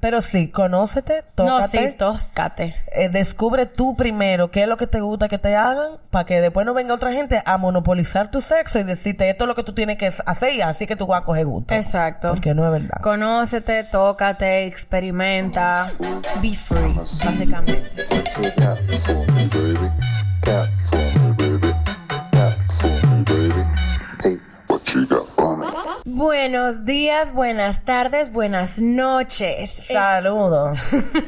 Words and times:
Pero 0.00 0.22
sí, 0.22 0.48
conócete, 0.48 1.24
No, 1.36 1.56
tócate. 1.60 1.88
sí, 1.90 1.94
tócate. 1.98 2.74
eh, 2.92 3.08
descubre 3.08 3.66
tú 3.66 3.96
primero 3.96 4.50
qué 4.50 4.62
es 4.62 4.68
lo 4.68 4.76
que 4.76 4.86
te 4.86 5.00
gusta 5.00 5.28
que 5.28 5.38
te 5.38 5.56
hagan 5.56 5.98
para 6.10 6.24
que 6.26 6.40
después 6.40 6.64
no 6.66 6.74
venga 6.74 6.94
otra 6.94 7.12
gente 7.12 7.42
a 7.44 7.58
monopolizar 7.58 8.30
tu 8.30 8.40
sexo 8.40 8.78
y 8.78 8.82
decirte 8.84 9.28
esto 9.30 9.44
es 9.44 9.48
lo 9.48 9.54
que 9.54 9.62
tú 9.62 9.74
tienes 9.74 9.98
que 9.98 10.12
hacer 10.26 10.54
y 10.54 10.60
así 10.62 10.86
que 10.86 10.96
tú 10.96 11.06
vas 11.06 11.22
a 11.22 11.24
coger 11.24 11.46
gusto. 11.46 11.74
Exacto. 11.74 12.30
Porque 12.30 12.54
no 12.54 12.64
es 12.66 12.72
verdad. 12.82 13.00
Conócete, 13.02 13.84
tócate, 13.84 14.66
experimenta. 14.66 15.92
Be 16.42 16.54
free, 16.54 16.92
básicamente. 16.94 17.90
Put 18.08 18.44
your 18.44 18.54
cap 18.54 18.78
for 19.00 19.32
me, 19.32 19.46
baby. 19.46 19.90
Cap 20.42 20.68
for 20.90 21.20
me, 21.20 21.32
baby. 21.36 21.72
Cap 22.30 22.58
for 22.68 23.06
me, 23.08 23.22
baby. 23.24 23.64
Take 24.22 24.40
what 24.68 24.80
you 24.94 25.06
got 25.06 25.26
for 25.28 25.30
me. 25.30 25.33
Buenos 26.16 26.84
días, 26.84 27.32
buenas 27.32 27.84
tardes, 27.84 28.32
buenas 28.32 28.80
noches. 28.80 29.70
Saludos. 29.70 30.78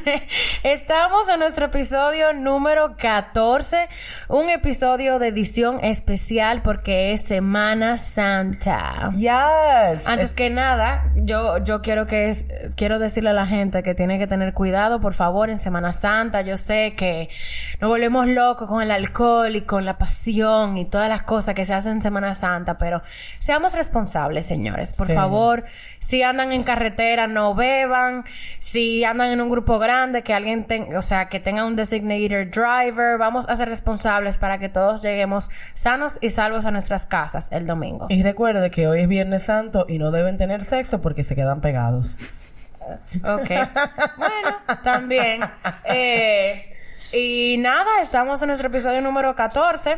Estamos 0.63 1.29
en 1.29 1.41
nuestro 1.41 1.67
episodio 1.67 2.33
número 2.33 2.97
14, 2.97 3.89
un 4.29 4.49
episodio 4.49 5.19
de 5.19 5.27
edición 5.27 5.81
especial 5.83 6.63
porque 6.63 7.13
es 7.13 7.23
Semana 7.23 7.99
Santa. 7.99 9.11
yes. 9.17 10.07
Antes 10.07 10.31
que 10.31 10.51
nada, 10.51 11.11
yo, 11.17 11.59
yo 11.59 11.83
quiero 11.83 12.07
que 12.07 12.31
es, 12.31 12.47
quiero 12.77 13.01
decirle 13.01 13.31
a 13.31 13.33
la 13.33 13.47
gente 13.47 13.83
que 13.83 13.97
tiene 13.97 14.21
que 14.21 14.29
tener 14.29 14.55
cuidado, 14.55 15.01
por 15.01 15.15
favor, 15.15 15.51
en 15.51 15.59
Semana 15.59 15.93
Santa. 15.93 16.43
Yo 16.43 16.57
sé 16.57 16.95
que 16.95 17.29
nos 17.81 17.91
volvemos 17.91 18.29
locos 18.29 18.69
con 18.69 18.83
el 18.83 18.93
alcohol 18.93 19.57
y 19.57 19.63
con 19.63 19.85
la 19.85 19.99
pasión 19.99 20.77
y 20.79 20.85
todas 20.85 21.09
las 21.09 21.23
cosas 21.23 21.57
que 21.57 21.65
se 21.65 21.75
hacen 21.75 21.95
en 21.95 22.03
Semana 22.03 22.35
Santa, 22.35 22.77
pero 22.77 23.03
seamos 23.41 23.75
responsables, 23.75 24.47
Por 24.97 25.07
Sí. 25.09 25.15
favor, 25.15 25.65
si 25.99 26.23
andan 26.23 26.53
en 26.53 26.63
carretera, 26.63 27.27
no 27.27 27.55
beban. 27.55 28.25
Si 28.59 29.05
andan 29.05 29.31
en 29.31 29.41
un 29.41 29.49
grupo 29.49 29.79
grande, 29.79 30.23
que 30.23 30.33
alguien 30.35 30.65
tenga, 30.65 30.99
o 30.99 31.03
sea, 31.03 31.29
que 31.29 31.41
tenga 31.41 31.65
un 31.65 31.77
designated 31.77 32.51
driver. 32.51 33.19
Vamos 33.19 33.49
a 33.49 33.57
ser 33.57 33.69
responsables 33.69 34.37
para 34.39 34.59
que 34.59 34.69
todos 34.69 35.03
lleguemos 35.03 35.51
sanos 35.75 36.19
y 36.21 36.31
salvos 36.31 36.67
a 36.67 36.71
nuestras 36.71 37.07
casas 37.07 37.49
el 37.51 37.67
domingo. 37.67 38.07
Y 38.11 38.23
recuerde 38.23 38.71
que 38.71 38.87
hoy 38.87 39.01
es 39.01 39.09
Viernes 39.09 39.45
Santo 39.45 39.87
y 39.89 39.99
no 39.99 40.11
deben 40.11 40.37
tener 40.37 40.65
sexo 40.65 41.01
porque 41.01 41.25
se 41.25 41.35
quedan 41.35 41.61
pegados. 41.61 42.19
Ok. 43.25 43.49
Bueno, 44.17 44.57
también. 44.85 45.41
Eh, 45.87 46.73
y 47.13 47.57
nada, 47.59 48.01
estamos 48.01 48.41
en 48.43 48.47
nuestro 48.47 48.69
episodio 48.69 49.01
número 49.01 49.35
14. 49.35 49.97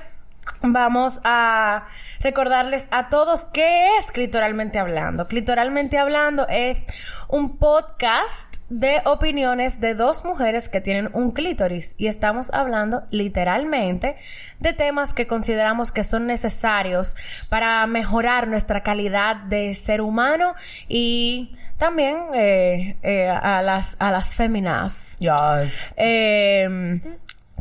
Vamos 0.63 1.21
a 1.25 1.87
recordarles 2.21 2.87
a 2.91 3.09
todos 3.09 3.43
qué 3.53 3.97
es 3.97 4.07
Clitoralmente 4.13 4.79
Hablando. 4.79 5.29
Clitoralmente 5.29 5.99
Hablando 5.99 6.47
es 6.49 6.85
un 7.29 7.59
podcast 7.59 8.57
de 8.69 9.01
opiniones 9.05 9.81
de 9.81 9.95
dos 9.95 10.25
mujeres 10.25 10.69
que 10.69 10.81
tienen 10.81 11.11
un 11.15 11.31
clítoris 11.31 11.95
y 11.97 12.07
estamos 12.07 12.51
hablando 12.53 13.05
literalmente 13.11 14.17
de 14.61 14.73
temas 14.73 15.15
que 15.15 15.27
consideramos 15.27 15.91
que 15.91 16.05
son 16.05 16.27
necesarios 16.27 17.17
para 17.49 17.87
mejorar 17.87 18.49
nuestra 18.49 18.83
calidad 18.83 19.37
de 19.37 19.75
ser 19.75 20.01
humano 20.01 20.55
y 20.87 21.57
también 21.79 22.17
eh, 22.35 22.97
eh, 23.03 23.29
a 23.29 23.63
las 23.63 23.97
a 24.01 24.11
las 24.11 24.35
féminas. 24.35 25.17
Yes. 25.19 25.95
Eh, 25.97 27.01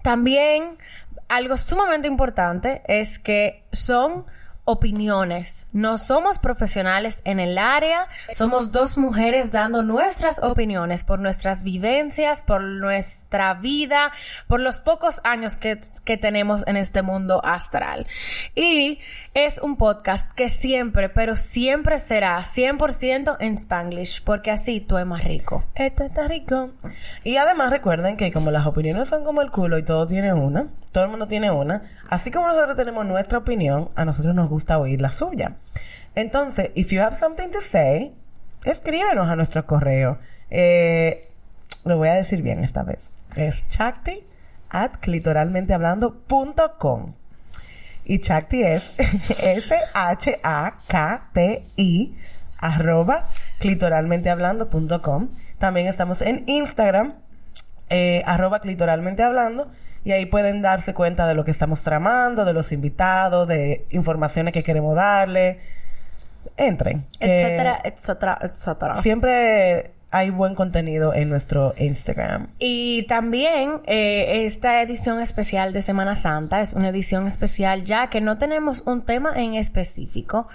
también 0.02 0.78
algo 1.30 1.58
sumamente 1.58 2.08
importante 2.08 2.81
es 2.88 3.20
que 3.20 3.64
son 3.72 4.25
opiniones. 4.68 5.66
No 5.72 5.98
somos 5.98 6.40
profesionales 6.40 7.22
en 7.23 7.40
el 7.40 7.58
área, 7.58 8.08
somos 8.34 8.74
dos 8.74 8.98
mujeres 8.98 9.52
dando 9.52 9.82
nuestras 9.82 10.44
opiniones 10.44 11.06
por 11.06 11.20
nuestras 11.20 11.64
vivencias, 11.64 12.42
por 12.42 12.62
nuestra 12.62 13.54
vida, 13.54 14.12
por 14.48 14.59
los 14.59 14.80
pocos 14.80 15.22
años 15.24 15.56
que, 15.56 15.80
que 16.04 16.18
tenemos 16.18 16.68
en 16.68 16.76
este 16.76 17.02
mundo 17.02 17.42
astral. 17.46 18.08
Y 18.56 19.00
es 19.34 19.58
un 19.58 19.78
podcast 19.78 20.30
que 20.34 20.50
siempre, 20.50 21.08
pero 21.08 21.38
siempre 21.38 21.97
será 22.00 22.44
100% 22.44 23.38
en 23.40 23.56
Spanglish, 23.56 24.22
porque 24.24 24.52
así 24.52 24.81
tú 24.81 24.97
es 24.97 25.06
más 25.06 25.24
rico. 25.24 25.64
Esto 25.75 26.03
está 26.03 26.28
rico. 26.28 26.72
Y 27.24 27.38
además 27.38 27.70
recuerden 27.70 28.18
que 28.18 28.34
como 28.34 28.52
las 28.52 28.66
opiniones 28.66 29.08
son 29.08 29.24
como 29.24 29.41
el 29.41 29.52
culo 29.52 29.78
y 29.78 29.84
todo 29.84 30.08
tiene 30.08 30.34
una, 30.34 30.68
todo 30.91 31.06
el 31.06 31.09
mundo 31.09 31.28
tiene 31.28 31.52
una, 31.52 31.84
así 32.09 32.31
como 32.31 32.47
nosotros 32.47 32.75
tenemos 32.75 33.06
nuestra 33.06 33.38
opinión, 33.38 33.91
a 33.96 34.03
nosotros 34.03 34.34
nos 34.36 34.50
gusta 34.50 34.56
oír 34.79 35.01
la 35.01 35.12
suya. 35.12 35.57
Entonces, 36.16 36.72
if 36.75 36.91
you 36.91 37.01
have 37.01 37.16
something 37.16 37.50
to 37.50 37.62
say, 37.62 38.13
escríbenos 38.66 39.29
a 39.29 39.35
nuestro 39.35 39.66
correo. 39.66 40.19
Eh, 40.50 41.29
lo 41.85 41.97
voy 41.97 42.09
a 42.09 42.13
decir 42.13 42.41
bien 42.41 42.63
esta 42.63 42.84
vez. 42.84 43.12
Es 43.35 43.67
chakti 43.67 44.25
at 44.69 44.97
clitoralmentehablando.com. 45.00 47.13
Y 48.09 48.19
Chakti 48.19 48.63
es 48.63 48.97
S-H-A-K-T-I 49.00 49.84
arroba 52.57 53.28
clitoralmentehablando.com. 53.59 55.29
También 55.59 55.88
estamos 55.88 56.22
en 56.22 56.46
Instagram, 56.47 57.16
eh, 57.90 58.23
arroba 58.25 58.62
clitoralmentehablando. 58.62 59.69
Y 60.07 60.13
ahí 60.13 60.25
pueden 60.25 60.62
darse 60.62 60.94
cuenta 60.94 61.28
de 61.28 61.35
lo 61.35 61.44
que 61.44 61.51
estamos 61.51 61.84
tramando, 61.84 62.45
de 62.45 62.53
los 62.53 62.72
invitados, 62.72 63.45
de 63.45 63.85
informaciones 63.90 64.53
que 64.53 64.63
queremos 64.63 64.95
darle. 64.95 65.59
Entren. 66.56 67.06
Etcétera, 67.19 67.81
etcétera, 67.84 68.40
etcétera. 68.41 69.01
Siempre 69.01 69.91
hay 70.09 70.29
buen 70.29 70.56
contenido 70.56 71.13
en 71.13 71.28
nuestro 71.28 71.73
Instagram. 71.78 72.47
Y 72.57 73.03
también 73.09 73.81
eh, 73.85 74.46
esta 74.46 74.81
edición 74.81 75.19
especial 75.19 75.73
de 75.73 75.81
Semana 75.81 76.16
Santa 76.16 76.62
es 76.62 76.72
una 76.72 76.88
edición 76.88 77.28
especial 77.28 77.84
ya 77.84 78.07
que 78.09 78.22
no 78.22 78.38
tenemos 78.38 78.84
un 78.85 79.01
tema 79.01 79.34
en 79.35 79.56
específico 79.56 80.47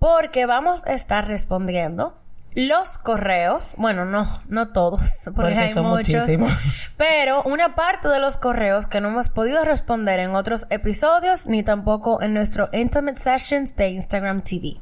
porque 0.00 0.46
vamos 0.46 0.82
a 0.84 0.94
estar 0.94 1.28
respondiendo 1.28 2.19
los 2.54 2.98
correos, 2.98 3.74
bueno, 3.76 4.04
no, 4.04 4.26
no 4.48 4.68
todos, 4.68 5.00
porque, 5.24 5.32
Porque 5.54 5.58
hay 5.58 5.74
muchos, 5.74 5.88
muchísimos. 6.22 6.52
pero 6.96 7.42
una 7.44 7.74
parte 7.74 8.08
de 8.08 8.18
los 8.18 8.38
correos 8.38 8.86
que 8.86 9.00
no 9.00 9.08
hemos 9.08 9.28
podido 9.28 9.64
responder 9.64 10.20
en 10.20 10.34
otros 10.34 10.66
episodios 10.70 11.46
ni 11.46 11.62
tampoco 11.62 12.22
en 12.22 12.34
nuestro 12.34 12.68
Intimate 12.72 13.18
Sessions 13.18 13.76
de 13.76 13.88
Instagram 13.90 14.42
TV. 14.42 14.76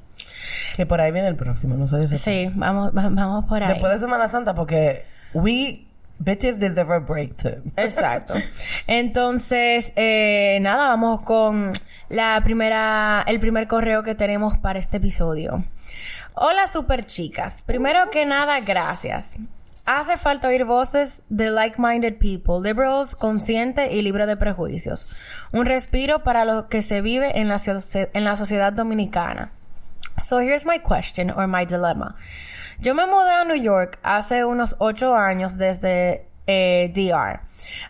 Que 0.77 0.87
por 0.87 1.01
ahí 1.01 1.13
viene 1.13 1.29
el 1.29 1.37
próximo, 1.37 1.77
no 1.77 1.87
sé 1.89 2.09
si 2.09 2.17
Sí, 2.17 2.51
vamos, 2.55 2.89
va- 2.97 3.09
vamos 3.11 3.45
por 3.45 3.63
ahí. 3.63 3.69
Después 3.75 3.93
de 3.93 3.99
Semana 4.01 4.29
Santa, 4.29 4.55
porque 4.55 5.05
we 5.35 5.85
bitches 6.19 6.59
deserve 6.59 6.97
a 6.97 6.99
break 7.01 7.37
too. 7.37 7.63
Exacto. 7.77 8.35
Entonces, 8.89 9.93
eh, 9.95 10.59
nada, 10.63 10.89
vamos 10.89 11.21
con 11.23 11.71
la 12.09 12.41
primera, 12.43 13.23
el 13.27 13.39
primer 13.39 13.69
correo 13.69 14.03
que 14.03 14.15
tenemos 14.15 14.57
para 14.57 14.79
este 14.79 14.97
episodio. 14.97 15.65
Hola, 16.41 16.69
super 16.69 17.05
chicas. 17.05 17.63
Primero 17.63 18.11
que 18.11 18.25
nada, 18.25 18.61
gracias. 18.61 19.35
Hace 19.85 20.17
falta 20.19 20.47
oír 20.47 20.65
voces 20.65 21.21
de 21.29 21.51
like-minded 21.51 22.19
people, 22.19 22.61
liberals, 22.63 23.17
consciente 23.17 23.93
y 23.93 24.03
libre 24.03 24.25
de 24.25 24.37
prejuicios. 24.37 25.09
Un 25.51 25.67
respiro 25.67 26.23
para 26.23 26.45
lo 26.45 26.69
que 26.69 26.81
se 26.81 27.01
vive 27.01 27.41
en 27.41 27.49
la, 27.49 27.61
en 28.13 28.23
la 28.23 28.37
sociedad 28.37 28.73
dominicana. 28.73 29.51
So 30.23 30.39
here's 30.39 30.65
my 30.65 30.79
question 30.79 31.33
or 31.33 31.49
my 31.49 31.67
dilemma. 31.67 32.15
Yo 32.79 32.95
me 32.95 33.07
mudé 33.07 33.33
a 33.33 33.45
New 33.45 33.61
York 33.61 33.99
hace 34.05 34.45
unos 34.45 34.77
ocho 34.79 35.17
años 35.17 35.59
desde 35.59 36.28
eh, 36.49 36.91
DR. 36.95 37.43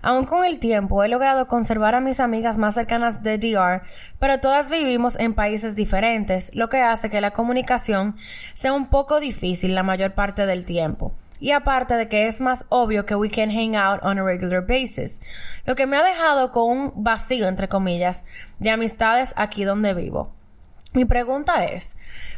Aún 0.03 0.25
con 0.27 0.45
el 0.45 0.59
tiempo 0.59 1.03
he 1.05 1.09
logrado 1.09 1.47
conservar 1.47 1.95
a 1.95 2.01
mis 2.01 2.19
amigas 2.21 2.59
más 2.59 2.75
cercanas 2.75 3.23
de 3.23 3.39
DR, 3.39 3.83
pero 4.19 4.41
todas 4.41 4.69
vivimos 4.69 5.17
en 5.19 5.35
países 5.35 5.77
diferentes, 5.77 6.51
lo 6.55 6.69
que 6.69 6.83
hace 6.83 7.09
que 7.09 7.21
la 7.21 7.31
comunicación 7.31 8.17
sea 8.55 8.73
un 8.73 8.87
poco 8.91 9.21
difícil 9.21 9.75
la 9.75 9.85
mayor 9.85 10.15
parte 10.15 10.45
del 10.45 10.65
tiempo. 10.65 11.15
Y 11.41 11.53
aparte 11.53 11.95
de 11.95 12.09
que 12.09 12.27
es 12.27 12.41
más 12.41 12.67
obvio 12.69 13.07
que 13.07 13.15
we 13.15 13.31
can 13.31 13.51
hang 13.51 13.77
out 13.77 14.01
on 14.03 14.19
a 14.19 14.25
regular 14.25 14.67
basis, 14.67 15.21
lo 15.65 15.77
que 15.77 15.87
me 15.87 15.97
ha 15.97 16.03
dejado 16.03 16.51
con 16.51 16.77
un 16.77 16.93
vacío, 16.97 17.47
entre 17.47 17.69
comillas, 17.69 18.25
de 18.59 18.71
amistades 18.71 19.35
aquí 19.37 19.63
donde 19.63 19.95
vivo. 19.95 20.35
Mi 20.95 21.05
pregunta 21.05 21.65
es, 21.65 21.97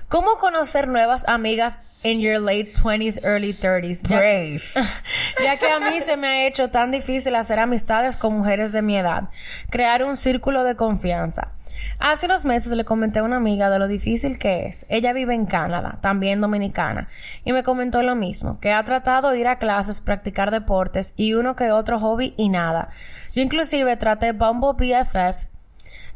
¿cómo 0.09 0.37
conocer 0.37 0.87
nuevas 0.87 1.27
amigas 1.27 1.79
in 2.03 2.21
your 2.21 2.39
late 2.39 2.75
20s, 2.75 3.21
early 3.23 3.53
30s? 3.53 4.03
Ya, 4.09 4.19
Brave. 4.19 4.63
ya 5.43 5.57
que 5.57 5.69
a 5.69 5.81
mí 5.81 6.01
se 6.01 6.17
me 6.17 6.27
ha 6.27 6.47
hecho 6.47 6.71
tan 6.71 6.91
difícil 6.91 7.35
hacer 7.35 7.59
amistades 7.59 8.17
con 8.17 8.37
mujeres 8.37 8.73
de 8.73 8.83
mi 8.83 8.97
edad, 8.97 9.29
crear 9.71 10.05
un 10.05 10.17
círculo 10.17 10.65
de 10.65 10.77
confianza. 10.77 11.53
Hace 11.99 12.27
unos 12.27 12.45
meses 12.45 12.73
le 12.73 12.85
comenté 12.85 13.19
a 13.19 13.23
una 13.23 13.37
amiga 13.37 13.71
de 13.71 13.79
lo 13.79 13.87
difícil 13.87 14.39
que 14.39 14.67
es. 14.67 14.87
Ella 14.89 15.13
vive 15.13 15.35
en 15.35 15.47
Canadá, 15.47 15.99
también 16.01 16.41
dominicana, 16.41 17.09
y 17.45 17.53
me 17.53 17.63
comentó 17.63 18.03
lo 18.03 18.15
mismo, 18.15 18.59
que 18.61 18.73
ha 18.73 18.83
tratado 18.85 19.31
de 19.31 19.39
ir 19.39 19.49
a 19.49 19.59
clases, 19.59 20.01
practicar 20.01 20.51
deportes 20.51 21.15
y 21.17 21.35
uno 21.35 21.57
que 21.57 21.73
otro 21.73 21.99
hobby 21.99 22.35
y 22.37 22.49
nada. 22.49 22.89
Yo 23.35 23.43
inclusive 23.43 23.97
traté 23.97 24.33
Bumble 24.33 24.73
BFF 24.73 25.50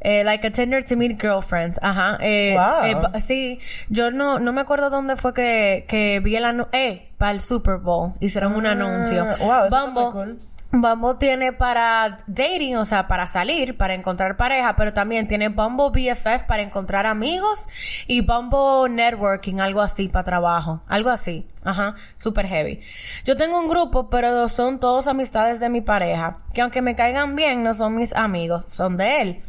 Eh, 0.01 0.23
like 0.25 0.47
a 0.47 0.51
Tinder 0.51 0.83
to 0.85 0.97
meet 0.97 1.19
girlfriends. 1.21 1.79
Ajá. 1.83 2.19
Eh, 2.21 2.55
Wow. 2.57 3.11
eh, 3.15 3.21
sí, 3.21 3.59
yo 3.89 4.11
no, 4.11 4.39
no 4.39 4.53
me 4.53 4.61
acuerdo 4.61 4.91
dónde 4.91 5.17
fue 5.17 5.33
que, 5.33 5.87
que 5.89 6.21
vi 6.21 6.37
el 6.37 6.45
anuncio. 6.45 6.69
Eh, 6.73 7.09
para 7.17 7.31
el 7.33 7.41
Super 7.41 7.77
Bowl. 7.79 8.13
Hicieron 8.21 8.55
un 8.55 8.67
Ah, 8.67 8.73
anuncio. 8.73 9.25
wow, 9.41 9.71
Bumble, 9.71 10.05
cool. 10.13 10.41
Bumble 10.77 11.15
tiene 11.21 11.53
para 11.53 12.17
dating, 12.27 12.77
o 12.77 12.85
sea, 12.85 13.07
para 13.07 13.29
salir, 13.29 13.77
para 13.79 13.95
encontrar 13.95 14.37
pareja, 14.37 14.75
pero 14.75 14.93
también 14.93 15.29
tiene 15.29 15.49
Bumble 15.49 15.91
BFF 15.91 16.45
para 16.49 16.63
encontrar 16.63 17.07
amigos 17.07 17.69
y 18.09 18.23
Bumble 18.23 18.91
Networking, 18.91 19.61
algo 19.61 19.81
así 19.81 20.09
para 20.09 20.25
trabajo, 20.25 20.83
algo 20.89 21.11
así. 21.11 21.47
Ajá, 21.63 21.95
super 22.17 22.47
heavy. 22.49 22.81
Yo 23.25 23.37
tengo 23.37 23.59
un 23.59 23.69
grupo, 23.69 24.11
pero 24.11 24.49
son 24.49 24.81
todos 24.81 25.07
amistades 25.07 25.61
de 25.61 25.69
mi 25.71 25.81
pareja, 25.81 26.39
que 26.53 26.61
aunque 26.61 26.83
me 26.83 26.97
caigan 26.97 27.37
bien, 27.37 27.63
no 27.63 27.73
son 27.73 27.95
mis 27.95 28.13
amigos, 28.15 28.65
son 28.67 28.97
de 28.97 29.21
él. 29.23 29.43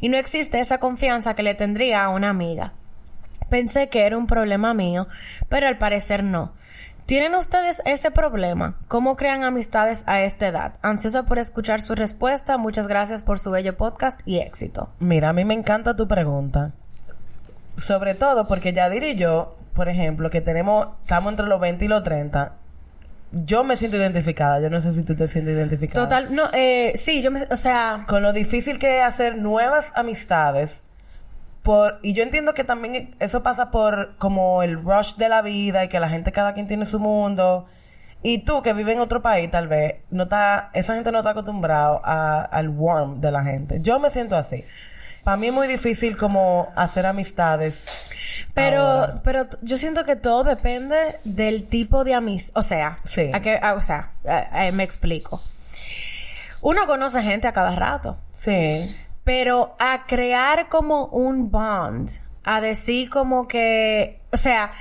Y 0.00 0.08
no 0.08 0.16
existe 0.16 0.60
esa 0.60 0.78
confianza 0.78 1.34
que 1.34 1.42
le 1.42 1.54
tendría 1.54 2.04
a 2.04 2.08
una 2.08 2.30
amiga. 2.30 2.72
Pensé 3.48 3.88
que 3.88 4.06
era 4.06 4.16
un 4.16 4.26
problema 4.26 4.74
mío, 4.74 5.08
pero 5.48 5.66
al 5.66 5.78
parecer 5.78 6.24
no. 6.24 6.52
¿Tienen 7.10 7.34
ustedes 7.34 7.82
ese 7.86 8.12
problema? 8.12 8.76
¿Cómo 8.86 9.16
crean 9.16 9.42
amistades 9.42 10.04
a 10.06 10.22
esta 10.22 10.46
edad? 10.46 10.74
Ansiosa 10.80 11.24
por 11.24 11.40
escuchar 11.40 11.82
su 11.82 11.96
respuesta. 11.96 12.56
Muchas 12.56 12.86
gracias 12.86 13.24
por 13.24 13.40
su 13.40 13.50
bello 13.50 13.76
podcast 13.76 14.20
y 14.24 14.38
éxito. 14.38 14.90
Mira, 15.00 15.30
a 15.30 15.32
mí 15.32 15.44
me 15.44 15.54
encanta 15.54 15.96
tu 15.96 16.06
pregunta. 16.06 16.70
Sobre 17.76 18.14
todo 18.14 18.46
porque 18.46 18.72
Yadir 18.72 19.02
y 19.02 19.16
yo, 19.16 19.56
por 19.74 19.88
ejemplo, 19.88 20.30
que 20.30 20.40
tenemos, 20.40 20.88
estamos 21.02 21.32
entre 21.32 21.46
los 21.46 21.60
20 21.60 21.84
y 21.84 21.88
los 21.88 22.04
30, 22.04 22.52
yo 23.32 23.64
me 23.64 23.76
siento 23.76 23.96
identificada. 23.96 24.60
Yo 24.60 24.70
no 24.70 24.80
sé 24.80 24.92
si 24.92 25.04
tú 25.04 25.14
te 25.14 25.28
sientes 25.28 25.56
identificada. 25.56 26.06
Total, 26.06 26.34
no, 26.34 26.50
eh, 26.52 26.92
sí, 26.96 27.22
yo 27.22 27.30
me, 27.30 27.42
o 27.50 27.56
sea, 27.56 28.04
Con 28.08 28.22
lo 28.22 28.32
difícil 28.32 28.78
que 28.78 28.98
es 28.98 29.04
hacer 29.04 29.36
nuevas 29.38 29.92
amistades. 29.94 30.82
Por, 31.62 31.98
y 32.02 32.14
yo 32.14 32.22
entiendo 32.22 32.54
que 32.54 32.64
también 32.64 33.14
eso 33.20 33.42
pasa 33.42 33.70
por 33.70 34.16
como 34.16 34.62
el 34.62 34.82
rush 34.82 35.16
de 35.16 35.28
la 35.28 35.42
vida 35.42 35.84
y 35.84 35.88
que 35.88 36.00
la 36.00 36.08
gente 36.08 36.32
cada 36.32 36.54
quien 36.54 36.66
tiene 36.66 36.86
su 36.86 36.98
mundo. 36.98 37.66
Y 38.22 38.38
tú 38.44 38.62
que 38.62 38.72
vives 38.72 38.94
en 38.94 39.00
otro 39.00 39.22
país 39.22 39.50
tal 39.50 39.68
vez, 39.68 39.96
no 40.10 40.24
está, 40.24 40.70
esa 40.74 40.94
gente 40.94 41.12
no 41.12 41.18
está 41.18 41.30
acostumbrado 41.30 42.00
a- 42.04 42.42
al 42.42 42.68
warm 42.70 43.20
de 43.20 43.30
la 43.30 43.42
gente. 43.44 43.80
Yo 43.80 43.98
me 43.98 44.10
siento 44.10 44.36
así. 44.36 44.64
Para 45.24 45.36
mí 45.36 45.48
es 45.48 45.52
muy 45.52 45.66
difícil 45.68 46.16
como 46.16 46.72
hacer 46.76 47.06
amistades. 47.06 47.86
pero, 48.54 48.80
ahora. 48.80 49.20
pero 49.22 49.46
yo 49.62 49.76
siento 49.78 50.04
que 50.04 50.16
todo 50.16 50.44
depende 50.44 51.18
del 51.24 51.68
tipo 51.68 52.04
de 52.04 52.14
amistad. 52.14 52.52
O 52.58 52.62
sea, 52.62 52.98
Sí. 53.04 53.30
a 53.32 53.40
que, 53.40 53.58
a- 53.62 53.74
o 53.74 53.80
sea, 53.80 54.12
a- 54.26 54.66
a- 54.66 54.72
me 54.72 54.82
explico. 54.82 55.42
Uno 56.60 56.86
conoce 56.86 57.22
gente 57.22 57.46
a 57.48 57.52
cada 57.52 57.74
rato. 57.76 58.18
Sí. 58.32 58.94
Pero 59.24 59.76
a 59.78 60.04
crear 60.06 60.68
como 60.68 61.06
un 61.06 61.50
bond, 61.50 62.10
a 62.44 62.60
decir 62.60 63.08
como 63.10 63.46
que, 63.46 64.20
o 64.32 64.36
sea, 64.36 64.72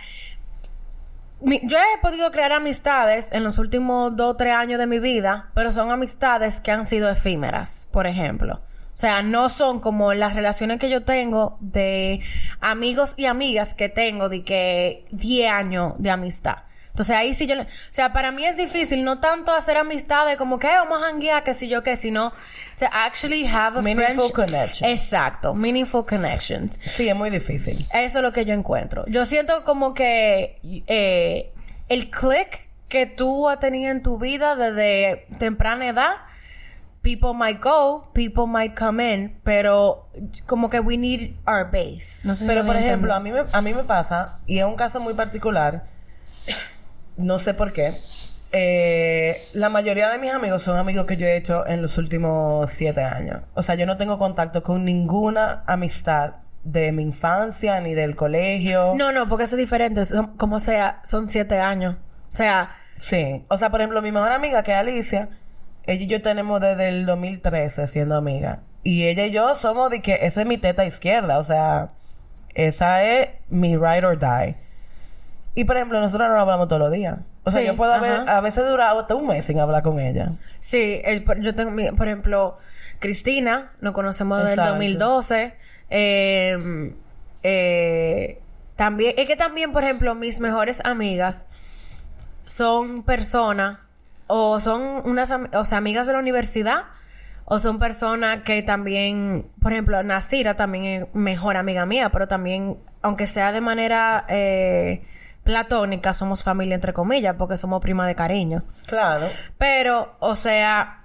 mi- 1.42 1.62
yo 1.64 1.78
he 1.78 2.02
podido 2.02 2.32
crear 2.32 2.52
amistades 2.52 3.30
en 3.32 3.44
los 3.44 3.60
últimos 3.60 4.16
dos 4.16 4.32
o 4.32 4.36
tres 4.36 4.56
años 4.56 4.80
de 4.80 4.88
mi 4.88 5.00
vida, 5.00 5.50
pero 5.54 5.72
son 5.72 5.92
amistades 5.92 6.60
que 6.60 6.72
han 6.72 6.86
sido 6.86 7.10
efímeras, 7.10 7.88
por 7.92 8.08
ejemplo. 8.08 8.62
O 9.00 9.01
sea, 9.01 9.22
no 9.22 9.48
son 9.48 9.80
como 9.80 10.13
las 10.13 10.36
relaciones 10.36 10.78
que 10.78 10.90
yo 10.90 11.04
tengo 11.06 11.57
de 11.62 12.19
amigos 12.60 13.13
y 13.16 13.28
amigas 13.28 13.74
que 13.74 13.88
tengo 13.88 14.28
de 14.28 14.44
que 14.44 15.06
10 15.12 15.50
años 15.50 15.94
de 16.00 16.10
amistad. 16.12 16.63
Entonces 16.90 17.16
ahí 17.16 17.34
sí 17.34 17.48
yo, 17.48 17.56
le- 17.56 17.62
o 17.62 17.68
sea, 17.92 18.12
para 18.12 18.34
mí 18.34 18.44
es 18.46 18.57
difícil 18.57 19.06
no 19.06 19.22
tanto 19.22 19.54
hacer 19.54 19.78
amistades 19.78 20.36
como 20.36 20.60
que 20.60 20.68
"Eh, 20.68 20.75
vamos 20.75 21.01
a 21.01 21.06
janguear, 21.06 21.46
que 21.46 21.54
si 21.54 21.69
yo, 21.69 21.81
que 21.81 21.96
si 21.96 22.12
no, 22.12 22.28
o 22.28 22.34
sea, 22.75 22.90
actually 22.90 23.48
have 23.48 23.80
a 23.80 23.81
Meaningful 23.81 24.34
connection. 24.34 24.90
Exacto, 24.90 25.54
meaningful 25.54 26.06
connections. 26.06 26.78
Sí, 26.84 27.07
es 27.07 27.16
muy 27.16 27.30
difícil. 27.30 27.78
Eso 27.94 28.18
es 28.19 28.22
lo 28.22 28.34
que 28.34 28.44
yo 28.44 28.54
encuentro. 28.54 29.06
Yo 29.07 29.24
siento 29.24 29.63
como 29.63 29.94
que 29.94 30.60
eh, 30.88 31.54
el 31.88 32.10
click 32.10 32.68
que 32.90 33.06
tú 33.06 33.48
has 33.48 33.60
tenido 33.62 33.92
en 33.92 34.04
tu 34.04 34.18
vida 34.18 34.57
desde 34.57 35.25
temprana 35.38 35.88
edad, 35.88 36.12
people 37.01 37.34
might 37.34 37.60
go, 37.62 38.10
people 38.13 38.46
might 38.48 38.75
come 38.78 39.01
in, 39.13 39.40
pero 39.44 40.10
como 40.46 40.69
que 40.69 40.80
we 40.80 40.98
need 40.98 41.36
our 41.48 41.66
base. 41.66 42.22
No 42.24 42.36
sé 42.36 42.42
si 42.44 42.48
Pero 42.48 42.63
me 42.63 42.68
por 42.68 42.75
ejemplo, 42.78 43.13
a 43.13 43.19
mí 43.19 43.31
me, 43.31 43.44
a 43.51 43.62
mí 43.62 43.74
me 43.74 43.84
pasa, 43.84 44.40
y 44.46 44.60
es 44.60 44.66
un 44.66 44.75
caso 44.75 45.00
muy 45.00 45.13
particular, 45.13 45.86
no 47.18 47.40
sé 47.40 47.54
por 47.54 47.74
qué. 47.74 48.01
eh, 48.51 49.48
la 49.54 49.69
mayoría 49.69 50.10
de 50.10 50.18
mis 50.18 50.31
amigos 50.31 50.63
son 50.63 50.78
amigos 50.78 51.06
que 51.06 51.18
yo 51.18 51.28
he 51.28 51.36
hecho 51.38 51.68
en 51.68 51.81
los 51.81 51.98
últimos 51.98 52.69
siete 52.72 53.04
años. 53.04 53.42
O 53.54 53.62
sea, 53.62 53.75
yo 53.75 53.86
no 53.86 53.95
tengo 53.98 54.18
contacto 54.18 54.63
con 54.63 54.86
ninguna 54.86 55.63
amistad 55.68 56.34
de 56.63 56.92
mi 56.92 57.04
infancia 57.04 57.80
ni 57.80 57.94
del 57.94 58.16
colegio. 58.16 58.94
No, 58.95 59.12
no, 59.12 59.30
porque 59.30 59.44
eso 59.45 59.56
es 59.56 59.60
diferente. 59.60 60.04
Son- 60.06 60.36
como 60.36 60.60
sea, 60.60 61.00
son 61.04 61.30
siete 61.30 61.60
años. 61.60 61.95
O 62.30 62.31
sea, 62.31 62.72
Sí. 62.98 63.45
O 63.48 63.57
sea, 63.57 63.69
por 63.69 63.80
ejemplo, 63.80 64.02
mi 64.02 64.12
mejor 64.12 64.31
amiga, 64.34 64.62
que 64.62 64.72
es 64.72 64.78
Alicia, 64.78 65.30
ella 65.92 66.04
y 66.04 66.08
yo 66.08 66.22
tenemos 66.22 66.62
desde 66.62 66.90
el 66.90 67.06
2013 67.06 67.88
siendo 67.88 68.16
amigas. 68.16 68.60
Y 68.84 69.06
ella 69.06 69.26
y 69.26 69.32
yo 69.32 69.56
somos 69.56 69.90
de 69.90 70.02
que 70.02 70.20
esa 70.22 70.42
es 70.42 70.48
mi 70.48 70.58
teta 70.58 70.86
izquierda. 70.86 71.38
O 71.40 71.44
sea, 71.44 71.90
esa 72.54 73.04
es 73.04 73.30
mi 73.50 73.76
ride 73.76 74.06
or 74.06 74.18
die. 74.20 74.56
Y 75.56 75.66
por 75.66 75.76
ejemplo, 75.78 76.00
nosotros 76.00 76.30
no 76.30 76.40
hablamos 76.40 76.68
todos 76.68 76.80
los 76.82 76.92
días. 76.92 77.18
O 77.44 77.52
sea, 77.52 77.62
Sí, 77.62 77.68
yo 77.68 77.76
puedo 77.76 77.92
haber, 77.94 78.30
a 78.30 78.42
veces 78.42 78.70
durar 78.70 78.96
hasta 78.98 79.16
un 79.16 79.28
mes 79.28 79.46
sin 79.46 79.60
hablar 79.60 79.82
con 79.84 80.00
ella. 80.00 80.34
Sí, 80.60 81.02
el- 81.04 81.26
yo 81.42 81.56
tengo, 81.56 81.72
por 81.96 82.08
ejemplo, 82.08 82.58
Cristina, 83.00 83.72
nos 83.82 83.94
conocemos 83.94 84.38
desde 84.40 84.54
el 84.54 84.60
Exacto. 84.60 84.74
2012. 84.76 85.54
Eh, 85.90 86.94
eh, 87.44 88.40
también, 88.76 89.16
es 89.18 89.26
que 89.26 89.36
también, 89.36 89.72
por 89.74 89.84
ejemplo, 89.84 90.16
mis 90.16 90.40
mejores 90.40 90.82
amigas 90.86 91.46
son 92.44 93.04
personas 93.04 93.80
o 94.31 94.60
son 94.60 95.02
unas 95.06 95.31
o 95.31 95.66
sea, 95.66 95.80
amigas 95.80 96.06
de 96.06 96.14
la 96.14 96.20
universidad 96.20 96.84
o 97.46 97.58
son 97.58 97.80
personas 97.80 98.44
que 98.44 98.62
también, 98.62 99.50
por 99.60 99.74
ejemplo, 99.74 100.02
Nasira 100.04 100.56
también 100.56 100.86
es 100.86 101.06
mejor 101.14 101.58
amiga 101.58 101.88
mía, 101.88 102.12
pero 102.12 102.28
también, 102.28 102.78
aunque 103.02 103.26
sea 103.26 103.52
de 103.52 103.60
manera 103.60 104.26
eh, 104.30 105.04
platónica, 105.44 106.14
somos 106.14 106.44
familia 106.44 106.76
entre 106.76 106.94
comillas, 106.94 107.36
porque 107.40 107.58
somos 107.58 107.81
prima 107.81 108.08
de 108.08 108.14
cariño. 108.14 108.64
Claro. 108.86 109.30
Pero, 109.58 110.16
o 110.20 110.36
sea, 110.36 111.04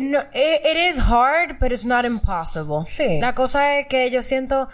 no, 0.00 0.18
it, 0.34 0.62
it 0.64 0.76
is 0.76 0.98
hard, 0.98 1.60
but 1.60 1.70
it's 1.70 1.84
not 1.84 2.04
impossible. 2.04 2.84
Sí. 2.84 3.20
La 3.20 3.36
cosa 3.36 3.78
es 3.78 3.86
que 3.86 4.10
yo 4.10 4.22
siento, 4.22 4.68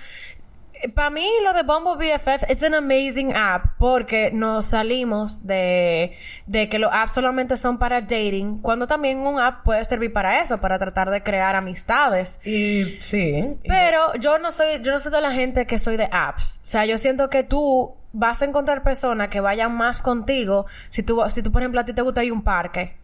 para 0.95 1.11
mí 1.11 1.27
lo 1.45 1.53
de 1.53 1.63
Bumble 1.63 1.97
BFF 1.97 2.45
es 2.49 2.63
an 2.63 2.75
amazing 2.75 3.35
app 3.35 3.77
porque 3.79 4.31
nos 4.33 4.67
salimos 4.67 5.47
de, 5.47 6.17
de 6.47 6.69
que 6.69 6.79
los 6.79 6.91
apps 6.93 7.13
solamente 7.13 7.57
son 7.57 7.79
para 7.79 8.01
dating, 8.01 8.59
cuando 8.63 8.87
también 8.87 9.19
un 9.19 9.39
app 9.41 9.63
puede 9.65 9.85
servir 9.85 10.13
para 10.13 10.41
eso, 10.43 10.61
para 10.61 10.79
tratar 10.79 11.11
de 11.11 11.23
crear 11.23 11.55
amistades. 11.57 12.41
Y 12.45 12.99
sí. 13.01 13.57
y- 13.63 13.69
Pero 13.69 14.15
yo 14.15 14.39
no 14.39 14.51
soy, 14.51 14.81
yo 14.83 14.93
no 14.93 14.99
soy 14.99 15.13
de 15.13 15.21
la 15.21 15.33
gente 15.33 15.67
que 15.67 15.79
soy 15.79 15.97
de 15.97 16.09
apps. 16.11 16.61
O 16.63 16.67
sea, 16.67 16.85
yo 16.87 16.99
siento 16.99 17.31
que 17.31 17.43
tú 17.45 17.95
vas 18.13 18.43
a 18.43 18.45
encontrar 18.45 18.83
personas 18.83 19.29
que 19.29 19.41
vayan 19.41 19.75
más 19.75 20.03
contigo 20.03 20.67
si 20.91 21.03
tú, 21.03 21.23
si 21.31 21.43
tú 21.43 21.51
por 21.51 21.63
ejemplo, 21.63 21.81
a 21.81 21.85
ti 21.85 21.93
te 21.95 22.03
gusta 22.03 22.23
ir 22.25 22.31
a 22.31 22.35
un 22.35 22.43
parque, 22.45 22.97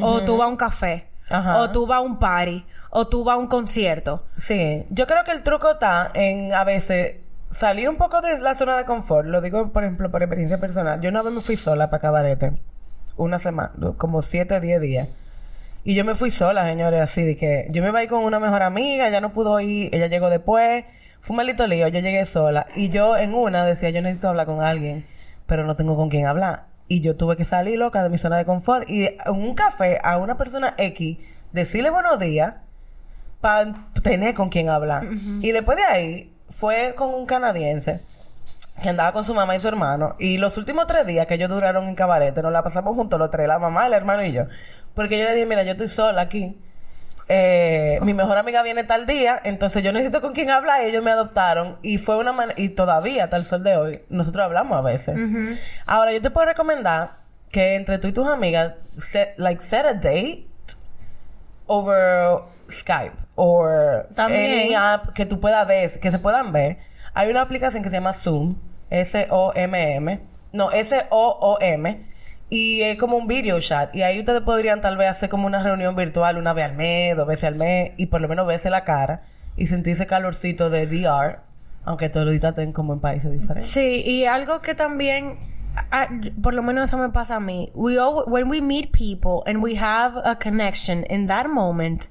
o 0.00 0.22
tú 0.22 0.36
vas 0.38 0.46
a 0.46 0.48
un 0.48 0.56
café, 0.56 1.06
Ajá. 1.30 1.60
o 1.60 1.70
tú 1.70 1.86
vas 1.86 1.98
a 1.98 2.00
un 2.00 2.18
party, 2.18 2.66
o 2.90 3.06
tú 3.06 3.24
vas 3.24 3.36
a 3.36 3.38
un 3.38 3.46
concierto. 3.46 4.24
Sí, 4.36 4.84
yo 4.90 5.06
creo 5.06 5.24
que 5.24 5.32
el 5.32 5.42
truco 5.42 5.72
está 5.72 6.10
en 6.14 6.52
a 6.52 6.64
veces 6.64 7.16
salir 7.50 7.88
un 7.88 7.96
poco 7.96 8.20
de 8.20 8.38
la 8.40 8.54
zona 8.54 8.76
de 8.76 8.84
confort. 8.84 9.26
Lo 9.26 9.40
digo, 9.40 9.72
por 9.72 9.84
ejemplo, 9.84 10.10
por 10.10 10.22
experiencia 10.22 10.58
personal. 10.58 11.00
Yo 11.00 11.10
una 11.10 11.22
vez 11.22 11.32
me 11.32 11.40
fui 11.40 11.56
sola 11.56 11.90
para 11.90 12.00
Cabarete, 12.00 12.60
una 13.16 13.38
semana, 13.38 13.72
como 13.96 14.22
siete, 14.22 14.60
diez 14.60 14.80
días. 14.80 15.08
Y 15.82 15.94
yo 15.94 16.04
me 16.04 16.14
fui 16.14 16.30
sola, 16.30 16.64
señores, 16.64 17.00
así 17.00 17.22
de 17.22 17.36
que 17.36 17.66
yo 17.70 17.82
me 17.82 17.88
iba 17.88 18.00
a 18.00 18.02
ir 18.02 18.08
con 18.10 18.22
una 18.22 18.38
mejor 18.38 18.62
amiga, 18.62 19.08
ella 19.08 19.20
no 19.20 19.32
pudo 19.32 19.58
ir, 19.60 19.94
ella 19.94 20.08
llegó 20.08 20.28
después. 20.28 20.84
Fue 21.20 21.32
un 21.32 21.36
maldito 21.38 21.66
lío, 21.66 21.88
yo 21.88 22.00
llegué 22.00 22.24
sola. 22.24 22.66
Y 22.76 22.90
yo 22.90 23.16
en 23.16 23.34
una 23.34 23.64
decía, 23.64 23.90
yo 23.90 24.02
necesito 24.02 24.28
hablar 24.28 24.46
con 24.46 24.62
alguien, 24.62 25.06
pero 25.46 25.64
no 25.64 25.74
tengo 25.74 25.96
con 25.96 26.10
quién 26.10 26.26
hablar. 26.26 26.69
Y 26.90 27.02
yo 27.02 27.16
tuve 27.16 27.36
que 27.36 27.44
salir 27.44 27.78
loca 27.78 28.02
de 28.02 28.10
mi 28.10 28.18
zona 28.18 28.36
de 28.36 28.44
confort 28.44 28.90
y 28.90 29.04
en 29.04 29.16
un 29.28 29.54
café 29.54 30.00
a 30.02 30.18
una 30.18 30.36
persona 30.36 30.74
X, 30.76 31.18
decirle 31.52 31.88
buenos 31.88 32.18
días 32.18 32.56
para 33.40 33.86
tener 34.02 34.34
con 34.34 34.48
quién 34.48 34.68
hablar. 34.68 35.06
Y 35.40 35.52
después 35.52 35.78
de 35.78 35.84
ahí 35.84 36.34
fue 36.48 36.96
con 36.96 37.14
un 37.14 37.26
canadiense 37.26 38.00
que 38.82 38.88
andaba 38.88 39.12
con 39.12 39.22
su 39.22 39.32
mamá 39.34 39.54
y 39.54 39.60
su 39.60 39.68
hermano. 39.68 40.16
Y 40.18 40.38
los 40.38 40.58
últimos 40.58 40.88
tres 40.88 41.06
días 41.06 41.28
que 41.28 41.34
ellos 41.34 41.48
duraron 41.48 41.86
en 41.86 41.94
cabarete, 41.94 42.42
nos 42.42 42.50
la 42.50 42.64
pasamos 42.64 42.96
juntos 42.96 43.20
los 43.20 43.30
tres, 43.30 43.46
la 43.46 43.60
mamá, 43.60 43.86
el 43.86 43.92
hermano 43.92 44.24
y 44.24 44.32
yo. 44.32 44.46
Porque 44.92 45.16
yo 45.16 45.26
le 45.26 45.34
dije, 45.34 45.46
mira, 45.46 45.62
yo 45.62 45.70
estoy 45.70 45.86
sola 45.86 46.22
aquí. 46.22 46.58
Eh, 47.32 48.00
mi 48.02 48.12
mejor 48.12 48.38
amiga 48.38 48.60
viene 48.64 48.82
tal 48.82 49.06
día, 49.06 49.40
entonces 49.44 49.84
yo 49.84 49.92
necesito 49.92 50.20
con 50.20 50.32
quién 50.32 50.50
hablar 50.50 50.82
y 50.82 50.88
ellos 50.88 51.04
me 51.04 51.12
adoptaron 51.12 51.78
y 51.80 51.98
fue 51.98 52.18
una 52.18 52.32
manera, 52.32 52.60
y 52.60 52.70
todavía 52.70 53.22
hasta 53.22 53.36
el 53.36 53.44
sol 53.44 53.62
de 53.62 53.76
hoy, 53.76 54.02
nosotros 54.08 54.44
hablamos 54.44 54.76
a 54.76 54.80
veces. 54.80 55.16
Ahora, 55.86 56.12
yo 56.12 56.20
te 56.20 56.30
puedo 56.30 56.46
recomendar 56.46 57.18
que 57.52 57.76
entre 57.76 57.98
tú 57.98 58.08
y 58.08 58.12
tus 58.12 58.26
amigas, 58.26 58.74
set, 58.98 59.34
like, 59.36 59.62
set 59.62 59.86
a 59.86 59.94
date 59.94 60.48
over 61.66 62.40
Skype 62.68 63.14
o 63.36 63.64
any 64.16 64.74
app 64.74 65.12
que 65.14 65.24
tú 65.24 65.38
puedas 65.38 65.64
ver, 65.68 66.00
que 66.00 66.10
se 66.10 66.18
puedan 66.18 66.50
ver. 66.50 66.78
Hay 67.14 67.30
una 67.30 67.42
aplicación 67.42 67.84
que 67.84 67.90
se 67.90 67.96
llama 67.96 68.12
Zoom, 68.12 68.56
S-O-M-M, 68.90 70.20
no, 70.52 70.72
S-O-O-M, 70.72 72.09
y 72.50 72.82
es 72.82 72.98
como 72.98 73.16
un 73.16 73.28
video 73.28 73.60
chat. 73.60 73.94
Y 73.94 74.02
ahí 74.02 74.18
ustedes 74.18 74.42
podrían 74.42 74.80
tal 74.80 74.96
vez 74.96 75.08
hacer 75.08 75.28
como 75.28 75.46
una 75.46 75.62
reunión 75.62 75.94
virtual 75.94 76.36
una 76.36 76.52
vez 76.52 76.66
al 76.66 76.76
mes, 76.76 77.16
dos 77.16 77.26
veces 77.26 77.44
al 77.44 77.54
mes, 77.54 77.92
y 77.96 78.06
por 78.06 78.20
lo 78.20 78.28
menos 78.28 78.46
verse 78.46 78.68
la 78.68 78.84
cara 78.84 79.22
y 79.56 79.68
sentirse 79.68 80.06
calorcito 80.06 80.68
de 80.68 80.86
DR, 80.86 81.38
aunque 81.84 82.08
todos 82.08 82.26
los 82.26 82.34
estén 82.34 82.72
como 82.72 82.92
en 82.92 83.00
países 83.00 83.30
diferentes. 83.30 83.70
Sí, 83.70 84.02
y 84.04 84.24
algo 84.24 84.60
que 84.60 84.74
también, 84.74 85.38
por 86.42 86.54
lo 86.54 86.62
menos 86.62 86.88
eso 86.88 86.98
me 86.98 87.10
pasa 87.10 87.36
a 87.36 87.40
mí. 87.40 87.70
We 87.74 87.98
all, 87.98 88.24
when 88.26 88.50
we 88.50 88.60
meet 88.60 88.90
people 88.90 89.42
and 89.46 89.62
we 89.62 89.76
have 89.76 90.20
a 90.24 90.36
connection 90.36 91.06
in 91.08 91.28
that 91.28 91.46
moment, 91.46 92.06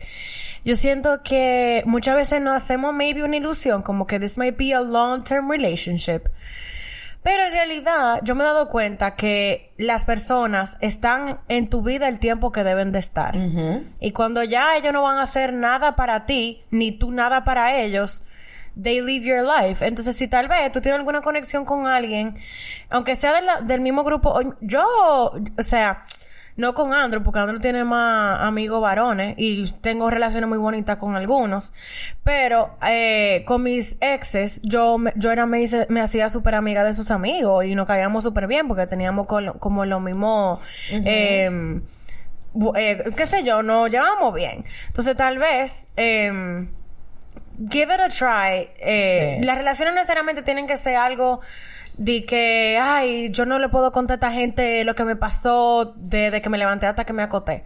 yo 0.64 0.76
siento 0.76 1.22
que 1.24 1.84
muchas 1.86 2.16
veces 2.16 2.42
nos 2.42 2.54
hacemos 2.54 2.94
maybe 2.94 3.24
una 3.24 3.38
ilusión 3.38 3.82
como 3.82 4.08
que 4.08 4.20
this 4.20 4.38
might 4.38 4.58
be 4.58 4.74
a 4.74 4.82
long-term 4.82 5.50
relationship. 5.50 6.30
Pero 7.22 7.44
en 7.44 7.52
realidad 7.52 8.22
yo 8.24 8.34
me 8.34 8.44
he 8.44 8.48
dado 8.48 8.70
cuenta 8.70 9.16
que 9.16 9.74
las 9.78 10.06
personas 10.06 10.78
están 10.80 11.40
en 11.50 11.70
tu 11.70 11.82
vida 11.82 12.08
el 12.08 12.18
tiempo 12.20 12.52
que 12.54 12.64
deben 12.64 12.92
de 12.94 13.00
estar. 13.00 13.36
Y 14.00 14.12
cuando 14.14 14.42
ya 14.44 14.76
ellos 14.78 14.94
no 14.94 15.04
van 15.04 15.18
a 15.18 15.24
hacer 15.24 15.54
nada 15.54 15.96
para 15.98 16.26
ti, 16.26 16.64
ni 16.72 16.92
tú 16.94 17.12
nada 17.12 17.44
para 17.44 17.76
ellos, 17.76 18.24
they 18.82 19.02
live 19.02 19.26
your 19.26 19.44
life. 19.46 19.86
Entonces, 19.86 20.16
si 20.16 20.30
tal 20.30 20.48
vez 20.48 20.72
tú 20.72 20.80
tienes 20.80 20.98
alguna 21.00 21.22
conexión 21.22 21.66
con 21.66 21.88
alguien, 21.88 22.38
aunque 22.90 23.18
sea 23.18 23.34
de 23.34 23.42
la- 23.42 23.62
del 23.62 23.82
mismo 23.82 24.06
grupo, 24.06 24.40
yo, 24.62 24.82
o 25.58 25.64
sea, 25.64 26.06
no 26.60 26.74
con 26.76 26.94
Andrew, 26.94 27.24
porque 27.24 27.40
Andrew 27.40 27.60
tiene 27.60 27.84
más 27.84 28.40
amigos 28.42 28.82
varones 28.82 29.34
y 29.38 29.72
tengo 29.82 30.10
relaciones 30.10 30.48
muy 30.48 30.58
bonitas 30.60 30.98
con 30.98 31.16
algunos. 31.16 31.74
Pero 32.24 32.78
eh, 32.88 33.44
con 33.48 33.64
mis 33.64 33.98
exes, 34.02 34.62
yo, 34.64 34.98
yo 35.16 35.32
era, 35.32 35.46
me, 35.46 35.62
hice- 35.62 35.88
me 35.90 36.02
hacía 36.02 36.30
súper 36.30 36.56
amiga 36.56 36.84
de 36.84 36.94
sus 36.94 37.10
amigos 37.12 37.66
y 37.66 37.74
nos 37.76 37.88
caíamos 37.88 38.24
súper 38.24 38.46
bien 38.48 38.68
porque 38.68 38.86
teníamos 38.88 39.26
col- 39.26 39.58
como 39.60 39.86
lo 39.86 40.00
mismo. 40.00 40.60
bu- 42.54 42.74
eh, 42.78 43.04
qué 43.16 43.26
sé 43.26 43.44
yo, 43.44 43.64
nos 43.64 43.90
llevamos 43.90 44.34
bien. 44.34 44.66
Entonces, 44.88 45.16
tal 45.16 45.38
vez. 45.38 45.88
eh, 45.98 46.68
give 47.70 47.94
it 47.94 48.00
a 48.00 48.08
try. 48.08 48.70
Eh, 48.80 49.38
Sí. 49.40 49.46
Las 49.46 49.58
relaciones 49.58 49.94
no 49.94 50.00
necesariamente 50.00 50.42
tienen 50.44 50.66
que 50.66 50.78
ser 50.78 50.96
algo 50.96 51.42
de 52.00 52.26
que, 52.26 52.80
ay, 52.82 53.30
yo 53.32 53.46
no 53.46 53.60
le 53.60 53.68
puedo 53.68 53.92
contar 53.92 54.14
a 54.14 54.16
esta 54.16 54.32
gente 54.32 54.84
lo 54.86 54.96
que 54.96 55.04
me 55.04 55.18
pasó 55.18 55.94
desde 55.98 56.42
que 56.42 56.50
me 56.50 56.58
levanté 56.58 56.86
hasta 56.86 57.04
que 57.04 57.12
me 57.12 57.24
acoté. 57.24 57.66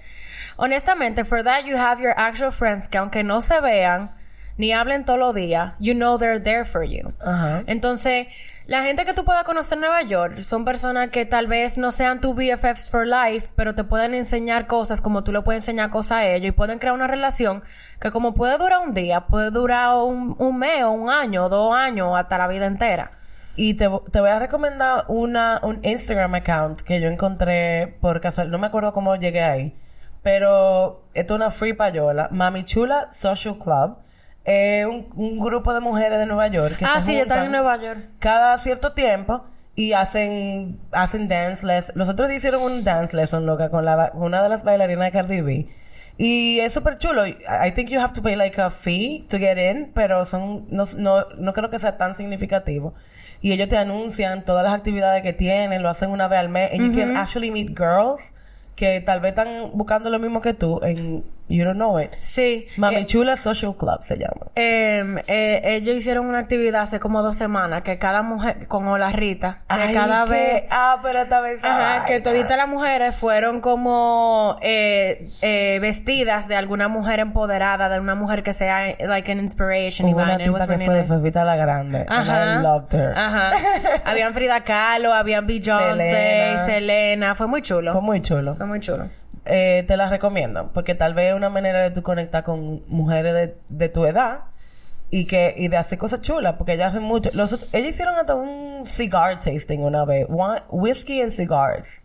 Honestamente, 0.57 1.23
for 1.23 1.43
that 1.43 1.65
you 1.65 1.77
have 1.77 2.01
your 2.01 2.13
actual 2.17 2.51
friends 2.51 2.89
que 2.89 2.97
aunque 2.97 3.23
no 3.23 3.41
se 3.41 3.61
vean 3.61 4.11
ni 4.57 4.71
hablen 4.71 5.05
todos 5.05 5.19
los 5.19 5.35
días, 5.35 5.73
you 5.79 5.93
know 5.93 6.17
they're 6.17 6.39
there 6.39 6.65
for 6.65 6.83
you. 6.83 7.13
Ajá. 7.23 7.63
Entonces, 7.67 8.27
la 8.65 8.81
gente 8.81 9.05
que 9.05 9.13
tú 9.13 9.23
puedas 9.23 9.43
conocer 9.43 9.75
en 9.75 9.81
Nueva 9.81 10.01
York 10.01 10.41
son 10.41 10.65
personas 10.65 11.09
que 11.09 11.25
tal 11.25 11.45
vez 11.45 11.77
no 11.77 11.91
sean 11.91 12.19
tu 12.19 12.33
BFFs 12.33 12.89
for 12.89 13.05
life, 13.05 13.49
pero 13.55 13.75
te 13.75 13.83
pueden 13.83 14.15
enseñar 14.15 14.65
cosas 14.65 14.99
como 14.99 15.23
tú 15.23 15.31
le 15.31 15.41
puedes 15.41 15.61
enseñar 15.61 15.91
cosas 15.91 16.19
a 16.19 16.25
ellos 16.27 16.49
y 16.49 16.51
pueden 16.51 16.79
crear 16.79 16.95
una 16.95 17.07
relación 17.07 17.63
que 17.99 18.09
como 18.09 18.33
puede 18.33 18.57
durar 18.57 18.79
un 18.79 18.95
día, 18.95 19.27
puede 19.27 19.51
durar 19.51 19.95
un, 19.97 20.35
un 20.39 20.57
mes 20.57 20.83
o 20.83 20.91
un 20.91 21.11
año, 21.11 21.49
dos 21.49 21.75
años, 21.75 22.17
hasta 22.17 22.39
la 22.39 22.47
vida 22.47 22.65
entera. 22.65 23.23
Y 23.55 23.75
te, 23.75 23.89
te 24.12 24.19
voy 24.19 24.29
a 24.29 24.39
recomendar 24.39 25.05
una, 25.07 25.60
un 25.63 25.79
Instagram 25.83 26.33
account 26.36 26.81
que 26.81 27.00
yo 27.00 27.07
encontré 27.07 27.98
por 28.01 28.19
casual. 28.19 28.50
No 28.50 28.57
me 28.57 28.67
acuerdo 28.67 28.93
cómo 28.93 29.15
llegué 29.15 29.41
ahí. 29.43 29.75
Pero 30.24 31.03
esto 31.13 31.33
es 31.33 31.38
una 31.38 31.51
free 31.51 31.74
payola. 31.74 32.29
Mami 32.31 32.63
Chula 32.63 33.12
Social 33.12 33.57
Club. 33.57 33.98
Es 34.45 34.86
un, 34.86 35.07
un 35.15 35.39
grupo 35.39 35.74
de 35.74 35.79
mujeres 35.81 36.19
de 36.19 36.25
Nueva 36.25 36.48
York 36.48 36.77
que 36.77 36.86
ah, 36.86 37.00
se 37.00 37.05
sí, 37.05 37.15
yo 37.15 37.22
estaba 37.22 37.45
en 37.45 37.51
Nueva 37.51 37.77
York. 37.77 38.00
cada 38.19 38.57
cierto 38.57 38.91
tiempo 38.91 39.45
y 39.75 39.93
hacen 39.93 40.79
hacen 40.91 41.27
dance 41.29 41.65
lessons. 41.65 41.95
Los 41.95 42.10
otros 42.10 42.31
hicieron 42.31 42.62
un 42.62 42.83
dance 42.83 43.15
lesson, 43.15 43.45
loca, 43.45 43.69
con, 43.69 43.86
la, 43.86 44.12
con 44.12 44.24
una 44.24 44.43
de 44.43 44.50
las 44.50 44.63
bailarinas 44.63 45.05
de 45.05 45.12
Cardi 45.12 45.41
B. 45.41 45.69
Y 46.17 46.60
es 46.60 46.74
súper 46.74 46.98
chulo. 46.98 47.25
I 47.25 47.38
I 47.65 47.72
think 47.72 47.89
you 47.89 48.00
have 48.00 48.13
to 48.13 48.22
pay 48.22 48.36
like 48.36 48.60
a 48.62 48.69
fee 48.69 49.25
to 49.29 49.38
get 49.38 49.57
in, 49.57 49.91
pero 49.93 50.25
son 50.25 50.67
no, 50.69 50.86
no, 50.98 51.25
no 51.38 51.53
creo 51.53 51.69
que 51.69 51.79
sea 51.79 51.98
tan 51.98 52.15
significativo. 52.15 52.93
Y 53.43 53.51
ellos 53.51 53.67
te 53.67 53.75
anuncian 53.77 54.45
todas 54.45 54.63
las 54.63 54.73
actividades 54.73 55.21
que 55.21 55.33
tienen, 55.33 55.83
lo 55.83 55.89
hacen 55.89 56.09
una 56.09 56.29
vez 56.29 56.39
al 56.39 56.47
mes. 56.47 56.71
And 56.71 56.81
you 56.81 56.97
can 56.97 57.17
actually 57.17 57.51
meet 57.51 57.77
girls 57.77 58.31
que 58.77 59.01
tal 59.01 59.19
vez 59.19 59.31
están 59.31 59.71
buscando 59.73 60.09
lo 60.09 60.17
mismo 60.17 60.39
que 60.39 60.53
tú 60.53 60.79
en 60.81 61.25
You 61.55 61.65
Don't 61.65 61.75
Know 61.77 62.00
It. 62.00 62.12
Sí. 62.19 62.67
Mami 62.77 62.95
Eh, 62.98 63.05
Chula 63.05 63.36
Social 63.38 63.75
Club 63.77 64.03
se 64.03 64.17
llama. 64.17 64.48
eh, 64.55 65.24
eh, 65.27 65.62
ellos 65.65 65.95
hicieron 65.95 66.25
una 66.25 66.39
actividad 66.39 66.81
hace 66.83 67.00
como 67.00 67.22
dos 67.22 67.36
semanas 67.36 67.83
que 67.83 67.98
cada 67.98 68.22
mujer, 68.24 68.67
con 68.67 68.88
Hola 68.88 69.10
Rita, 69.10 69.62
que 69.69 69.75
Ay, 69.75 69.93
cada 69.93 70.25
que- 70.25 70.31
vez 70.31 70.63
Ah, 70.72 71.00
pero 71.03 71.22
esta 71.22 71.41
vez... 71.41 71.63
Ajá, 71.63 72.05
que 72.05 72.19
toditas 72.19 72.57
las 72.57 72.67
mujeres 72.67 73.15
fueron 73.15 73.62
como 73.62 74.57
eh, 74.62 75.29
eh, 75.41 75.79
vestidas 75.81 76.48
de 76.48 76.55
alguna 76.55 76.88
mujer 76.88 77.19
empoderada, 77.19 77.89
de 77.89 78.00
una 78.00 78.15
mujer 78.15 78.43
que 78.43 78.53
sea 78.53 78.95
like 79.00 79.31
an 79.31 79.39
inspiration. 79.39 80.07
y 80.10 80.13
Hubo 80.13 80.22
una 80.24 80.38
tipa 80.38 80.67
que 80.67 80.77
fue 80.86 80.95
de. 80.95 81.03
Fefita 81.03 81.43
la 81.43 81.55
Grande. 81.55 82.05
Ajá. 82.07 82.53
And 82.53 82.60
I 82.62 82.63
loved 82.63 82.93
her. 82.93 83.13
Ajá. 83.15 83.51
Habían 84.05 84.33
Frida 84.33 84.63
Kahlo, 84.63 85.13
habían 85.13 85.45
Beyoncé, 85.48 85.83
Selena. 85.89 86.65
Selena. 86.65 87.36
Fue 87.36 87.48
muy 87.48 87.62
chulo. 87.62 87.91
Fue 87.93 88.01
muy 88.01 88.22
chulo. 88.22 88.55
Fue 88.55 88.65
muy 88.65 88.79
chulo. 88.79 89.10
Eh, 89.45 89.83
te 89.88 89.97
la 89.97 90.09
recomiendo. 90.09 90.71
Porque 90.73 90.95
tal 90.95 91.13
vez 91.13 91.29
es 91.31 91.35
una 91.35 91.50
manera 91.50 91.81
de 91.81 91.91
tú 91.91 92.01
conectar 92.03 92.43
con 92.43 92.83
mujeres 92.88 93.33
de, 93.33 93.57
de 93.69 93.89
tu 93.89 94.05
edad. 94.05 94.41
Y 95.09 95.25
que 95.25 95.53
y 95.57 95.67
de 95.67 95.77
hacer 95.77 96.00
cosas 96.00 96.21
chulas. 96.21 96.55
Porque 96.57 96.73
ellas 96.73 96.89
hacen 96.91 97.03
mucho. 97.03 97.29
Los, 97.33 97.53
ellas 97.71 97.89
hicieron 97.91 98.15
hasta 98.15 98.33
un 98.35 98.85
cigar 98.85 99.39
tasting 99.39 99.81
una 99.81 100.05
vez. 100.05 100.25
One- 100.29 100.63
whiskey 100.69 101.21
and 101.21 101.31
cigars. 101.31 102.01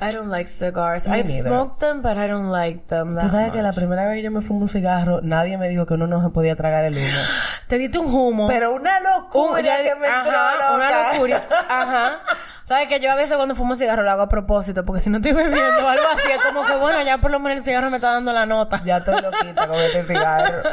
I 0.00 0.12
don't 0.12 0.28
like 0.30 0.48
cigars. 0.48 1.06
Me 1.08 1.18
I've 1.20 1.26
neither. 1.28 1.48
smoked 1.48 1.78
them, 1.80 2.02
but 2.02 2.16
I 2.18 2.28
don't 2.28 2.50
like 2.52 2.86
them 2.88 3.16
Tú 3.18 3.28
sabes 3.30 3.50
que 3.50 3.62
la 3.62 3.72
primera 3.72 4.06
vez 4.06 4.16
que 4.16 4.22
yo 4.22 4.30
me 4.30 4.40
fumé 4.42 4.60
un 4.62 4.68
cigarro, 4.68 5.20
nadie 5.22 5.56
me 5.58 5.68
dijo 5.68 5.86
que 5.86 5.94
uno 5.94 6.06
no 6.06 6.22
se 6.22 6.28
podía 6.30 6.54
tragar 6.54 6.84
el 6.84 6.96
humo. 6.96 7.06
Te 7.68 7.78
diste 7.78 7.98
un 7.98 8.12
humo. 8.14 8.46
Pero 8.48 8.74
una 8.74 9.00
locura 9.00 9.52
Un- 9.60 9.62
que 9.84 9.94
me 9.96 10.06
entró, 10.06 10.36
ajá, 10.36 10.74
una 10.74 10.88
loca. 10.90 11.12
locura. 11.14 11.42
Ajá. 11.68 12.20
¿Sabes 12.66 12.88
que 12.88 12.98
yo 12.98 13.12
a 13.12 13.14
veces 13.14 13.36
cuando 13.36 13.54
fumo 13.54 13.76
cigarro 13.76 14.02
lo 14.02 14.10
hago 14.10 14.22
a 14.22 14.28
propósito? 14.28 14.84
Porque 14.84 15.00
si 15.00 15.08
no 15.08 15.18
estoy 15.18 15.30
bebiendo 15.30 15.88
algo 15.88 16.02
así, 16.12 16.32
es 16.32 16.44
como 16.44 16.64
que 16.64 16.74
bueno, 16.74 17.00
ya 17.02 17.18
por 17.18 17.30
lo 17.30 17.38
menos 17.38 17.60
el 17.60 17.64
cigarro 17.64 17.90
me 17.90 17.98
está 17.98 18.10
dando 18.10 18.32
la 18.32 18.44
nota. 18.44 18.82
Ya 18.84 18.96
estoy 18.96 19.22
loquita 19.22 19.68
con 19.68 19.76
este 19.76 20.02
cigarro. 20.02 20.68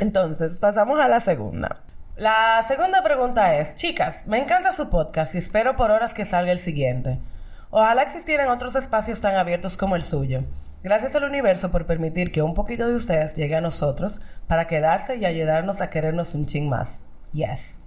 Entonces, 0.00 0.56
pasamos 0.56 0.98
a 0.98 1.06
la 1.06 1.20
segunda. 1.20 1.82
La 2.16 2.60
segunda 2.66 3.00
pregunta 3.04 3.54
es, 3.58 3.76
chicas, 3.76 4.26
me 4.26 4.38
encanta 4.38 4.72
su 4.72 4.90
podcast 4.90 5.36
y 5.36 5.38
espero 5.38 5.76
por 5.76 5.92
horas 5.92 6.14
que 6.14 6.24
salga 6.24 6.50
el 6.50 6.58
siguiente. 6.58 7.20
Ojalá 7.70 8.02
existieran 8.02 8.48
otros 8.48 8.74
espacios 8.74 9.20
tan 9.20 9.36
abiertos 9.36 9.76
como 9.76 9.94
el 9.94 10.02
suyo. 10.02 10.42
Gracias 10.82 11.14
al 11.14 11.22
universo 11.22 11.70
por 11.70 11.86
permitir 11.86 12.32
que 12.32 12.42
un 12.42 12.54
poquito 12.54 12.88
de 12.88 12.96
ustedes 12.96 13.36
llegue 13.36 13.54
a 13.54 13.60
nosotros 13.60 14.20
para 14.48 14.66
quedarse 14.66 15.14
y 15.14 15.26
ayudarnos 15.26 15.80
a 15.80 15.90
querernos 15.90 16.34
un 16.34 16.46
ching 16.46 16.68
más. 16.68 16.98
Yes. 17.32 17.81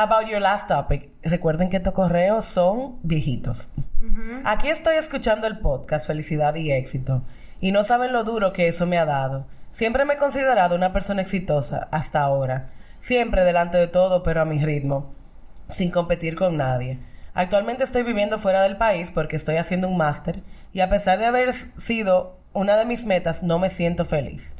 About 0.00 0.28
your 0.28 0.40
last 0.40 0.68
topic. 0.68 1.10
Recuerden 1.24 1.70
que 1.70 1.78
estos 1.78 1.92
correos 1.92 2.44
son 2.44 3.00
viejitos. 3.02 3.72
Aquí 4.44 4.68
estoy 4.68 4.94
escuchando 4.94 5.48
el 5.48 5.58
podcast 5.58 6.06
Felicidad 6.06 6.54
y 6.54 6.70
Éxito. 6.70 7.24
Y 7.60 7.72
no 7.72 7.82
saben 7.82 8.12
lo 8.12 8.22
duro 8.22 8.52
que 8.52 8.68
eso 8.68 8.86
me 8.86 8.96
ha 8.96 9.04
dado. 9.04 9.48
Siempre 9.72 10.04
me 10.04 10.14
he 10.14 10.16
considerado 10.16 10.76
una 10.76 10.92
persona 10.92 11.22
exitosa 11.22 11.88
hasta 11.90 12.20
ahora. 12.20 12.70
Siempre 13.00 13.42
delante 13.42 13.76
de 13.76 13.88
todo, 13.88 14.22
pero 14.22 14.40
a 14.40 14.44
mi 14.44 14.64
ritmo. 14.64 15.16
Sin 15.68 15.90
competir 15.90 16.36
con 16.36 16.56
nadie. 16.56 17.00
Actualmente 17.34 17.82
estoy 17.82 18.04
viviendo 18.04 18.38
fuera 18.38 18.62
del 18.62 18.76
país 18.76 19.10
porque 19.12 19.34
estoy 19.34 19.56
haciendo 19.56 19.88
un 19.88 19.96
máster 19.96 20.44
y 20.72 20.78
a 20.78 20.90
pesar 20.90 21.18
de 21.18 21.26
haber 21.26 21.52
sido 21.54 22.38
una 22.52 22.76
de 22.76 22.84
mis 22.84 23.04
metas, 23.04 23.42
no 23.42 23.58
me 23.58 23.68
siento 23.68 24.04
feliz. 24.04 24.54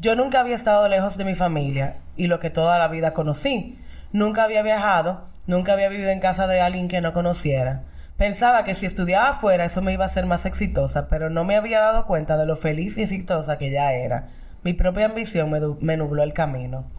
Yo 0.00 0.16
nunca 0.16 0.40
había 0.40 0.56
estado 0.56 0.88
lejos 0.88 1.18
de 1.18 1.26
mi 1.26 1.34
familia 1.34 1.96
y 2.16 2.28
lo 2.28 2.40
que 2.40 2.48
toda 2.48 2.78
la 2.78 2.88
vida 2.88 3.12
conocí. 3.12 3.78
Nunca 4.12 4.44
había 4.44 4.62
viajado, 4.62 5.28
nunca 5.46 5.74
había 5.74 5.88
vivido 5.88 6.10
en 6.10 6.20
casa 6.20 6.46
de 6.46 6.60
alguien 6.60 6.88
que 6.88 7.00
no 7.00 7.12
conociera. 7.12 7.82
Pensaba 8.16 8.64
que 8.64 8.74
si 8.74 8.86
estudiaba 8.86 9.28
afuera 9.28 9.64
eso 9.64 9.82
me 9.82 9.92
iba 9.92 10.04
a 10.04 10.08
hacer 10.08 10.26
más 10.26 10.46
exitosa, 10.46 11.08
pero 11.08 11.30
no 11.30 11.44
me 11.44 11.56
había 11.56 11.80
dado 11.80 12.06
cuenta 12.06 12.36
de 12.36 12.46
lo 12.46 12.56
feliz 12.56 12.98
y 12.98 13.02
exitosa 13.02 13.58
que 13.58 13.70
ya 13.70 13.92
era. 13.92 14.28
Mi 14.64 14.72
propia 14.72 15.06
ambición 15.06 15.50
me, 15.50 15.60
me 15.80 15.96
nubló 15.96 16.22
el 16.22 16.32
camino. 16.32 16.90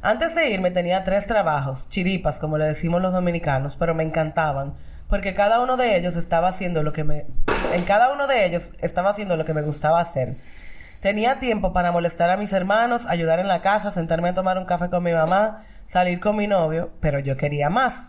Antes 0.00 0.34
de 0.34 0.50
irme 0.50 0.70
tenía 0.70 1.04
tres 1.04 1.26
trabajos, 1.26 1.88
chiripas 1.88 2.40
como 2.40 2.58
le 2.58 2.64
decimos 2.64 3.02
los 3.02 3.12
dominicanos, 3.12 3.76
pero 3.76 3.94
me 3.94 4.02
encantaban, 4.02 4.74
porque 5.08 5.34
cada 5.34 5.60
uno 5.60 5.76
de 5.76 5.96
ellos 5.96 6.16
estaba 6.16 6.48
haciendo 6.48 6.82
lo 6.82 6.92
que 6.92 7.04
me 7.04 7.26
en 7.72 7.84
cada 7.84 8.12
uno 8.12 8.26
de 8.26 8.44
ellos 8.44 8.72
estaba 8.80 9.10
haciendo 9.10 9.36
lo 9.36 9.44
que 9.44 9.54
me 9.54 9.62
gustaba 9.62 10.00
hacer. 10.00 10.36
Tenía 11.00 11.38
tiempo 11.38 11.72
para 11.72 11.90
molestar 11.90 12.30
a 12.30 12.36
mis 12.36 12.52
hermanos, 12.52 13.06
ayudar 13.06 13.40
en 13.40 13.48
la 13.48 13.60
casa, 13.60 13.90
sentarme 13.90 14.28
a 14.28 14.34
tomar 14.34 14.58
un 14.58 14.66
café 14.66 14.88
con 14.88 15.02
mi 15.02 15.12
mamá, 15.12 15.64
salir 15.92 16.20
con 16.20 16.36
mi 16.36 16.46
novio, 16.46 16.90
pero 17.00 17.18
yo 17.18 17.36
quería 17.36 17.68
más. 17.68 18.08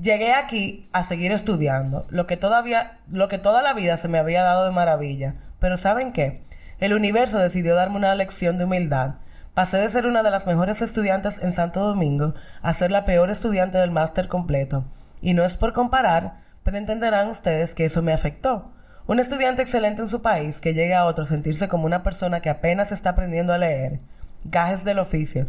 Llegué 0.00 0.32
aquí 0.32 0.88
a 0.94 1.04
seguir 1.04 1.32
estudiando, 1.32 2.06
lo 2.08 2.26
que 2.26 2.38
todavía, 2.38 3.00
lo 3.10 3.28
que 3.28 3.36
toda 3.36 3.60
la 3.60 3.74
vida 3.74 3.98
se 3.98 4.08
me 4.08 4.18
había 4.18 4.42
dado 4.42 4.64
de 4.64 4.70
maravilla. 4.70 5.34
Pero 5.58 5.76
¿saben 5.76 6.14
qué? 6.14 6.40
El 6.78 6.94
universo 6.94 7.36
decidió 7.36 7.74
darme 7.74 7.96
una 7.96 8.14
lección 8.14 8.56
de 8.56 8.64
humildad. 8.64 9.16
Pasé 9.52 9.76
de 9.76 9.90
ser 9.90 10.06
una 10.06 10.22
de 10.22 10.30
las 10.30 10.46
mejores 10.46 10.80
estudiantes 10.80 11.38
en 11.42 11.52
Santo 11.52 11.80
Domingo 11.80 12.32
a 12.62 12.72
ser 12.72 12.90
la 12.90 13.04
peor 13.04 13.28
estudiante 13.28 13.76
del 13.76 13.90
máster 13.90 14.26
completo. 14.26 14.86
Y 15.20 15.34
no 15.34 15.44
es 15.44 15.58
por 15.58 15.74
comparar, 15.74 16.38
pero 16.64 16.78
entenderán 16.78 17.28
ustedes 17.28 17.74
que 17.74 17.84
eso 17.84 18.00
me 18.00 18.14
afectó. 18.14 18.72
Un 19.06 19.20
estudiante 19.20 19.60
excelente 19.60 20.00
en 20.00 20.08
su 20.08 20.22
país 20.22 20.58
que 20.58 20.72
llegue 20.72 20.94
a 20.94 21.04
otro 21.04 21.26
sentirse 21.26 21.68
como 21.68 21.84
una 21.84 22.02
persona 22.02 22.40
que 22.40 22.48
apenas 22.48 22.92
está 22.92 23.10
aprendiendo 23.10 23.52
a 23.52 23.58
leer. 23.58 24.00
Gajes 24.44 24.84
del 24.84 24.98
oficio. 25.00 25.48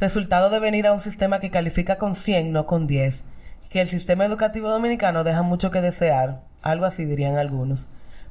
Resultado 0.00 0.48
de 0.48 0.60
venir 0.60 0.86
a 0.86 0.92
un 0.92 1.00
sistema 1.00 1.40
que 1.40 1.50
califica 1.50 1.98
con 1.98 2.14
100, 2.14 2.52
no 2.52 2.66
con 2.66 2.86
10. 2.86 3.24
Que 3.68 3.80
el 3.80 3.88
sistema 3.88 4.24
educativo 4.24 4.70
dominicano 4.70 5.24
deja 5.24 5.42
mucho 5.42 5.72
que 5.72 5.80
desear. 5.80 6.42
Algo 6.62 6.84
así 6.84 7.04
dirían 7.04 7.36
algunos. 7.36 7.88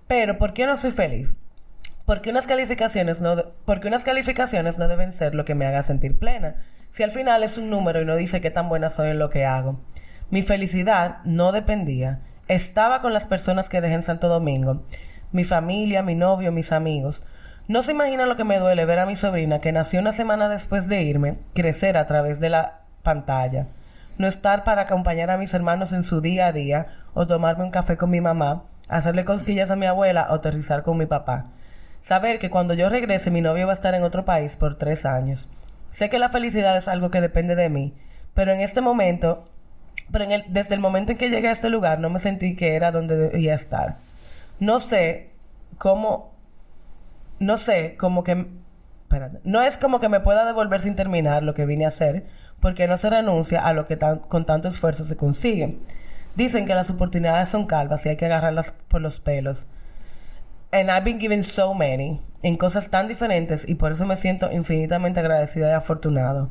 Pero, 0.08 0.38
¿por 0.38 0.54
qué 0.54 0.66
no 0.66 0.78
soy 0.78 0.92
feliz? 0.92 1.36
Porque 2.06 2.30
unas 2.30 2.48
calificaciones 2.48 3.20
no, 3.20 3.36
porque 3.66 3.90
unas 3.90 4.06
calificaciones 4.06 4.80
no 4.80 4.88
deben 4.88 5.12
ser 5.12 5.36
lo 5.36 5.44
que 5.44 5.56
me 5.56 5.66
haga 5.66 5.84
sentir 5.84 6.18
plena. 6.18 6.56
Si 6.92 7.04
al 7.04 7.12
final 7.12 7.44
es 7.44 7.58
un 7.58 7.70
número 7.70 8.02
y 8.02 8.06
no 8.06 8.16
dice 8.16 8.40
qué 8.40 8.50
tan 8.50 8.70
buena 8.70 8.90
soy 8.90 9.10
en 9.10 9.20
lo 9.20 9.30
que 9.30 9.46
hago. 9.46 9.82
Mi 10.30 10.44
felicidad 10.44 11.18
no 11.26 11.52
dependía. 11.52 12.22
Estaba 12.48 13.02
con 13.02 13.12
las 13.12 13.28
personas 13.28 13.68
que 13.68 13.82
dejé 13.82 13.96
en 13.96 14.04
Santo 14.04 14.30
Domingo. 14.30 14.86
Mi 15.34 15.44
familia, 15.44 16.02
mi 16.02 16.16
novio, 16.16 16.54
mis 16.54 16.72
amigos. 16.72 17.26
No 17.68 17.84
se 17.84 17.92
imaginan 17.92 18.30
lo 18.30 18.38
que 18.38 18.46
me 18.46 18.60
duele 18.60 18.86
ver 18.86 19.00
a 19.00 19.06
mi 19.06 19.16
sobrina, 19.16 19.60
que 19.60 19.72
nació 19.72 20.00
una 20.00 20.14
semana 20.14 20.48
después 20.48 20.88
de 20.88 21.02
irme, 21.04 21.38
crecer 21.54 21.98
a 21.98 22.08
través 22.08 22.40
de 22.40 22.50
la 22.50 22.80
pantalla. 23.04 23.68
No 24.18 24.28
estar 24.28 24.64
para 24.64 24.84
acompañar 24.84 25.30
a 25.32 25.38
mis 25.38 25.54
hermanos 25.54 25.92
en 25.92 26.04
su 26.04 26.22
día 26.22 26.48
a 26.48 26.52
día, 26.54 26.88
o 27.14 27.28
tomarme 27.28 27.66
un 27.66 27.72
café 27.72 27.98
con 27.98 28.10
mi 28.10 28.22
mamá, 28.22 28.64
hacerle 28.88 29.26
cosquillas 29.26 29.70
a 29.70 29.76
mi 29.76 29.86
abuela 29.86 30.28
o 30.30 30.36
aterrizar 30.36 30.84
con 30.84 30.98
mi 30.98 31.06
papá. 31.06 31.48
Saber 32.02 32.40
que 32.40 32.50
cuando 32.50 32.74
yo 32.74 32.88
regrese 32.90 33.32
mi 33.32 33.42
novio 33.42 33.68
va 33.68 33.74
a 33.74 33.76
estar 33.76 33.94
en 33.96 34.04
otro 34.04 34.24
país 34.24 34.56
por 34.56 34.78
tres 34.78 35.06
años. 35.06 35.50
Sé 35.92 36.10
que 36.10 36.20
la 36.20 36.30
felicidad 36.30 36.78
es 36.78 36.88
algo 36.88 37.12
que 37.12 37.20
depende 37.22 37.56
de 37.56 37.70
mí, 37.70 37.94
pero 38.34 38.54
en 38.54 38.62
este 38.62 38.80
momento, 38.80 39.46
pero 40.12 40.24
en 40.24 40.32
el- 40.32 40.46
desde 40.48 40.74
el 40.74 40.80
momento 40.80 41.12
en 41.12 41.18
que 41.18 41.30
llegué 41.30 41.50
a 41.50 41.52
este 41.54 41.70
lugar 41.70 42.00
no 42.00 42.10
me 42.10 42.20
sentí 42.20 42.56
que 42.56 42.76
era 42.76 42.92
donde 42.92 43.18
debía 43.18 43.56
estar. 43.56 43.98
No 44.60 44.80
sé 44.80 45.32
cómo, 45.78 46.32
no 47.40 47.58
sé, 47.58 47.96
como 47.98 48.24
que, 48.24 48.48
espérate, 49.04 49.40
no 49.44 49.62
es 49.62 49.78
como 49.78 50.00
que 50.00 50.10
me 50.10 50.20
pueda 50.20 50.46
devolver 50.46 50.82
sin 50.82 50.96
terminar 50.96 51.44
lo 51.44 51.54
que 51.54 51.66
vine 51.66 51.86
a 51.86 51.90
hacer, 51.90 52.26
porque 52.60 52.88
no 52.88 52.98
se 52.98 53.10
renuncia 53.10 53.62
a 53.66 53.74
lo 53.74 53.86
que 53.86 53.98
tan- 53.98 54.20
con 54.20 54.46
tanto 54.46 54.68
esfuerzo 54.68 55.06
se 55.06 55.16
consigue. 55.18 55.78
Dicen 56.36 56.66
que 56.66 56.76
las 56.76 56.90
oportunidades 56.90 57.50
son 57.50 57.66
calvas 57.66 58.06
y 58.06 58.10
hay 58.10 58.18
que 58.18 58.26
agarrarlas 58.26 58.72
por 58.88 59.02
los 59.02 59.20
pelos. 59.20 59.68
And 60.72 60.90
I've 60.90 61.04
been 61.06 61.20
given 61.20 61.44
so 61.44 61.74
many 61.74 62.22
en 62.44 62.58
cosas 62.58 62.90
tan 62.90 63.08
diferentes 63.08 63.68
y 63.68 63.76
por 63.76 63.92
eso 63.92 64.06
me 64.06 64.18
siento 64.18 64.52
infinitamente 64.52 65.20
agradecida 65.20 65.70
y 65.70 65.74
afortunado. 65.74 66.50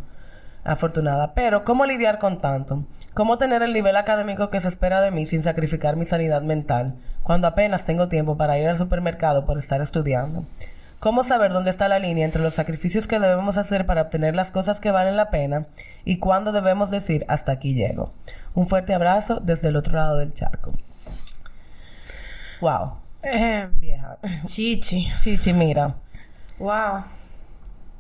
Afortunada. 0.64 1.34
Pero, 1.34 1.64
¿cómo 1.64 1.86
lidiar 1.86 2.18
con 2.18 2.40
tanto? 2.40 2.84
¿Cómo 3.14 3.38
tener 3.38 3.62
el 3.62 3.72
nivel 3.72 3.96
académico 3.96 4.50
que 4.50 4.60
se 4.60 4.68
espera 4.68 5.00
de 5.00 5.10
mí 5.10 5.26
sin 5.26 5.42
sacrificar 5.42 5.96
mi 5.96 6.04
sanidad 6.04 6.42
mental, 6.42 6.96
cuando 7.22 7.46
apenas 7.46 7.84
tengo 7.84 8.08
tiempo 8.08 8.36
para 8.36 8.58
ir 8.58 8.68
al 8.68 8.78
supermercado 8.78 9.46
por 9.46 9.58
estar 9.58 9.80
estudiando? 9.80 10.44
¿Cómo 11.00 11.22
saber 11.22 11.52
dónde 11.52 11.70
está 11.70 11.88
la 11.88 11.98
línea 11.98 12.24
entre 12.24 12.42
los 12.42 12.54
sacrificios 12.54 13.06
que 13.06 13.18
debemos 13.20 13.58
hacer 13.58 13.84
para 13.86 14.02
obtener 14.02 14.34
las 14.34 14.50
cosas 14.50 14.80
que 14.80 14.90
valen 14.90 15.16
la 15.16 15.30
pena 15.30 15.66
y 16.04 16.18
cuándo 16.18 16.52
debemos 16.52 16.90
decir 16.90 17.24
hasta 17.28 17.52
aquí 17.52 17.74
llego? 17.74 18.12
Un 18.54 18.66
fuerte 18.66 18.94
abrazo 18.94 19.38
desde 19.42 19.68
el 19.68 19.76
otro 19.76 19.92
lado 19.94 20.16
del 20.16 20.32
charco. 20.32 20.72
Wow, 22.60 22.94
Eh, 23.22 23.68
vieja. 23.78 24.16
chichi. 24.46 25.08
Chichi, 25.20 25.52
mira. 25.52 25.96
Wow. 26.58 27.04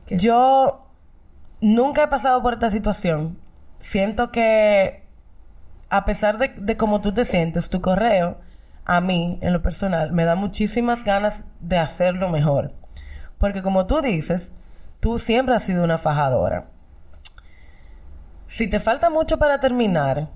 Yo 0.08 0.86
nunca 1.60 2.04
he 2.04 2.08
pasado 2.08 2.42
por 2.42 2.54
esta 2.54 2.70
situación. 2.70 3.36
Siento 3.80 4.32
que, 4.32 5.02
a 5.90 6.04
pesar 6.06 6.38
de, 6.38 6.48
de 6.56 6.76
cómo 6.78 7.00
tú 7.02 7.12
te 7.12 7.24
sientes, 7.26 7.68
tu 7.68 7.80
correo, 7.82 8.38
a 8.86 9.00
mí, 9.02 9.38
en 9.42 9.52
lo 9.52 9.60
personal, 9.62 10.12
me 10.12 10.24
da 10.24 10.34
muchísimas 10.36 11.04
ganas 11.04 11.44
de 11.60 11.76
hacerlo 11.78 12.28
mejor. 12.30 12.72
Porque 13.38 13.62
como 13.62 13.86
tú 13.86 14.00
dices, 14.00 14.50
tú 15.00 15.18
siempre 15.18 15.54
has 15.54 15.62
sido 15.64 15.84
una 15.84 15.98
fajadora. 15.98 16.66
Si 18.46 18.68
te 18.68 18.80
falta 18.80 19.10
mucho 19.10 19.38
para 19.38 19.60
terminar, 19.60 20.28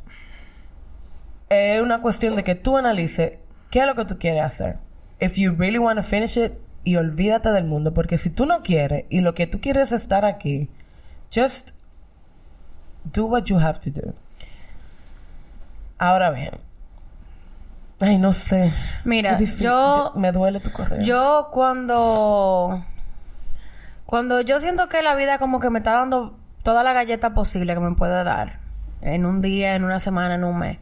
es 1.49 1.81
una 1.81 2.03
cuestión 2.03 2.37
de 2.37 2.45
que 2.45 2.55
tú 2.55 2.77
analices 2.77 3.39
qué 3.71 3.81
es 3.81 3.87
lo 3.87 3.95
que 3.95 4.05
tú 4.05 4.19
quieres 4.19 4.43
hacer. 4.43 4.79
If 5.21 5.37
you 5.37 5.55
really 5.57 5.79
want 5.79 5.99
to 5.99 6.03
finish 6.03 6.37
it, 6.37 6.53
y 6.83 6.97
olvídate 6.97 7.51
del 7.51 7.65
mundo, 7.67 7.93
porque 7.93 8.17
si 8.19 8.31
tú 8.31 8.47
no 8.47 8.63
quieres 8.63 9.05
y 9.11 9.21
lo 9.21 9.35
que 9.35 9.47
tú 9.47 9.61
quieres 9.61 9.93
es 9.93 10.01
estar 10.03 10.25
aquí, 10.25 10.71
just 11.35 11.71
do 13.05 13.27
what 13.27 13.45
you 13.45 13.59
have 13.59 13.79
to 13.81 13.91
do. 13.91 14.15
Ahora 15.99 16.31
bien, 16.31 16.59
ay, 18.01 18.17
no 18.19 18.33
sé. 18.33 18.73
Mira, 19.05 19.39
yo- 19.39 20.13
me 20.17 20.33
duele 20.33 20.61
tu 20.61 20.73
correo. 20.73 21.03
Yo 21.03 21.49
cuando... 21.53 22.83
Cuando 24.11 24.41
yo 24.41 24.59
siento 24.59 24.89
que 24.89 25.03
la 25.03 25.15
vida 25.15 25.39
como 25.39 25.61
que 25.61 25.71
me 25.71 25.79
está 25.79 25.93
dando 25.93 26.37
toda 26.65 26.83
la 26.83 26.93
galleta 26.93 27.33
posible 27.33 27.75
que 27.75 27.81
me 27.81 27.95
puede 27.95 28.25
dar. 28.25 28.59
En 29.03 29.25
un 29.25 29.41
día, 29.41 29.77
en 29.77 29.85
una 29.85 30.01
semana, 30.01 30.35
en 30.35 30.43
un 30.43 30.59
mes. 30.59 30.79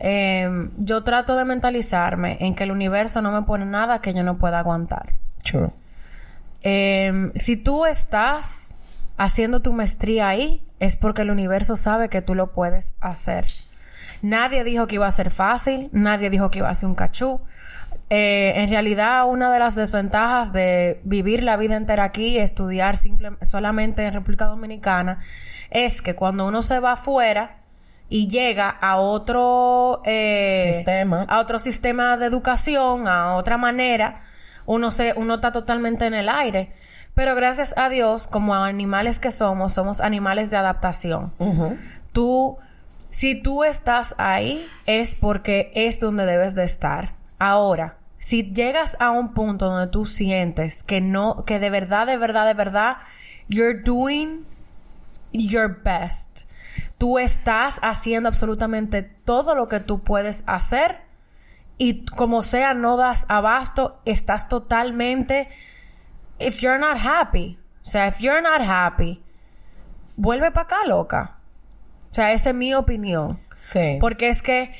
eh, 0.00 0.50
yo 0.76 1.04
trato 1.04 1.36
de 1.36 1.44
mentalizarme 1.44 2.36
en 2.40 2.56
que 2.56 2.64
el 2.64 2.72
universo 2.72 3.22
no 3.22 3.30
me 3.30 3.42
pone 3.42 3.64
nada 3.64 4.00
que 4.00 4.12
yo 4.12 4.24
no 4.24 4.38
pueda 4.38 4.58
aguantar. 4.58 5.14
True. 5.44 5.70
Eh, 6.62 7.30
si 7.36 7.56
tú 7.56 7.86
estás 7.86 8.74
haciendo 9.16 9.62
tu 9.62 9.72
maestría 9.72 10.28
ahí, 10.28 10.66
es 10.80 10.96
porque 10.96 11.22
el 11.22 11.30
universo 11.30 11.76
sabe 11.76 12.08
que 12.08 12.22
tú 12.22 12.34
lo 12.34 12.50
puedes 12.52 12.92
hacer. 12.98 13.46
Nadie 14.20 14.64
dijo 14.64 14.88
que 14.88 14.96
iba 14.96 15.06
a 15.06 15.12
ser 15.12 15.30
fácil, 15.30 15.90
nadie 15.92 16.28
dijo 16.28 16.50
que 16.50 16.58
iba 16.58 16.68
a 16.68 16.74
ser 16.74 16.88
un 16.88 16.96
cachú. 16.96 17.40
Eh, 18.10 18.52
en 18.56 18.70
realidad, 18.70 19.26
una 19.28 19.52
de 19.52 19.58
las 19.58 19.74
desventajas 19.74 20.52
de 20.52 21.00
vivir 21.04 21.42
la 21.42 21.56
vida 21.58 21.76
entera 21.76 22.04
aquí 22.04 22.28
y 22.28 22.38
estudiar 22.38 22.96
simple- 22.96 23.36
solamente 23.42 24.02
en 24.04 24.14
República 24.14 24.46
Dominicana 24.46 25.20
es 25.70 26.00
que 26.00 26.14
cuando 26.14 26.46
uno 26.46 26.62
se 26.62 26.80
va 26.80 26.92
afuera 26.92 27.56
y 28.08 28.28
llega 28.28 28.70
a 28.70 28.96
otro 28.96 30.00
eh, 30.06 30.72
Sistema. 30.76 31.26
a 31.28 31.40
otro 31.40 31.58
sistema 31.58 32.16
de 32.16 32.24
educación, 32.24 33.06
a 33.06 33.34
otra 33.36 33.58
manera, 33.58 34.22
uno 34.64 34.90
se, 34.90 35.12
uno 35.14 35.34
está 35.34 35.52
totalmente 35.52 36.06
en 36.06 36.14
el 36.14 36.30
aire. 36.30 36.72
Pero 37.12 37.34
gracias 37.34 37.74
a 37.76 37.90
Dios, 37.90 38.26
como 38.28 38.54
animales 38.54 39.18
que 39.18 39.32
somos, 39.32 39.74
somos 39.74 40.00
animales 40.00 40.50
de 40.50 40.56
adaptación. 40.56 41.32
Tú, 42.12 42.56
si 43.10 43.34
tú 43.34 43.64
estás 43.64 44.14
ahí, 44.16 44.66
es 44.86 45.14
porque 45.16 45.70
es 45.74 46.00
donde 46.00 46.24
debes 46.24 46.54
de 46.54 46.64
estar. 46.64 47.17
Ahora, 47.38 47.98
si 48.18 48.52
llegas 48.52 48.96
a 49.00 49.10
un 49.10 49.32
punto 49.32 49.66
donde 49.66 49.90
tú 49.90 50.04
sientes 50.04 50.82
que 50.82 51.00
no, 51.00 51.44
que 51.44 51.58
de 51.58 51.70
verdad, 51.70 52.06
de 52.06 52.16
verdad, 52.16 52.46
de 52.46 52.54
verdad, 52.54 52.96
you're 53.48 53.82
doing 53.82 54.44
your 55.32 55.82
best. 55.82 56.42
Tú 56.98 57.18
estás 57.18 57.78
haciendo 57.82 58.28
absolutamente 58.28 59.02
todo 59.02 59.54
lo 59.54 59.68
que 59.68 59.80
tú 59.80 60.02
puedes 60.02 60.42
hacer 60.46 61.02
y 61.78 62.04
como 62.06 62.42
sea 62.42 62.74
no 62.74 62.96
das 62.96 63.24
abasto, 63.28 64.00
estás 64.04 64.48
totalmente 64.48 65.48
if 66.40 66.58
you're 66.60 66.78
not 66.78 66.98
happy, 66.98 67.58
o 67.82 67.86
sea, 67.86 68.08
if 68.08 68.18
you're 68.18 68.42
not 68.42 68.60
happy, 68.60 69.22
vuelve 70.16 70.50
para 70.50 70.64
acá, 70.64 70.86
loca. 70.86 71.36
O 72.10 72.14
sea, 72.14 72.32
esa 72.32 72.50
es 72.50 72.56
mi 72.56 72.74
opinión. 72.74 73.40
Sí. 73.58 73.98
Porque 74.00 74.28
es 74.28 74.42
que 74.42 74.74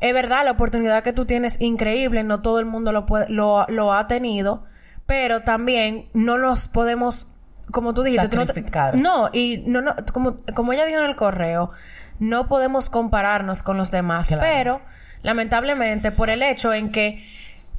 es 0.00 0.12
verdad, 0.14 0.44
la 0.44 0.52
oportunidad 0.52 1.02
que 1.02 1.12
tú 1.12 1.24
tienes 1.24 1.60
increíble, 1.60 2.22
no 2.22 2.42
todo 2.42 2.58
el 2.60 2.66
mundo 2.66 2.92
lo, 2.92 3.06
puede, 3.06 3.28
lo, 3.28 3.64
lo 3.68 3.92
ha 3.92 4.06
tenido, 4.08 4.64
pero 5.06 5.42
también 5.42 6.08
no 6.12 6.36
nos 6.38 6.68
podemos, 6.68 7.28
como 7.70 7.94
tú 7.94 8.02
dijiste, 8.02 8.28
tú 8.28 8.36
no, 8.36 8.46
te- 8.46 8.64
no, 8.94 9.30
y 9.32 9.62
no, 9.66 9.80
no, 9.80 9.94
como, 10.12 10.38
como 10.54 10.72
ella 10.72 10.84
dijo 10.84 10.98
en 11.00 11.06
el 11.06 11.16
correo, 11.16 11.70
no 12.18 12.48
podemos 12.48 12.90
compararnos 12.90 13.62
con 13.62 13.76
los 13.76 13.90
demás, 13.90 14.28
Claro. 14.28 14.42
pero 14.42 14.80
lamentablemente 15.22 16.12
por 16.12 16.30
el 16.30 16.42
hecho 16.42 16.72
en 16.72 16.90
que 16.90 17.24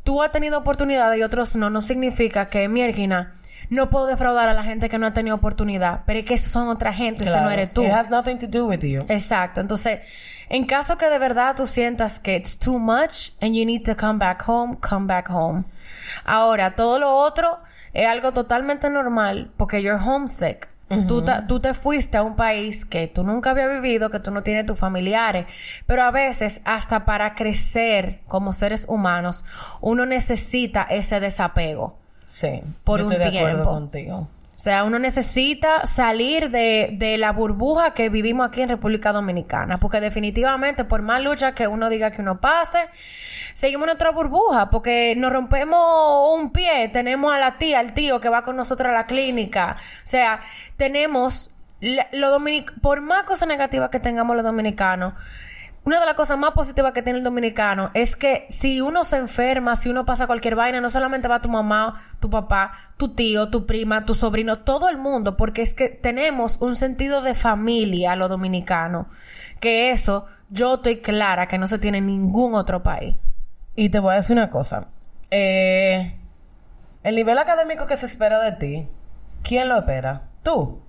tú 0.03 0.21
has 0.23 0.31
tenido 0.31 0.59
oportunidades 0.59 1.19
y 1.19 1.23
otros 1.23 1.55
no, 1.55 1.69
no 1.69 1.81
significa 1.81 2.49
que, 2.49 2.67
Miergina, 2.67 3.35
no 3.69 3.89
puedo 3.89 4.05
defraudar 4.05 4.47
a 4.49 4.53
la 4.53 4.63
gente 4.63 4.89
que 4.89 4.97
no 4.97 5.07
ha 5.07 5.13
tenido 5.13 5.35
oportunidad, 5.35 6.01
pero 6.05 6.19
es 6.19 6.25
que 6.25 6.37
son 6.37 6.67
otra 6.69 6.93
gente, 6.93 7.23
ese 7.23 7.31
no 7.31 7.37
Claro. 7.37 7.49
eres 7.51 7.73
tú. 7.73 7.83
It 7.83 7.91
has 7.91 8.09
nothing 8.09 8.37
to 8.39 8.47
do 8.47 8.65
with 8.65 8.79
you. 8.79 9.05
Exacto. 9.09 9.59
Entonces, 9.59 9.99
en 10.49 10.65
caso 10.65 10.97
que 10.97 11.09
de 11.09 11.19
verdad 11.19 11.55
tú 11.55 11.65
sientas 11.65 12.19
que 12.19 12.35
it's 12.35 12.57
too 12.57 12.79
much 12.79 13.31
and 13.41 13.53
you 13.55 13.65
need 13.65 13.83
to 13.85 13.95
come 13.95 14.19
back 14.19 14.43
home, 14.47 14.77
come 14.77 15.05
back 15.07 15.29
home. 15.29 15.65
Ahora, 16.25 16.75
todo 16.75 16.99
lo 16.99 17.15
otro 17.15 17.59
es 17.93 18.07
algo 18.07 18.31
totalmente 18.31 18.89
normal 18.89 19.51
porque 19.57 19.81
you're 19.81 20.01
homesick. 20.03 20.69
tú, 21.07 21.21
ta- 21.21 21.45
tú 21.47 21.59
te 21.59 21.73
fuiste 21.73 22.17
a 22.17 22.23
un 22.23 22.37
país 22.37 22.85
que 22.85 23.07
tú 23.07 23.23
nunca 23.25 23.51
habías 23.51 23.69
vivido, 23.69 24.09
que 24.09 24.21
tú 24.21 24.31
no 24.31 24.41
tienes 24.41 24.65
tus 24.65 24.79
familiares, 24.79 25.45
pero 25.85 26.03
a 26.03 26.11
veces 26.11 26.61
hasta 26.63 27.03
para 27.03 27.35
crecer 27.35 28.21
como 28.29 28.53
seres 28.53 28.85
humanos, 28.87 29.43
uno 29.81 30.05
necesita 30.05 30.83
ese 30.83 31.19
desapego. 31.19 31.97
Sí. 32.25 32.61
Por 32.85 32.99
yo 33.01 33.07
un 33.07 33.11
estoy 33.13 33.31
de 33.31 33.37
acuerdo 33.39 33.55
tiempo. 33.63 33.71
contigo. 33.73 34.27
O 34.57 34.59
sea, 34.59 34.83
uno 34.83 34.99
necesita 34.99 35.85
salir 35.85 36.49
de, 36.49 36.89
de 36.93 37.17
la 37.17 37.31
burbuja 37.31 37.93
que 37.93 38.09
vivimos 38.09 38.47
aquí 38.47 38.61
en 38.61 38.69
República 38.69 39.13
Dominicana. 39.13 39.77
Porque 39.77 40.01
definitivamente, 40.01 40.83
por 40.83 41.03
más 41.03 41.21
lucha 41.21 41.53
que 41.53 41.67
uno 41.67 41.89
diga 41.89 42.11
que 42.11 42.21
uno 42.21 42.41
pase, 42.41 42.89
seguimos 43.53 43.83
en 43.83 43.89
nuestra 43.89 44.09
burbuja. 44.09 44.69
Porque 44.69 45.15
nos 45.15 45.31
rompemos 45.31 46.33
un 46.35 46.51
pie, 46.51 46.89
tenemos 46.89 47.31
a 47.31 47.39
la 47.39 47.57
tía, 47.57 47.79
al 47.79 47.93
tío 47.93 48.19
que 48.19 48.29
va 48.29 48.43
con 48.43 48.57
nosotros 48.57 48.89
a 48.89 48.93
la 48.93 49.05
clínica. 49.05 49.77
O 50.03 50.07
sea, 50.07 50.41
tenemos... 50.75 51.51
lo 52.11 52.31
dominic 52.31 52.73
por 52.81 53.01
más 53.01 53.23
cosas 53.25 53.47
negativas 53.47 53.89
que 53.91 53.99
tengamos 53.99 54.35
los 54.35 54.43
dominicanos, 54.43 55.13
una 55.87 56.01
de 56.01 56.05
las 56.05 56.15
cosas 56.15 56.37
más 56.37 56.51
positivas 56.51 56.91
que 56.91 57.01
tiene 57.01 57.19
el 57.19 57.23
dominicano 57.23 57.91
es 57.93 58.17
que 58.17 58.45
si 58.49 58.81
uno 58.81 59.05
se 59.05 59.15
enferma, 59.15 59.77
si 59.77 59.87
uno 59.87 60.05
pasa 60.05 60.27
cualquier 60.27 60.57
vaina, 60.57 60.81
no 60.81 60.89
solamente 60.89 61.29
va 61.29 61.39
tu 61.39 61.47
mamá, 61.47 62.01
tu 62.19 62.29
papá, 62.29 62.91
tu 62.97 63.13
tío, 63.13 63.49
tu 63.49 63.65
prima, 63.65 64.05
tu 64.05 64.13
sobrino, 64.13 64.57
todo 64.59 64.89
el 64.89 64.97
mundo, 64.97 65.37
porque 65.37 65.61
es 65.61 65.73
que 65.73 65.87
tenemos 65.87 66.57
un 66.59 66.75
sentido 66.75 67.21
de 67.21 67.35
familia 67.35 68.17
los 68.17 68.27
dominicanos, 68.27 69.07
que 69.61 69.91
eso 69.91 70.25
yo 70.49 70.75
estoy 70.75 70.97
clara 70.97 71.47
que 71.47 71.57
no 71.57 71.69
se 71.69 71.79
tiene 71.79 71.99
en 71.99 72.07
ningún 72.07 72.53
otro 72.53 72.83
país. 72.83 73.15
Y 73.73 73.87
te 73.87 73.99
voy 73.99 74.11
a 74.11 74.17
decir 74.17 74.35
una 74.35 74.49
cosa. 74.49 74.89
Eh, 75.31 76.19
el 77.01 77.15
nivel 77.15 77.37
académico 77.37 77.85
que 77.85 77.95
se 77.95 78.07
espera 78.07 78.41
de 78.41 78.51
ti, 78.51 78.89
¿quién 79.41 79.69
lo 79.69 79.77
espera? 79.77 80.23
Tú. 80.43 80.81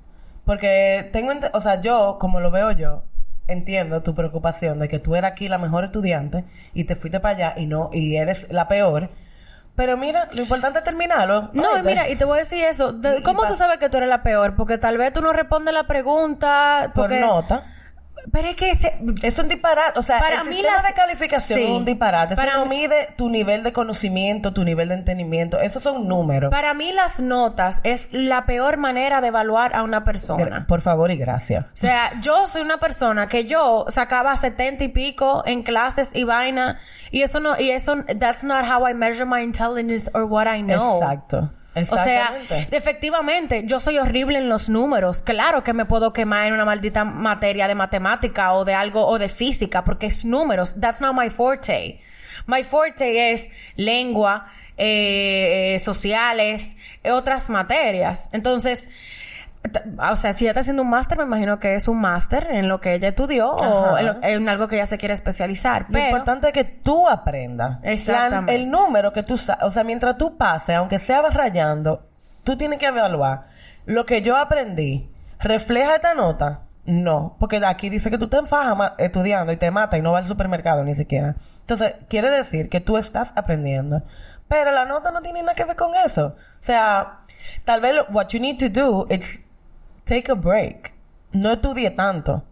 Porque 0.44 1.08
tengo, 1.12 1.30
o 1.52 1.61
sea, 1.61 1.80
yo, 1.80 2.16
como 2.18 2.40
lo 2.40 2.50
veo 2.50 2.72
yo, 2.72 3.04
entiendo 3.48 4.02
tu 4.02 4.14
preocupación 4.14 4.78
de 4.78 4.88
que 4.88 4.98
tú 4.98 5.16
eras 5.16 5.32
aquí 5.32 5.48
la 5.48 5.58
mejor 5.58 5.84
estudiante 5.84 6.44
y 6.74 6.84
te 6.84 6.94
fuiste 6.96 7.18
para 7.20 7.34
allá 7.34 7.54
y 7.56 7.66
no, 7.66 7.90
y 7.92 8.16
eres 8.16 8.46
la 8.50 8.68
peor. 8.68 9.11
Pero 9.74 9.96
mira, 9.96 10.28
lo 10.34 10.42
importante 10.42 10.78
es 10.78 10.84
terminarlo. 10.84 11.50
No, 11.52 11.78
y 11.78 11.82
mira, 11.82 12.08
y 12.08 12.16
te 12.16 12.24
voy 12.24 12.37
a 12.37 12.40
decir 12.40 12.64
eso. 12.64 12.92
de- 12.92 13.18
Y- 13.18 13.22
¿Cómo 13.22 13.46
tú 13.46 13.54
sabes 13.54 13.78
que 13.78 13.88
tú 13.88 13.96
eres 13.98 14.08
la 14.08 14.22
peor? 14.24 14.56
Porque 14.56 14.76
tal 14.76 14.98
vez 14.98 15.12
tú 15.12 15.22
no 15.22 15.32
respondes 15.32 15.72
la 15.72 15.84
pregunta. 15.87 16.90
por 16.94 17.04
Porque... 17.04 17.20
nota. 17.20 17.62
Pero 18.33 18.49
es 18.49 18.57
que 18.57 18.71
ese- 18.71 18.99
Es 19.23 19.38
un 19.38 19.49
disparate. 19.49 19.99
O 19.99 20.03
sea, 20.03 20.19
Para 20.19 20.43
el 20.43 20.49
mí 20.49 20.57
sistema 20.57 20.77
las- 20.77 20.87
de 20.87 20.93
calificación 20.95 21.59
Sí. 21.59 21.64
es 21.64 21.71
un 21.71 21.85
disparate. 21.85 22.35
Eso 22.35 22.43
Para 22.43 22.57
no 22.57 22.67
mí- 22.67 22.77
mide 22.79 23.09
tu 23.17 23.29
nivel 23.31 23.62
de 23.62 23.73
conocimiento, 23.73 24.53
tu 24.53 24.64
nivel 24.64 24.88
de 24.88 24.95
entendimiento. 24.97 25.61
Esos 25.61 25.83
son 25.83 26.09
números. 26.09 26.51
Para 26.51 26.75
mí 26.75 26.93
las 26.93 27.21
notas 27.21 27.81
es 27.85 28.09
la 28.12 28.47
peor 28.47 28.77
manera 28.77 29.21
de 29.21 29.29
evaluar 29.29 29.75
a 29.75 29.83
una 29.83 30.05
persona. 30.05 30.67
Por 30.69 30.81
favor 30.81 31.11
y 31.11 31.17
gracias. 31.17 31.64
O 31.64 31.69
sea, 31.73 32.12
yo 32.21 32.47
soy 32.47 32.62
una 32.62 32.79
persona 32.79 33.29
que 33.29 33.47
yo 33.47 33.87
sacaba 33.88 34.35
setenta 34.37 34.85
y 34.85 34.88
pico 34.88 35.43
en 35.47 35.62
clases 35.62 36.11
y 36.14 36.25
vaina 36.25 36.79
y 37.11 37.23
eso 37.23 37.41
no 37.41 37.59
y 37.59 37.71
eso 37.71 37.97
that's 38.19 38.45
not 38.45 38.64
how 38.64 38.87
I 38.88 38.95
measure 38.95 39.25
my 39.25 39.43
intelligence 39.43 40.11
or 40.14 40.25
what 40.25 40.47
I 40.47 40.62
know. 40.62 41.01
Exacto. 41.03 41.51
O 41.88 41.97
sea, 41.97 42.35
efectivamente, 42.71 43.62
yo 43.64 43.81
soy 43.81 43.99
horrible 43.99 44.38
en 44.38 44.49
los 44.49 44.69
números. 44.69 45.23
Claro 45.23 45.62
que 45.62 45.73
me 45.73 45.85
puedo 45.85 46.12
quemar 46.12 46.47
en 46.47 46.55
una 46.55 46.64
maldita 46.64 47.05
materia 47.05 47.69
de 47.69 47.75
matemática 47.75 48.53
o 48.53 48.64
de 48.64 48.75
algo 48.75 49.07
o 49.07 49.19
de 49.19 49.29
física 49.29 49.85
porque 49.85 50.07
es 50.07 50.25
números. 50.25 50.77
That's 50.81 51.01
not 51.01 51.14
my 51.14 51.31
forte. 51.31 52.01
My 52.47 52.64
forte 52.64 53.33
es 53.33 53.51
lengua, 53.77 54.47
eh, 54.77 55.75
eh, 55.75 55.79
sociales, 55.81 56.77
eh, 57.03 57.11
otras 57.11 57.51
materias. 57.51 58.29
Entonces, 58.33 58.88
o 60.01 60.16
sea, 60.16 60.33
si 60.33 60.44
ella 60.44 60.53
está 60.53 60.61
haciendo 60.61 60.83
un 60.83 60.88
máster, 60.90 61.18
me 61.18 61.25
imagino 61.25 61.59
que 61.59 61.75
es 61.75 61.88
un 61.88 61.99
máster 62.01 62.49
en 62.51 62.68
lo 62.68 62.81
que 62.81 62.94
ella 62.94 63.09
estudió 63.09 63.51
o 63.53 63.99
en, 63.99 64.07
lo- 64.07 64.23
en 64.23 64.49
algo 64.49 64.68
que 64.68 64.77
ella 64.77 64.87
se 64.87 64.99
quiere 64.99 65.14
especializar. 65.14 65.87
Lo 65.88 65.99
importante 66.07 66.47
es 66.49 66.53
que 66.53 66.64
tú 66.64 67.09
aprendas. 67.09 67.79
Exactamente. 67.83 68.53
La- 68.53 68.59
el 68.59 68.71
número 68.71 69.12
que 69.12 69.23
tú 69.23 69.35
o 69.35 69.71
sea, 69.71 69.85
mientras 69.85 70.16
tú 70.16 70.37
pases, 70.37 70.77
aunque 70.77 70.99
sea 70.99 71.23
rayando, 71.23 72.09
tú 72.44 72.57
tienes 72.57 72.79
que 72.79 72.87
evaluar. 72.87 73.47
Lo 73.85 74.07
que 74.07 74.23
yo 74.23 74.37
aprendí, 74.37 75.11
¿refleja 75.38 75.97
esta 75.97 76.14
nota? 76.14 76.62
No, 76.85 77.37
porque 77.38 77.61
aquí 77.66 77.90
dice 77.90 78.11
que 78.11 78.16
tú 78.16 78.29
te 78.29 78.38
enfajas 78.38 78.92
estudiando 78.97 79.53
y 79.53 79.57
te 79.59 79.71
mata 79.71 79.99
y 79.99 80.03
no 80.03 80.12
vas 80.12 80.23
al 80.23 80.29
supermercado 80.29 80.85
ni 80.85 80.94
siquiera. 80.94 81.35
Entonces, 81.61 81.94
quiere 82.09 82.31
decir 82.31 82.71
que 82.71 82.81
tú 82.81 82.97
estás 82.97 83.33
aprendiendo. 83.37 84.03
Pero 84.49 84.71
la 84.73 84.87
nota 84.87 85.11
no 85.11 85.21
tiene 85.21 85.42
nada 85.42 85.55
que 85.55 85.64
ver 85.66 85.77
con 85.77 85.94
eso. 85.94 86.29
O 86.29 86.62
sea, 86.62 87.18
tal 87.66 87.83
vez 87.83 87.94
lo- 87.94 88.07
what 88.11 88.29
you 88.29 88.40
need 88.40 88.57
to 88.59 88.68
do 88.71 89.07
is 89.11 89.44
take 90.09 90.33
a 90.33 90.35
break. 90.35 90.94
No 91.33 91.53
estudie 91.53 91.90
tanto. 91.90 92.44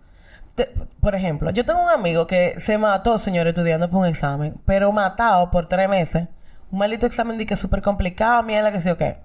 Por 1.00 1.14
ejemplo, 1.14 1.50
yo 1.50 1.64
tengo 1.64 1.82
un 1.82 1.90
amigo 1.90 2.26
que 2.26 2.60
se 2.60 2.78
mató, 2.78 3.18
señor, 3.18 3.46
estudiando 3.46 3.90
por 3.90 4.00
un 4.00 4.06
examen, 4.06 4.60
pero 4.64 4.92
matado 4.92 5.50
por 5.50 5.68
tres 5.68 5.88
meses. 5.88 6.28
Un 6.70 6.78
maldito 6.78 7.06
examen 7.06 7.38
de 7.38 7.46
que 7.46 7.54
es 7.54 7.60
súper 7.60 7.82
complicado, 7.82 8.42
mierda, 8.42 8.72
que 8.72 8.80
sé 8.80 8.90
yo 8.90 8.98
qué. 8.98 9.18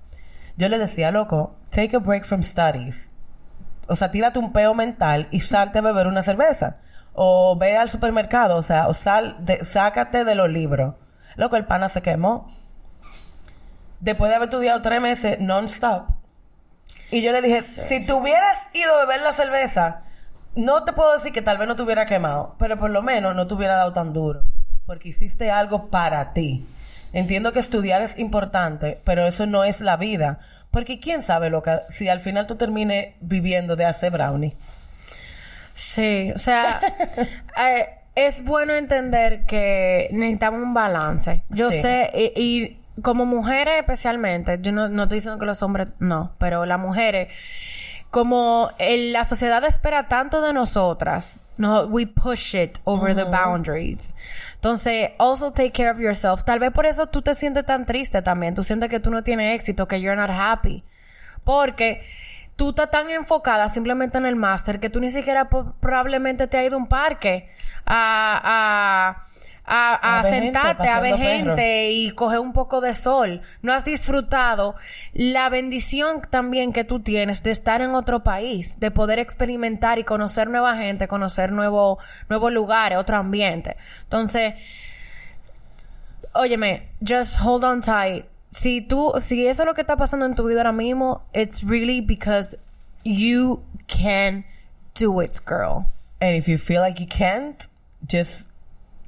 Yo 0.57 0.69
le 0.69 0.77
decía, 0.77 1.11
loco, 1.11 1.55
take 1.69 1.95
a 1.95 1.99
break 1.99 2.25
from 2.25 2.43
studies. 2.43 3.09
O 3.87 3.95
sea, 3.95 4.11
tírate 4.11 4.39
un 4.39 4.53
peo 4.53 4.73
mental 4.73 5.27
y 5.31 5.41
salte 5.41 5.79
a 5.79 5.81
beber 5.81 6.07
una 6.07 6.23
cerveza. 6.23 6.77
O 7.13 7.57
ve 7.57 7.77
al 7.77 7.89
supermercado, 7.89 8.57
o 8.57 8.63
sea, 8.63 8.87
o 8.87 8.93
sal, 8.93 9.37
de, 9.39 9.65
sácate 9.65 10.23
de 10.23 10.35
los 10.35 10.49
libros. 10.49 10.95
Loco, 11.35 11.55
el 11.55 11.65
pana 11.65 11.89
se 11.89 12.01
quemó. 12.01 12.47
Después 13.99 14.29
de 14.29 14.35
haber 14.35 14.49
estudiado 14.49 14.81
tres 14.81 15.01
meses 15.01 15.39
non-stop. 15.39 16.20
Y 17.11 17.21
yo 17.21 17.31
le 17.31 17.41
dije, 17.41 17.61
si 17.61 18.05
tú 18.05 18.17
hubieras 18.17 18.57
ido 18.73 18.93
a 18.95 19.05
beber 19.05 19.21
la 19.21 19.33
cerveza, 19.33 20.01
no 20.55 20.83
te 20.83 20.93
puedo 20.93 21.13
decir 21.13 21.31
que 21.33 21.41
tal 21.41 21.57
vez 21.57 21.67
no 21.67 21.75
te 21.75 21.83
hubiera 21.83 22.05
quemado, 22.05 22.55
pero 22.57 22.79
por 22.79 22.89
lo 22.89 23.01
menos 23.01 23.35
no 23.35 23.47
te 23.47 23.53
hubiera 23.53 23.75
dado 23.77 23.93
tan 23.93 24.13
duro, 24.13 24.43
porque 24.85 25.09
hiciste 25.09 25.51
algo 25.51 25.89
para 25.89 26.33
ti. 26.33 26.65
Entiendo 27.13 27.51
que 27.51 27.59
estudiar 27.59 28.01
es 28.01 28.17
importante, 28.17 28.99
pero 29.03 29.27
eso 29.27 29.45
no 29.45 29.63
es 29.65 29.81
la 29.81 29.97
vida, 29.97 30.39
porque 30.71 30.99
quién 31.01 31.21
sabe 31.21 31.49
lo 31.49 31.61
que 31.61 31.79
si 31.89 32.07
al 32.07 32.21
final 32.21 32.47
tú 32.47 32.55
termines 32.55 33.15
viviendo 33.19 33.75
de 33.75 33.85
hacer 33.85 34.11
brownie. 34.11 34.55
Sí, 35.73 36.31
o 36.33 36.37
sea, 36.37 36.79
eh, 37.57 37.89
es 38.15 38.43
bueno 38.43 38.73
entender 38.73 39.45
que 39.45 40.09
necesitamos 40.11 40.61
un 40.61 40.73
balance. 40.73 41.43
Yo 41.49 41.71
Sí. 41.71 41.81
sé, 41.81 42.11
y, 42.13 42.41
y 42.41 42.80
como 43.01 43.25
mujeres 43.25 43.75
especialmente, 43.79 44.59
yo 44.61 44.71
no, 44.71 44.89
no 44.89 45.03
estoy 45.03 45.17
diciendo 45.19 45.39
que 45.39 45.45
los 45.45 45.61
hombres 45.63 45.89
no, 45.99 46.33
pero 46.37 46.65
las 46.65 46.79
mujeres, 46.79 47.29
como 48.09 48.71
el- 48.77 49.13
la 49.13 49.23
sociedad 49.23 49.63
espera 49.63 50.07
tanto 50.07 50.41
de 50.41 50.53
nosotras, 50.53 51.39
no, 51.57 51.85
we 51.85 52.07
push 52.07 52.55
it 52.55 52.79
over 52.85 53.15
the 53.15 53.23
boundaries. 53.23 54.15
Entonces, 54.55 55.11
also 55.19 55.51
take 55.51 55.71
care 55.71 55.89
of 55.91 55.99
yourself. 55.99 56.43
Tal 56.43 56.59
vez 56.59 56.71
por 56.71 56.85
eso 56.85 57.07
tú 57.07 57.21
te 57.21 57.35
sientes 57.35 57.65
tan 57.65 57.85
triste 57.85 58.21
también. 58.21 58.55
Tú 58.55 58.63
sientes 58.63 58.89
que 58.89 58.99
tú 58.99 59.11
no 59.11 59.23
tienes 59.23 59.55
éxito, 59.55 59.87
que 59.87 60.01
you're 60.01 60.15
not 60.19 60.29
happy. 60.31 60.83
Porque 61.43 62.03
tú 62.55 62.69
estás 62.69 62.89
tan 62.91 63.09
enfocada 63.09 63.69
simplemente 63.69 64.17
en 64.17 64.25
el 64.25 64.35
máster 64.35 64.79
que 64.79 64.89
tú 64.89 64.99
ni 64.99 65.09
siquiera 65.11 65.49
probablemente 65.49 66.47
te 66.47 66.57
has 66.59 66.65
ido 66.65 66.75
a 66.75 66.79
un 66.79 66.87
parque 66.87 67.49
a, 67.85 68.41
a, 68.43 69.27
a, 69.73 69.93
a 69.93 70.19
A 70.19 70.23
ver 70.23 70.33
gente, 70.33 70.45
sentarte, 70.47 70.89
a 70.89 70.99
ver 70.99 71.17
gente 71.17 71.91
y 71.91 72.11
coger 72.11 72.39
un 72.39 72.51
poco 72.51 72.81
de 72.81 72.93
sol. 72.93 73.41
No 73.61 73.71
has 73.71 73.85
disfrutado 73.85 74.75
la 75.13 75.47
bendición 75.47 76.21
también 76.29 76.73
que 76.73 76.83
tú 76.83 76.99
tienes 76.99 77.41
de 77.41 77.51
estar 77.51 77.81
en 77.81 77.95
otro 77.95 78.21
país, 78.21 78.81
de 78.81 78.91
poder 78.91 79.17
experimentar 79.17 79.97
y 79.97 80.03
conocer 80.03 80.49
nueva 80.49 80.75
gente, 80.75 81.07
conocer 81.07 81.53
nuevo, 81.53 81.99
nuevos 82.27 82.51
lugares, 82.51 82.97
otro 82.97 83.15
ambiente. 83.15 83.77
Entonces, 84.03 84.55
óyeme, 86.33 86.89
just 86.99 87.39
hold 87.41 87.63
on 87.63 87.79
tight. 87.79 88.25
Si 88.49 88.81
tú, 88.81 89.13
si 89.19 89.47
eso 89.47 89.63
es 89.63 89.67
lo 89.67 89.73
que 89.73 89.81
está 89.81 89.95
pasando 89.95 90.25
en 90.25 90.35
tu 90.35 90.45
vida 90.45 90.59
ahora 90.59 90.73
mismo, 90.73 91.23
it's 91.33 91.63
really 91.63 92.01
because 92.01 92.57
you 93.05 93.63
can 93.87 94.43
do 94.99 95.21
it, 95.21 95.39
girl. 95.45 95.85
And 96.19 96.35
if 96.35 96.49
you 96.49 96.57
feel 96.57 96.81
like 96.81 96.99
you 96.99 97.07
can't, 97.07 97.69
just 98.05 98.50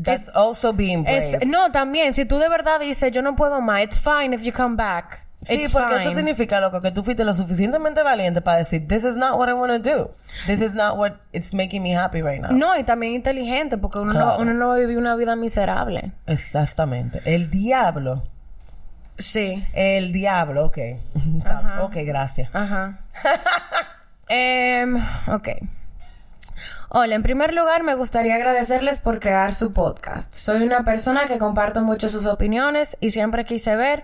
that's 0.03 0.29
also 0.35 0.73
being 0.73 1.03
brave. 1.03 1.37
Es, 1.41 1.47
no, 1.47 1.71
también, 1.71 2.13
si 2.13 2.25
tú 2.25 2.37
de 2.37 2.49
verdad 2.49 2.79
dices, 2.79 3.11
yo 3.11 3.21
no 3.21 3.35
puedo 3.35 3.61
más, 3.61 3.83
it's 3.83 3.99
fine 4.01 4.33
if 4.35 4.41
you 4.43 4.51
come 4.53 4.75
back. 4.75 5.25
Sí, 5.43 5.55
It's 5.63 5.73
porque 5.73 5.97
eso 5.97 6.13
significa, 6.13 6.61
loco, 6.61 6.81
que 6.81 6.91
tú 6.91 7.03
fuiste 7.03 7.25
lo 7.25 7.33
suficientemente 7.33 8.01
valiente 8.01 8.41
para 8.41 8.59
decir, 8.59 8.87
this 8.87 9.03
is 9.03 9.17
not 9.17 9.37
what 9.37 9.49
I 9.49 9.53
want 9.53 9.83
to 9.83 9.97
do. 9.97 10.11
This 10.47 10.61
is 10.61 10.73
not 10.73 10.95
what 10.97 11.15
it's 11.33 11.53
making 11.53 11.83
me 11.83 11.93
happy 11.93 12.21
right 12.21 12.39
now. 12.41 12.53
No, 12.53 12.77
y 12.77 12.83
también 12.85 13.13
inteligente, 13.13 13.77
porque 13.77 13.99
uno, 13.99 14.11
Claro. 14.13 14.37
no, 14.37 14.37
uno 14.39 14.53
no 14.53 14.67
va 14.69 14.75
a 14.75 14.77
vivir 14.77 14.97
una 14.97 15.15
vida 15.17 15.35
miserable. 15.35 16.13
Exactamente. 16.27 17.21
El 17.25 17.49
diablo. 17.51 18.23
Sí. 19.17 19.67
El 19.73 20.13
diablo, 20.13 20.65
ok. 20.67 20.77
Ajá. 21.43 21.83
Ok, 21.83 21.97
gracias. 22.05 22.49
Ajá. 22.53 23.01
Em, 24.29 24.95
ok. 25.27 25.49
Hola, 26.95 27.15
en 27.15 27.23
primer 27.23 27.55
lugar 27.55 27.81
me 27.81 27.95
gustaría 27.95 28.35
agradecerles 28.35 29.01
por 29.01 29.19
crear 29.19 29.55
su 29.55 29.73
podcast. 29.73 30.31
Soy 30.31 30.61
una 30.61 30.85
persona 30.85 31.25
que 31.25 31.39
comparto 31.39 31.81
mucho 31.81 32.07
sus 32.07 32.27
opiniones 32.27 32.97
y 32.99 33.09
siempre 33.09 33.45
quise 33.45 33.75
ver 33.75 34.03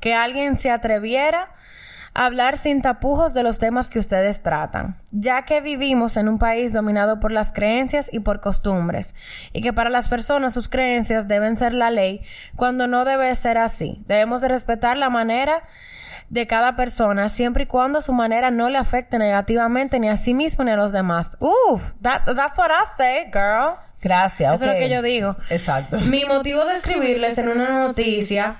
que 0.00 0.14
alguien 0.14 0.56
se 0.56 0.70
atreviera 0.70 1.52
hablar 2.14 2.56
sin 2.56 2.80
tapujos 2.80 3.34
de 3.34 3.42
los 3.42 3.58
temas 3.58 3.90
que 3.90 3.98
ustedes 3.98 4.42
tratan, 4.42 4.96
ya 5.10 5.42
que 5.42 5.60
vivimos 5.60 6.16
en 6.16 6.30
un 6.30 6.38
país 6.38 6.72
dominado 6.72 7.20
por 7.20 7.30
las 7.30 7.52
creencias 7.52 8.08
y 8.10 8.20
por 8.20 8.40
costumbres, 8.40 9.14
y 9.52 9.60
que 9.60 9.74
para 9.74 9.90
las 9.90 10.08
personas 10.08 10.54
sus 10.54 10.70
creencias 10.70 11.28
deben 11.28 11.56
ser 11.56 11.74
la 11.74 11.90
ley, 11.90 12.22
cuando 12.56 12.86
no 12.86 13.04
debe 13.04 13.34
ser 13.34 13.58
así. 13.58 14.02
Debemos 14.06 14.40
de 14.40 14.48
respetar 14.48 14.96
la 14.96 15.10
manera 15.10 15.62
de 16.30 16.46
cada 16.46 16.76
persona 16.76 17.28
siempre 17.28 17.64
y 17.64 17.66
cuando 17.66 18.00
su 18.00 18.12
manera 18.12 18.50
no 18.50 18.70
le 18.70 18.78
afecte 18.78 19.18
negativamente 19.18 19.98
ni 19.98 20.08
a 20.08 20.16
sí 20.16 20.32
mismo 20.32 20.64
ni 20.64 20.70
a 20.70 20.76
los 20.76 20.92
demás. 20.92 21.36
Uf, 21.40 21.92
that, 22.00 22.22
that's 22.24 22.56
what 22.56 22.70
I 22.70 22.86
say, 22.96 23.24
girl. 23.32 23.74
Gracias. 24.00 24.54
Eso 24.54 24.64
es 24.64 24.72
lo 24.72 24.78
que 24.78 24.88
yo 24.88 25.02
digo. 25.02 25.36
Exacto. 25.50 25.98
Mi 26.00 26.24
motivo 26.24 26.64
de 26.64 26.74
escribirles 26.74 27.36
en 27.36 27.48
una 27.48 27.86
noticia 27.86 28.56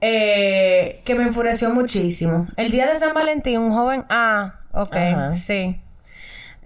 eh, 0.00 1.00
que 1.04 1.14
me 1.14 1.22
enfureció 1.22 1.70
muchísimo. 1.70 2.48
El 2.56 2.70
día 2.70 2.86
de 2.86 2.96
San 2.98 3.14
Valentín, 3.14 3.60
un 3.60 3.72
joven... 3.72 4.04
Ah, 4.10 4.56
ok, 4.72 4.96
Ajá. 4.96 5.32
sí. 5.32 5.80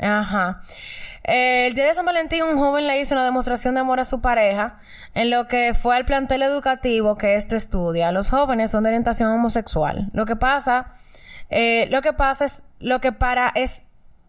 Ajá. 0.00 0.62
El 1.24 1.72
día 1.72 1.86
de 1.86 1.94
San 1.94 2.04
Valentín, 2.04 2.42
un 2.42 2.58
joven 2.58 2.86
le 2.86 3.00
hizo 3.00 3.14
una 3.14 3.24
demostración 3.24 3.72
de 3.74 3.80
amor 3.80 3.98
a 3.98 4.04
su 4.04 4.20
pareja 4.20 4.78
en 5.14 5.30
lo 5.30 5.48
que 5.48 5.72
fue 5.72 5.96
al 5.96 6.04
plantel 6.04 6.42
educativo 6.42 7.16
que 7.16 7.36
éste 7.36 7.56
estudia. 7.56 8.12
Los 8.12 8.28
jóvenes 8.28 8.70
son 8.70 8.84
de 8.84 8.90
orientación 8.90 9.30
homosexual. 9.30 10.10
Lo 10.12 10.26
que 10.26 10.36
pasa, 10.36 10.92
eh, 11.48 11.88
lo 11.90 12.02
que 12.02 12.12
pasa 12.12 12.44
es, 12.44 12.62
lo 12.78 13.00
que 13.00 13.12
para 13.12 13.50
es, 13.54 13.82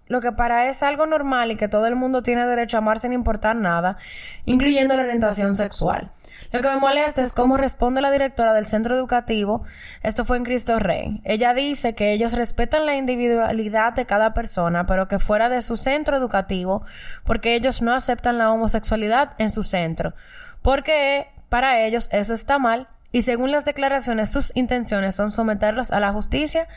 lo 0.08 0.22
que 0.22 0.32
para 0.32 0.70
es 0.70 0.84
algo 0.84 1.06
normal 1.06 1.52
y 1.52 1.58
que 1.58 1.68
todo 1.68 1.86
el 1.86 1.98
mundo 1.98 2.24
tiene 2.24 2.48
derecho 2.48 2.78
a 2.78 2.80
amar 2.80 3.00
sin 3.00 3.12
importar 3.12 3.58
nada, 3.58 3.98
incluyendo 4.46 4.96
la 4.96 5.04
orientación 5.04 5.58
sexual. 5.58 6.12
Lo 6.56 6.62
que 6.62 6.70
me 6.70 6.78
molesta 6.78 7.22
es 7.22 7.34
cómo 7.34 7.58
responde 7.58 8.00
la 8.00 8.12
directora 8.12 8.54
del 8.54 8.66
centro 8.66 8.96
educativo. 8.96 9.66
Esto 10.04 10.24
fue 10.24 10.38
en 10.38 10.46
Cristo 10.46 10.80
Rey. 10.80 11.20
Ella 11.26 11.54
dice 11.54 11.96
que 11.96 12.14
ellos 12.14 12.32
respetan 12.32 12.86
la 12.86 12.96
individualidad 12.96 13.92
de 13.92 14.06
cada 14.06 14.34
persona, 14.34 14.86
pero 14.86 15.10
que 15.10 15.20
fuera 15.20 15.50
de 15.50 15.60
su 15.60 15.76
centro 15.76 16.16
educativo, 16.16 16.86
porque 17.26 17.56
ellos 17.56 17.82
no 17.82 17.94
aceptan 17.94 18.38
la 18.38 18.54
homosexualidad 18.54 19.34
en 19.38 19.52
su 19.52 19.64
centro. 19.64 20.14
Porque 20.62 21.28
para 21.50 21.82
ellos 21.82 22.08
eso 22.14 22.34
está 22.34 22.58
mal 22.58 22.88
y 23.12 23.24
según 23.24 23.52
las 23.52 23.66
declaraciones 23.66 24.32
sus 24.32 24.56
intenciones 24.56 25.14
son 25.14 25.34
someterlos 25.34 25.92
a 25.92 26.00
la 26.00 26.14
justicia 26.14 26.70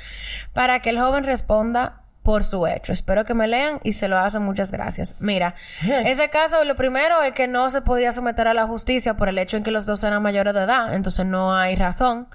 para 0.54 0.80
que 0.80 0.90
el 0.90 0.98
joven 0.98 1.22
responda 1.22 2.02
por 2.22 2.44
su 2.44 2.66
hecho. 2.66 2.92
Espero 2.92 3.24
que 3.24 3.34
me 3.34 3.48
lean 3.48 3.80
y 3.84 3.92
se 3.92 4.08
lo 4.08 4.18
hacen. 4.18 4.42
Muchas 4.42 4.70
gracias. 4.70 5.16
Mira, 5.18 5.54
ese 6.04 6.28
caso, 6.30 6.64
lo 6.64 6.76
primero 6.76 7.22
es 7.22 7.32
que 7.32 7.48
no 7.48 7.70
se 7.70 7.82
podía 7.82 8.12
someter 8.12 8.48
a 8.48 8.54
la 8.54 8.66
justicia 8.66 9.16
por 9.16 9.28
el 9.28 9.38
hecho 9.38 9.56
en 9.56 9.62
que 9.62 9.70
los 9.70 9.86
dos 9.86 10.02
eran 10.04 10.22
mayores 10.22 10.54
de 10.54 10.62
edad, 10.62 10.94
entonces 10.94 11.26
no 11.26 11.54
hay 11.54 11.76
razón. 11.76 12.28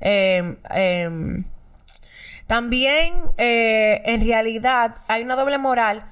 Eh, 0.00 0.56
eh, 0.74 1.44
también, 2.46 3.14
eh, 3.38 4.02
en 4.04 4.24
realidad, 4.24 4.96
hay 5.08 5.22
una 5.22 5.34
doble 5.34 5.58
moral 5.58 6.04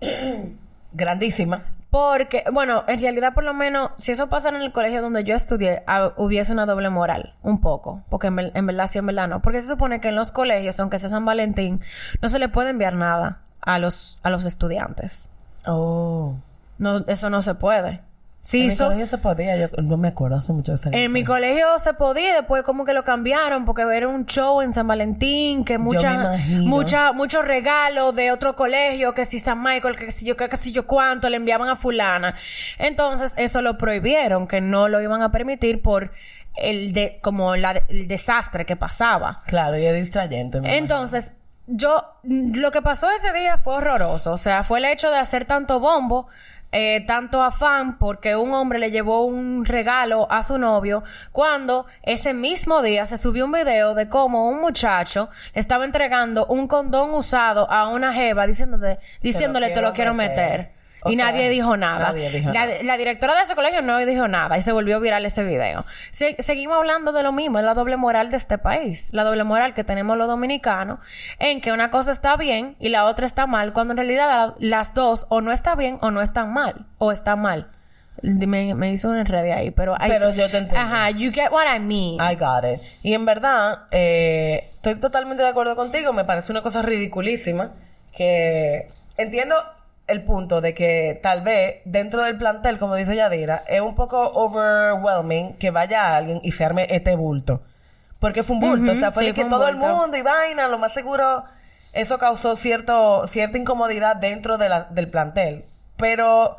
Grandísima. 0.92 1.75
Porque, 1.90 2.44
bueno, 2.52 2.84
en 2.88 3.00
realidad 3.00 3.32
por 3.34 3.44
lo 3.44 3.54
menos, 3.54 3.90
si 3.98 4.12
eso 4.12 4.28
pasa 4.28 4.48
en 4.48 4.56
el 4.56 4.72
colegio 4.72 5.02
donde 5.02 5.24
yo 5.24 5.34
estudié, 5.34 5.82
ah, 5.86 6.12
hubiese 6.16 6.52
una 6.52 6.66
doble 6.66 6.90
moral, 6.90 7.34
un 7.42 7.60
poco, 7.60 8.02
porque 8.10 8.26
en, 8.26 8.50
en 8.54 8.66
verdad 8.66 8.90
sí, 8.90 8.98
en 8.98 9.06
verdad 9.06 9.28
no. 9.28 9.40
Porque 9.42 9.62
se 9.62 9.68
supone 9.68 10.00
que 10.00 10.08
en 10.08 10.16
los 10.16 10.32
colegios, 10.32 10.78
aunque 10.80 10.98
sea 10.98 11.08
San 11.08 11.24
Valentín, 11.24 11.80
no 12.20 12.28
se 12.28 12.38
le 12.38 12.48
puede 12.48 12.70
enviar 12.70 12.94
nada 12.94 13.40
a 13.60 13.78
los, 13.78 14.18
a 14.22 14.30
los 14.30 14.44
estudiantes. 14.44 15.28
Oh. 15.66 16.34
No, 16.78 17.04
eso 17.06 17.30
no 17.30 17.42
se 17.42 17.54
puede. 17.54 18.02
Sí, 18.46 18.60
en 18.62 18.68
mi 18.68 18.76
colegio 18.76 19.06
se 19.08 19.18
podía, 19.18 19.56
yo 19.56 19.68
no 19.82 19.96
me 19.96 20.06
acuerdo 20.06 20.36
hace 20.36 20.52
mucho 20.52 20.70
de 20.70 20.76
esa 20.76 20.90
en 20.92 21.10
mi 21.10 21.24
colegio 21.24 21.66
se 21.80 21.94
podía, 21.94 22.32
después 22.32 22.62
como 22.62 22.84
que 22.84 22.92
lo 22.92 23.02
cambiaron 23.02 23.64
porque 23.64 23.82
era 23.82 24.06
un 24.06 24.24
show 24.26 24.62
en 24.62 24.72
San 24.72 24.86
Valentín, 24.86 25.64
que 25.64 25.78
mucha, 25.78 26.14
imagino. 26.14 26.62
mucha, 26.66 27.12
muchos 27.12 27.44
regalos 27.44 28.14
de 28.14 28.30
otro 28.30 28.54
colegio, 28.54 29.14
que 29.14 29.24
si 29.24 29.40
San 29.40 29.60
Michael, 29.60 29.96
que 29.96 30.12
si 30.12 30.24
yo, 30.24 30.36
que 30.36 30.56
si 30.56 30.70
yo 30.70 30.86
cuánto, 30.86 31.28
le 31.28 31.38
enviaban 31.38 31.68
a 31.68 31.74
fulana. 31.74 32.36
Entonces, 32.78 33.34
eso 33.36 33.62
lo 33.62 33.76
prohibieron, 33.78 34.46
que 34.46 34.60
no 34.60 34.88
lo 34.88 35.00
iban 35.00 35.22
a 35.22 35.32
permitir 35.32 35.82
por 35.82 36.12
el 36.54 36.92
de, 36.92 37.18
como 37.22 37.56
la, 37.56 37.82
el 37.88 38.06
desastre 38.06 38.64
que 38.64 38.76
pasaba. 38.76 39.42
Claro, 39.48 39.76
y 39.76 39.86
es 39.86 39.96
distrayente. 39.96 40.60
Entonces, 40.62 41.32
yo, 41.66 42.20
lo 42.22 42.70
que 42.70 42.80
pasó 42.80 43.10
ese 43.10 43.32
día 43.32 43.58
fue 43.58 43.74
horroroso. 43.74 44.32
O 44.32 44.38
sea, 44.38 44.62
fue 44.62 44.78
el 44.78 44.84
hecho 44.84 45.10
de 45.10 45.18
hacer 45.18 45.46
tanto 45.46 45.80
bombo, 45.80 46.28
eh, 46.72 47.04
tanto 47.06 47.42
afán, 47.42 47.98
porque 47.98 48.36
un 48.36 48.52
hombre 48.52 48.78
le 48.78 48.90
llevó 48.90 49.24
un 49.24 49.64
regalo 49.64 50.30
a 50.30 50.42
su 50.42 50.58
novio, 50.58 51.02
cuando 51.32 51.86
ese 52.02 52.34
mismo 52.34 52.82
día 52.82 53.06
se 53.06 53.18
subió 53.18 53.46
un 53.46 53.52
video 53.52 53.94
de 53.94 54.08
cómo 54.08 54.48
un 54.48 54.60
muchacho 54.60 55.30
le 55.54 55.60
estaba 55.60 55.84
entregando 55.84 56.46
un 56.46 56.68
condón 56.68 57.14
usado 57.14 57.70
a 57.70 57.88
una 57.88 58.12
jeva 58.12 58.46
diciéndole 58.46 58.98
te 59.22 59.80
lo 59.80 59.92
quiero 59.92 60.14
meter. 60.14 60.75
O 61.06 61.10
y 61.10 61.16
sea, 61.16 61.26
nadie 61.26 61.48
dijo 61.48 61.76
nada. 61.76 62.08
nadie 62.08 62.30
dijo 62.30 62.50
la, 62.52 62.66
nada. 62.66 62.82
la 62.82 62.96
directora 62.96 63.34
de 63.36 63.42
ese 63.42 63.54
colegio 63.54 63.82
no 63.82 63.96
dijo 63.98 64.28
nada 64.28 64.58
y 64.58 64.62
se 64.62 64.72
volvió 64.72 65.00
viral 65.00 65.24
ese 65.24 65.42
video. 65.44 65.84
Se- 66.10 66.36
seguimos 66.42 66.76
hablando 66.76 67.12
de 67.12 67.22
lo 67.22 67.32
mismo, 67.32 67.58
es 67.58 67.64
la 67.64 67.74
doble 67.74 67.96
moral 67.96 68.30
de 68.30 68.36
este 68.36 68.58
país. 68.58 69.08
La 69.12 69.24
doble 69.24 69.44
moral 69.44 69.74
que 69.74 69.84
tenemos 69.84 70.16
los 70.16 70.26
dominicanos 70.28 70.98
en 71.38 71.60
que 71.60 71.72
una 71.72 71.90
cosa 71.90 72.10
está 72.10 72.36
bien 72.36 72.76
y 72.78 72.88
la 72.90 73.04
otra 73.06 73.26
está 73.26 73.46
mal, 73.46 73.72
cuando 73.72 73.92
en 73.92 73.98
realidad 73.98 74.26
la- 74.28 74.54
las 74.58 74.94
dos 74.94 75.26
o 75.30 75.40
no 75.40 75.52
está 75.52 75.74
bien 75.74 75.98
o 76.02 76.10
no 76.10 76.20
están 76.22 76.52
mal. 76.52 76.86
O 76.98 77.12
está 77.12 77.36
mal. 77.36 77.70
Me, 78.22 78.74
me 78.74 78.92
hizo 78.92 79.10
un 79.10 79.18
enredo 79.18 79.54
ahí, 79.54 79.70
pero... 79.70 79.94
hay- 80.00 80.10
Pero 80.10 80.30
yo 80.32 80.48
te 80.50 80.56
entiendo. 80.56 80.76
Ajá, 80.80 81.10
you 81.10 81.30
get 81.32 81.52
what 81.52 81.66
I 81.66 81.78
mean. 81.78 82.14
I 82.18 82.34
got 82.34 82.64
it. 82.64 82.80
Y 83.02 83.12
en 83.12 83.26
verdad, 83.26 83.80
eh, 83.90 84.70
estoy 84.76 84.94
totalmente 84.94 85.42
de 85.42 85.50
acuerdo 85.50 85.76
contigo. 85.76 86.14
Me 86.14 86.24
parece 86.24 86.50
una 86.50 86.62
cosa 86.62 86.80
ridiculísima. 86.80 87.72
Que 88.16 88.88
entiendo 89.18 89.54
el 90.06 90.22
punto 90.22 90.60
de 90.60 90.72
que 90.74 91.18
tal 91.22 91.40
vez 91.42 91.80
dentro 91.84 92.22
del 92.22 92.36
plantel, 92.38 92.78
como 92.78 92.94
dice 92.94 93.16
Yadira, 93.16 93.62
es 93.68 93.80
un 93.80 93.94
poco 93.94 94.30
overwhelming 94.34 95.54
que 95.54 95.70
vaya 95.70 96.16
alguien 96.16 96.40
y 96.42 96.52
se 96.52 96.64
arme 96.64 96.86
este 96.90 97.16
bulto. 97.16 97.62
Porque 98.20 98.42
fue 98.42 98.56
un 98.56 98.60
bulto. 98.60 98.92
o 98.92 98.96
sea, 98.96 99.10
fue 99.12 99.24
sí, 99.24 99.32
que 99.32 99.42
fue 99.42 99.50
todo 99.50 99.68
el 99.68 99.76
mundo 99.76 100.16
y 100.16 100.22
vaina, 100.22 100.68
lo 100.68 100.78
más 100.78 100.92
seguro, 100.94 101.44
eso 101.92 102.18
causó 102.18 102.56
cierto, 102.56 103.26
cierta 103.26 103.58
incomodidad 103.58 104.16
dentro 104.16 104.58
de 104.58 104.68
la- 104.68 104.84
del 104.84 105.08
plantel. 105.10 105.64
Pero 105.96 106.58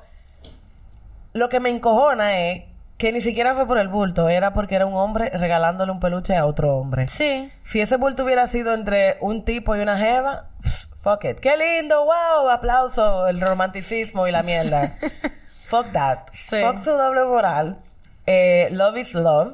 lo 1.33 1.49
que 1.49 1.59
me 1.59 1.69
encojona 1.69 2.39
es 2.39 2.63
que 2.97 3.11
ni 3.11 3.21
siquiera 3.21 3.53
fue 3.53 3.67
por 3.67 3.77
el 3.77 3.87
bulto, 3.89 4.27
era 4.27 4.53
porque 4.53 4.75
era 4.75 4.85
un 4.87 4.95
hombre 4.95 5.29
regalándole 5.29 5.91
un 5.91 5.99
peluche 5.99 6.35
a 6.35 6.45
otro 6.47 6.75
hombre. 6.75 7.07
Sí. 7.07 7.51
Si 7.63 7.79
ese 7.79 7.95
bulto 7.97 8.23
hubiera 8.23 8.47
sido 8.47 8.73
entre 8.73 9.17
un 9.21 9.45
tipo 9.45 9.75
y 9.75 9.79
una 9.81 9.97
jeva, 9.97 10.47
fuck 11.07 11.23
it. 11.23 11.39
¡Qué 11.39 11.55
lindo! 11.55 12.03
¡Wow! 12.03 12.49
Aplauso, 12.49 13.27
el 13.27 13.39
romanticismo 13.39 14.27
y 14.27 14.31
la 14.31 14.43
mierda. 14.43 14.97
fuck 15.65 15.93
that. 15.93 16.27
Sí. 16.33 16.57
Fuck 16.61 16.83
su 16.83 16.91
doble 16.91 17.23
moral. 17.23 17.79
Eh, 18.25 18.67
love 18.71 18.97
is 18.97 19.13
love. 19.13 19.53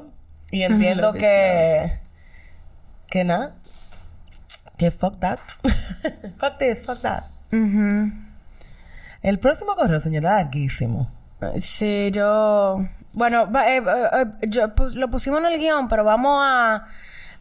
Y 0.50 0.62
entiendo 0.64 1.12
Love 1.12 1.18
que... 1.18 2.00
Que 3.08 3.22
nada. 3.22 3.54
Que 4.76 4.90
fuck 4.90 5.20
that. 5.20 5.38
fuck 6.38 6.58
this, 6.58 6.86
fuck 6.86 7.00
that. 7.02 7.26
El 9.22 9.38
próximo 9.38 9.76
correo, 9.76 10.00
señora, 10.00 10.36
larguísimo. 10.36 11.12
Sí, 11.56 12.10
yo... 12.12 12.84
Bueno, 13.12 13.48
eh, 13.60 13.76
eh, 13.76 14.26
eh, 14.42 14.46
yo 14.48 14.72
lo 14.94 15.08
pusimos 15.08 15.38
en 15.38 15.46
el 15.46 15.60
guion, 15.60 15.88
pero 15.88 16.02
vamos 16.02 16.40
a... 16.42 16.88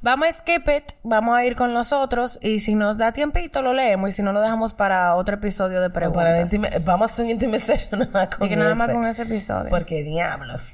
Vamos 0.04 0.28
a 0.28 0.34
skip 0.34 0.68
it, 0.68 0.84
vamos 1.02 1.36
a 1.38 1.46
ir 1.46 1.56
con 1.56 1.74
los 1.74 1.94
otros 1.94 2.38
y 2.42 2.60
si 2.60 2.76
nos 2.76 2.98
da 2.98 3.14
tiempito 3.14 3.62
lo 3.62 3.74
leemos 3.74 4.10
y 4.10 4.12
si 4.12 4.22
no 4.22 4.34
lo 4.34 4.42
dejamos 4.42 4.74
para 4.74 5.16
otro 5.16 5.36
episodio 5.36 5.80
de 5.82 5.90
Para 5.90 6.12
preguntas. 6.12 6.52
intime- 6.52 6.80
vamos 6.84 7.10
a 7.10 7.14
hacer 7.14 7.24
un 7.26 7.32
intimate 7.32 7.62
session 7.62 8.00
nada 8.02 8.12
más 8.12 8.28
con 8.36 8.46
Y 8.46 8.50
que 8.50 8.56
nada 8.58 8.76
más 8.76 8.92
con 8.92 9.06
ese 9.08 9.24
episodio. 9.24 9.70
Porque 9.70 10.04
diablos. 10.04 10.74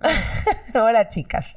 Hola, 0.74 1.08
chicas. 1.08 1.54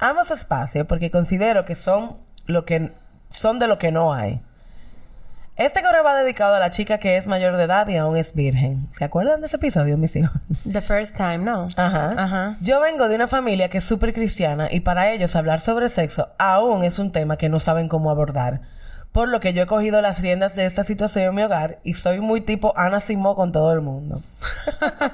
Amo 0.00 0.24
su 0.24 0.34
espacio 0.34 0.86
porque 0.86 1.10
considero 1.12 1.64
que 1.64 1.76
son 1.76 2.18
lo 2.46 2.64
que 2.64 2.92
son 3.30 3.58
de 3.60 3.68
lo 3.68 3.78
que 3.78 3.92
no 3.92 4.12
hay. 4.12 4.42
Este 5.58 5.82
correo 5.82 6.04
va 6.04 6.14
dedicado 6.14 6.54
a 6.54 6.60
la 6.60 6.70
chica 6.70 6.98
que 6.98 7.16
es 7.16 7.26
mayor 7.26 7.56
de 7.56 7.64
edad 7.64 7.88
y 7.88 7.96
aún 7.96 8.16
es 8.16 8.32
virgen. 8.32 8.88
¿Se 8.96 9.04
acuerdan 9.04 9.40
de 9.40 9.48
ese 9.48 9.56
episodio, 9.56 9.98
mis 9.98 10.14
hijos? 10.14 10.40
The 10.72 10.80
first 10.80 11.16
time, 11.16 11.38
¿no? 11.38 11.66
Ajá. 11.74 12.14
Ajá. 12.16 12.56
Yo 12.60 12.78
vengo 12.80 13.08
de 13.08 13.16
una 13.16 13.26
familia 13.26 13.68
que 13.68 13.78
es 13.78 13.84
súper 13.84 14.14
cristiana 14.14 14.68
y 14.70 14.78
para 14.78 15.10
ellos 15.10 15.34
hablar 15.34 15.60
sobre 15.60 15.88
sexo 15.88 16.28
aún 16.38 16.84
es 16.84 17.00
un 17.00 17.10
tema 17.10 17.38
que 17.38 17.48
no 17.48 17.58
saben 17.58 17.88
cómo 17.88 18.12
abordar. 18.12 18.60
Por 19.10 19.28
lo 19.28 19.40
que 19.40 19.52
yo 19.52 19.64
he 19.64 19.66
cogido 19.66 20.00
las 20.00 20.20
riendas 20.20 20.54
de 20.54 20.64
esta 20.64 20.84
situación 20.84 21.24
en 21.24 21.34
mi 21.34 21.42
hogar 21.42 21.80
y 21.82 21.94
soy 21.94 22.20
muy 22.20 22.40
tipo 22.40 22.72
Ana 22.76 23.00
Simó 23.00 23.34
con 23.34 23.50
todo 23.50 23.72
el 23.72 23.80
mundo. 23.80 24.22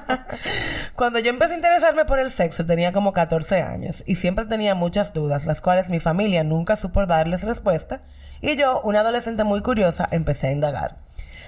Cuando 0.95 1.17
yo 1.17 1.31
empecé 1.31 1.53
a 1.53 1.57
interesarme 1.57 2.05
por 2.05 2.19
el 2.19 2.29
sexo 2.29 2.67
tenía 2.67 2.93
como 2.93 3.13
14 3.13 3.63
años 3.63 4.03
y 4.05 4.13
siempre 4.13 4.45
tenía 4.45 4.75
muchas 4.75 5.11
dudas, 5.11 5.47
las 5.47 5.59
cuales 5.59 5.89
mi 5.89 5.99
familia 5.99 6.43
nunca 6.43 6.75
supo 6.75 7.03
darles 7.07 7.41
respuesta 7.41 8.01
y 8.45 8.55
yo, 8.57 8.79
una 8.81 8.99
adolescente 8.99 9.43
muy 9.43 9.61
curiosa, 9.61 10.07
empecé 10.11 10.47
a 10.47 10.51
indagar. 10.51 10.97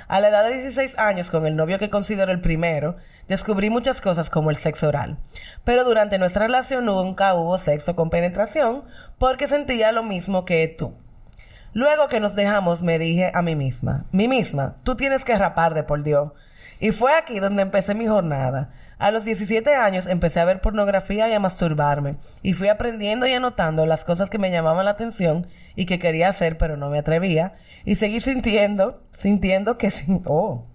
A 0.07 0.19
la 0.19 0.29
edad 0.29 0.43
de 0.45 0.55
16 0.55 0.97
años, 0.97 1.29
con 1.29 1.45
el 1.45 1.55
novio 1.55 1.77
que 1.77 1.91
considero 1.91 2.31
el 2.31 2.41
primero, 2.41 2.95
descubrí 3.27 3.69
muchas 3.69 4.01
cosas 4.01 4.31
como 4.31 4.49
el 4.49 4.55
sexo 4.55 4.87
oral. 4.87 5.19
Pero 5.63 5.83
durante 5.83 6.17
nuestra 6.17 6.47
relación 6.47 6.85
nunca 6.85 7.35
hubo 7.35 7.57
sexo 7.59 7.95
con 7.95 8.09
penetración 8.09 8.83
porque 9.19 9.47
sentía 9.47 9.91
lo 9.91 10.01
mismo 10.01 10.43
que 10.43 10.67
tú. 10.67 10.95
Luego 11.73 12.07
que 12.07 12.19
nos 12.19 12.33
dejamos, 12.33 12.81
me 12.81 12.97
dije 12.97 13.31
a 13.35 13.43
mí 13.43 13.55
misma, 13.55 14.05
mí 14.11 14.27
misma, 14.27 14.77
tú 14.81 14.95
tienes 14.95 15.23
que 15.23 15.37
rapar 15.37 15.75
de 15.75 15.83
por 15.83 16.01
Dios. 16.01 16.31
Y 16.79 16.91
fue 16.91 17.13
aquí 17.13 17.39
donde 17.39 17.61
empecé 17.61 17.93
mi 17.93 18.07
jornada. 18.07 18.71
A 18.99 19.11
los 19.11 19.25
17 19.25 19.75
años 19.75 20.07
empecé 20.07 20.39
a 20.39 20.45
ver 20.45 20.59
pornografía 20.59 21.29
y 21.29 21.33
a 21.33 21.39
masturbarme. 21.39 22.15
Y 22.41 22.53
fui 22.53 22.67
aprendiendo 22.67 23.27
y 23.27 23.33
anotando 23.33 23.85
las 23.85 24.03
cosas 24.03 24.29
que 24.29 24.39
me 24.39 24.49
llamaban 24.49 24.85
la 24.85 24.91
atención 24.91 25.47
y 25.75 25.85
que 25.85 25.99
quería 25.99 26.29
hacer 26.29 26.57
pero 26.57 26.77
no 26.77 26.89
me 26.89 26.99
atrevía. 26.99 27.53
Y 27.85 27.95
seguí 27.95 28.21
sintiendo, 28.21 29.01
sintiendo 29.11 29.77
que 29.77 29.91
sin... 29.91 30.23
Oh. 30.25 30.65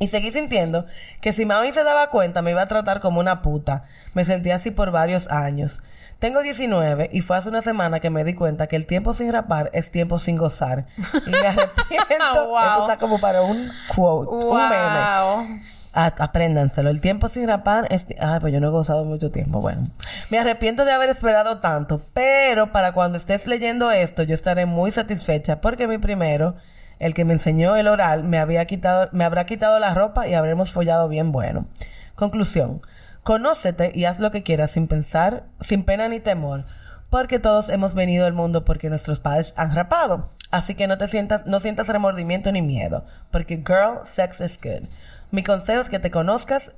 Y 0.00 0.08
seguí 0.08 0.32
sintiendo 0.32 0.86
que 1.20 1.32
si 1.32 1.44
mami 1.44 1.72
se 1.72 1.84
daba 1.84 2.10
cuenta 2.10 2.42
me 2.42 2.50
iba 2.50 2.62
a 2.62 2.66
tratar 2.66 3.00
como 3.00 3.20
una 3.20 3.42
puta. 3.42 3.84
Me 4.14 4.24
sentí 4.24 4.50
así 4.50 4.70
por 4.72 4.90
varios 4.90 5.30
años. 5.30 5.80
Tengo 6.18 6.42
19 6.42 7.08
y 7.12 7.20
fue 7.22 7.36
hace 7.36 7.48
una 7.48 7.62
semana 7.62 8.00
que 8.00 8.10
me 8.10 8.24
di 8.24 8.34
cuenta 8.34 8.66
que 8.66 8.76
el 8.76 8.86
tiempo 8.86 9.14
sin 9.14 9.32
rapar 9.32 9.70
es 9.72 9.90
tiempo 9.90 10.18
sin 10.18 10.36
gozar. 10.36 10.86
Y 11.26 11.30
me 11.30 11.38
arrepiento. 11.46 12.48
Wow. 12.48 12.58
Esto 12.58 12.82
está 12.82 12.98
como 12.98 13.20
para 13.20 13.42
un 13.42 13.70
quote, 13.94 14.46
un 14.46 14.68
meme. 14.68 15.62
Apréndanselo. 15.92 16.90
El 16.90 17.00
tiempo 17.00 17.28
sin 17.28 17.48
rapar 17.48 17.88
es... 17.90 18.06
Ay, 18.20 18.38
pues 18.40 18.52
yo 18.52 18.60
no 18.60 18.68
he 18.68 18.70
gozado 18.70 19.04
mucho 19.04 19.30
tiempo. 19.30 19.60
Bueno. 19.60 19.90
Me 20.30 20.38
arrepiento 20.38 20.84
de 20.84 20.92
haber 20.92 21.10
esperado 21.10 21.58
tanto, 21.58 22.02
pero 22.14 22.70
para 22.70 22.92
cuando 22.92 23.18
estés 23.18 23.46
leyendo 23.46 23.90
esto, 23.90 24.22
yo 24.22 24.34
estaré 24.34 24.66
muy 24.66 24.90
satisfecha 24.90 25.60
porque 25.60 25.88
mi 25.88 25.98
primero, 25.98 26.54
el 26.98 27.14
que 27.14 27.24
me 27.24 27.32
enseñó 27.32 27.76
el 27.76 27.88
oral, 27.88 28.22
me 28.22 28.38
había 28.38 28.64
quitado, 28.66 29.08
me 29.12 29.24
habrá 29.24 29.46
quitado 29.46 29.78
la 29.80 29.94
ropa 29.94 30.28
y 30.28 30.34
habremos 30.34 30.70
follado 30.72 31.08
bien 31.08 31.32
bueno. 31.32 31.66
Conclusión. 32.14 32.82
Conócete 33.22 33.92
y 33.94 34.04
haz 34.04 34.18
lo 34.20 34.30
que 34.30 34.42
quieras 34.42 34.70
sin 34.70 34.88
pensar, 34.88 35.44
sin 35.60 35.84
pena 35.84 36.08
ni 36.08 36.20
temor, 36.20 36.64
porque 37.10 37.38
todos 37.38 37.68
hemos 37.68 37.94
venido 37.94 38.26
al 38.26 38.32
mundo 38.32 38.64
porque 38.64 38.88
nuestros 38.88 39.20
padres 39.20 39.52
han 39.56 39.74
rapado. 39.74 40.30
Así 40.50 40.74
que 40.74 40.86
no 40.86 40.98
te 40.98 41.06
sientas, 41.06 41.46
no 41.46 41.60
sientas 41.60 41.86
remordimiento 41.86 42.50
ni 42.50 42.62
miedo, 42.62 43.04
porque 43.30 43.56
girl, 43.56 44.06
sex 44.06 44.40
is 44.40 44.58
good. 44.60 44.88
Mi 45.30 45.42
consejo 45.42 45.80
es 45.80 45.88
que 45.88 45.98
te 45.98 46.10
conozcas, 46.10 46.72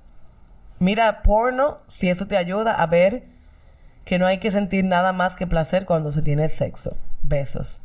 mira 0.79 1.23
porno, 1.23 1.79
si 1.87 2.11
eso 2.11 2.27
te 2.27 2.37
ayuda 2.37 2.75
a 2.75 2.87
ver 2.87 3.25
que 4.05 4.19
no 4.19 4.27
hay 4.27 4.39
que 4.39 4.51
sentir 4.51 4.85
nada 4.85 5.13
más 5.13 5.37
que 5.37 5.47
placer 5.47 5.87
cuando 5.87 6.11
se 6.11 6.23
tiene 6.23 6.49
sexo. 6.49 6.97
Besos. 7.23 7.81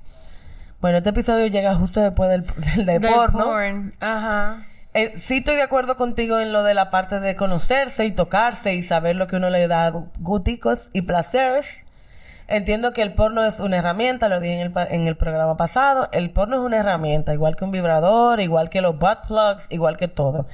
Bueno, 0.81 0.97
este 0.97 1.09
episodio 1.09 1.47
llega 1.47 1.75
justo 1.75 2.01
después 2.01 2.29
del, 2.29 2.45
del 2.75 2.85
de 2.85 2.99
Del 2.99 3.13
porno. 3.13 3.45
porn. 3.45 3.93
Ajá. 3.99 4.65
Eh, 4.93 5.13
sí 5.19 5.37
estoy 5.37 5.55
de 5.55 5.61
acuerdo 5.61 5.95
contigo 5.95 6.39
en 6.39 6.51
lo 6.51 6.63
de 6.63 6.73
la 6.73 6.89
parte 6.89 7.19
de 7.19 7.35
conocerse 7.35 8.05
y 8.05 8.11
tocarse 8.11 8.73
y 8.73 8.81
saber 8.81 9.15
lo 9.15 9.27
que 9.27 9.35
uno 9.35 9.49
le 9.49 9.67
da 9.67 9.91
guticos 10.19 10.89
y 10.93 11.03
placeres. 11.03 11.83
Entiendo 12.47 12.93
que 12.93 13.01
el 13.01 13.13
porno 13.13 13.43
es 13.43 13.59
una 13.59 13.77
herramienta, 13.77 14.29
lo 14.29 14.39
dije 14.39 14.61
en 14.61 14.71
el, 14.71 14.73
en 14.89 15.07
el 15.07 15.17
programa 15.17 15.57
pasado. 15.57 16.09
El 16.13 16.31
porno 16.31 16.55
es 16.57 16.61
una 16.61 16.77
herramienta, 16.77 17.33
igual 17.33 17.55
que 17.55 17.65
un 17.65 17.71
vibrador, 17.71 18.39
igual 18.39 18.69
que 18.69 18.81
los 18.81 18.97
butt 18.97 19.27
plugs, 19.27 19.67
igual 19.69 19.97
que 19.97 20.07
todo. 20.07 20.47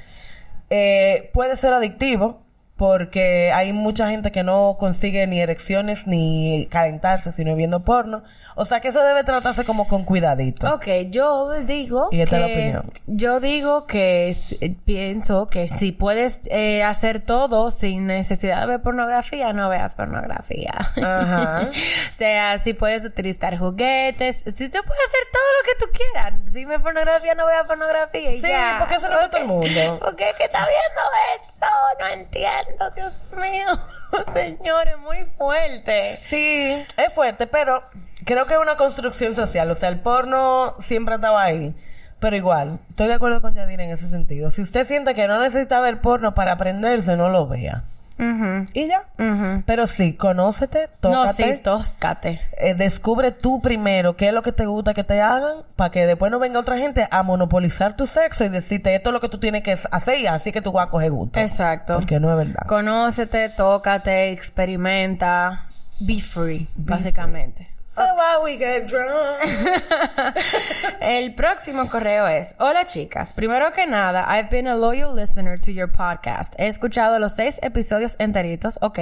Eh, 0.70 1.30
puede 1.32 1.56
ser 1.56 1.72
adictivo 1.72 2.43
porque 2.76 3.52
hay 3.52 3.72
mucha 3.72 4.08
gente 4.10 4.32
que 4.32 4.42
no 4.42 4.76
consigue 4.78 5.26
ni 5.28 5.40
erecciones 5.40 6.06
ni 6.08 6.66
calentarse 6.70 7.30
sino 7.32 7.54
viendo 7.54 7.84
porno. 7.84 8.22
O 8.56 8.64
sea 8.64 8.80
que 8.80 8.88
eso 8.88 9.02
debe 9.02 9.22
tratarse 9.24 9.64
como 9.64 9.86
con 9.88 10.04
cuidadito. 10.04 10.72
Ok, 10.74 10.86
yo 11.10 11.50
digo 11.62 12.08
Y 12.12 12.20
esta 12.20 12.36
es 12.36 12.42
la 12.42 12.46
que 12.48 12.52
opinión. 12.54 12.92
yo 13.06 13.40
digo 13.40 13.86
que 13.86 14.36
eh, 14.60 14.76
pienso 14.84 15.46
que 15.46 15.68
si 15.68 15.92
puedes 15.92 16.40
eh, 16.46 16.82
hacer 16.82 17.20
todo 17.20 17.70
sin 17.70 18.06
necesidad 18.06 18.60
de 18.62 18.66
ver 18.66 18.82
pornografía, 18.82 19.52
no 19.52 19.68
veas 19.68 19.94
pornografía. 19.94 20.72
Ajá. 20.78 21.68
o 22.14 22.18
sea, 22.18 22.58
si 22.58 22.74
puedes 22.74 23.04
utilizar 23.04 23.56
juguetes, 23.58 24.36
si 24.36 24.68
tú 24.68 24.78
puedes 24.84 25.02
hacer 25.08 25.24
todo 25.32 25.42
lo 25.58 25.64
que 25.64 25.84
tú 25.84 25.86
quieras. 25.92 26.52
Si 26.52 26.64
ve 26.64 26.78
pornografía, 26.80 27.34
no 27.34 27.46
vea 27.46 27.64
pornografía 27.64 28.32
y 28.32 28.40
Sí, 28.40 28.48
ya. 28.48 28.76
porque 28.80 28.96
eso 28.96 29.08
no 29.08 29.20
es 29.20 29.30
todo 29.30 29.40
el 29.40 29.46
mundo. 29.48 29.98
¿Por 30.00 30.16
qué 30.16 30.26
que 30.38 30.44
está 30.44 30.60
viendo 30.60 31.44
eso? 31.44 31.66
No 32.00 32.08
entiendo, 32.08 32.63
Dios 32.94 33.12
mío. 33.36 33.66
Señor, 34.32 34.88
es 34.88 34.98
muy 34.98 35.24
fuerte. 35.36 36.20
Sí, 36.24 36.84
es 36.96 37.12
fuerte, 37.14 37.46
pero 37.46 37.82
creo 38.24 38.46
que 38.46 38.54
es 38.54 38.60
una 38.60 38.76
construcción 38.76 39.34
social. 39.34 39.70
O 39.70 39.74
sea, 39.74 39.88
el 39.88 40.00
porno 40.00 40.74
siempre 40.80 41.16
estaba 41.16 41.42
ahí. 41.42 41.74
Pero 42.20 42.36
igual, 42.36 42.78
estoy 42.90 43.08
de 43.08 43.14
acuerdo 43.14 43.42
con 43.42 43.54
Yadira 43.54 43.84
en 43.84 43.90
ese 43.90 44.08
sentido. 44.08 44.50
Si 44.50 44.62
usted 44.62 44.86
siente 44.86 45.14
que 45.14 45.28
no 45.28 45.40
necesita 45.40 45.80
ver 45.80 46.00
porno 46.00 46.34
para 46.34 46.52
aprenderse, 46.52 47.16
no 47.16 47.28
lo 47.28 47.46
vea. 47.46 47.84
Ujú, 48.16 48.66
Y 48.74 48.86
ya. 48.86 49.02
ujú. 49.18 49.62
Pero 49.66 49.86
sí, 49.88 50.14
conócete, 50.14 50.88
No, 51.02 51.10
tócate. 51.24 51.54
sí, 51.56 51.60
tóscate. 51.62 52.40
eh, 52.58 52.74
descubre 52.74 53.32
tú 53.32 53.60
primero 53.60 54.16
qué 54.16 54.28
es 54.28 54.32
lo 54.34 54.42
que 54.42 54.52
te 54.52 54.66
gusta 54.66 54.94
que 54.94 55.02
te 55.02 55.20
hagan 55.20 55.64
para 55.74 55.90
que 55.90 56.06
después 56.06 56.30
no 56.30 56.38
venga 56.38 56.60
otra 56.60 56.78
gente 56.78 57.08
a 57.10 57.22
monopolizar 57.24 57.96
tu 57.96 58.06
sexo 58.06 58.44
y 58.44 58.48
decirte 58.50 58.94
esto 58.94 59.10
es 59.10 59.14
lo 59.14 59.20
que 59.20 59.28
tú 59.28 59.38
tienes 59.40 59.62
que 59.64 59.76
hacer 59.90 60.20
y 60.20 60.26
así 60.28 60.52
que 60.52 60.62
tú 60.62 60.70
vas 60.70 60.86
a 60.86 60.90
coger 60.90 61.10
gusto. 61.10 61.40
Exacto. 61.40 61.96
Porque 61.96 62.20
no 62.20 62.30
es 62.30 62.36
verdad. 62.46 62.66
Conócete, 62.68 63.48
tócate, 63.48 64.30
experimenta. 64.30 65.66
Be 66.00 66.20
free, 66.20 66.68
básicamente. 66.76 67.68
So 67.94 68.02
why 68.16 68.40
we 68.42 68.56
get 68.58 68.88
drunk? 68.88 69.40
El 71.00 71.34
próximo 71.36 71.88
correo 71.88 72.26
es: 72.26 72.56
Hola 72.58 72.86
chicas. 72.86 73.32
Primero 73.34 73.72
que 73.72 73.86
nada, 73.86 74.24
I've 74.28 74.48
been 74.50 74.66
a 74.66 74.74
loyal 74.74 75.14
listener 75.14 75.60
to 75.60 75.70
your 75.70 75.86
podcast. 75.88 76.52
He 76.58 76.66
escuchado 76.66 77.20
los 77.20 77.36
seis 77.36 77.60
episodios 77.62 78.16
enteritos. 78.18 78.78
Ok. 78.82 78.98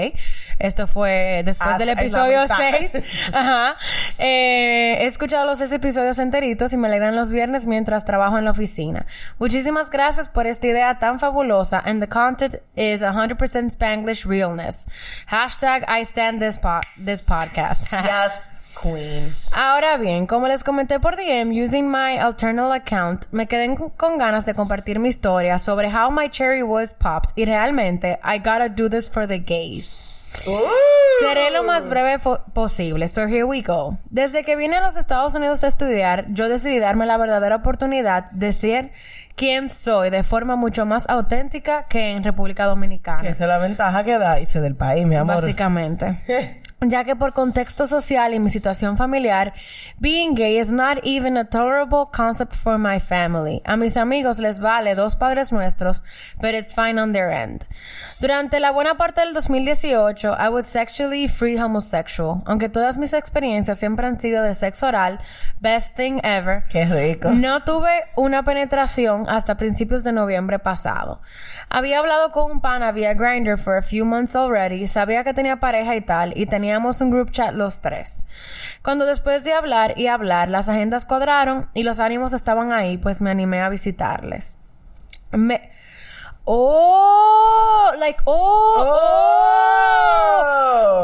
Esto 0.59 0.87
fue 0.87 1.43
después 1.45 1.71
Ah, 1.75 1.79
del 1.79 1.89
episodio 1.89 2.43
mitad. 2.43 2.57
6. 2.93 3.05
Ajá. 3.33 3.77
Eh, 4.19 4.99
he 5.01 5.07
escuchado 5.07 5.47
los 5.47 5.57
seis 5.59 5.73
episodios 5.73 6.19
enteritos 6.19 6.75
y 6.75 6.77
me 6.77 6.89
alegran 6.89 7.17
los 7.17 7.31
viernes 7.31 7.67
mientras 7.67 8.05
trabajo 8.05 8.37
en 8.37 8.45
la 8.45 8.51
oficina. 8.51 9.07
Muchísimas 9.39 9.89
gracias 9.89 10.29
por 10.29 10.47
esta 10.47 10.67
idea 10.67 10.99
tan 10.99 11.19
fabulosa. 11.19 11.81
And 11.83 12.03
the 12.03 12.09
content 12.09 12.57
is 12.77 13.03
100% 13.03 13.71
Spanglish 13.71 14.27
realness. 14.27 14.87
Hashtag 15.29 15.85
I 15.89 16.05
stand 16.05 16.41
this, 16.43 16.59
po- 16.59 16.81
this 17.03 17.23
podcast. 17.23 17.81
yes, 17.93 18.43
queen. 18.81 19.35
Ahora 19.53 19.97
bien, 19.97 20.27
como 20.27 20.49
les 20.49 20.65
comenté 20.65 21.01
por 21.01 21.17
DM, 21.17 21.51
using 21.53 21.91
my 21.91 22.17
alternate 22.19 22.75
account, 22.75 23.27
me 23.33 23.47
quedé 23.47 23.75
con, 23.97 24.19
ganas 24.19 24.47
de 24.47 24.55
compartir 24.55 24.99
mi 24.99 25.09
historia 25.09 25.59
sobre 25.59 25.89
how 25.89 26.11
my 26.11 26.29
cherry 26.29 26.63
was 26.63 26.95
popped 26.95 27.33
y 27.37 27.45
realmente 27.45 28.19
I 28.25 28.39
gotta 28.39 28.69
do 28.69 28.89
this 28.89 29.11
for 29.11 29.27
the 29.27 29.39
gays. 29.39 30.09
Seré 31.21 31.51
lo 31.51 31.63
más 31.63 31.89
breve 31.89 32.19
posible, 32.53 33.07
so 33.07 33.27
here 33.27 33.45
we 33.45 33.63
go. 33.63 33.99
Desde 34.11 34.43
que 34.45 34.57
vine 34.57 34.77
a 34.77 34.81
los 34.81 34.97
Estados 34.97 35.35
Unidos 35.35 35.63
a 35.63 35.67
estudiar, 35.69 36.27
yo 36.31 36.49
decidí 36.49 36.79
darme 36.79 37.07
la 37.07 37.17
verdadera 37.17 37.57
oportunidad 37.57 38.31
de 38.33 38.53
ser 38.53 38.93
quien 39.37 39.69
soy 39.69 40.11
de 40.11 40.23
forma 40.23 40.57
mucho 40.57 40.85
más 40.85 41.09
auténtica 41.09 41.85
que 41.85 42.13
en 42.13 42.25
República 42.25 42.65
Dominicana. 42.65 43.29
Esa 43.29 43.45
es 43.45 43.49
la 43.49 43.59
ventaja 43.59 44.05
que 44.05 44.19
da 44.19 44.41
irse 44.41 44.61
del 44.61 44.77
país, 44.77 45.07
mi 45.07 45.17
amor. 45.17 45.43
Básicamente. 45.43 46.21
Ya 46.85 47.05
que 47.05 47.15
por 47.15 47.33
contexto 47.33 47.87
social 47.87 48.35
y 48.35 48.41
mi 48.41 48.51
situación 48.51 48.97
familiar, 48.97 49.53
being 50.01 50.35
gay 50.35 50.59
is 50.59 50.73
not 50.73 50.99
even 51.05 51.37
a 51.37 51.45
tolerable 51.45 52.07
concept 52.13 52.55
for 52.55 52.77
my 52.77 52.99
family. 52.99 53.63
A 53.65 53.77
mis 53.77 53.97
amigos 53.97 54.41
les 54.41 54.59
vale 54.59 54.97
dos 54.97 55.15
padres 55.15 55.53
nuestros, 55.53 56.03
but 56.41 56.55
it's 56.55 56.75
fine 56.75 56.99
on 57.01 57.13
their 57.13 57.31
end. 57.31 57.67
Durante 58.21 58.59
la 58.59 58.73
buena 58.73 58.97
parte 58.97 59.21
del 59.21 59.33
2018, 59.33 60.35
I 60.39 60.49
was 60.49 60.67
sexually 60.67 61.29
free 61.29 61.57
homosexual. 61.57 62.43
Aunque 62.47 62.69
todas 62.69 62.99
mis 62.99 63.13
experiencias 63.13 63.79
siempre 63.79 64.07
han 64.07 64.17
sido 64.17 64.43
de 64.43 64.55
sexo 64.55 64.89
oral, 64.89 65.21
best 65.61 65.95
thing 65.95 66.21
ever, 66.25 66.65
Qué 66.69 66.85
rico. 66.85 67.31
no 67.31 67.63
tuve 67.63 68.05
una 68.17 68.43
penetración 68.45 69.29
hasta 69.29 69.57
principios 69.57 70.03
de 70.03 70.13
noviembre 70.13 70.59
pasado. 70.59 71.21
Había 71.69 72.01
hablado 72.01 72.33
con 72.33 72.51
un 72.51 72.61
pana 72.61 72.93
vía 72.93 73.15
Grindr 73.15 73.57
for 73.57 73.77
a 73.77 73.83
few 73.83 74.05
months 74.05 74.35
already, 74.35 74.87
sabía 74.89 75.23
que 75.25 75.33
tenía 75.33 75.61
pareja 75.61 75.95
y 75.97 76.01
tal, 76.01 76.33
y 76.37 76.47
teníamos 76.73 77.03
un 77.03 77.11
group 77.11 77.31
chat 77.33 77.53
los 77.53 77.83
tres. 77.83 78.25
Cuando 78.83 79.05
después 79.05 79.45
de 79.45 79.53
hablar 79.53 79.93
y 79.99 80.07
hablar, 80.07 80.49
las 80.49 80.71
agendas 80.71 81.05
cuadraron 81.05 81.69
y 81.75 81.83
los 81.83 82.01
ánimos 82.01 82.33
estaban 82.33 82.73
ahí, 82.73 82.97
pues 82.97 83.21
me 83.21 83.31
animé 83.31 83.61
a 83.61 83.69
visitarles. 83.69 84.57
Me... 85.33 85.71
Oh, 86.45 87.93
like, 87.99 88.23
oh, 88.25 88.75
oh, 88.79 88.99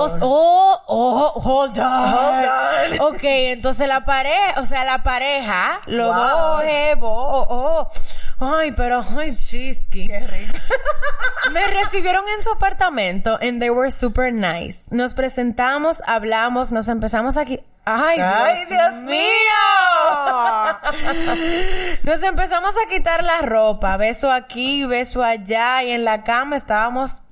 Oh. 0.01 0.19
oh, 0.23 0.81
oh, 0.89 1.41
hold 1.41 1.79
on. 1.79 2.13
Hold 2.13 3.01
on. 3.01 3.15
Ok, 3.15 3.21
entonces 3.25 3.87
la 3.89 4.05
pareja, 4.07 4.59
o 4.61 4.65
sea, 4.65 4.85
la 4.87 5.03
pareja, 5.03 5.81
los 5.87 6.09
Wow. 6.09 6.17
dos 6.29 6.63
jevos, 6.63 7.11
oh, 7.13 7.47
oh. 7.51 7.91
Ay, 8.41 8.73
pero, 8.73 9.01
ay, 9.17 9.37
chisqui. 9.37 10.07
Qué 10.07 10.21
rico. 10.21 10.59
Me 11.53 11.67
recibieron 11.67 12.25
en 12.37 12.43
su 12.45 12.53
apartamento 12.53 13.39
and 13.41 13.61
they 13.61 13.71
were 13.71 13.91
super 13.91 14.33
nice. 14.33 14.83
Nos 14.91 15.15
presentamos, 15.15 16.03
hablamos, 16.07 16.71
nos 16.73 16.89
empezamos 16.89 17.37
aquí. 17.37 17.61
Ay, 17.85 18.19
¡Ay, 18.21 18.65
Dios 18.69 18.95
Nos 22.03 22.23
empezamos 22.23 22.75
a 22.77 22.87
quitar 22.89 23.25
la 23.25 23.41
ropa, 23.41 23.97
beso 23.97 24.31
aquí, 24.31 24.85
beso 24.85 25.23
allá 25.23 25.83
y 25.83 25.93
en 25.93 26.05
la 26.05 26.23
cama 26.23 26.57
estábamos 26.57 27.23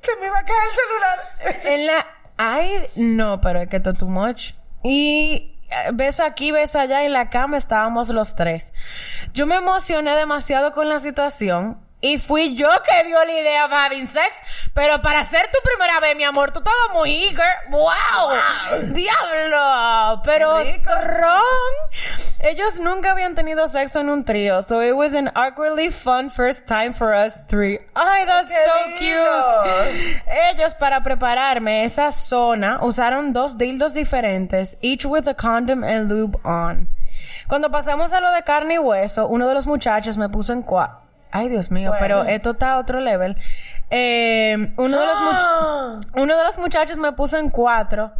Se 0.00 0.16
me 0.20 0.30
va 0.30 0.38
a 0.38 0.44
caer 0.44 0.58
el 0.62 0.70
celular. 0.76 1.18
en 1.72 1.86
la 1.88 2.06
ay, 2.36 2.88
no, 2.94 3.40
pero 3.40 3.62
es 3.62 3.68
que 3.68 3.78
esto 3.78 3.94
too 3.94 4.06
much. 4.06 4.52
Y 4.84 5.53
beso 5.92 6.24
aquí, 6.24 6.52
beso 6.52 6.78
allá, 6.78 7.04
en 7.04 7.12
la 7.12 7.30
cama 7.30 7.56
estábamos 7.56 8.08
los 8.08 8.36
tres. 8.36 8.72
Yo 9.32 9.46
me 9.46 9.56
emocioné 9.56 10.14
demasiado 10.16 10.72
con 10.72 10.88
la 10.88 11.00
situación. 11.00 11.83
Y 12.04 12.18
fui 12.18 12.54
yo 12.54 12.68
que 12.86 13.02
dio 13.04 13.16
la 13.24 13.32
idea 13.32 13.64
of 13.64 13.72
having 13.72 14.06
sex. 14.06 14.28
Pero 14.74 15.00
para 15.00 15.24
ser 15.24 15.48
tu 15.50 15.58
primera 15.64 16.00
vez, 16.00 16.14
mi 16.14 16.24
amor, 16.24 16.52
tú 16.52 16.58
estabas 16.58 16.92
muy 16.92 17.24
eager. 17.24 17.70
¡Wow! 17.70 18.92
¡Diablo! 18.92 20.20
Pero 20.22 20.58
Rico. 20.58 20.92
strong. 20.92 21.72
Ellos 22.40 22.78
nunca 22.78 23.12
habían 23.12 23.34
tenido 23.34 23.68
sexo 23.68 24.00
en 24.00 24.10
un 24.10 24.22
trío. 24.22 24.62
So 24.62 24.82
it 24.82 24.92
was 24.94 25.14
an 25.14 25.30
awkwardly 25.34 25.90
fun 25.90 26.28
first 26.28 26.66
time 26.66 26.92
for 26.92 27.14
us 27.14 27.42
three. 27.48 27.78
¡Ay, 27.94 28.26
that's 28.26 28.52
¡Qué 28.52 28.58
so 28.66 28.88
lindo! 28.90 29.62
cute! 29.94 30.22
Ellos, 30.50 30.74
para 30.74 31.02
prepararme 31.02 31.84
esa 31.86 32.12
zona, 32.12 32.80
usaron 32.82 33.32
dos 33.32 33.56
dildos 33.56 33.94
diferentes, 33.94 34.76
each 34.82 35.06
with 35.06 35.26
a 35.26 35.32
condom 35.32 35.82
and 35.82 36.10
lube 36.10 36.36
on. 36.44 36.86
Cuando 37.48 37.70
pasamos 37.70 38.12
a 38.12 38.20
lo 38.20 38.30
de 38.32 38.42
carne 38.42 38.74
y 38.74 38.78
hueso, 38.78 39.26
uno 39.26 39.48
de 39.48 39.54
los 39.54 39.66
muchachos 39.66 40.18
me 40.18 40.28
puso 40.28 40.52
en 40.52 40.60
cua... 40.62 41.00
Ay, 41.34 41.48
Dios 41.48 41.70
mío, 41.70 41.90
Bueno. 41.90 42.00
pero 42.00 42.24
esto 42.24 42.50
está 42.52 42.72
a 42.74 42.78
otro 42.78 43.00
level. 43.00 43.36
Eh, 43.90 44.72
uno, 44.76 45.00
de 45.00 45.06
los 45.06 45.18
much- 45.18 45.32
¡Ah! 45.42 46.00
uno 46.16 46.36
de 46.36 46.44
los 46.44 46.58
muchachos 46.58 46.96
me 46.96 47.12
puso 47.12 47.36
en 47.38 47.50
cuatro 47.50 48.12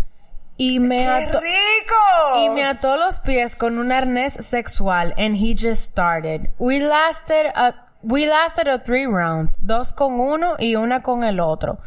y 0.56 0.80
me 0.80 0.98
¡Qué 0.98 1.06
ató... 1.08 1.40
rico! 1.40 2.44
Y 2.44 2.48
me 2.50 2.64
ató 2.64 2.96
los 2.96 3.20
pies 3.20 3.56
con 3.56 3.78
un 3.78 3.92
arnés 3.92 4.34
sexual 4.34 5.14
and 5.16 5.36
he 5.36 5.54
just 5.54 5.82
started. 5.90 6.50
We 6.58 6.80
lasted 6.80 7.52
a 7.54 7.74
We 8.06 8.26
lasted 8.26 8.68
a 8.68 8.82
three 8.82 9.06
rounds, 9.06 9.64
dos 9.64 9.94
con 9.94 10.20
uno 10.20 10.56
y 10.58 10.74
una 10.76 11.02
con 11.02 11.24
el 11.24 11.40
otro. 11.40 11.78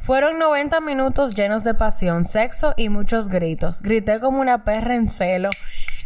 Fueron 0.00 0.38
90 0.38 0.80
minutos 0.80 1.34
llenos 1.34 1.62
de 1.62 1.74
pasión, 1.74 2.24
sexo 2.24 2.72
y 2.78 2.88
muchos 2.88 3.28
gritos. 3.28 3.82
Grité 3.82 4.18
como 4.18 4.40
una 4.40 4.64
perra 4.64 4.94
en 4.94 5.08
celo. 5.08 5.50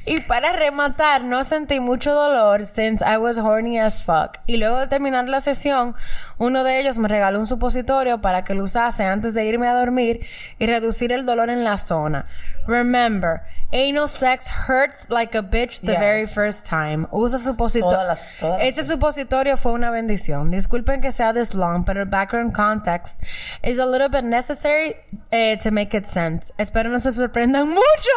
Y 0.05 0.21
para 0.23 0.53
rematar, 0.53 1.23
no 1.23 1.45
sentí 1.45 1.79
mucho 1.79 2.13
dolor 2.13 2.65
since 2.65 3.05
I 3.05 3.19
was 3.19 3.39
horny 3.39 3.79
as 3.79 4.03
fuck. 4.03 4.39
Y 4.47 4.57
luego 4.57 4.79
de 4.79 4.89
terminar 4.89 5.29
la 5.29 5.41
sesión, 5.41 5.95
uno 6.43 6.65
de 6.65 6.81
ellos 6.81 6.99
me 6.99 7.09
regaló 7.09 7.39
un 7.39 7.47
supositorio 7.47 8.21
para 8.21 8.43
que 8.45 8.55
lo 8.55 8.65
usase 8.65 9.05
antes 9.05 9.33
de 9.35 9.45
irme 9.45 9.69
a 9.69 9.75
dormir 9.75 10.27
y 10.59 10.67
reducir 10.67 11.13
el 11.13 11.25
dolor 11.25 11.51
en 11.51 11.63
la 11.65 11.79
zona. 11.79 12.27
Remember, 12.67 13.43
anal 13.73 14.09
sex 14.09 14.49
hurts 14.69 15.09
like 15.09 15.37
a 15.37 15.43
bitch 15.43 15.81
the 15.81 15.93
Yes. 15.93 16.01
very 16.01 16.27
first 16.27 16.67
time. 16.69 17.07
Usa 17.11 17.39
supositorio. 17.39 18.17
Este 18.61 18.85
supositorio 18.85 19.57
fue 19.57 19.73
una 19.73 19.91
bendición. 19.91 20.51
Disculpen 20.51 21.01
que 21.01 21.11
sea 21.13 21.33
this 21.33 21.55
long, 21.55 21.85
pero 21.85 22.01
el 22.03 22.09
background 22.09 22.53
context 22.55 23.21
is 23.65 23.79
a 23.79 23.87
little 23.87 24.09
bit 24.09 24.25
necessary 24.25 24.95
eh, 25.33 25.57
to 25.59 25.71
make 25.71 25.97
it 25.97 26.05
sense. 26.05 26.53
Espero 26.59 26.89
no 26.91 26.99
se 27.01 27.11
sorprendan 27.13 27.69
mucho. 27.75 28.13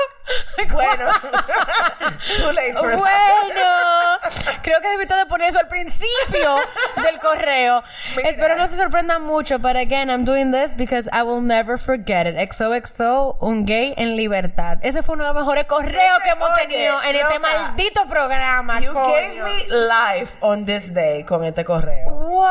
Bueno. 0.72 1.06
Too 2.38 2.52
late 2.54 2.74
for 2.78 2.92
that. 2.92 3.00
Bueno, 3.00 4.62
creo 4.62 4.80
que 4.82 4.90
debiste 4.90 5.16
de 5.16 5.26
poner 5.26 5.50
eso 5.50 5.60
al 5.60 5.68
principio 5.68 6.56
del 7.04 7.20
correo. 7.20 7.84
Espero 8.24 8.56
no 8.56 8.68
se 8.68 8.76
sorprendan 8.78 9.24
mucho, 9.24 9.60
but 9.60 9.76
again, 9.76 10.10
I'm 10.10 10.24
doing 10.26 10.52
this 10.52 10.74
because 10.76 11.10
I 11.12 11.24
will 11.24 11.42
never 11.42 11.78
forget 11.78 12.28
it. 12.28 12.36
XOXO, 12.38 13.38
un 13.42 13.66
gay 13.66 13.94
en 13.98 14.16
libertad. 14.16 14.80
Ese 14.82 15.04
fue 15.04 15.16
uno 15.16 15.24
de 15.26 15.34
los 15.34 15.42
mejores 15.42 15.66
correos 15.66 16.20
que 16.24 16.30
hemos 16.30 16.50
Oye, 16.50 16.68
tenido 16.68 16.96
en 17.04 17.16
este 17.16 17.36
loca. 17.36 17.40
maldito 17.40 18.06
programa. 18.08 18.80
You 18.82 18.94
coño. 18.94 19.08
gave 19.08 19.44
me 19.44 19.66
life 19.70 20.38
on 20.42 20.66
this 20.66 20.94
day 20.94 21.24
con 21.24 21.44
este 21.44 21.64
correo. 21.66 22.10
Wow. 22.10 22.46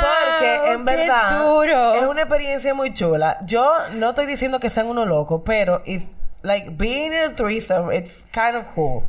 Porque 0.00 0.72
en 0.72 0.84
verdad 0.84 1.38
duro. 1.44 1.94
es 1.94 2.02
una 2.04 2.22
experiencia 2.22 2.74
muy 2.74 2.92
chula. 2.92 3.38
Yo 3.44 3.72
no 3.92 4.10
estoy 4.10 4.26
diciendo 4.26 4.60
que 4.60 4.70
sean 4.70 4.86
uno 4.86 5.04
loco, 5.04 5.44
pero 5.44 5.82
if 5.86 6.02
like 6.42 6.70
being 6.70 7.12
in 7.12 7.30
a 7.32 7.34
threesome, 7.34 7.92
it's 7.94 8.24
kind 8.32 8.56
of 8.56 8.64
cool. 8.74 9.04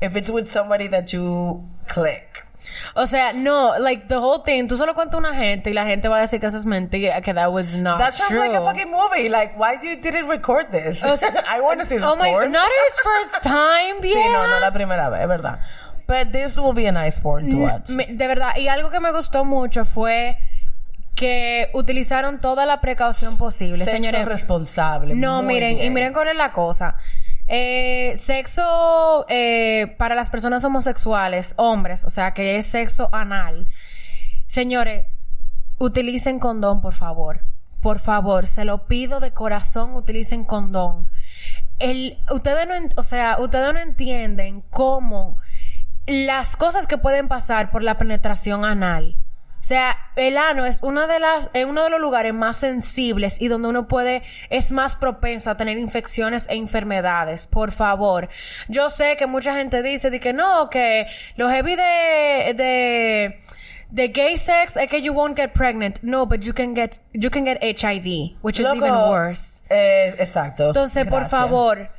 If 0.00 0.14
it's 0.16 0.28
with 0.28 0.46
somebody 0.48 0.88
that 0.88 1.06
you 1.12 1.62
click. 1.88 2.45
O 2.94 3.06
sea, 3.06 3.32
no, 3.32 3.78
like 3.78 4.06
the 4.08 4.16
whole 4.16 4.42
thing, 4.44 4.66
tú 4.68 4.76
solo 4.76 4.94
cuentas 4.94 5.14
a 5.14 5.18
una 5.18 5.34
gente 5.34 5.70
y 5.70 5.72
la 5.72 5.84
gente 5.86 6.08
va 6.08 6.18
a 6.18 6.20
decir 6.22 6.40
que 6.40 6.46
eso 6.46 6.56
es 6.56 6.66
mentira, 6.66 7.20
que 7.20 7.32
that 7.34 7.50
was 7.50 7.74
not 7.74 7.98
That 7.98 8.12
sounds 8.14 8.30
true. 8.32 8.40
like 8.40 8.56
a 8.56 8.60
fucking 8.62 8.90
movie. 8.90 9.28
Like, 9.28 9.54
why 9.56 9.74
you 9.82 9.96
didn't 10.00 10.28
record 10.28 10.70
this? 10.70 11.02
O 11.04 11.16
sea, 11.16 11.32
I 11.48 11.60
want 11.60 11.80
to 11.80 11.86
see 11.86 11.96
this 11.96 12.04
Oh 12.04 12.16
my, 12.16 12.30
porn. 12.30 12.50
not 12.52 12.66
his 12.68 13.00
first 13.02 13.42
time, 13.42 14.00
Sí, 14.02 14.12
yeah. 14.14 14.32
no, 14.32 14.46
no 14.48 14.60
la 14.60 14.72
primera 14.72 15.08
vez, 15.10 15.22
es 15.22 15.28
verdad. 15.28 15.60
But 16.08 16.32
this 16.32 16.56
will 16.56 16.72
be 16.74 16.86
a 16.86 16.92
nice 16.92 17.20
porn 17.20 17.50
to 17.50 17.56
watch. 17.56 17.88
Me- 17.90 18.06
de 18.06 18.26
verdad, 18.28 18.56
y 18.56 18.68
algo 18.68 18.90
que 18.90 19.00
me 19.00 19.10
gustó 19.12 19.44
mucho 19.44 19.84
fue 19.84 20.36
que 21.14 21.70
utilizaron 21.72 22.40
toda 22.40 22.66
la 22.66 22.80
precaución 22.80 23.38
posible, 23.38 23.84
Sexo 23.84 23.96
señores. 23.96 24.24
responsable. 24.26 25.14
No, 25.14 25.42
muy 25.42 25.54
miren, 25.54 25.72
y 25.72 25.80
bien. 25.80 25.94
miren 25.94 26.12
cuál 26.12 26.28
es 26.28 26.36
la 26.36 26.52
cosa. 26.52 26.96
Eh, 27.48 28.14
sexo 28.16 29.24
eh, 29.28 29.94
para 29.98 30.14
las 30.14 30.30
personas 30.30 30.64
homosexuales, 30.64 31.54
hombres, 31.56 32.04
o 32.04 32.10
sea, 32.10 32.34
que 32.34 32.56
es 32.56 32.66
sexo 32.66 33.08
anal. 33.12 33.68
Señores, 34.46 35.06
utilicen 35.78 36.38
condón, 36.38 36.80
por 36.80 36.94
favor. 36.94 37.42
Por 37.80 38.00
favor, 38.00 38.46
se 38.46 38.64
lo 38.64 38.86
pido 38.86 39.20
de 39.20 39.32
corazón, 39.32 39.94
utilicen 39.94 40.44
condón. 40.44 41.08
El, 41.78 42.18
ustedes 42.30 42.66
no, 42.66 42.74
o 42.96 43.02
sea, 43.02 43.36
ustedes 43.38 43.72
no 43.72 43.80
entienden 43.80 44.62
cómo 44.70 45.36
las 46.06 46.56
cosas 46.56 46.86
que 46.86 46.98
pueden 46.98 47.28
pasar 47.28 47.70
por 47.70 47.82
la 47.82 47.98
penetración 47.98 48.64
anal. 48.64 49.16
O 49.66 49.68
sea, 49.68 49.98
el 50.14 50.38
ano 50.38 50.64
es 50.64 50.78
una 50.80 51.08
de 51.08 51.18
las, 51.18 51.50
es 51.52 51.64
uno 51.64 51.82
de 51.82 51.90
los 51.90 52.00
lugares 52.00 52.32
más 52.32 52.54
sensibles 52.54 53.42
y 53.42 53.48
donde 53.48 53.66
uno 53.66 53.88
puede, 53.88 54.22
es 54.48 54.70
más 54.70 54.94
propenso 54.94 55.50
a 55.50 55.56
tener 55.56 55.76
infecciones 55.76 56.46
e 56.48 56.54
enfermedades. 56.54 57.48
Por 57.48 57.72
favor. 57.72 58.28
Yo 58.68 58.90
sé 58.90 59.16
que 59.16 59.26
mucha 59.26 59.56
gente 59.56 59.82
dice 59.82 60.10
de 60.10 60.20
que 60.20 60.32
no, 60.32 60.70
que 60.70 61.08
los 61.34 61.50
heavy 61.50 61.74
de, 61.74 62.54
de, 62.54 63.40
de 63.90 64.08
gay 64.10 64.36
sex 64.36 64.76
es 64.76 64.88
que 64.88 65.02
you 65.02 65.12
won't 65.12 65.36
get 65.36 65.50
pregnant. 65.52 65.98
No, 66.00 66.26
but 66.26 66.42
you 66.42 66.54
can 66.54 66.76
get, 66.76 67.00
you 67.12 67.28
can 67.28 67.44
get 67.44 67.58
HIV, 67.60 68.36
which 68.42 68.60
is 68.60 68.68
even 68.72 68.94
worse. 68.94 69.64
eh, 69.68 70.14
exacto. 70.20 70.68
Entonces, 70.68 71.08
por 71.08 71.26
favor, 71.26 71.90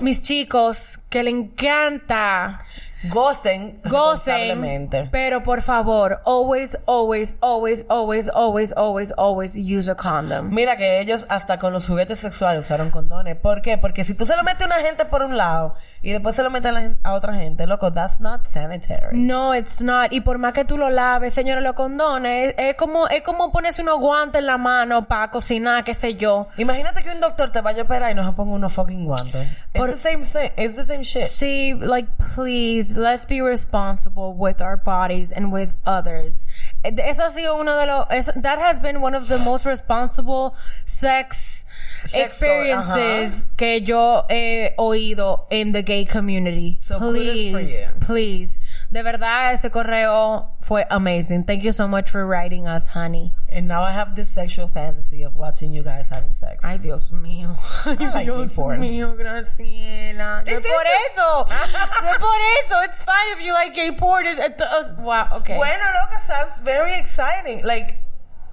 mis 0.00 0.20
chicos, 0.20 1.00
que 1.10 1.24
le 1.24 1.30
encanta, 1.30 2.64
Gocen. 3.10 3.80
gocen, 3.84 5.10
pero 5.10 5.42
por 5.42 5.60
favor, 5.62 6.20
always, 6.24 6.76
always, 6.86 7.36
always, 7.40 7.84
always, 7.88 8.28
always, 8.30 8.72
always, 8.72 9.12
always 9.16 9.54
use 9.56 9.90
a 9.90 9.94
condom. 9.94 10.50
Mira 10.50 10.76
que 10.76 11.00
ellos 11.00 11.26
hasta 11.28 11.58
con 11.58 11.72
los 11.72 11.86
juguetes 11.86 12.18
sexuales 12.20 12.60
usaron 12.64 12.90
condones. 12.90 13.36
¿Por 13.36 13.62
qué? 13.62 13.78
Porque 13.78 14.04
si 14.04 14.14
tú 14.14 14.26
se 14.26 14.36
lo 14.36 14.42
metes 14.42 14.62
a 14.62 14.66
una 14.66 14.76
gente 14.76 15.04
por 15.04 15.22
un 15.22 15.36
lado 15.36 15.74
y 16.02 16.12
después 16.12 16.34
se 16.36 16.42
lo 16.42 16.50
metes 16.50 16.70
a, 16.70 16.72
la 16.72 16.94
a 17.02 17.12
otra 17.12 17.34
gente, 17.34 17.66
loco, 17.66 17.92
that's 17.92 18.20
not 18.20 18.46
sanitary. 18.46 19.16
No, 19.18 19.54
it's 19.54 19.80
not. 19.80 20.12
Y 20.12 20.20
por 20.22 20.38
más 20.38 20.52
que 20.52 20.64
tú 20.64 20.78
lo 20.78 20.90
laves, 20.90 21.34
señores, 21.34 21.62
los 21.62 21.74
condones, 21.74 22.54
es, 22.56 22.70
es 22.70 22.74
como, 22.74 23.08
es 23.08 23.22
como 23.22 23.52
ponerse 23.52 23.82
unos 23.82 23.98
guantes 23.98 24.40
en 24.40 24.46
la 24.46 24.58
mano 24.58 25.06
para 25.08 25.30
cocinar, 25.30 25.84
qué 25.84 25.94
sé 25.94 26.14
yo. 26.14 26.48
Imagínate 26.58 27.02
que 27.02 27.10
un 27.10 27.20
doctor 27.20 27.52
te 27.52 27.60
vaya 27.60 27.82
a 27.82 27.84
operar 27.84 28.10
y 28.12 28.14
no 28.14 28.24
se 28.28 28.32
ponga 28.34 28.52
unos 28.54 28.72
fucking 28.72 29.04
guantes. 29.06 29.48
Por- 29.72 29.90
it's 29.90 30.02
the 30.02 30.10
same, 30.10 30.24
sa- 30.26 30.52
it's 30.56 30.76
the 30.76 30.84
same 30.84 31.02
shit. 31.04 31.24
See, 31.26 31.74
like, 31.74 32.08
please, 32.34 32.93
let's 32.96 33.24
be 33.24 33.40
responsible 33.40 34.34
with 34.34 34.60
our 34.60 34.76
bodies 34.76 35.32
and 35.32 35.52
with 35.52 35.78
others. 35.84 36.46
Eso 36.84 37.22
ha 37.22 37.30
sido 37.30 37.60
uno 37.60 37.78
de 37.78 37.86
los, 37.86 38.30
that 38.36 38.58
has 38.58 38.80
been 38.80 39.00
one 39.00 39.14
of 39.14 39.28
the 39.28 39.38
most 39.38 39.66
responsible 39.66 40.56
sex, 40.86 41.64
Sex 42.06 42.14
experiences 42.14 43.46
que 43.56 43.80
yo 43.80 44.24
he 44.28 44.72
oído 44.78 45.46
in 45.50 45.72
the 45.72 45.82
gay 45.82 46.04
community. 46.04 46.78
So 46.82 46.98
please, 46.98 47.86
please. 48.00 48.60
De 48.94 49.02
verdad, 49.02 49.52
ese 49.52 49.70
correo 49.72 50.52
fue 50.60 50.86
amazing. 50.88 51.42
Thank 51.42 51.64
you 51.64 51.72
so 51.72 51.88
much 51.88 52.08
for 52.08 52.24
writing 52.24 52.68
us, 52.68 52.86
honey. 52.94 53.32
And 53.50 53.66
now 53.66 53.82
I 53.82 53.90
have 53.92 54.14
this 54.14 54.28
sexual 54.28 54.68
fantasy 54.68 55.24
of 55.24 55.34
watching 55.34 55.72
you 55.72 55.82
guys 55.82 56.06
having 56.12 56.32
sex. 56.38 56.60
Ay, 56.62 56.76
Dios 56.78 57.10
mío. 57.10 57.56
Ay, 57.86 57.96
like 58.14 58.26
Dios 58.26 58.50
gay 58.50 58.54
porn. 58.54 58.80
mío, 58.80 59.16
Graciela. 59.18 60.44
No 60.46 60.52
es 60.52 60.58
It's 60.58 60.68
por 60.68 60.84
eso. 60.86 61.44
No 62.04 62.10
es 62.12 62.18
por 62.18 62.40
eso. 62.62 62.82
It's 62.84 63.02
fine 63.02 63.32
if 63.36 63.42
you 63.44 63.52
like 63.52 63.74
gay 63.74 63.90
porn. 63.90 64.26
It's, 64.26 64.38
it's- 64.38 64.92
wow, 65.00 65.26
okay. 65.38 65.56
Bueno, 65.56 65.82
loca, 65.92 66.20
sounds 66.24 66.60
very 66.60 66.94
exciting. 66.96 67.64
Like, 67.64 67.98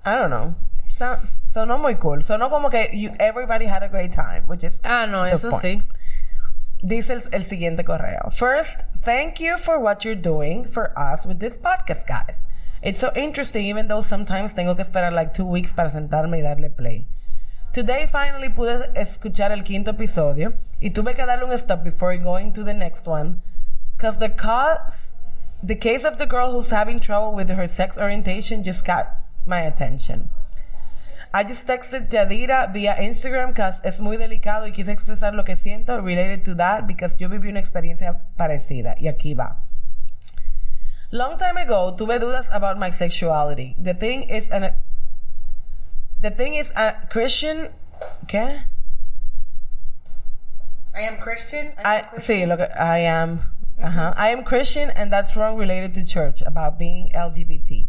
I 0.04 0.16
don't 0.16 0.32
know. 0.32 0.56
Sounds, 0.90 1.38
sonó 1.46 1.80
muy 1.80 1.94
cool. 1.96 2.24
Sonó 2.24 2.50
como 2.50 2.72
que 2.72 2.90
you, 2.94 3.12
everybody 3.20 3.66
had 3.66 3.84
a 3.84 3.88
great 3.90 4.12
time, 4.12 4.44
which 4.48 4.64
is 4.64 4.82
Ah, 4.84 5.06
no, 5.06 5.24
eso 5.24 5.52
point. 5.52 5.62
sí. 5.64 5.88
Dice 6.84 7.14
el, 7.14 7.24
el 7.32 7.44
siguiente 7.44 7.84
correo. 7.84 8.32
First, 8.32 8.84
thank 9.04 9.40
you 9.40 9.58
for 9.58 9.80
what 9.80 10.04
you're 10.04 10.16
doing 10.16 10.66
for 10.66 10.92
us 10.98 11.26
with 11.26 11.40
this 11.40 11.58
podcast, 11.58 12.08
guys. 12.08 12.38
It's 12.82 13.00
so 13.00 13.12
interesting, 13.16 13.66
even 13.66 13.88
though 13.88 14.02
sometimes 14.02 14.56
tengo 14.56 14.76
que 14.76 14.84
esperar 14.84 15.14
like 15.14 15.36
two 15.36 15.46
weeks 15.46 15.74
para 15.74 15.92
sentarme 15.92 16.38
y 16.38 16.42
darle 16.42 16.76
play. 16.76 17.06
Today 17.72 18.08
finally 18.08 18.50
pude 18.50 18.90
escuchar 18.96 19.52
el 19.52 19.64
quinto 19.64 19.92
episodio 19.92 20.54
y 20.82 20.90
tuve 20.90 21.16
que 21.16 21.26
darle 21.26 21.46
un 21.46 21.52
stop 21.52 21.84
before 21.84 22.18
going 22.18 22.52
to 22.52 22.64
the 22.64 22.74
next 22.74 23.08
one. 23.08 23.44
Cause 24.00 24.18
the 24.18 24.30
cause, 24.30 25.14
the 25.62 25.76
case 25.76 26.04
of 26.04 26.18
the 26.18 26.26
girl 26.26 26.52
who's 26.52 26.72
having 26.72 27.00
trouble 27.00 27.34
with 27.34 27.50
her 27.52 27.68
sex 27.68 27.98
orientation 27.98 28.64
just 28.64 28.84
got 28.84 29.08
my 29.46 29.62
attention. 29.62 30.32
I 31.34 31.44
just 31.44 31.66
texted 31.66 32.10
Yadira 32.10 32.72
via 32.74 32.96
Instagram 33.00 33.50
because 33.50 33.80
es 33.84 34.00
muy 34.00 34.18
delicado 34.18 34.68
y 34.68 34.72
quise 34.72 34.92
expresar 34.92 35.34
lo 35.34 35.44
que 35.44 35.56
siento 35.56 36.04
related 36.04 36.44
to 36.44 36.56
that 36.56 36.88
because 36.88 37.18
yo 37.18 37.30
viví 37.30 37.50
una 37.50 37.60
experiencia 37.60 38.22
parecida. 38.38 38.96
Y 39.00 39.08
aquí 39.08 39.34
va. 39.34 39.64
Long 41.12 41.38
time 41.38 41.58
ago, 41.58 41.96
tuve 41.96 42.20
dudas 42.20 42.50
about 42.52 42.78
my 42.78 42.92
sexuality. 42.92 43.76
The 43.82 43.94
thing 43.94 44.24
is 44.24 44.50
an 44.50 44.74
The 46.20 46.32
thing 46.32 46.54
is 46.54 46.72
a 46.76 47.08
Christian 47.10 47.70
¿Qué? 48.28 48.64
I 50.94 51.02
am 51.02 51.18
Christian. 51.20 51.74
I, 51.78 52.04
sí, 52.18 52.46
lo 52.46 52.58
que 52.58 52.68
I 52.78 53.00
am. 53.00 53.40
Mm-hmm. 53.80 53.86
Ajá. 53.86 54.14
I 54.18 54.30
am 54.30 54.44
Christian 54.44 54.90
and 54.92 55.12
that's 55.12 55.36
wrong 55.36 55.58
related 55.58 55.94
to 55.96 56.04
church 56.04 56.42
about 56.46 56.78
being 56.78 57.10
LGBT. 57.16 57.88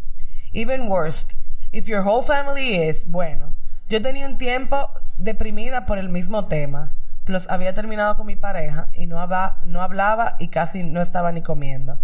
Even 0.53 0.87
worse, 0.87 1.25
if 1.73 1.87
your 1.87 2.03
whole 2.07 2.23
family 2.23 2.75
is, 2.75 3.05
bueno, 3.07 3.53
yo 3.89 4.01
tenía 4.01 4.25
un 4.25 4.37
tiempo 4.37 4.87
deprimida 5.17 5.85
por 5.85 5.97
el 5.97 6.07
mismo 6.07 6.45
tema. 6.47 6.93
Plus 7.25 7.49
había 7.49 7.73
terminado 7.73 8.15
con 8.17 8.25
mi 8.27 8.35
pareja 8.37 8.87
y 8.93 9.05
no, 9.05 9.19
haba- 9.19 9.61
no 9.65 9.81
hablaba 9.81 10.35
y 10.39 10.47
casi 10.47 10.83
no 10.83 11.01
estaba 11.01 11.31
ni 11.33 11.41
comiendo. 11.41 11.97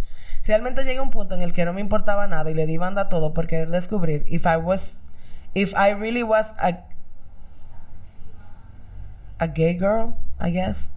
Realmente 0.45 0.83
llegué 0.83 0.97
a 0.99 1.01
un 1.03 1.09
punto 1.09 1.35
en 1.35 1.41
el 1.41 1.53
que 1.53 1.65
no 1.65 1.73
me 1.73 1.81
importaba 1.81 2.25
nada 2.27 2.49
y 2.49 2.53
le 2.53 2.65
di 2.65 2.77
banda 2.77 3.03
a 3.03 3.09
todo 3.09 3.33
por 3.33 3.47
querer 3.47 3.69
descubrir 3.69 4.25
if 4.27 4.45
I 4.45 4.55
was, 4.57 5.01
if 5.53 5.73
I 5.77 5.93
really 5.93 6.23
was 6.23 6.53
a, 6.57 6.85
a 9.39 9.47
gay 9.47 9.77
girl, 9.77 10.15
I 10.39 10.51
guess. 10.51 10.89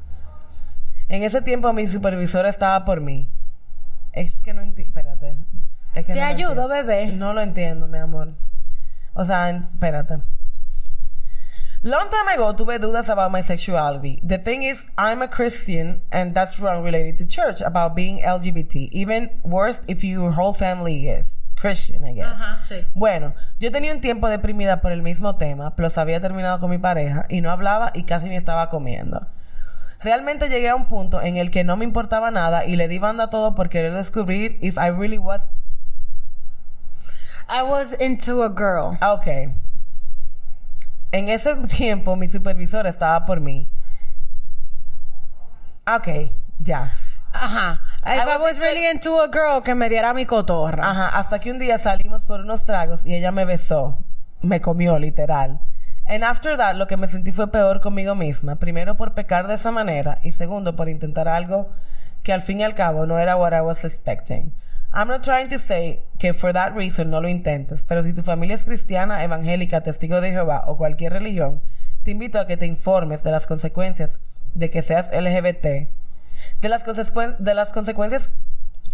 En 1.08 1.22
ese 1.24 1.42
tiempo 1.42 1.72
mi 1.72 1.86
supervisora 1.86 2.48
estaba 2.48 2.84
por 2.84 3.00
mí. 3.00 3.28
Es 4.12 4.40
que 4.42 4.54
no 4.54 4.62
entiendo. 4.62 4.88
Espérate. 4.98 5.34
Es 5.94 6.06
que 6.06 6.12
Te 6.12 6.20
no 6.20 6.26
ayudo, 6.26 6.68
bebé. 6.68 7.06
No 7.08 7.32
lo 7.34 7.40
entiendo, 7.42 7.88
mi 7.88 7.98
amor. 7.98 8.34
O 9.14 9.24
sea, 9.24 9.50
espérate. 9.50 10.20
Long 11.84 12.08
time 12.10 12.28
ago, 12.28 12.54
tuve 12.54 12.78
dudas 12.78 13.08
about 13.08 13.32
my 13.32 13.42
sexuality. 13.42 14.20
The 14.22 14.38
thing 14.38 14.62
is, 14.62 14.86
I'm 14.96 15.20
a 15.20 15.26
Christian, 15.26 16.02
and 16.12 16.32
that's 16.32 16.60
wrong 16.60 16.84
related 16.84 17.18
to 17.18 17.26
church 17.26 17.60
about 17.60 17.96
being 17.96 18.20
LGBT. 18.20 18.90
Even 18.92 19.40
worse 19.42 19.80
if 19.88 20.04
your 20.04 20.30
whole 20.30 20.54
family 20.54 21.08
is 21.08 21.38
Christian, 21.56 22.04
I 22.04 22.12
guess. 22.12 22.36
Ajá, 22.36 22.60
sí. 22.60 22.86
Bueno, 22.94 23.34
yo 23.58 23.72
tenía 23.72 23.92
un 23.92 24.00
tiempo 24.00 24.28
deprimida 24.28 24.80
por 24.80 24.92
el 24.92 25.02
mismo 25.02 25.34
tema, 25.38 25.74
plus 25.74 25.98
había 25.98 26.20
terminado 26.20 26.60
con 26.60 26.70
mi 26.70 26.78
pareja 26.78 27.26
y 27.28 27.40
no 27.40 27.50
hablaba 27.50 27.90
y 27.94 28.04
casi 28.04 28.28
ni 28.28 28.36
estaba 28.36 28.70
comiendo. 28.70 29.26
Realmente 29.98 30.48
llegué 30.48 30.68
a 30.68 30.76
un 30.76 30.86
punto 30.86 31.20
en 31.20 31.36
el 31.36 31.50
que 31.50 31.64
no 31.64 31.76
me 31.76 31.84
importaba 31.84 32.30
nada 32.30 32.64
y 32.64 32.76
le 32.76 32.86
di 32.86 32.98
banda 32.98 33.24
a 33.24 33.30
todo 33.30 33.56
por 33.56 33.68
querer 33.68 33.92
descubrir 33.92 34.56
if 34.60 34.76
I 34.76 34.90
really 34.90 35.18
was 35.18 35.50
I 37.48 37.62
was 37.62 37.92
into 38.00 38.42
a 38.42 38.48
girl. 38.48 38.96
Ah, 39.00 39.12
Ok. 39.14 39.26
En 41.14 41.28
ese 41.28 41.54
tiempo 41.68 42.16
mi 42.16 42.26
supervisora 42.26 42.88
estaba 42.88 43.26
por 43.26 43.40
mí. 43.40 43.68
Ah, 45.84 45.96
Ok, 45.96 46.30
ya. 46.58 46.92
Ajá. 47.32 47.80
If 48.04 48.22
I 48.22 48.36
was 48.36 48.40
was 48.40 48.58
really 48.58 48.86
into 48.86 49.20
a 49.20 49.28
girl, 49.28 49.62
que 49.62 49.74
me 49.74 49.88
diera 49.88 50.14
mi 50.14 50.26
cotorra. 50.26 50.82
Ajá, 50.90 51.08
hasta 51.18 51.38
que 51.38 51.50
un 51.50 51.58
día 51.58 51.78
salimos 51.78 52.24
por 52.24 52.40
unos 52.40 52.64
tragos 52.64 53.06
y 53.06 53.14
ella 53.14 53.30
me 53.32 53.44
besó. 53.44 53.98
Me 54.42 54.60
comió, 54.60 54.98
literal. 54.98 55.60
And 56.06 56.24
after 56.24 56.56
that, 56.56 56.74
lo 56.76 56.86
que 56.88 56.96
me 56.96 57.08
sentí 57.08 57.32
fue 57.32 57.50
peor 57.50 57.80
conmigo 57.80 58.14
misma. 58.14 58.56
Primero 58.56 58.96
por 58.96 59.14
pecar 59.14 59.46
de 59.46 59.54
esa 59.54 59.70
manera 59.70 60.18
y 60.22 60.32
segundo 60.32 60.74
por 60.76 60.88
intentar 60.88 61.28
algo 61.28 61.70
que 62.22 62.32
al 62.32 62.42
fin 62.42 62.60
y 62.60 62.64
al 62.64 62.74
cabo 62.74 63.06
no 63.06 63.18
era 63.18 63.36
what 63.36 63.52
I 63.52 63.60
was 63.60 63.84
expecting. 63.84 64.52
I'm 64.94 65.08
not 65.08 65.22
trying 65.22 65.48
to 65.48 65.58
say 65.58 66.02
que 66.18 66.34
for 66.34 66.52
that 66.52 66.74
reason 66.74 67.10
no 67.10 67.20
lo 67.20 67.28
intentes, 67.28 67.82
pero 67.82 68.02
si 68.02 68.12
tu 68.12 68.22
familia 68.22 68.56
es 68.56 68.64
cristiana, 68.64 69.24
evangélica, 69.24 69.80
testigo 69.82 70.20
de 70.20 70.30
Jehová 70.32 70.64
o 70.66 70.76
cualquier 70.76 71.12
religión, 71.14 71.62
te 72.04 72.10
invito 72.10 72.38
a 72.38 72.46
que 72.46 72.56
te 72.56 72.66
informes 72.66 73.22
de 73.22 73.30
las 73.30 73.46
consecuencias 73.46 74.20
de 74.54 74.68
que 74.68 74.82
seas 74.82 75.08
LGBT, 75.12 75.88
de 76.60 76.68
las, 76.68 76.84
consecuen- 76.84 77.36
de 77.38 77.54
las 77.54 77.72
consecuencias 77.72 78.30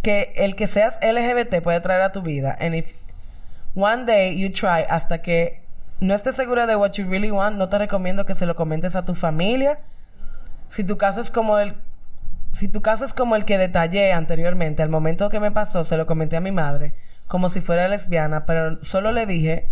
que 0.03 0.32
el 0.36 0.55
que 0.55 0.68
seas 0.68 0.99
LGBT 1.03 1.61
puede 1.62 1.80
traer 1.80 2.03
a 2.03 2.12
tu 2.12 2.22
vida. 2.22 2.57
And 2.61 2.74
if 2.76 2.92
one 3.74 4.05
day 4.05 4.38
you 4.38 4.51
try 4.53 4.84
hasta 4.88 5.20
que 5.22 5.62
no 6.01 6.14
estés 6.14 6.36
segura 6.36 6.68
de 6.68 6.76
what 6.76 6.92
you 6.92 7.09
really 7.09 7.32
want, 7.32 7.57
no 7.57 7.68
te 7.68 7.76
recomiendo 7.78 8.24
que 8.24 8.36
se 8.36 8.46
lo 8.46 8.55
comentes 8.55 8.94
a 8.94 9.05
tu 9.05 9.14
familia. 9.16 9.80
Si 10.70 10.84
tu 10.84 10.96
caso 10.96 11.20
es 11.20 11.30
como 11.32 11.59
el 11.59 11.74
si 12.59 12.66
tu 12.66 12.82
caso 12.82 13.04
es 13.04 13.14
como 13.14 13.36
el 13.36 13.44
que 13.44 13.56
detallé 13.56 14.12
anteriormente, 14.12 14.82
al 14.82 14.88
momento 14.88 15.30
que 15.30 15.38
me 15.38 15.52
pasó, 15.52 15.84
se 15.84 15.96
lo 15.96 16.06
comenté 16.06 16.36
a 16.36 16.40
mi 16.40 16.50
madre, 16.50 16.92
como 17.28 17.50
si 17.50 17.61
fuera 17.61 17.86
lesbiana, 17.86 18.46
pero 18.46 18.82
solo 18.82 19.12
le 19.12 19.26
dije, 19.26 19.70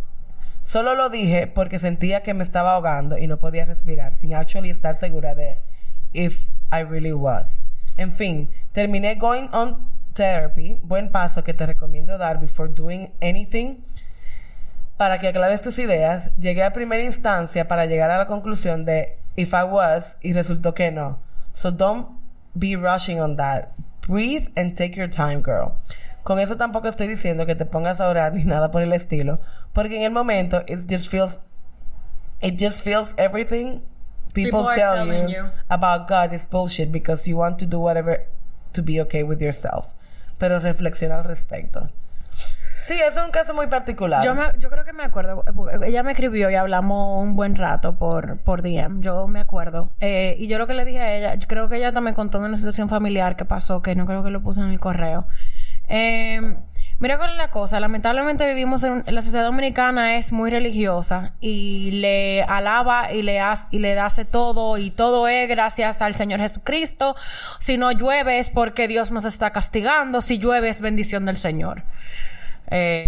solo 0.62 0.94
lo 0.94 1.10
dije 1.10 1.48
porque 1.48 1.80
sentía 1.80 2.22
que 2.22 2.32
me 2.32 2.44
estaba 2.44 2.74
ahogando 2.74 3.18
y 3.18 3.26
no 3.26 3.38
podía 3.38 3.64
respirar, 3.64 4.16
sin 4.16 4.34
actually 4.34 4.70
estar 4.70 4.94
segura 4.94 5.34
de 5.34 5.58
if 6.12 6.44
I 6.70 6.84
really 6.84 7.12
was. 7.12 7.58
En 7.96 8.12
fin, 8.12 8.50
terminé 8.72 9.16
going 9.16 9.48
on 9.52 9.88
therapy, 10.14 10.78
buen 10.82 11.10
paso 11.10 11.42
que 11.42 11.54
te 11.54 11.66
recomiendo 11.66 12.18
dar 12.18 12.38
before 12.38 12.72
doing 12.72 13.10
anything 13.20 13.84
para 14.96 15.18
que 15.18 15.28
aclares 15.28 15.60
tus 15.60 15.78
ideas, 15.80 16.30
llegué 16.36 16.62
a 16.62 16.72
primera 16.72 17.02
instancia 17.02 17.66
para 17.66 17.86
llegar 17.86 18.12
a 18.12 18.18
la 18.18 18.26
conclusión 18.26 18.84
de 18.84 19.18
if 19.34 19.52
I 19.52 19.64
was 19.64 20.16
y 20.22 20.32
resultó 20.32 20.72
que 20.72 20.92
no. 20.92 21.20
So 21.52 21.72
don't 21.72 22.25
be 22.58 22.76
rushing 22.76 23.20
on 23.20 23.36
that. 23.36 23.74
Breathe 24.06 24.48
and 24.56 24.76
take 24.76 24.96
your 24.96 25.08
time, 25.08 25.42
girl. 25.42 25.76
Con 26.24 26.38
eso 26.38 26.56
tampoco 26.56 26.88
estoy 26.88 27.06
diciendo 27.06 27.46
que 27.46 27.54
te 27.54 27.64
pongas 27.64 28.00
a 28.00 28.08
orar 28.08 28.34
ni 28.34 28.44
nada 28.44 28.70
por 28.70 28.82
el 28.82 28.92
estilo, 28.92 29.40
porque 29.72 29.96
en 29.96 30.02
el 30.02 30.12
momento 30.12 30.62
it 30.66 30.88
just 30.88 31.08
feels 31.08 31.38
it 32.40 32.58
just 32.58 32.82
feels 32.82 33.14
everything 33.16 33.82
people, 34.34 34.64
People 34.64 34.74
tell 34.74 35.06
you, 35.06 35.28
you. 35.28 35.50
about 35.68 36.08
God 36.08 36.32
is 36.32 36.44
bullshit 36.44 36.92
because 36.92 37.26
you 37.26 37.36
want 37.36 37.58
to 37.58 37.66
do 37.66 37.78
whatever 37.78 38.26
to 38.74 38.82
be 38.82 39.00
okay 39.00 39.22
with 39.22 39.40
yourself. 39.40 39.86
Pero 40.38 40.60
reflexiona 40.60 41.16
al 41.16 41.24
respecto. 41.24 41.90
Sí, 42.86 42.94
es 42.94 43.16
un 43.16 43.32
caso 43.32 43.52
muy 43.52 43.66
particular. 43.66 44.24
Yo, 44.24 44.34
me- 44.36 44.52
yo 44.60 44.70
creo 44.70 44.84
que 44.84 44.92
me 44.92 45.02
acuerdo. 45.02 45.44
eh, 45.72 45.88
Ella 45.88 46.04
me 46.04 46.12
escribió 46.12 46.48
y 46.50 46.54
hablamos 46.54 47.20
un 47.20 47.34
buen 47.34 47.56
rato 47.56 47.96
por, 47.96 48.38
por 48.38 48.62
DM. 48.62 49.00
Yo 49.02 49.26
me 49.26 49.40
acuerdo. 49.40 49.90
Eh, 50.00 50.36
y 50.38 50.46
yo 50.46 50.58
lo 50.58 50.68
que 50.68 50.74
le 50.74 50.84
dije 50.84 51.00
a 51.00 51.12
ella, 51.16 51.34
creo 51.48 51.68
que 51.68 51.76
ella 51.78 51.92
también 51.92 52.14
contó 52.14 52.38
una 52.38 52.56
situación 52.56 52.88
familiar 52.88 53.34
que 53.34 53.44
pasó, 53.44 53.82
que 53.82 53.96
no 53.96 54.06
creo 54.06 54.22
que 54.22 54.30
lo 54.30 54.40
puse 54.40 54.60
en 54.60 54.68
el 54.70 54.78
correo. 54.78 55.26
Eh, 55.88 56.40
mira 57.00 57.18
cuál 57.18 57.30
es 57.32 57.36
la 57.38 57.50
cosa. 57.50 57.80
Lamentablemente 57.80 58.46
vivimos 58.46 58.84
en, 58.84 59.02
la 59.06 59.20
sociedad 59.22 59.44
dominicana 59.44 60.16
es 60.16 60.30
muy 60.30 60.50
religiosa 60.50 61.32
y 61.40 61.90
le 61.90 62.42
alaba 62.44 63.12
y 63.12 63.22
le 63.22 63.40
hace, 63.40 63.66
y 63.72 63.80
le 63.80 63.98
hace 63.98 64.24
todo 64.24 64.78
y 64.78 64.92
todo 64.92 65.26
es 65.26 65.48
gracias 65.48 66.02
al 66.02 66.14
Señor 66.14 66.38
Jesucristo. 66.40 67.16
Si 67.58 67.78
no 67.78 67.90
llueve 67.90 68.38
es 68.38 68.50
porque 68.50 68.86
Dios 68.86 69.10
nos 69.10 69.24
está 69.24 69.50
castigando. 69.50 70.20
Si 70.20 70.38
llueve 70.38 70.68
es 70.68 70.80
bendición 70.80 71.24
del 71.24 71.36
Señor 71.36 71.82
eh, 72.70 73.06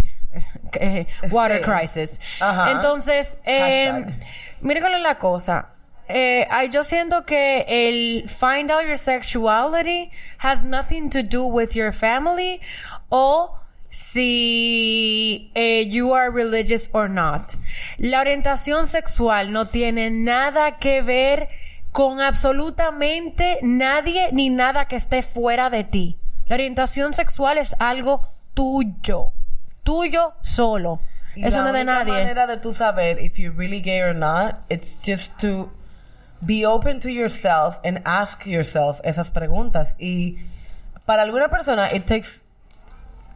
eh, 0.80 1.06
water 1.30 1.58
Sí. 1.58 1.64
crisis. 1.70 2.20
Ajá. 2.40 2.72
Entonces, 2.72 3.38
eh, 3.44 3.90
Hashtag. 3.90 4.14
mire 4.60 4.80
cuál 4.80 4.94
es 4.94 5.02
la 5.02 5.18
cosa. 5.18 5.70
Eh, 6.08 6.46
yo 6.70 6.84
siento 6.84 7.26
que 7.26 7.66
el 7.68 8.28
find 8.28 8.70
out 8.70 8.82
your 8.82 8.96
sexuality 8.96 10.10
has 10.38 10.64
nothing 10.64 11.10
to 11.10 11.22
do 11.22 11.44
with 11.44 11.72
your 11.74 11.92
family 11.92 12.60
o 13.10 13.54
si 13.90 15.50
eh, 15.54 15.84
you 15.86 16.14
are 16.14 16.30
religious 16.30 16.88
or 16.92 17.08
not. 17.10 17.52
La 17.98 18.20
orientación 18.20 18.86
sexual 18.86 19.52
no 19.52 19.66
tiene 19.66 20.10
nada 20.10 20.78
que 20.78 21.02
ver 21.02 21.48
con 21.92 22.20
absolutamente 22.20 23.58
nadie 23.62 24.30
ni 24.32 24.50
nada 24.50 24.86
que 24.86 24.96
esté 24.96 25.22
fuera 25.22 25.68
de 25.70 25.84
ti. 25.84 26.18
La 26.46 26.54
orientación 26.54 27.12
sexual 27.12 27.58
es 27.58 27.74
algo 27.78 28.28
tuyo. 28.54 29.32
Tuyo 29.88 30.34
solo. 30.42 31.00
Y 31.34 31.46
Eso 31.46 31.58
la 31.58 31.62
no 31.64 31.68
es 31.70 31.74
de 31.76 31.84
nadie. 31.84 32.12
manera 32.12 32.46
de 32.46 32.58
tú 32.58 32.74
saber 32.74 33.18
if 33.20 33.38
you're 33.38 33.56
really 33.56 33.80
gay 33.80 34.02
or 34.02 34.14
not, 34.14 34.56
it's 34.68 34.98
just 35.02 35.38
to 35.40 35.70
be 36.42 36.66
open 36.66 37.00
to 37.00 37.08
yourself 37.08 37.78
and 37.82 38.02
ask 38.04 38.44
yourself 38.44 39.00
esas 39.02 39.30
preguntas. 39.30 39.94
Y 39.98 40.36
para 41.06 41.22
alguna 41.22 41.48
persona, 41.48 41.88
it 41.94 42.04
takes 42.06 42.42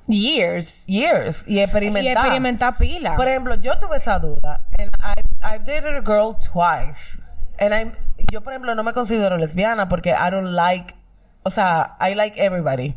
Years. 0.09 0.85
years 0.89 1.45
y 1.47 1.61
experimentar. 1.61 2.05
Y 2.05 2.09
experimentar 2.09 2.77
pila. 2.77 3.17
Por 3.17 3.29
ejemplo, 3.29 3.55
yo 3.55 3.79
tuve 3.79 3.97
esa 3.97 4.19
duda. 4.19 4.61
And 4.79 4.91
I, 5.01 5.15
I've 5.43 5.65
dated 5.65 5.95
a 5.97 6.03
girl 6.03 6.35
twice. 6.35 7.19
And 7.59 7.73
I'm, 7.73 7.93
yo, 8.31 8.43
por 8.43 8.53
ejemplo, 8.53 8.75
no 8.75 8.83
me 8.83 8.93
considero 8.93 9.39
lesbiana 9.39 9.89
porque 9.89 10.11
I 10.13 10.29
don't 10.31 10.53
like, 10.55 10.95
o 11.45 11.51
sea, 11.51 11.97
I 11.99 12.15
like 12.15 12.37
everybody. 12.37 12.97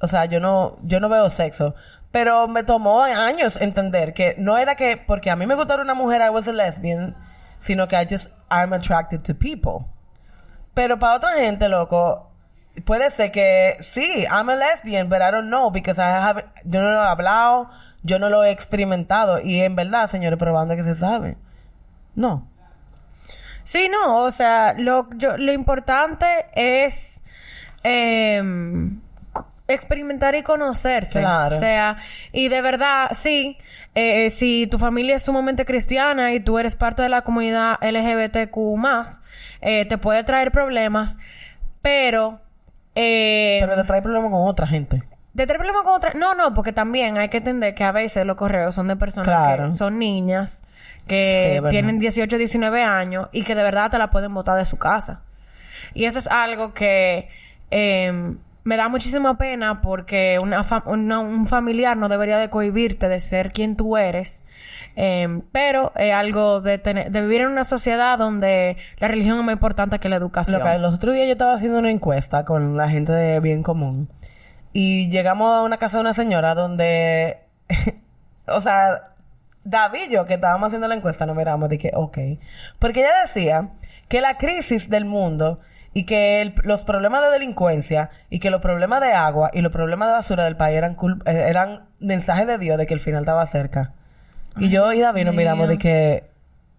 O 0.00 0.08
sea, 0.08 0.24
yo 0.24 0.40
no, 0.40 0.78
yo 0.82 0.98
no 0.98 1.08
veo 1.08 1.28
sexo. 1.30 1.74
Pero 2.14 2.46
me 2.46 2.62
tomó 2.62 3.02
años 3.02 3.56
entender 3.60 4.14
que 4.14 4.36
no 4.38 4.56
era 4.56 4.76
que 4.76 4.96
porque 4.96 5.32
a 5.32 5.34
mí 5.36 5.46
me 5.46 5.56
gustara 5.56 5.82
una 5.82 5.94
mujer 5.94 6.22
I 6.24 6.28
was 6.30 6.46
a 6.46 6.52
lesbian, 6.52 7.16
sino 7.58 7.88
que 7.88 7.96
I 8.00 8.06
just 8.08 8.30
I'm 8.48 8.72
attracted 8.72 9.22
to 9.22 9.34
people. 9.34 9.86
Pero 10.74 11.00
para 11.00 11.16
otra 11.16 11.30
gente, 11.38 11.68
loco, 11.68 12.30
puede 12.84 13.10
ser 13.10 13.32
que 13.32 13.78
sí, 13.80 14.24
I'm 14.30 14.48
a 14.48 14.54
lesbian, 14.54 15.08
but 15.08 15.22
I 15.22 15.32
don't 15.32 15.48
know 15.48 15.72
because 15.72 16.00
I 16.00 16.04
have, 16.04 16.44
yo 16.64 16.80
no 16.82 16.90
lo 16.92 17.02
he 17.02 17.08
hablado, 17.08 17.68
yo 18.04 18.20
no 18.20 18.28
lo 18.28 18.44
he 18.44 18.52
experimentado 18.52 19.40
y 19.40 19.60
en 19.62 19.74
verdad, 19.74 20.08
señores, 20.08 20.38
probando 20.38 20.76
que 20.76 20.84
se 20.84 20.94
sabe. 20.94 21.36
No. 22.14 22.46
Sí, 23.64 23.88
no, 23.90 24.18
o 24.22 24.30
sea, 24.30 24.74
lo, 24.78 25.08
yo, 25.16 25.36
lo 25.36 25.52
importante 25.52 26.46
es 26.54 27.24
c- 27.82 29.00
experimentar 29.68 30.34
y 30.34 30.42
conocerse. 30.42 31.20
Claro. 31.20 31.56
O 31.56 31.58
sea, 31.58 31.96
y 32.32 32.48
de 32.48 32.60
verdad, 32.60 33.10
sí, 33.12 33.56
eh, 33.94 34.30
si 34.30 34.66
tu 34.66 34.78
familia 34.78 35.16
es 35.16 35.22
sumamente 35.22 35.64
cristiana 35.64 36.32
y 36.32 36.40
tú 36.40 36.58
eres 36.58 36.76
parte 36.76 37.02
de 37.02 37.08
la 37.08 37.22
comunidad 37.22 37.78
LGBTQ 37.80 38.58
eh, 39.62 39.86
te 39.86 39.98
puede 39.98 40.24
traer 40.24 40.52
problemas, 40.52 41.16
pero... 41.82 42.40
eh, 42.94 43.58
Pero 43.60 43.74
te 43.76 43.84
trae 43.84 44.02
problemas 44.02 44.30
con 44.30 44.46
otra 44.46 44.66
gente. 44.66 45.02
¿De 45.32 45.46
tener 45.46 45.56
problemas 45.58 45.82
con 45.82 45.94
otra? 45.94 46.12
No, 46.14 46.34
no, 46.34 46.54
porque 46.54 46.72
también 46.72 47.18
hay 47.18 47.28
que 47.28 47.38
entender 47.38 47.74
que 47.74 47.82
a 47.84 47.90
veces 47.92 48.24
los 48.26 48.36
correos 48.36 48.74
son 48.74 48.86
de 48.88 48.96
personas 48.96 49.26
Claro. 49.26 49.70
que 49.70 49.76
son 49.76 49.98
niñas, 49.98 50.62
que 51.08 51.60
tienen 51.70 51.98
18, 51.98 52.38
19 52.38 52.82
años 52.82 53.28
y 53.32 53.42
que 53.42 53.54
de 53.54 53.62
verdad 53.62 53.90
te 53.90 53.98
la 53.98 54.10
pueden 54.10 54.32
botar 54.32 54.56
de 54.56 54.64
su 54.64 54.76
casa. 54.78 55.22
Y 55.92 56.04
eso 56.04 56.18
es 56.18 56.26
algo 56.28 56.72
que 56.72 57.28
eh, 57.70 58.34
me 58.64 58.76
da 58.76 58.88
muchísima 58.88 59.36
pena 59.38 59.80
porque 59.80 60.38
una 60.42 60.62
fa- 60.64 60.82
un 60.86 61.46
familiar 61.46 61.96
no 61.96 62.08
debería 62.08 62.38
de 62.38 62.48
cohibirte 62.50 63.08
de 63.08 63.20
ser 63.20 63.52
quien 63.52 63.76
tú 63.76 63.96
eres. 63.96 64.42
Eh, 64.96 65.42
pero 65.52 65.92
es 65.96 66.12
algo 66.12 66.60
de, 66.60 66.78
tener, 66.78 67.10
de 67.10 67.20
vivir 67.20 67.42
en 67.42 67.48
una 67.48 67.64
sociedad 67.64 68.16
donde 68.16 68.76
la 68.98 69.08
religión 69.08 69.38
es 69.38 69.44
más 69.44 69.52
importante 69.52 69.98
que 69.98 70.08
la 70.08 70.16
educación. 70.16 70.62
Los 70.80 70.94
otros 70.94 71.14
días 71.14 71.26
yo 71.26 71.32
estaba 71.32 71.54
haciendo 71.54 71.78
una 71.78 71.90
encuesta 71.90 72.44
con 72.44 72.76
la 72.76 72.88
gente 72.88 73.12
de 73.12 73.40
Bien 73.40 73.62
Común. 73.62 74.08
Y 74.72 75.08
llegamos 75.10 75.50
a 75.52 75.62
una 75.62 75.78
casa 75.78 75.98
de 75.98 76.02
una 76.02 76.14
señora 76.14 76.54
donde... 76.54 77.38
o 78.46 78.60
sea, 78.60 79.10
David 79.64 80.16
que 80.26 80.34
estábamos 80.34 80.68
haciendo 80.68 80.88
la 80.88 80.94
encuesta 80.94 81.26
nos 81.26 81.36
miramos 81.36 81.68
de 81.68 81.78
que, 81.78 81.90
ok. 81.94 82.18
Porque 82.78 83.00
ella 83.00 83.20
decía 83.22 83.70
que 84.08 84.20
la 84.20 84.36
crisis 84.36 84.90
del 84.90 85.04
mundo 85.04 85.60
y 85.94 86.04
que 86.06 86.42
el- 86.42 86.54
los 86.64 86.84
problemas 86.84 87.22
de 87.22 87.30
delincuencia 87.30 88.10
y 88.28 88.40
que 88.40 88.50
los 88.50 88.60
problemas 88.60 89.00
de 89.00 89.12
agua 89.12 89.50
y 89.52 89.60
los 89.62 89.72
problemas 89.72 90.08
de 90.08 90.14
basura 90.14 90.44
del 90.44 90.56
país 90.56 90.76
eran, 90.76 90.96
cul- 90.96 91.22
eh, 91.26 91.46
eran 91.48 91.88
mensajes 92.00 92.46
de 92.46 92.58
Dios 92.58 92.76
de 92.78 92.86
que 92.86 92.94
el 92.94 93.00
final 93.00 93.22
estaba 93.22 93.46
cerca. 93.46 93.92
Y 94.58 94.68
yo 94.70 94.92
y 94.92 95.00
David 95.00 95.24
nos 95.24 95.34
miramos 95.34 95.68
de 95.68 95.78
que, 95.78 96.24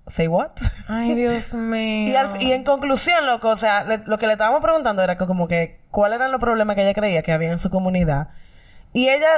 ¿say 0.07 0.27
what? 0.27 0.51
Ay, 0.87 1.13
Dios 1.15 1.53
mío. 1.55 2.07
Y, 2.11 2.15
al- 2.15 2.41
y 2.41 2.51
en 2.51 2.63
conclusión, 2.63 3.25
loco, 3.25 3.49
o 3.49 3.55
sea, 3.55 3.83
le- 3.85 4.03
lo 4.05 4.17
que 4.17 4.27
le 4.27 4.33
estábamos 4.33 4.61
preguntando 4.61 5.01
era 5.01 5.17
que 5.17 5.25
como 5.25 5.47
que 5.47 5.79
cuáles 5.91 6.17
eran 6.17 6.31
los 6.31 6.39
problemas 6.41 6.75
que 6.75 6.83
ella 6.83 6.93
creía 6.93 7.23
que 7.23 7.31
había 7.31 7.51
en 7.51 7.59
su 7.59 7.69
comunidad. 7.69 8.29
Y 8.93 9.09
ella, 9.09 9.29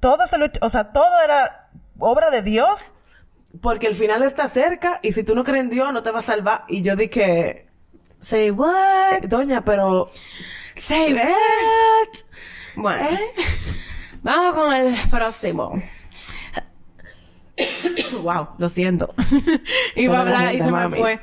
todo 0.00 0.26
se 0.26 0.38
lo, 0.38 0.46
o 0.60 0.70
sea, 0.70 0.92
todo 0.92 1.20
era 1.24 1.68
obra 1.98 2.30
de 2.30 2.42
Dios, 2.42 2.92
porque 3.62 3.86
el 3.86 3.94
final 3.94 4.22
está 4.22 4.48
cerca 4.48 4.98
y 5.02 5.12
si 5.12 5.24
tú 5.24 5.34
no 5.34 5.42
crees 5.44 5.62
en 5.64 5.70
Dios 5.70 5.92
no 5.92 6.02
te 6.02 6.10
va 6.10 6.18
a 6.18 6.22
salvar. 6.22 6.64
Y 6.68 6.82
yo 6.82 6.96
dije, 6.96 7.65
Say 8.18 8.50
what? 8.50 9.22
doña, 9.28 9.64
pero 9.64 10.08
Say 10.76 11.12
¿Eh? 11.12 11.16
what? 11.16 12.18
Bueno. 12.76 13.18
Vamos 14.22 14.54
con 14.54 14.72
el 14.74 14.96
próximo. 15.10 15.82
wow, 18.22 18.48
lo 18.58 18.68
siento. 18.68 19.14
Iba 19.96 20.18
a 20.18 20.20
hablar 20.22 20.54
y 20.54 20.58
se 20.58 20.64
me 20.64 20.70
mami. 20.72 20.98
fue. 20.98 21.20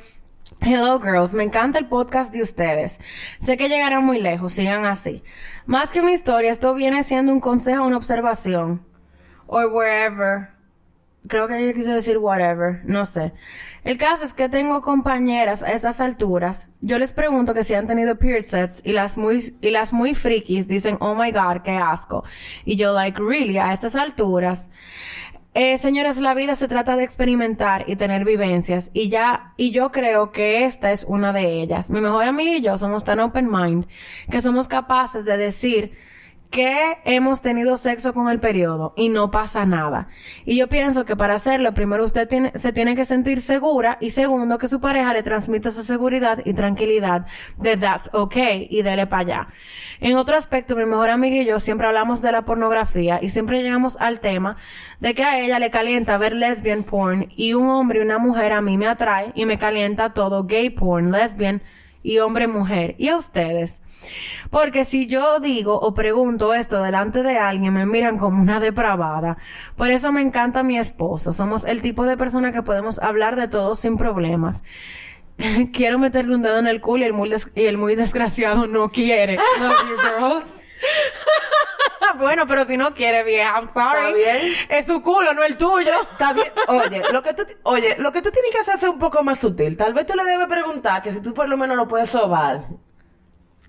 Hello 0.62 1.00
girls, 1.00 1.34
me 1.34 1.44
encanta 1.44 1.78
el 1.80 1.88
podcast 1.88 2.34
de 2.34 2.42
ustedes. 2.42 3.00
Sé 3.40 3.58
que 3.58 3.68
llegarán 3.68 4.06
muy 4.06 4.20
lejos, 4.22 4.54
sigan 4.54 4.86
así. 4.86 5.22
Más 5.66 5.90
que 5.92 6.00
una 6.00 6.14
historia, 6.14 6.52
esto 6.52 6.74
viene 6.74 7.04
siendo 7.04 7.34
un 7.34 7.40
consejo, 7.42 7.84
una 7.84 7.98
observación. 7.98 8.86
Or 9.48 9.66
wherever. 9.68 10.53
Creo 11.28 11.48
que 11.48 11.58
ella 11.58 11.74
quiso 11.74 11.94
decir 11.94 12.18
whatever, 12.18 12.82
no 12.86 13.06
sé. 13.06 13.32
El 13.84 13.98
caso 13.98 14.26
es 14.26 14.34
que 14.34 14.50
tengo 14.50 14.82
compañeras 14.82 15.64
a 15.64 15.72
estas 15.72 16.02
alturas. 16.02 16.70
Yo 16.82 17.00
les 17.00 17.14
pregunto 17.14 17.54
que 17.54 17.64
si 17.64 17.74
han 17.74 17.88
tenido 17.88 18.18
sets 18.42 18.82
y 18.84 18.92
las 18.92 19.18
muy, 19.18 19.42
y 19.62 19.70
las 19.72 19.94
muy 19.94 20.16
frikis 20.16 20.68
dicen, 20.68 20.98
oh 21.00 21.16
my 21.16 21.32
god, 21.32 21.62
qué 21.64 21.78
asco. 21.78 22.24
Y 22.66 22.76
yo 22.76 22.94
like, 22.94 23.22
really, 23.22 23.58
a 23.58 23.74
estas 23.74 23.96
alturas. 23.96 24.70
Eh, 25.56 25.78
señores, 25.78 26.18
la 26.18 26.34
vida 26.34 26.56
se 26.56 26.68
trata 26.68 26.96
de 26.96 27.04
experimentar 27.04 27.86
y 27.88 27.96
tener 27.96 28.26
vivencias 28.26 28.90
y 28.92 29.10
ya, 29.10 29.54
y 29.56 29.70
yo 29.70 29.92
creo 29.92 30.32
que 30.32 30.66
esta 30.66 30.92
es 30.92 31.04
una 31.08 31.32
de 31.32 31.62
ellas. 31.62 31.92
Mi 31.92 32.02
mejor 32.02 32.26
amiga 32.26 32.58
y 32.58 32.62
yo 32.62 32.76
somos 32.78 33.04
tan 33.04 33.20
open 33.20 33.50
mind 33.52 33.86
que 34.32 34.42
somos 34.42 34.68
capaces 34.68 35.26
de 35.26 35.38
decir 35.38 35.96
que 36.54 37.00
hemos 37.06 37.42
tenido 37.42 37.78
sexo 37.78 38.14
con 38.14 38.30
el 38.30 38.40
periodo 38.40 38.94
y 38.96 39.10
no 39.10 39.32
pasa 39.32 39.66
nada. 39.66 40.10
Y 40.46 40.56
yo 40.56 40.70
pienso 40.70 41.04
que 41.04 41.16
para 41.16 41.34
hacerlo, 41.34 41.74
primero 41.74 42.04
usted 42.04 42.28
tiene, 42.28 42.52
se 42.54 42.72
tiene 42.72 42.96
que 42.96 43.06
sentir 43.06 43.42
segura 43.42 43.98
y 44.00 44.12
segundo 44.12 44.60
que 44.60 44.68
su 44.68 44.80
pareja 44.80 45.14
le 45.14 45.24
transmita 45.24 45.70
esa 45.70 45.82
seguridad 45.82 46.44
y 46.46 46.54
tranquilidad 46.54 47.26
de 47.58 47.76
that's 47.76 48.12
okay 48.14 48.68
y 48.70 48.84
dele 48.84 49.08
para 49.08 49.22
allá. 49.22 49.48
En 50.00 50.16
otro 50.16 50.36
aspecto, 50.36 50.76
mi 50.76 50.86
mejor 50.86 51.10
amiga 51.10 51.38
y 51.38 51.46
yo 51.46 51.60
siempre 51.60 51.88
hablamos 51.88 52.22
de 52.22 52.32
la 52.32 52.44
pornografía 52.44 53.18
y 53.20 53.30
siempre 53.30 53.64
llegamos 53.64 53.98
al 54.00 54.20
tema 54.20 54.56
de 55.00 55.16
que 55.16 55.24
a 55.24 55.40
ella 55.40 55.58
le 55.58 55.72
calienta 55.72 56.20
ver 56.20 56.34
lesbian 56.34 56.84
porn 56.84 57.34
y 57.36 57.56
un 57.56 57.68
hombre 57.72 57.98
y 57.98 58.04
una 58.04 58.20
mujer 58.20 58.54
a 58.54 58.62
mí 58.62 58.78
me 58.78 58.86
atrae 58.86 59.32
y 59.34 59.48
me 59.48 59.58
calienta 59.58 60.14
todo 60.14 60.44
gay 60.44 60.70
porn, 60.70 61.12
lesbian 61.12 61.64
y 62.04 62.20
hombre-mujer. 62.20 62.96
¿Y 63.00 63.08
a 63.08 63.18
ustedes? 63.18 63.82
Porque 64.52 64.86
si 64.86 65.08
yo 65.08 65.40
digo 65.40 65.80
o 65.80 65.94
pregunto 65.94 66.54
esto 66.54 66.84
delante 66.84 67.24
de 67.24 67.38
alguien, 67.40 67.74
me 67.74 67.86
miran 67.86 68.18
como 68.18 68.42
una 68.42 68.60
depravada. 68.60 69.38
Por 69.76 69.90
eso 69.90 70.12
me 70.12 70.22
encanta 70.22 70.62
mi 70.62 70.78
esposo. 70.78 71.34
Somos 71.34 71.66
el 71.66 71.82
tipo 71.82 72.06
de 72.06 72.18
persona 72.18 72.52
que 72.52 72.62
podemos 72.62 73.00
hablar 73.00 73.36
de 73.36 73.48
todo 73.48 73.76
sin 73.76 73.98
problemas. 73.98 74.64
Quiero 75.74 75.98
meterle 75.98 76.36
un 76.36 76.44
dedo 76.44 76.60
en 76.60 76.68
el 76.68 76.82
culo 76.82 77.04
y 77.04 77.64
el 77.66 77.78
muy, 77.78 77.96
desgraciado 77.96 78.68
no 78.68 78.90
quiere. 78.90 79.38
bueno, 82.18 82.48
pero 82.48 82.66
si 82.66 82.78
no 82.78 82.94
quiere, 82.94 83.24
vieja, 83.24 83.54
I'm 83.56 83.68
sorry. 83.68 83.98
Está 83.98 84.12
bien. 84.14 84.54
Es 84.70 84.86
su 84.86 85.02
culo, 85.02 85.34
no 85.34 85.44
el 85.44 85.58
tuyo. 85.58 85.92
Está 86.12 86.34
bien. 86.34 86.52
Oye, 86.68 87.04
lo 87.12 87.22
que 87.24 87.34
tú, 87.34 87.44
oye, 87.64 87.96
lo 87.98 88.12
que 88.12 88.22
tú 88.22 88.32
tienes 88.32 88.52
que 88.52 88.60
hacer 88.60 88.76
es 88.76 88.84
un 88.84 89.00
poco 89.00 89.24
más 89.24 89.40
sutil. 89.40 89.78
Tal 89.78 89.94
vez 89.94 90.06
tú 90.06 90.14
le 90.16 90.24
debes 90.24 90.48
preguntar 90.48 91.02
que 91.02 91.14
si 91.14 91.22
tú 91.22 91.34
por 91.34 91.50
lo 91.50 91.58
menos 91.58 91.78
lo 91.78 91.88
puedes 91.88 92.10
sobar. 92.10 92.68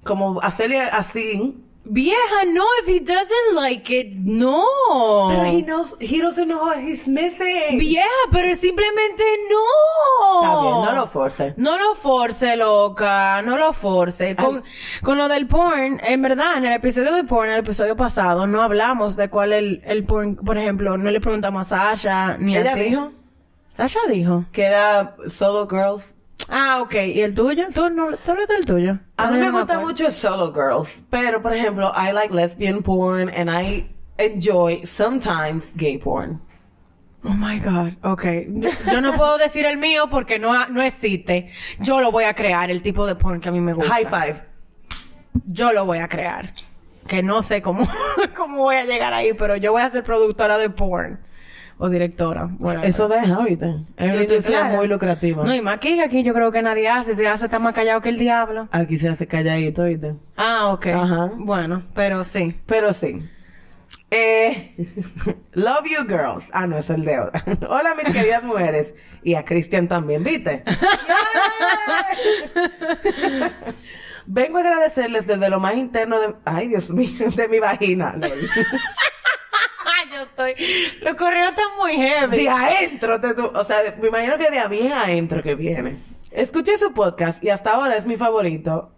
Como 0.03 0.41
hacerle 0.43 0.81
así. 0.81 1.61
Vieja, 1.87 2.45
no, 2.47 2.64
if 2.82 2.89
he 2.89 2.99
doesn't 3.01 3.55
like 3.55 3.91
it, 3.91 4.14
no. 4.16 4.64
Pero 5.28 5.45
he 5.45 5.61
knows, 5.62 5.97
he 6.01 6.18
doesn't 6.20 6.49
know 6.49 6.59
what 6.64 6.78
he's 6.78 7.07
missing. 7.07 7.78
Vieja, 7.78 8.09
pero 8.32 8.55
simplemente 8.57 9.22
no. 9.51 10.43
Está 10.43 10.61
bien, 10.62 10.74
no 10.87 10.93
lo 10.93 11.07
force. 11.07 11.55
No 11.59 11.78
lo 11.78 11.95
force, 11.95 12.57
loca. 12.57 13.43
No 13.43 13.59
lo 13.59 13.72
force. 13.74 14.35
Con, 14.35 14.64
con 15.03 15.18
lo 15.18 15.28
del 15.28 15.47
porn, 15.47 16.01
en 16.03 16.22
verdad, 16.22 16.57
en 16.57 16.64
el 16.64 16.72
episodio 16.72 17.12
de 17.14 17.24
porn, 17.24 17.49
en 17.49 17.55
el 17.57 17.61
episodio 17.61 17.97
pasado, 17.97 18.47
no 18.47 18.62
hablamos 18.62 19.16
de 19.16 19.28
cuál 19.28 19.53
el, 19.53 19.82
el 19.85 20.05
porn, 20.05 20.37
por 20.37 20.57
ejemplo, 20.57 20.97
no 20.97 21.11
le 21.11 21.20
preguntamos 21.20 21.70
a 21.72 21.95
Sasha 21.95 22.39
ni 22.39 22.57
a 22.57 22.61
Ella 22.62 22.74
ti. 22.74 22.80
dijo 22.80 23.12
Sasha 23.68 24.01
dijo. 24.09 24.45
que 24.53 24.62
era 24.62 25.16
solo 25.28 25.68
girls. 25.68 26.14
Ah, 26.49 26.80
ok. 26.82 26.95
¿Y 26.95 27.20
el 27.20 27.34
tuyo? 27.34 27.66
¿Tú 27.74 27.90
no, 27.90 28.11
del 28.11 28.66
tuyo? 28.66 28.99
A 29.16 29.30
mí 29.30 29.38
me 29.38 29.51
gusta 29.51 29.78
mucho 29.80 30.11
solo 30.11 30.53
girls, 30.53 31.03
pero 31.11 31.40
por 31.40 31.55
ejemplo, 31.55 31.92
I 31.97 32.12
like 32.12 32.34
lesbian 32.34 32.82
porn 32.82 33.28
and 33.30 33.51
I 33.51 33.88
enjoy 34.18 34.84
sometimes 34.84 35.74
gay 35.76 35.99
porn. 35.99 36.40
Oh 37.26 37.32
my 37.32 37.59
God, 37.59 37.95
ok. 38.03 38.24
Yo 38.92 39.01
no 39.01 39.14
puedo 39.14 39.38
decir 39.38 39.64
el 39.64 39.78
mío 39.78 40.09
porque 40.11 40.38
no, 40.38 40.66
no 40.68 40.82
existe. 40.82 41.49
Yo 41.80 42.01
lo 42.03 42.12
voy 42.12 42.24
a 42.24 42.34
crear, 42.34 42.70
el 42.70 42.82
tipo 42.82 43.07
de 43.07 43.14
porn 43.14 43.40
que 43.40 43.49
a 43.49 43.53
mí 43.53 43.61
me 43.61 43.72
gusta. 43.72 43.95
High 43.95 44.05
five. 44.05 44.42
Yo 45.47 45.72
lo 45.72 45.86
voy 45.86 45.99
a 45.99 46.09
crear. 46.09 46.53
Que 47.07 47.22
no 47.22 47.40
sé 47.40 47.62
cómo, 47.62 47.88
cómo 48.36 48.59
voy 48.59 48.76
a 48.76 48.84
llegar 48.84 49.14
ahí, 49.14 49.32
pero 49.32 49.57
yo 49.57 49.72
voy 49.72 49.82
a 49.82 49.88
ser 49.88 50.05
productora 50.05 50.59
de 50.59 50.68
porn. 50.68 51.20
O 51.79 51.89
directora. 51.89 52.51
whatever. 52.59 52.89
Eso 52.89 53.09
deja, 53.09 53.43
¿viste? 53.43 53.77
Es 53.97 54.12
una 54.12 54.22
industria 54.22 54.64
muy 54.64 54.87
lucrativa. 54.87 55.45
No, 55.45 55.55
y 55.55 55.61
más 55.61 55.79
que 55.79 56.01
aquí 56.03 56.22
yo 56.22 56.33
creo 56.33 56.53
que 56.53 56.62
nadie 56.62 56.89
hace. 56.89 57.14
Se 57.14 57.27
hace 57.27 57.47
está 57.47 57.59
más 57.59 57.75
callado 57.75 58.01
que 58.01 58.11
el 58.11 58.18
diablo. 58.18 58.68
Aquí 58.70 58.99
se 58.99 59.09
hace 59.09 59.27
calladito, 59.27 59.85
¿viste? 59.85 60.14
Ah, 60.37 60.72
ok. 60.72 60.87
Ajá. 60.87 61.31
Bueno, 61.37 61.83
pero 61.95 62.22
sí. 62.25 62.57
Pero 62.66 62.93
sí. 62.93 63.18
Eh, 64.11 64.75
love 65.53 65.85
you 65.87 66.07
girls. 66.07 66.49
Ah, 66.53 66.66
no, 66.66 66.79
es 66.79 66.89
el 66.91 67.05
de 67.05 67.16
ahora. 67.16 67.45
Hola, 67.68 67.95
mis 67.95 68.12
queridas 68.14 68.45
mujeres. 68.45 68.95
Y 69.22 69.35
a 69.35 69.45
Cristian 69.45 69.89
también, 69.89 70.22
¿viste? 70.22 70.62
Vengo 74.27 74.59
a 74.59 74.61
agradecerles 74.61 75.27
desde 75.27 75.51
lo 75.51 75.61
más 75.61 75.75
interno 75.77 76.18
de... 76.20 76.35
Ay, 76.45 76.68
Dios 76.68 76.91
mío, 76.91 77.29
de 77.37 77.49
mi 77.49 77.59
vagina. 77.59 78.14
Estoy... 80.47 80.64
Los 81.03 81.14
correos 81.14 81.51
están 81.51 81.76
muy 81.78 81.97
heavy. 81.97 82.36
De 82.45 82.49
adentro, 82.49 83.20
tu- 83.20 83.47
o 83.59 83.64
sea, 83.64 83.78
me 84.01 84.09
imagino 84.09 84.36
que 84.38 84.51
de 84.51 84.59
a 84.59 84.68
bien 84.68 84.92
adentro 84.92 85.42
que 85.42 85.55
viene. 85.55 85.97
Escuché 86.30 86.76
su 86.78 86.92
podcast 86.92 87.42
y 87.45 87.51
hasta 87.51 87.72
ahora 87.74 87.97
es 87.97 88.07
mi 88.07 88.16
favorito. 88.16 88.90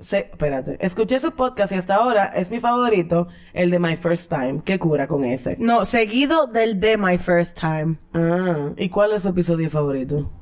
se- 0.00 0.30
espérate, 0.32 0.78
escuché 0.80 1.20
su 1.20 1.32
podcast 1.32 1.72
y 1.72 1.74
hasta 1.74 1.96
ahora 1.96 2.26
es 2.34 2.50
mi 2.50 2.58
favorito, 2.58 3.28
el 3.52 3.70
de 3.70 3.78
My 3.78 3.96
First 3.96 4.30
Time. 4.30 4.62
¿Qué 4.64 4.78
cura 4.78 5.06
con 5.06 5.24
ese? 5.24 5.56
No, 5.60 5.84
seguido 5.84 6.46
del 6.46 6.80
de 6.80 6.96
My 6.96 7.18
First 7.18 7.60
Time. 7.60 7.98
Ah, 8.14 8.70
¿y 8.76 8.88
cuál 8.88 9.12
es 9.12 9.22
su 9.22 9.28
episodio 9.28 9.68
favorito? 9.70 10.32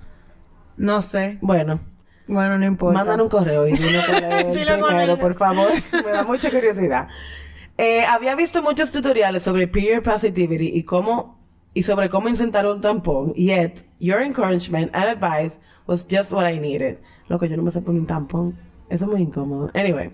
No 0.77 1.03
sé. 1.03 1.39
Bueno, 1.41 1.81
Bueno, 2.29 2.57
no 2.57 2.67
importa. 2.67 2.99
Mandan 2.99 3.21
un 3.21 3.29
correo 3.29 3.67
y 3.67 3.73
cuál 3.77 3.95
es 3.97 4.09
el 4.47 4.53
Dilo 4.55 4.89
el- 4.89 5.19
por 5.19 5.35
favor. 5.35 5.73
Me 5.93 6.11
da 6.13 6.23
mucha 6.23 6.51
curiosidad. 6.51 7.09
Eh, 7.79 8.05
había 8.05 8.35
visto 8.35 8.61
muchos 8.61 8.91
tutoriales 8.91 9.45
sobre 9.45 9.69
peer 9.69 10.03
positivity 10.03 10.73
y 10.75 10.83
cómo 10.83 11.39
y 11.75 11.85
sobre 11.85 12.11
cómo 12.11 12.29
insertar 12.29 12.67
un 12.67 12.81
tampón. 12.81 13.33
Yet, 13.35 13.85
your 14.01 14.21
encouragement 14.21 14.93
and 14.93 15.05
advice 15.05 15.61
was 15.87 16.05
just 16.11 16.33
what 16.33 16.51
I 16.51 16.59
needed. 16.59 16.99
Loco, 17.29 17.47
yo 17.47 17.57
no 17.57 17.63
me 17.63 17.71
sé 17.71 17.81
poner 17.81 18.01
un 18.01 18.07
tampón. 18.07 18.59
Eso 18.91 19.05
es 19.05 19.11
muy 19.11 19.21
incómodo. 19.21 19.71
Anyway, 19.75 20.11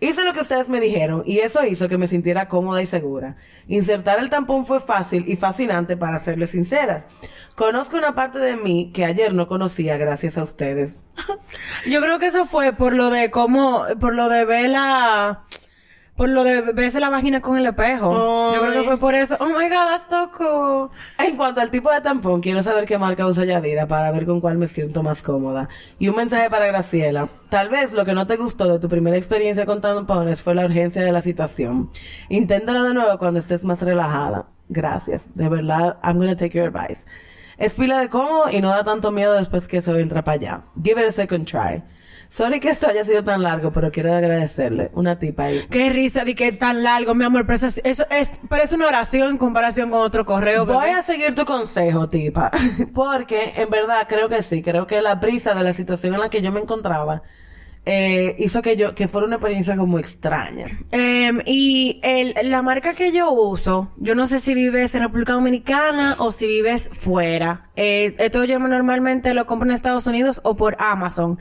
hice 0.00 0.24
lo 0.24 0.32
que 0.32 0.40
ustedes 0.40 0.68
me 0.70 0.80
dijeron 0.80 1.22
y 1.26 1.40
eso 1.40 1.66
hizo 1.66 1.88
que 1.88 1.98
me 1.98 2.06
sintiera 2.06 2.48
cómoda 2.48 2.80
y 2.80 2.86
segura. 2.86 3.36
Insertar 3.66 4.18
el 4.20 4.30
tampón 4.30 4.64
fue 4.64 4.80
fácil 4.80 5.24
y 5.26 5.36
fascinante 5.36 5.98
para 5.98 6.20
serles 6.20 6.50
sincera. 6.50 7.06
Conozco 7.56 7.98
una 7.98 8.14
parte 8.14 8.38
de 8.38 8.56
mí 8.56 8.90
que 8.94 9.04
ayer 9.04 9.34
no 9.34 9.48
conocía 9.48 9.98
gracias 9.98 10.38
a 10.38 10.44
ustedes. 10.44 11.00
Yo 11.90 12.00
creo 12.00 12.18
que 12.18 12.28
eso 12.28 12.46
fue 12.46 12.72
por 12.72 12.94
lo 12.94 13.10
de 13.10 13.30
cómo, 13.30 13.84
por 14.00 14.14
lo 14.14 14.28
de 14.28 14.44
ver 14.44 14.70
la, 14.70 15.44
por 16.22 16.28
lo 16.28 16.44
de 16.44 16.60
verse 16.72 17.00
la 17.00 17.10
vagina 17.10 17.40
con 17.40 17.58
el 17.58 17.66
espejo. 17.66 18.54
Yo 18.54 18.60
creo 18.60 18.72
que 18.72 18.84
fue 18.84 18.96
por 18.96 19.12
eso. 19.16 19.36
Oh 19.40 19.46
my 19.46 19.64
god, 19.64 19.88
that's 19.88 20.04
so 20.08 20.30
cool. 20.30 20.90
En 21.18 21.36
cuanto 21.36 21.60
al 21.60 21.72
tipo 21.72 21.90
de 21.90 22.00
tampón, 22.00 22.40
quiero 22.40 22.62
saber 22.62 22.84
qué 22.86 22.96
marca 22.96 23.26
usa 23.26 23.44
Yadira 23.44 23.88
para 23.88 24.12
ver 24.12 24.24
con 24.24 24.40
cuál 24.40 24.56
me 24.56 24.68
siento 24.68 25.02
más 25.02 25.20
cómoda. 25.20 25.68
Y 25.98 26.06
un 26.06 26.14
mensaje 26.14 26.48
para 26.48 26.66
Graciela. 26.66 27.28
Tal 27.48 27.70
vez 27.70 27.92
lo 27.92 28.04
que 28.04 28.12
no 28.12 28.28
te 28.28 28.36
gustó 28.36 28.72
de 28.72 28.78
tu 28.78 28.88
primera 28.88 29.16
experiencia 29.16 29.66
con 29.66 29.80
tampones 29.80 30.42
fue 30.42 30.54
la 30.54 30.64
urgencia 30.64 31.02
de 31.02 31.10
la 31.10 31.22
situación. 31.22 31.90
Inténtalo 32.28 32.84
de 32.84 32.94
nuevo 32.94 33.18
cuando 33.18 33.40
estés 33.40 33.64
más 33.64 33.82
relajada. 33.82 34.46
Gracias. 34.68 35.22
De 35.34 35.48
verdad, 35.48 35.96
I'm 36.04 36.18
gonna 36.18 36.36
take 36.36 36.56
your 36.56 36.68
advice. 36.68 37.00
Es 37.58 37.72
pila 37.72 37.98
de 37.98 38.08
cómodo 38.08 38.48
y 38.48 38.60
no 38.60 38.68
da 38.68 38.84
tanto 38.84 39.10
miedo 39.10 39.32
después 39.32 39.66
que 39.66 39.78
eso 39.78 39.96
entra 39.96 40.22
para 40.22 40.36
allá. 40.36 40.62
Give 40.80 41.02
it 41.02 41.08
a 41.08 41.10
second 41.10 41.48
try. 41.48 41.82
Sorry 42.32 42.60
que 42.60 42.70
esto 42.70 42.88
haya 42.88 43.04
sido 43.04 43.22
tan 43.22 43.42
largo, 43.42 43.72
pero 43.72 43.92
quiero 43.92 44.14
agradecerle. 44.14 44.90
Una 44.94 45.18
tipa 45.18 45.44
ahí. 45.44 45.66
Qué 45.70 45.90
risa 45.90 46.24
de 46.24 46.34
que 46.34 46.48
es 46.48 46.58
tan 46.58 46.82
largo, 46.82 47.14
mi 47.14 47.24
amor. 47.26 47.44
Pero 47.44 47.56
eso, 47.56 47.66
es- 47.66 47.82
eso 47.84 48.06
es, 48.10 48.32
pero 48.48 48.62
es 48.62 48.72
una 48.72 48.86
oración 48.86 49.28
en 49.32 49.36
comparación 49.36 49.90
con 49.90 50.00
otro 50.00 50.24
correo, 50.24 50.64
bebé. 50.64 50.78
Voy 50.78 50.88
a 50.88 51.02
seguir 51.02 51.34
tu 51.34 51.44
consejo, 51.44 52.08
tipa. 52.08 52.50
Porque 52.94 53.52
en 53.56 53.68
verdad 53.68 54.06
creo 54.08 54.30
que 54.30 54.42
sí. 54.42 54.62
Creo 54.62 54.86
que 54.86 55.02
la 55.02 55.20
prisa 55.20 55.52
de 55.54 55.62
la 55.62 55.74
situación 55.74 56.14
en 56.14 56.20
la 56.20 56.30
que 56.30 56.40
yo 56.40 56.50
me 56.52 56.60
encontraba 56.60 57.20
eh, 57.84 58.36
hizo 58.38 58.62
que 58.62 58.76
yo 58.76 58.94
que 58.94 59.08
fuera 59.08 59.26
una 59.26 59.36
experiencia 59.36 59.76
como 59.76 59.98
extraña. 59.98 60.68
Em, 60.92 61.40
y 61.44 61.98
el, 62.04 62.34
la 62.44 62.62
marca 62.62 62.94
que 62.94 63.10
yo 63.12 63.32
uso, 63.32 63.92
yo 63.96 64.14
no 64.14 64.26
sé 64.28 64.38
si 64.40 64.54
vives 64.54 64.94
en 64.94 65.02
República 65.02 65.32
Dominicana 65.32 66.14
o 66.18 66.30
si 66.30 66.46
vives 66.46 66.90
fuera. 66.94 67.70
Eh, 67.76 68.14
esto 68.18 68.44
yo 68.44 68.58
normalmente 68.58 69.34
lo 69.34 69.46
compro 69.46 69.68
en 69.68 69.74
Estados 69.74 70.06
Unidos 70.06 70.40
o 70.44 70.56
por 70.56 70.76
Amazon. 70.78 71.38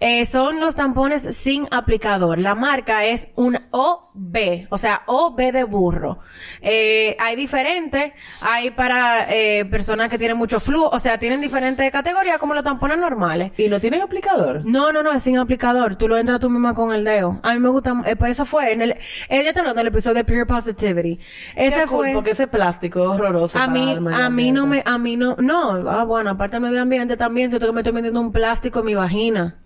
Eh, 0.00 0.24
son 0.24 0.60
los 0.60 0.74
tampones 0.74 1.36
sin 1.36 1.68
aplicador. 1.70 2.38
La 2.38 2.54
marca 2.54 3.04
es 3.04 3.28
un 3.34 3.58
OB, 3.70 4.66
o 4.70 4.78
sea, 4.78 5.02
OB 5.06 5.52
de 5.52 5.64
burro. 5.64 6.18
Eh, 6.60 7.16
hay 7.20 7.36
diferentes, 7.36 8.12
hay 8.40 8.70
para 8.70 9.32
eh, 9.32 9.64
personas 9.66 10.08
que 10.08 10.18
tienen 10.18 10.36
mucho 10.36 10.60
flujo, 10.60 10.90
o 10.92 10.98
sea, 10.98 11.18
tienen 11.18 11.40
diferentes 11.40 11.90
categorías 11.90 12.38
como 12.38 12.54
los 12.54 12.64
tampones 12.64 12.98
normales. 12.98 13.52
¿Y 13.56 13.68
no 13.68 13.80
tienen 13.80 14.02
aplicador? 14.02 14.62
No, 14.64 14.92
no, 14.92 15.02
no, 15.02 15.12
es 15.12 15.22
sin 15.22 15.38
aplicador. 15.38 15.96
Tú 15.96 16.08
lo 16.08 16.16
entras 16.16 16.40
tú 16.40 16.50
misma 16.50 16.74
con 16.74 16.92
el 16.92 17.04
dedo. 17.04 17.38
A 17.42 17.54
mí 17.54 17.60
me 17.60 17.68
gusta, 17.68 18.02
eh, 18.06 18.16
por 18.16 18.28
eso 18.28 18.44
fue 18.44 18.72
en 18.72 18.82
el, 18.82 18.96
ella 19.28 19.52
te 19.52 19.60
hablando 19.60 19.78
del 19.78 19.88
episodio 19.88 20.16
de 20.16 20.24
Pure 20.24 20.46
Positivity. 20.46 21.18
Ese 21.54 21.80
Qué 21.80 21.86
fue, 21.86 22.12
Porque 22.14 22.30
ese 22.30 22.46
plástico 22.46 23.00
es 23.02 23.20
horroroso. 23.20 23.58
a 23.58 23.68
mí, 23.68 23.96
a 24.12 24.30
mí 24.30 24.52
no 24.52 24.66
me, 24.66 24.82
a 24.84 24.98
mí 24.98 25.16
no, 25.16 25.36
no, 25.38 25.65
ah, 25.70 26.04
bueno, 26.04 26.30
aparte 26.30 26.56
del 26.56 26.62
medio 26.62 26.82
ambiente 26.82 27.16
también, 27.16 27.50
siento 27.50 27.66
que 27.66 27.72
me 27.72 27.80
estoy 27.80 27.92
metiendo 27.92 28.20
un 28.20 28.32
plástico 28.32 28.80
en 28.80 28.86
mi 28.86 28.94
vagina. 28.94 29.56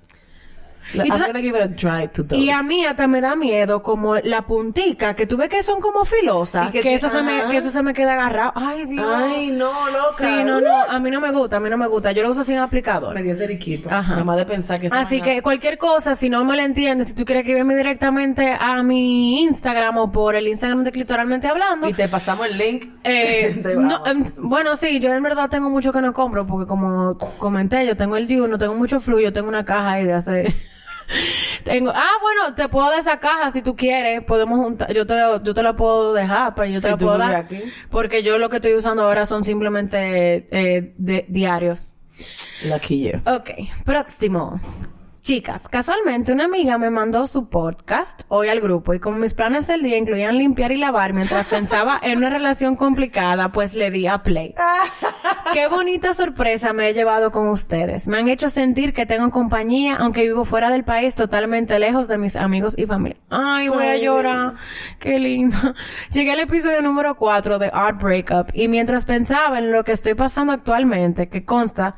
Y 0.95 0.99
I'm 0.99 1.09
tú- 1.09 1.27
gonna 1.27 1.41
give 1.41 1.57
it 1.59 1.63
a 1.65 1.75
try 1.77 2.09
to 2.09 2.25
those. 2.25 2.41
Y 2.41 2.51
a 2.51 2.63
mí 2.63 2.85
hasta 2.85 3.07
me 3.07 3.21
da 3.21 3.37
miedo 3.37 3.83
como 3.83 4.17
la 4.17 4.43
puntica, 4.43 5.15
que 5.15 5.27
tú 5.27 5.37
ves 5.37 5.49
que 5.49 5.63
son 5.63 5.81
como 5.81 6.05
filosas, 6.05 6.71
que, 6.73 6.81
que- 6.81 6.95
eso 6.95 7.09
se 7.09 7.23
me, 7.23 7.43
que 7.51 7.59
eso 7.59 7.71
se 7.71 7.83
me 7.83 7.93
queda 7.93 8.15
agarrado. 8.15 8.53
Ay, 8.57 8.87
Dios. 8.87 9.07
Ay, 9.07 9.49
no, 9.53 9.73
loca. 9.89 10.15
Sí, 10.19 10.43
no, 10.45 10.61
no, 10.61 10.75
a 10.89 10.99
mí 10.99 11.11
no 11.11 11.21
me 11.21 11.31
gusta, 11.31 11.59
a 11.59 11.61
mí 11.61 11.71
no 11.71 11.77
me 11.77 11.87
gusta. 11.87 12.13
Yo 12.13 12.23
lo 12.23 12.31
uso 12.31 12.43
sin 12.45 12.59
aplicador. 12.59 13.15
Me 13.15 13.23
dio 13.23 13.37
teriquito. 13.37 13.89
Ajá. 13.91 14.13
Nada 14.13 14.25
más 14.25 14.37
de 14.39 14.47
pensar 14.47 14.81
que 14.81 14.89
Así 14.91 15.21
que 15.21 15.43
cualquier 15.43 15.79
cosa, 15.79 16.17
si 16.17 16.29
no 16.29 16.45
me 16.45 16.57
la 16.57 16.65
entiendes, 16.65 17.09
si 17.09 17.15
tú 17.15 17.25
quieres 17.25 17.43
escribirme 17.43 17.77
directamente 17.77 18.57
a 18.59 18.83
mi 18.83 19.43
Instagram 19.43 19.99
o 19.99 20.11
por 20.13 20.35
el 20.35 20.49
Instagram 20.49 20.85
de 20.85 20.93
Clitoralmente 20.93 21.47
Hablando. 21.49 21.89
Y 21.89 21.93
te 21.95 22.09
pasamos 22.09 22.47
el 22.49 22.59
link. 22.59 22.87
eh, 23.05 23.63
no, 23.79 24.05
em, 24.07 24.25
bueno, 24.39 24.77
sí, 24.77 24.99
yo 25.01 25.13
en 25.13 25.23
verdad 25.23 25.49
tengo 25.51 25.71
mucho 25.71 25.93
que 25.93 26.01
no 26.01 26.13
compro 26.13 26.47
porque 26.47 26.67
como 26.67 27.17
comenté, 27.39 27.87
yo 27.87 27.97
tengo 27.97 28.17
el 28.17 28.27
Dune, 28.27 28.59
tengo 28.59 28.75
mucho 28.75 29.01
fluyo, 29.01 29.33
tengo 29.33 29.49
una 29.49 29.65
caja 29.65 29.93
ahí 29.93 30.05
de 30.05 30.13
hace... 30.15 30.55
tengo, 31.65 31.91
ah, 31.95 32.11
bueno, 32.21 32.55
te 32.55 32.69
puedo 32.69 32.89
dar 32.91 32.99
esa 32.99 33.19
caja 33.19 33.51
si 33.53 33.63
tú 33.63 33.75
quieres, 33.77 34.23
podemos 34.25 34.59
juntar, 34.59 34.93
yo 34.93 35.07
te, 35.07 35.15
yo 35.43 35.55
te 35.55 35.63
la 35.63 35.75
puedo 35.75 36.13
dejar, 36.13 36.55
pues 36.55 36.73
yo 36.73 36.81
te 36.81 36.89
la 36.91 36.97
puedo 36.97 37.19
dar. 37.19 37.35
aquí. 37.35 37.61
Porque 37.91 38.23
yo 38.23 38.39
lo 38.39 38.49
que 38.49 38.57
estoy 38.57 38.75
usando 38.75 39.03
ahora 39.05 39.27
son 39.27 39.45
simplemente 39.45 40.47
eh, 40.51 40.95
de- 40.97 41.27
diarios. 41.29 41.93
Lucky 42.65 43.11
you. 43.11 43.21
Ok, 43.25 43.51
próximo. 43.85 44.61
Chicas, 45.23 45.69
casualmente 45.69 46.33
una 46.33 46.47
amiga 46.47 46.79
me 46.79 46.89
mandó 46.89 47.27
su 47.27 47.51
podcast 47.51 48.23
hoy 48.29 48.49
al 48.49 48.61
grupo 48.61 48.95
y 48.95 49.01
como 49.01 49.19
mis 49.19 49.35
planes 49.35 49.67
del 49.67 49.83
día 49.83 49.99
incluían 49.99 50.39
limpiar 50.39 50.73
y 50.73 50.79
lavar 50.79 51.13
mientras 51.13 51.47
pensaba 51.47 52.01
en 52.03 52.19
una 52.19 52.31
relación 52.31 52.75
complicada, 52.75 53.51
pues 53.51 53.75
le 53.75 53.91
di 53.91 54.07
a 54.07 54.23
play. 54.23 54.55
Qué 55.53 55.69
bonita 55.69 56.15
sorpresa 56.15 56.73
me 56.73 56.89
he 56.89 56.95
llevado 56.95 57.33
con 57.33 57.49
ustedes. 57.49 58.09
Me 58.09 58.17
han 58.17 58.29
hecho 58.29 58.49
sentir 58.49 58.95
que 58.95 59.05
tengo 59.05 59.31
compañía, 59.31 59.97
aunque 59.97 60.23
vivo 60.23 60.47
fuera 60.47 60.71
del 60.71 60.85
país, 60.85 61.15
totalmente 61.15 61.79
lejos 61.79 62.09
de 62.09 62.17
mis 62.17 62.35
amigos 62.35 62.75
y 62.79 62.87
familia. 62.87 63.19
Ay, 63.29 63.69
voy 63.69 63.85
a 63.85 63.97
llorar. 63.99 64.55
Qué 64.99 65.19
lindo. 65.19 65.57
Llegué 66.13 66.33
al 66.33 66.41
episodio 66.41 66.81
número 66.81 67.15
4 67.17 67.59
de 67.59 67.71
Art 67.75 68.03
Breakup 68.03 68.53
y 68.55 68.69
mientras 68.69 69.05
pensaba 69.05 69.59
en 69.59 69.71
lo 69.71 69.85
que 69.85 69.93
estoy 69.93 70.15
pasando 70.15 70.55
actualmente, 70.55 71.29
que 71.29 71.45
consta 71.45 71.97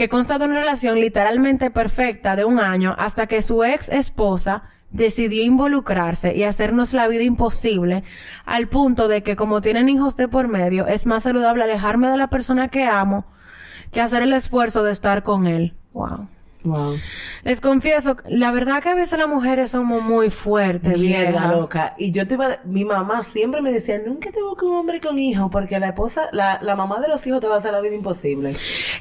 que 0.00 0.08
consta 0.08 0.38
de 0.38 0.46
una 0.46 0.60
relación 0.60 0.98
literalmente 0.98 1.70
perfecta 1.70 2.34
de 2.34 2.46
un 2.46 2.58
año 2.58 2.94
hasta 2.96 3.26
que 3.26 3.42
su 3.42 3.64
ex 3.64 3.90
esposa 3.90 4.62
decidió 4.90 5.42
involucrarse 5.42 6.34
y 6.34 6.44
hacernos 6.44 6.94
la 6.94 7.06
vida 7.06 7.22
imposible 7.22 8.02
al 8.46 8.66
punto 8.68 9.08
de 9.08 9.22
que 9.22 9.36
como 9.36 9.60
tienen 9.60 9.90
hijos 9.90 10.16
de 10.16 10.26
por 10.26 10.48
medio 10.48 10.86
es 10.86 11.04
más 11.04 11.24
saludable 11.24 11.64
alejarme 11.64 12.08
de 12.08 12.16
la 12.16 12.28
persona 12.28 12.68
que 12.68 12.84
amo 12.84 13.26
que 13.92 14.00
hacer 14.00 14.22
el 14.22 14.32
esfuerzo 14.32 14.84
de 14.84 14.92
estar 14.92 15.22
con 15.22 15.46
él. 15.46 15.74
Wow. 15.92 16.28
Wow. 16.62 16.98
Les 17.42 17.58
confieso, 17.60 18.16
la 18.28 18.50
verdad 18.52 18.82
que 18.82 18.90
a 18.90 18.94
veces 18.94 19.18
las 19.18 19.28
mujeres 19.28 19.70
somos 19.70 20.02
muy 20.02 20.28
fuertes, 20.28 20.98
Mierda, 20.98 21.30
vieja. 21.30 21.48
loca. 21.52 21.94
Y 21.96 22.10
yo 22.12 22.28
te 22.28 22.34
iba, 22.34 22.46
a- 22.46 22.60
mi 22.64 22.84
mamá 22.84 23.22
siempre 23.22 23.62
me 23.62 23.72
decía, 23.72 23.98
nunca 24.04 24.30
te 24.30 24.42
busques 24.42 24.68
un 24.68 24.76
hombre 24.76 25.00
con 25.00 25.18
hijos, 25.18 25.48
porque 25.50 25.78
la 25.80 25.88
esposa, 25.88 26.28
la, 26.32 26.58
la 26.62 26.76
mamá 26.76 27.00
de 27.00 27.08
los 27.08 27.26
hijos 27.26 27.40
te 27.40 27.46
va 27.46 27.54
a 27.54 27.58
hacer 27.58 27.72
la 27.72 27.80
vida 27.80 27.94
imposible. 27.94 28.52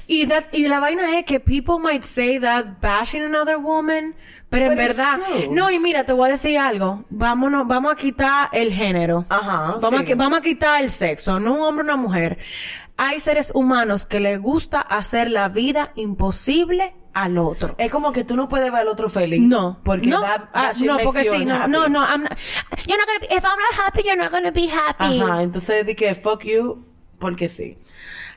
Y, 0.07 0.25
that- 0.27 0.45
y 0.53 0.67
la 0.69 0.79
vaina 0.79 1.17
es 1.19 1.25
que 1.25 1.39
people 1.41 1.79
might 1.79 2.03
say 2.03 2.39
that 2.39 2.79
bashing 2.81 3.23
another 3.23 3.57
woman, 3.57 4.15
pero 4.49 4.71
en 4.71 4.77
verdad, 4.77 5.19
true. 5.27 5.49
no, 5.51 5.69
y 5.69 5.77
mira, 5.79 6.05
te 6.05 6.13
voy 6.13 6.29
a 6.29 6.31
decir 6.31 6.57
algo, 6.57 7.03
vámonos, 7.09 7.67
vamos 7.67 7.91
a 7.91 7.95
quitar 7.97 8.49
el 8.53 8.71
género. 8.73 9.25
Ajá, 9.29 9.75
Vamos, 9.81 10.01
sí. 10.05 10.13
a, 10.13 10.15
vamos 10.15 10.39
a 10.39 10.41
quitar 10.41 10.81
el 10.81 10.89
sexo, 10.91 11.39
no 11.41 11.55
un 11.55 11.61
hombre 11.61 11.81
o 11.81 11.85
una 11.85 11.97
mujer. 11.97 12.37
Hay 12.95 13.19
seres 13.19 13.51
humanos 13.53 14.05
que 14.05 14.19
les 14.19 14.39
gusta 14.41 14.81
hacer 14.81 15.29
la 15.29 15.49
vida 15.49 15.91
imposible 15.95 16.95
al 17.13 17.37
otro. 17.37 17.75
Es 17.77 17.91
como 17.91 18.11
que 18.11 18.23
tú 18.23 18.35
no 18.35 18.47
puedes 18.47 18.71
ver 18.71 18.81
al 18.81 18.87
otro 18.87 19.09
feliz. 19.09 19.41
No, 19.41 19.79
Porque 19.83 20.07
no, 20.07 20.21
that- 20.21 20.51
that 20.53 20.75
shit 20.75 20.87
no, 20.87 20.97
porque 21.03 21.23
sí, 21.23 21.45
no, 21.45 21.67
no, 21.67 21.87
no, 21.87 21.99
I'm 22.05 22.23
not, 22.23 22.33
you're 22.87 22.97
not 22.97 23.07
gonna 23.07 23.19
be, 23.21 23.25
if 23.35 23.43
I'm 23.43 23.57
not 23.59 23.87
happy, 23.87 24.01
you're 24.03 24.15
not 24.15 24.31
gonna 24.31 24.51
be 24.51 24.67
happy. 24.69 25.21
Ajá, 25.21 25.41
entonces 25.43 25.85
di 25.85 25.95
que 25.95 26.13
fuck 26.15 26.43
you, 26.43 26.85
porque 27.19 27.49
sí. 27.49 27.77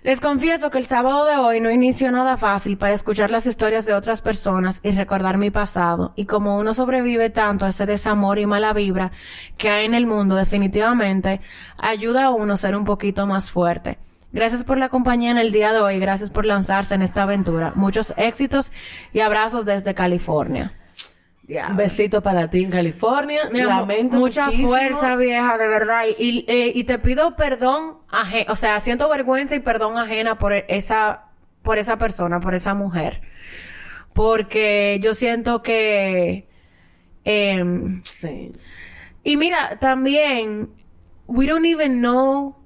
Les 0.05 0.21
confieso 0.21 0.69
que 0.71 0.79
el 0.79 0.85
sábado 0.85 1.27
de 1.27 1.37
hoy 1.37 1.61
no 1.61 1.71
inició 1.71 2.11
nada 2.11 2.37
fácil 2.37 2.77
para 2.77 2.93
escuchar 2.93 3.31
las 3.31 3.47
historias 3.47 3.87
de 3.87 3.95
otras 3.95 4.21
personas 4.21 4.81
y 4.83 4.91
recordar 4.91 5.39
mi 5.39 5.53
pasado. 5.53 6.13
Y 6.17 6.27
como 6.27 6.59
uno 6.59 6.75
sobrevive 6.75 7.31
tanto 7.31 7.67
a 7.67 7.69
ese 7.69 7.87
desamor 7.87 8.41
y 8.41 8.47
mala 8.47 8.73
vibra 8.73 9.13
que 9.57 9.71
hay 9.71 9.85
en 9.85 9.95
el 9.95 10.07
mundo, 10.09 10.35
definitivamente 10.35 11.41
ayuda 11.79 12.25
a 12.25 12.31
uno 12.31 12.55
a 12.55 12.57
ser 12.57 12.75
un 12.75 12.85
poquito 12.85 13.29
más 13.29 13.53
fuerte. 13.53 13.99
Gracias 14.33 14.65
por 14.65 14.79
la 14.79 14.89
compañía 14.89 15.31
en 15.31 15.39
el 15.39 15.53
día 15.53 15.73
de 15.73 15.81
hoy. 15.81 15.99
Gracias 15.99 16.31
por 16.31 16.47
lanzarse 16.47 16.95
en 16.95 17.03
esta 17.03 17.23
aventura. 17.25 17.73
Muchos 17.75 18.15
éxitos 18.17 18.73
y 19.13 19.21
abrazos 19.21 19.65
desde 19.67 19.95
California. 19.95 20.73
Un 21.69 21.77
besito 21.77 22.23
para 22.23 22.49
ti 22.49 22.65
en 22.65 22.71
California. 22.71 23.43
Mi 23.53 23.61
amor, 23.61 23.81
Lamento 23.89 24.17
mucha 24.17 24.47
muchísimo. 24.47 24.69
fuerza, 24.69 25.17
vieja, 25.17 25.59
de 25.59 25.69
verdad. 25.69 26.05
Y, 26.19 26.23
y, 26.25 26.45
eh, 26.49 26.73
y 26.75 26.85
te 26.85 26.99
pido 26.99 27.37
perdón, 27.37 27.99
aje- 28.11 28.47
o 28.49 28.57
sea, 28.57 28.81
siento 28.81 29.09
vergüenza 29.11 29.55
y 29.55 29.61
perdón 29.61 29.99
ajena 29.99 30.39
por 30.39 30.55
esa, 30.55 31.25
por 31.63 31.77
esa 31.77 31.99
persona, 31.99 32.41
por 32.41 32.55
esa 32.55 32.73
mujer. 32.75 33.21
Porque 34.15 34.99
yo 35.03 35.15
siento 35.15 35.63
que, 35.63 36.49
Em, 37.25 38.03
Sí. 38.05 38.51
y 39.23 39.37
mira, 39.37 39.79
también, 39.79 40.71
we 41.29 41.47
don't 41.47 41.65
even 41.67 41.99
know, 42.01 42.57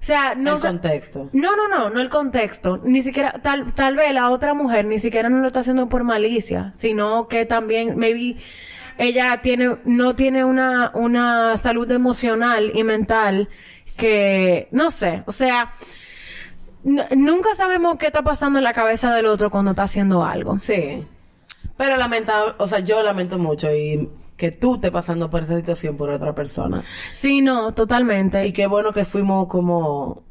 o 0.00 0.02
sea, 0.02 0.34
no 0.34 0.54
el 0.54 0.60
contexto. 0.62 1.28
no, 1.34 1.56
no, 1.56 1.68
no, 1.68 1.90
no 1.90 2.00
el 2.00 2.08
contexto. 2.08 2.80
Ni 2.82 3.02
siquiera, 3.02 3.32
tal, 3.42 3.74
tal 3.74 3.96
vez 3.96 4.14
la 4.14 4.30
otra 4.30 4.54
mujer 4.54 4.86
ni 4.86 4.98
siquiera 4.98 5.28
no 5.28 5.40
lo 5.40 5.48
está 5.48 5.60
haciendo 5.60 5.90
por 5.90 6.04
malicia, 6.04 6.72
sino 6.74 7.28
que 7.28 7.44
también, 7.44 7.98
maybe, 7.98 8.36
ella 8.96 9.42
tiene, 9.42 9.76
no 9.84 10.16
tiene 10.16 10.42
una, 10.42 10.90
una 10.94 11.58
salud 11.58 11.90
emocional 11.90 12.72
y 12.74 12.82
mental 12.82 13.50
que, 13.98 14.68
no 14.70 14.90
sé, 14.90 15.22
o 15.26 15.32
sea, 15.32 15.70
nunca 16.82 17.54
sabemos 17.54 17.98
qué 17.98 18.06
está 18.06 18.22
pasando 18.22 18.58
en 18.58 18.64
la 18.64 18.72
cabeza 18.72 19.14
del 19.14 19.26
otro 19.26 19.50
cuando 19.50 19.72
está 19.72 19.82
haciendo 19.82 20.24
algo. 20.24 20.56
Sí. 20.56 21.06
Pero 21.76 21.98
lamentable, 21.98 22.54
o 22.56 22.66
sea, 22.66 22.78
yo 22.78 23.02
lamento 23.02 23.38
mucho 23.38 23.70
y 23.70 24.08
que 24.40 24.52
tú 24.52 24.76
estés 24.76 24.90
pasando 24.90 25.28
por 25.28 25.42
esa 25.42 25.54
situación 25.54 25.98
por 25.98 26.08
otra 26.08 26.34
persona. 26.34 26.82
Sí, 27.12 27.42
no, 27.42 27.74
totalmente. 27.74 28.46
Y 28.46 28.52
qué 28.54 28.66
bueno 28.66 28.90
que 28.90 29.04
fuimos 29.04 29.48
como 29.48 30.22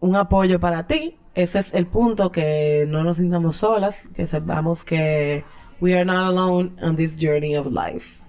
un 0.00 0.14
apoyo 0.14 0.60
para 0.60 0.86
ti. 0.86 1.16
Ese 1.34 1.60
es 1.60 1.72
el 1.72 1.86
punto, 1.86 2.30
que 2.30 2.84
no 2.86 3.02
nos 3.02 3.16
sintamos 3.16 3.56
solas, 3.56 4.08
que 4.14 4.26
sepamos 4.26 4.84
que 4.84 5.42
we 5.80 5.94
are 5.94 6.04
not 6.04 6.26
alone 6.26 6.72
on 6.82 6.96
this 6.96 7.18
journey 7.18 7.56
of 7.56 7.66
life. 7.68 8.20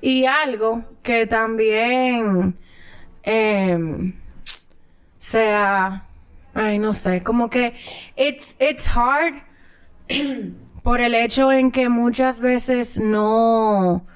Y 0.00 0.24
algo 0.24 0.82
que 1.02 1.26
también 1.26 2.56
em, 3.22 4.14
sea, 5.18 6.06
ay, 6.54 6.78
no 6.78 6.94
sé, 6.94 7.22
como 7.22 7.50
que 7.50 7.74
it's, 8.16 8.56
it's 8.58 8.88
hard 8.88 9.42
por 10.82 11.02
el 11.02 11.14
hecho 11.14 11.52
en 11.52 11.70
que 11.70 11.90
muchas 11.90 12.40
veces 12.40 12.98
no, 12.98 14.06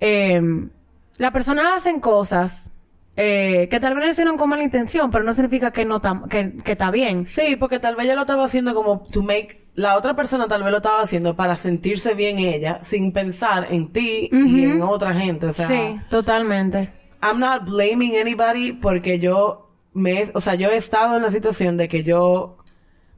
em, 0.00 0.70
la 1.16 1.32
persona 1.32 1.74
hacen 1.74 2.00
cosas 2.00 2.72
eh, 3.16 3.66
que 3.70 3.80
tal 3.80 3.94
vez 3.96 4.04
lo 4.04 4.10
hicieron 4.12 4.36
con 4.36 4.48
mala 4.48 4.62
intención, 4.62 5.10
pero 5.10 5.24
no 5.24 5.34
significa 5.34 5.72
que 5.72 5.84
no 5.84 6.00
tam- 6.00 6.28
que, 6.28 6.62
que 6.62 6.72
está 6.72 6.90
bien. 6.92 7.26
Sí, 7.26 7.56
porque 7.56 7.80
tal 7.80 7.96
vez 7.96 8.04
ella 8.06 8.14
lo 8.14 8.20
estaba 8.20 8.44
haciendo 8.44 8.74
como 8.74 9.00
to 9.10 9.22
make, 9.22 9.66
la 9.74 9.96
otra 9.96 10.14
persona 10.14 10.46
tal 10.46 10.62
vez 10.62 10.70
lo 10.70 10.76
estaba 10.76 11.02
haciendo 11.02 11.34
para 11.34 11.56
sentirse 11.56 12.14
bien 12.14 12.38
ella, 12.38 12.78
sin 12.82 13.12
pensar 13.12 13.66
en 13.72 13.92
ti 13.92 14.28
y 14.32 14.64
en 14.64 14.82
otra 14.82 15.14
gente. 15.14 15.46
O 15.46 15.52
sea, 15.52 15.66
sí, 15.66 16.00
totalmente. 16.10 16.92
I'm 17.20 17.40
not 17.40 17.64
blaming 17.68 18.16
anybody 18.16 18.72
porque 18.72 19.18
yo 19.18 19.68
me, 19.94 20.30
o 20.34 20.40
sea, 20.40 20.54
yo 20.54 20.70
he 20.70 20.76
estado 20.76 21.16
en 21.16 21.22
la 21.24 21.30
situación 21.32 21.76
de 21.76 21.88
que 21.88 22.04
yo 22.04 22.58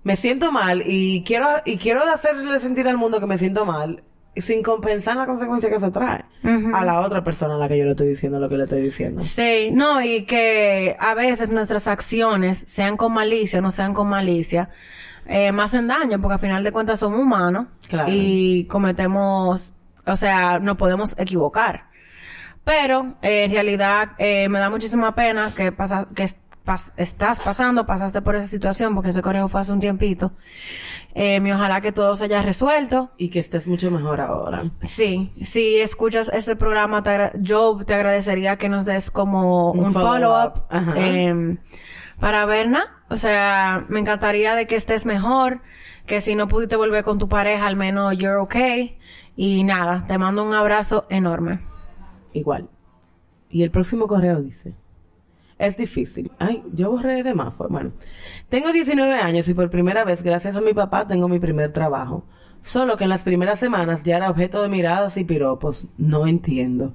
me 0.02 0.16
siento 0.16 0.50
mal 0.50 0.82
y 0.86 1.22
quiero, 1.24 1.46
y 1.66 1.76
quiero 1.76 2.02
hacerle 2.04 2.58
sentir 2.60 2.88
al 2.88 2.96
mundo 2.96 3.20
que 3.20 3.26
me 3.26 3.36
siento 3.36 3.66
mal 3.66 4.02
sin 4.36 4.62
compensar 4.62 5.16
la 5.16 5.26
consecuencia 5.26 5.68
que 5.68 5.76
eso 5.76 5.90
trae 5.90 6.24
a 6.72 6.84
la 6.84 7.00
otra 7.00 7.22
persona 7.24 7.56
a 7.56 7.58
la 7.58 7.68
que 7.68 7.76
yo 7.78 7.84
le 7.84 7.90
estoy 7.90 8.08
diciendo 8.08 8.38
lo 8.38 8.48
que 8.48 8.56
le 8.56 8.64
estoy 8.64 8.80
diciendo. 8.82 9.20
Sí, 9.22 9.70
no, 9.72 10.00
y 10.02 10.24
que 10.24 10.96
a 10.98 11.14
veces 11.14 11.48
nuestras 11.50 11.86
acciones, 11.88 12.58
sean 12.66 12.96
con 12.96 13.12
malicia 13.12 13.58
o 13.58 13.62
no 13.62 13.70
sean 13.70 13.92
con 13.92 14.08
malicia, 14.08 14.70
eh, 15.26 15.52
me 15.52 15.62
hacen 15.62 15.86
daño, 15.86 16.20
porque 16.20 16.34
al 16.34 16.40
final 16.40 16.64
de 16.64 16.72
cuentas 16.72 17.00
somos 17.00 17.20
humanos 17.20 17.66
Claro. 17.88 18.08
y 18.12 18.64
cometemos, 18.64 19.74
o 20.06 20.16
sea, 20.16 20.58
no 20.58 20.76
podemos 20.76 21.14
equivocar. 21.18 21.88
Pero 22.64 23.16
eh, 23.22 23.44
en 23.44 23.52
realidad 23.52 24.10
eh, 24.18 24.48
me 24.48 24.58
da 24.58 24.70
muchísima 24.70 25.14
pena 25.14 25.50
que, 25.56 25.72
pasa, 25.72 26.08
que 26.14 26.28
pas- 26.70 26.92
estás 26.96 27.40
pasando, 27.40 27.84
pasaste 27.84 28.22
por 28.22 28.36
esa 28.36 28.46
situación, 28.46 28.94
porque 28.94 29.10
ese 29.10 29.22
correo 29.22 29.48
fue 29.48 29.60
hace 29.60 29.72
un 29.72 29.80
tiempito. 29.80 30.32
Eh, 31.14 31.40
y 31.44 31.50
ojalá 31.50 31.80
que 31.80 31.90
todo 31.90 32.14
se 32.14 32.26
haya 32.26 32.42
resuelto. 32.42 33.10
Y 33.18 33.30
que 33.30 33.40
estés 33.40 33.66
mucho 33.66 33.90
mejor 33.90 34.20
ahora. 34.20 34.60
Sí, 34.80 35.32
si 35.42 35.80
escuchas 35.80 36.30
este 36.32 36.54
programa, 36.54 37.02
te 37.02 37.32
yo 37.40 37.78
te 37.84 37.94
agradecería 37.94 38.56
que 38.56 38.68
nos 38.68 38.84
des 38.84 39.10
como 39.10 39.72
Un 39.72 39.86
un, 39.86 39.92
follow-up. 39.92 40.62
Ajá. 40.70 40.92
em, 40.96 41.58
para 42.20 42.46
ver, 42.46 42.68
nada. 42.68 42.86
O 43.08 43.16
sea, 43.16 43.84
me 43.88 43.98
encantaría 43.98 44.54
de 44.54 44.68
que 44.68 44.76
estés 44.76 45.04
mejor, 45.06 45.62
que 46.06 46.20
si 46.20 46.36
no 46.36 46.46
pudiste 46.46 46.76
volver 46.76 47.02
con 47.02 47.18
tu 47.18 47.28
pareja, 47.28 47.66
al 47.66 47.74
menos 47.74 48.16
you're 48.16 48.36
okay. 48.36 48.96
Y 49.34 49.64
nada, 49.64 50.04
te 50.06 50.16
mando 50.18 50.44
un 50.44 50.54
abrazo 50.54 51.06
enorme. 51.10 51.58
Igual. 52.32 52.68
Y 53.48 53.64
el 53.64 53.72
próximo 53.72 54.06
correo 54.06 54.40
dice. 54.40 54.76
Es 55.60 55.76
difícil. 55.76 56.32
Ay, 56.38 56.62
yo 56.72 56.90
borré 56.90 57.22
de 57.22 57.34
más. 57.34 57.54
Bueno. 57.58 57.92
Tengo 58.48 58.72
19 58.72 59.14
años 59.16 59.46
y 59.46 59.52
por 59.52 59.68
primera 59.68 60.04
vez, 60.04 60.22
gracias 60.22 60.56
a 60.56 60.62
mi 60.62 60.72
papá, 60.72 61.06
tengo 61.06 61.28
mi 61.28 61.38
primer 61.38 61.70
trabajo. 61.70 62.24
Solo 62.62 62.96
que 62.96 63.04
en 63.04 63.10
las 63.10 63.24
primeras 63.24 63.60
semanas 63.60 64.02
ya 64.02 64.16
era 64.16 64.30
objeto 64.30 64.62
de 64.62 64.70
miradas 64.70 65.18
y 65.18 65.24
piropos. 65.24 65.88
No 65.98 66.26
entiendo. 66.26 66.94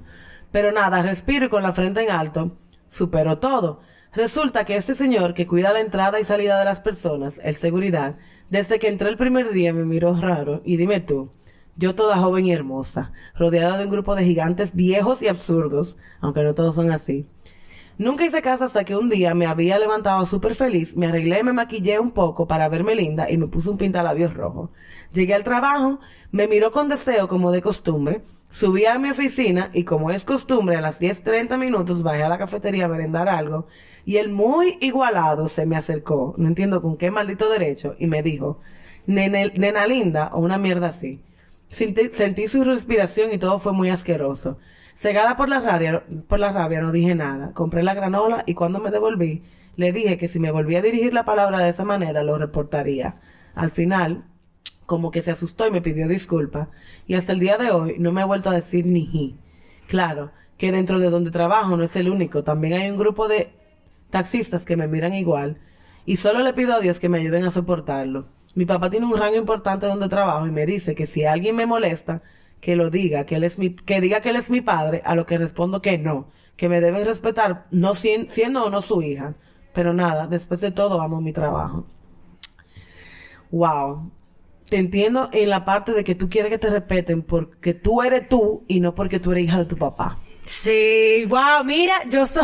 Pero 0.50 0.72
nada, 0.72 1.00
respiro 1.02 1.46
y 1.46 1.48
con 1.48 1.62
la 1.62 1.74
frente 1.74 2.02
en 2.02 2.10
alto, 2.10 2.58
supero 2.88 3.38
todo. 3.38 3.82
Resulta 4.12 4.64
que 4.64 4.76
este 4.76 4.96
señor 4.96 5.32
que 5.32 5.46
cuida 5.46 5.72
la 5.72 5.80
entrada 5.80 6.18
y 6.18 6.24
salida 6.24 6.58
de 6.58 6.64
las 6.64 6.80
personas, 6.80 7.40
el 7.44 7.54
seguridad, 7.54 8.16
desde 8.50 8.80
que 8.80 8.88
entré 8.88 9.10
el 9.10 9.16
primer 9.16 9.52
día 9.52 9.72
me 9.72 9.84
miró 9.84 10.16
raro 10.16 10.60
y 10.64 10.76
dime 10.76 10.98
tú, 10.98 11.30
yo 11.76 11.94
toda 11.94 12.16
joven 12.16 12.46
y 12.46 12.52
hermosa, 12.52 13.12
rodeada 13.36 13.78
de 13.78 13.84
un 13.84 13.90
grupo 13.92 14.16
de 14.16 14.24
gigantes 14.24 14.74
viejos 14.74 15.22
y 15.22 15.28
absurdos, 15.28 15.98
aunque 16.20 16.42
no 16.42 16.54
todos 16.54 16.74
son 16.74 16.90
así. 16.90 17.28
Nunca 17.98 18.26
hice 18.26 18.42
caso 18.42 18.64
hasta 18.64 18.84
que 18.84 18.94
un 18.94 19.08
día 19.08 19.34
me 19.34 19.46
había 19.46 19.78
levantado 19.78 20.26
súper 20.26 20.54
feliz, 20.54 20.94
me 20.96 21.06
arreglé, 21.06 21.42
me 21.42 21.54
maquillé 21.54 21.98
un 21.98 22.10
poco 22.12 22.46
para 22.46 22.68
verme 22.68 22.94
linda 22.94 23.30
y 23.30 23.38
me 23.38 23.46
puse 23.46 23.70
un 23.70 23.78
pintalabios 23.78 24.34
rojo. 24.34 24.70
Llegué 25.14 25.32
al 25.34 25.44
trabajo, 25.44 25.98
me 26.30 26.46
miró 26.46 26.72
con 26.72 26.90
deseo 26.90 27.26
como 27.26 27.52
de 27.52 27.62
costumbre, 27.62 28.20
subí 28.50 28.84
a 28.84 28.98
mi 28.98 29.08
oficina 29.10 29.70
y 29.72 29.84
como 29.84 30.10
es 30.10 30.26
costumbre 30.26 30.76
a 30.76 30.82
las 30.82 31.00
10.30 31.00 31.56
minutos 31.56 32.02
bajé 32.02 32.22
a 32.22 32.28
la 32.28 32.36
cafetería 32.38 32.84
a 32.84 32.88
merendar 32.88 33.30
algo 33.30 33.66
y 34.04 34.18
el 34.18 34.28
muy 34.30 34.76
igualado 34.82 35.48
se 35.48 35.64
me 35.64 35.76
acercó, 35.76 36.34
no 36.36 36.48
entiendo 36.48 36.82
con 36.82 36.96
qué 36.98 37.10
maldito 37.10 37.48
derecho, 37.48 37.96
y 37.98 38.06
me 38.06 38.22
dijo, 38.22 38.60
"Nene- 39.06 39.52
nena 39.56 39.86
linda 39.86 40.30
o 40.34 40.40
una 40.40 40.58
mierda 40.58 40.88
así. 40.88 41.20
Sentí 41.68 42.46
su 42.48 42.62
respiración 42.62 43.32
y 43.32 43.38
todo 43.38 43.58
fue 43.58 43.72
muy 43.72 43.88
asqueroso. 43.90 44.58
Cegada 44.96 45.36
por 45.36 45.48
la, 45.48 45.60
rabia, 45.60 46.04
por 46.26 46.40
la 46.40 46.52
rabia 46.52 46.80
no 46.80 46.90
dije 46.90 47.14
nada. 47.14 47.52
Compré 47.52 47.82
la 47.82 47.94
granola 47.94 48.42
y 48.46 48.54
cuando 48.54 48.80
me 48.80 48.90
devolví 48.90 49.42
le 49.76 49.92
dije 49.92 50.16
que 50.16 50.26
si 50.26 50.38
me 50.38 50.50
volvía 50.50 50.78
a 50.78 50.82
dirigir 50.82 51.12
la 51.12 51.26
palabra 51.26 51.62
de 51.62 51.68
esa 51.68 51.84
manera 51.84 52.22
lo 52.22 52.38
reportaría. 52.38 53.16
Al 53.54 53.70
final, 53.70 54.24
como 54.86 55.10
que 55.10 55.20
se 55.20 55.30
asustó 55.30 55.66
y 55.66 55.70
me 55.70 55.82
pidió 55.82 56.08
disculpas. 56.08 56.68
Y 57.06 57.14
hasta 57.14 57.32
el 57.32 57.40
día 57.40 57.58
de 57.58 57.70
hoy 57.70 57.96
no 57.98 58.10
me 58.10 58.22
ha 58.22 58.26
vuelto 58.26 58.48
a 58.48 58.54
decir 58.54 58.86
ni 58.86 59.06
ji. 59.06 59.36
Claro, 59.86 60.32
que 60.56 60.72
dentro 60.72 60.98
de 60.98 61.10
donde 61.10 61.30
trabajo 61.30 61.76
no 61.76 61.84
es 61.84 61.94
el 61.96 62.08
único. 62.08 62.42
También 62.42 62.74
hay 62.74 62.90
un 62.90 62.96
grupo 62.96 63.28
de 63.28 63.50
taxistas 64.08 64.64
que 64.64 64.76
me 64.76 64.88
miran 64.88 65.12
igual. 65.12 65.58
Y 66.06 66.16
solo 66.16 66.40
le 66.40 66.54
pido 66.54 66.74
a 66.74 66.80
Dios 66.80 67.00
que 67.00 67.10
me 67.10 67.18
ayuden 67.18 67.44
a 67.44 67.50
soportarlo. 67.50 68.28
Mi 68.54 68.64
papá 68.64 68.88
tiene 68.88 69.04
un 69.04 69.18
rango 69.18 69.36
importante 69.36 69.84
donde 69.84 70.08
trabajo 70.08 70.46
y 70.46 70.50
me 70.50 70.64
dice 70.64 70.94
que 70.94 71.06
si 71.06 71.26
alguien 71.26 71.54
me 71.54 71.66
molesta, 71.66 72.22
que 72.66 72.74
lo 72.74 72.90
diga, 72.90 73.26
que 73.26 73.36
él 73.36 73.44
es 73.44 73.60
mi, 73.60 73.76
que 73.76 74.00
diga 74.00 74.20
que 74.20 74.30
él 74.30 74.34
es 74.34 74.50
mi 74.50 74.60
padre, 74.60 75.00
a 75.04 75.14
lo 75.14 75.24
que 75.24 75.38
respondo 75.38 75.80
que 75.80 75.98
no, 75.98 76.26
que 76.56 76.68
me 76.68 76.80
deben 76.80 77.04
respetar, 77.06 77.68
no 77.70 77.94
sien- 77.94 78.26
siendo 78.26 78.64
o 78.64 78.70
no 78.70 78.82
su 78.82 79.02
hija. 79.02 79.36
Pero 79.72 79.94
nada, 79.94 80.26
después 80.26 80.60
de 80.62 80.72
todo 80.72 81.00
amo 81.00 81.20
mi 81.20 81.32
trabajo. 81.32 81.86
Wow. 83.52 84.10
Te 84.68 84.78
entiendo 84.78 85.30
en 85.32 85.48
la 85.48 85.64
parte 85.64 85.92
de 85.92 86.02
que 86.02 86.16
tú 86.16 86.28
quieres 86.28 86.50
que 86.50 86.58
te 86.58 86.68
respeten 86.68 87.22
porque 87.22 87.72
tú 87.72 88.02
eres 88.02 88.28
tú 88.28 88.64
y 88.66 88.80
no 88.80 88.96
porque 88.96 89.20
tú 89.20 89.30
eres 89.30 89.44
hija 89.44 89.58
de 89.58 89.66
tu 89.66 89.76
papá. 89.76 90.18
Sí, 90.42 91.24
wow, 91.28 91.62
mira, 91.64 91.94
yo 92.10 92.26
soy... 92.26 92.42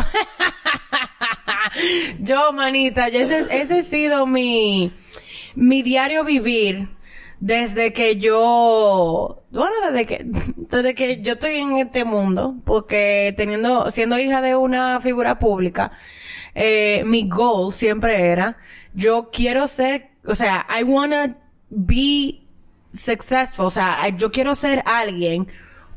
yo, 2.21 2.53
manita, 2.53 3.09
yo 3.09 3.19
ese, 3.19 3.39
ese 3.61 3.79
ha 3.79 3.83
sido 3.83 4.25
mi, 4.25 4.89
mi 5.55 5.81
diario 5.81 6.23
vivir 6.23 6.87
desde 7.43 7.91
que 7.91 8.15
yo, 8.15 9.43
bueno, 9.51 9.75
desde 9.91 10.05
que, 10.05 10.23
desde 10.55 10.95
que 10.95 11.21
yo 11.21 11.33
estoy 11.33 11.55
en 11.57 11.77
este 11.77 12.05
mundo, 12.05 12.55
porque 12.63 13.33
teniendo, 13.35 13.91
siendo 13.91 14.17
hija 14.17 14.41
de 14.41 14.55
una 14.55 15.01
figura 15.01 15.39
pública, 15.39 15.91
eh, 16.55 17.03
mi 17.05 17.27
goal 17.27 17.73
siempre 17.73 18.27
era, 18.31 18.55
yo 18.93 19.29
quiero 19.29 19.67
ser, 19.67 20.11
o 20.25 20.35
sea, 20.35 20.65
I 20.69 20.83
wanna 20.83 21.35
be 21.69 22.43
successful, 22.93 23.65
o 23.65 23.69
sea, 23.69 24.07
yo 24.15 24.31
quiero 24.31 24.55
ser 24.55 24.81
alguien 24.85 25.47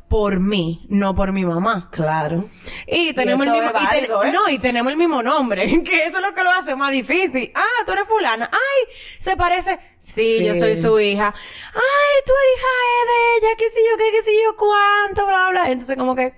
por 0.09 0.40
mí, 0.40 0.86
no 0.88 1.14
por 1.14 1.32
mi 1.32 1.44
mamá. 1.44 1.88
Claro. 1.90 2.44
Y 2.86 3.12
tenemos 3.12 3.46
el 3.46 3.52
mismo, 3.52 3.70
y 3.70 3.86
ten- 3.88 4.04
¿eh? 4.04 4.32
no, 4.32 4.48
y 4.48 4.59
tenemos 4.59 4.92
el 4.92 4.98
mismo 4.98 5.22
nombre, 5.22 5.66
que 5.84 6.04
eso 6.07 6.16
es 6.18 6.22
lo 6.22 6.32
que 6.32 6.42
lo 6.44 6.50
hace 6.50 6.74
más 6.76 6.90
difícil. 6.92 7.50
Ah, 7.54 7.84
tú 7.84 7.92
eres 7.92 8.04
fulana. 8.07 8.48
Ay, 8.52 8.94
se 9.18 9.36
parece. 9.36 9.78
Sí, 9.98 10.38
Sí. 10.38 10.44
yo 10.44 10.54
soy 10.54 10.76
su 10.76 10.98
hija. 11.00 11.34
Ay, 11.74 12.22
tú 12.24 12.32
eres 12.32 12.59
hija 12.59 12.68
de 13.07 13.48
ella, 13.48 13.57
qué 13.59 13.70
sé 13.70 13.80
yo, 13.90 13.96
qué, 13.98 14.11
qué 14.12 14.22
sé 14.22 14.30
yo, 14.44 14.57
cuánto, 14.57 15.26
bla, 15.26 15.48
bla. 15.50 15.70
Entonces 15.70 15.96
como 15.96 16.14
que, 16.14 16.34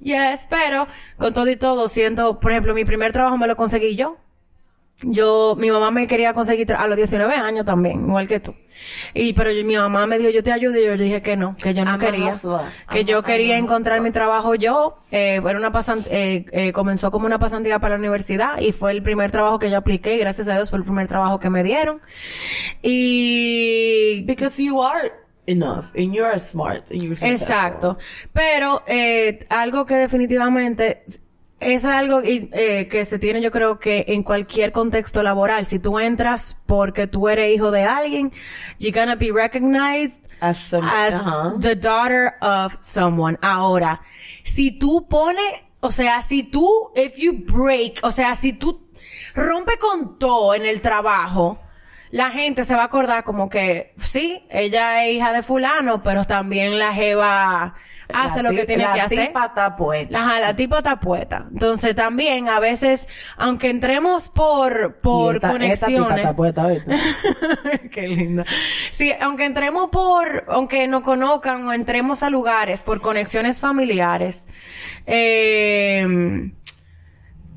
yes, 0.00 0.46
pero 0.50 0.86
con 1.18 1.32
todo 1.32 1.48
y 1.48 1.56
todo 1.56 1.88
siento, 1.88 2.38
por 2.40 2.52
ejemplo, 2.52 2.74
mi 2.74 2.84
primer 2.84 3.12
trabajo 3.12 3.36
me 3.38 3.46
lo 3.46 3.56
conseguí 3.56 3.96
yo. 3.96 4.18
Yo, 5.02 5.56
mi 5.58 5.70
mamá 5.70 5.90
me 5.90 6.06
quería 6.06 6.32
conseguir 6.32 6.72
a 6.72 6.86
los 6.86 6.96
19 6.96 7.34
años 7.34 7.64
también, 7.66 8.06
igual 8.06 8.26
que 8.26 8.40
tú. 8.40 8.54
Y, 9.12 9.34
pero 9.34 9.50
yo- 9.52 9.64
mi 9.64 9.76
mamá 9.76 10.06
me 10.06 10.16
dijo, 10.18 10.30
yo 10.30 10.42
te 10.42 10.52
ayudo, 10.52 10.78
y 10.78 10.84
yo 10.86 10.96
dije 10.96 11.20
que 11.22 11.36
no, 11.36 11.54
que 11.56 11.74
yo 11.74 11.84
no 11.84 11.92
I'm 11.92 12.00
quería. 12.00 12.34
Que 12.90 13.00
I'm 13.00 13.06
yo 13.06 13.22
quería 13.22 13.58
encontrar 13.58 14.00
mi 14.00 14.10
trabajo 14.10 14.54
yo. 14.54 14.98
Eh, 15.10 15.36
era 15.46 15.58
una 15.58 15.70
pasan- 15.72 16.04
eh, 16.10 16.46
eh, 16.52 16.72
comenzó 16.72 17.10
como 17.10 17.26
una 17.26 17.38
pasantía 17.38 17.78
para 17.78 17.94
la 17.94 17.98
universidad 17.98 18.58
y 18.60 18.72
fue 18.72 18.92
el 18.92 19.02
primer 19.02 19.30
trabajo 19.30 19.58
que 19.58 19.70
yo 19.70 19.76
apliqué 19.78 20.14
y 20.16 20.18
gracias 20.18 20.48
a 20.48 20.54
Dios 20.56 20.70
fue 20.70 20.78
el 20.78 20.84
primer 20.84 21.08
trabajo 21.08 21.38
que 21.38 21.50
me 21.50 21.62
dieron. 21.62 22.00
Y 22.82 24.22
Because 24.26 24.62
you 24.62 24.82
are 24.82 25.12
enough 25.46 25.86
and 25.96 26.12
you 26.14 26.24
are 26.24 26.40
smart 26.40 26.90
and 26.90 27.02
you're. 27.02 27.16
Exacto. 27.26 27.98
Pero 28.32 28.82
eh, 28.86 29.40
algo 29.50 29.84
que 29.86 29.94
definitivamente 29.96 31.04
eso 31.58 31.88
es 31.88 31.94
algo 31.94 32.20
eh, 32.22 32.86
que 32.90 33.04
se 33.06 33.18
tiene 33.18 33.40
yo 33.40 33.50
creo 33.50 33.78
que 33.78 34.04
en 34.08 34.22
cualquier 34.22 34.72
contexto 34.72 35.22
laboral. 35.22 35.64
Si 35.66 35.78
tú 35.78 35.98
entras 35.98 36.56
porque 36.66 37.06
tú 37.06 37.28
eres 37.28 37.54
hijo 37.54 37.70
de 37.70 37.84
alguien, 37.84 38.32
you're 38.78 38.98
gonna 38.98 39.16
be 39.16 39.30
recognized 39.32 40.22
As 40.40 40.58
some- 40.58 40.86
as 40.86 41.14
the 41.60 41.74
daughter 41.74 42.34
of 42.42 42.76
someone. 42.80 43.38
Ahora, 43.40 44.02
si 44.44 44.70
tú 44.70 45.06
pones, 45.08 45.44
o 45.80 45.90
sea, 45.90 46.20
si 46.22 46.42
tú, 46.42 46.90
if 46.94 47.16
you 47.16 47.32
break, 47.46 48.00
o 48.02 48.10
sea, 48.10 48.34
si 48.34 48.52
tú 48.52 48.86
rompe 49.34 49.78
con 49.78 50.18
todo 50.18 50.54
en 50.54 50.66
el 50.66 50.82
trabajo, 50.82 51.58
la 52.10 52.30
gente 52.30 52.64
se 52.64 52.74
va 52.74 52.82
a 52.82 52.86
acordar 52.86 53.24
como 53.24 53.48
que, 53.48 53.92
sí, 53.96 54.44
ella 54.50 55.04
es 55.06 55.14
hija 55.16 55.32
de 55.32 55.42
fulano, 55.42 56.02
pero 56.02 56.24
también 56.24 56.78
la 56.78 56.92
jeva 56.92 57.74
hace 58.12 58.42
La 58.42 58.50
lo 58.50 58.54
que 58.54 58.62
ti- 58.62 58.66
tiene 58.68 58.84
la 58.84 58.94
que 58.94 59.00
hacer. 59.02 59.26
tipa 59.28 59.46
está 59.46 59.76
puesta. 59.76 60.18
Ajá, 60.18 60.40
la 60.40 60.56
tipa 60.56 60.78
está 60.78 61.00
puesta. 61.00 61.46
Entonces 61.52 61.94
también 61.96 62.48
a 62.48 62.60
veces, 62.60 63.08
aunque 63.36 63.68
entremos 63.70 64.28
por, 64.28 65.00
por 65.00 65.36
esta- 65.36 65.48
esta 65.64 65.86
tipa 65.86 66.04
conexiones. 66.04 66.18
está 66.18 66.36
puesta. 66.36 66.68
Qué 67.92 68.08
linda. 68.08 68.44
Sí, 68.90 69.12
aunque 69.20 69.44
entremos 69.44 69.90
por, 69.90 70.44
aunque 70.48 70.86
no 70.88 71.02
conozcan 71.02 71.66
o 71.66 71.72
entremos 71.72 72.22
a 72.22 72.30
lugares 72.30 72.82
por 72.82 73.00
conexiones 73.00 73.60
familiares, 73.60 74.46
eh, 75.06 76.06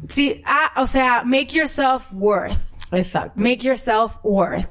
sí, 0.07 0.41
ah, 0.45 0.71
o 0.77 0.87
sea, 0.87 1.23
make 1.25 1.55
yourself 1.55 2.11
worth. 2.13 2.75
Exacto. 2.91 3.33
Make 3.43 3.59
yourself 3.65 4.17
worth. 4.23 4.69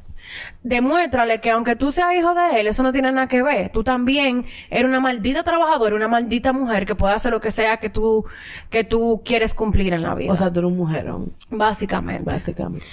Demuéstrale 0.69 1.41
que 1.41 1.51
aunque 1.51 1.77
tú 1.77 1.91
seas 1.91 2.15
hijo 2.15 2.35
de 2.35 2.61
él, 2.61 2.67
eso 2.67 2.83
no 2.83 2.93
tiene 2.93 3.11
nada 3.11 3.27
que 3.27 3.43
ver. 3.43 3.71
Tú 3.71 3.83
también 3.83 4.45
eres 4.69 4.85
una 4.85 5.01
maldita 5.01 5.43
trabajadora, 5.43 5.97
una 5.97 6.09
maldita 6.09 6.53
mujer 6.53 6.85
que 6.85 6.95
puede 6.95 7.15
hacer 7.15 7.33
lo 7.33 7.41
que 7.41 7.51
sea 7.51 7.79
que 7.79 7.89
tú, 7.89 8.27
que 8.69 8.85
tú 8.85 9.23
quieres 9.25 9.55
cumplir 9.55 9.95
en 9.95 10.03
la 10.03 10.15
vida. 10.15 10.31
O 10.31 10.37
sea, 10.37 10.53
tú 10.53 10.61
eres 10.61 10.71
un 10.71 10.77
mujerón, 10.77 11.33
básicamente. 11.49 12.31
básicamente. 12.31 12.85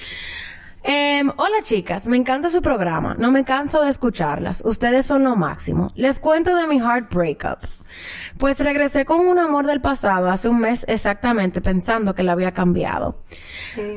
Em, 0.88 1.32
hola 1.38 1.64
chicas, 1.64 2.08
me 2.08 2.16
encanta 2.16 2.48
su 2.50 2.62
programa. 2.62 3.16
No 3.18 3.32
me 3.32 3.44
canso 3.44 3.82
de 3.82 3.90
escucharlas. 3.90 4.62
Ustedes 4.64 5.08
son 5.08 5.24
lo 5.24 5.36
máximo. 5.36 5.92
Les 5.96 6.20
cuento 6.20 6.56
de 6.56 6.68
mi 6.68 6.78
heart 6.80 7.12
breakup. 7.12 7.58
Pues 8.38 8.60
regresé 8.60 9.04
con 9.04 9.22
un 9.22 9.40
amor 9.40 9.66
del 9.66 9.82
pasado 9.82 10.30
hace 10.30 10.48
un 10.48 10.60
mes 10.60 10.86
exactamente 10.88 11.60
pensando 11.60 12.14
que 12.14 12.22
la 12.22 12.34
había 12.34 12.52
cambiado. 12.52 13.24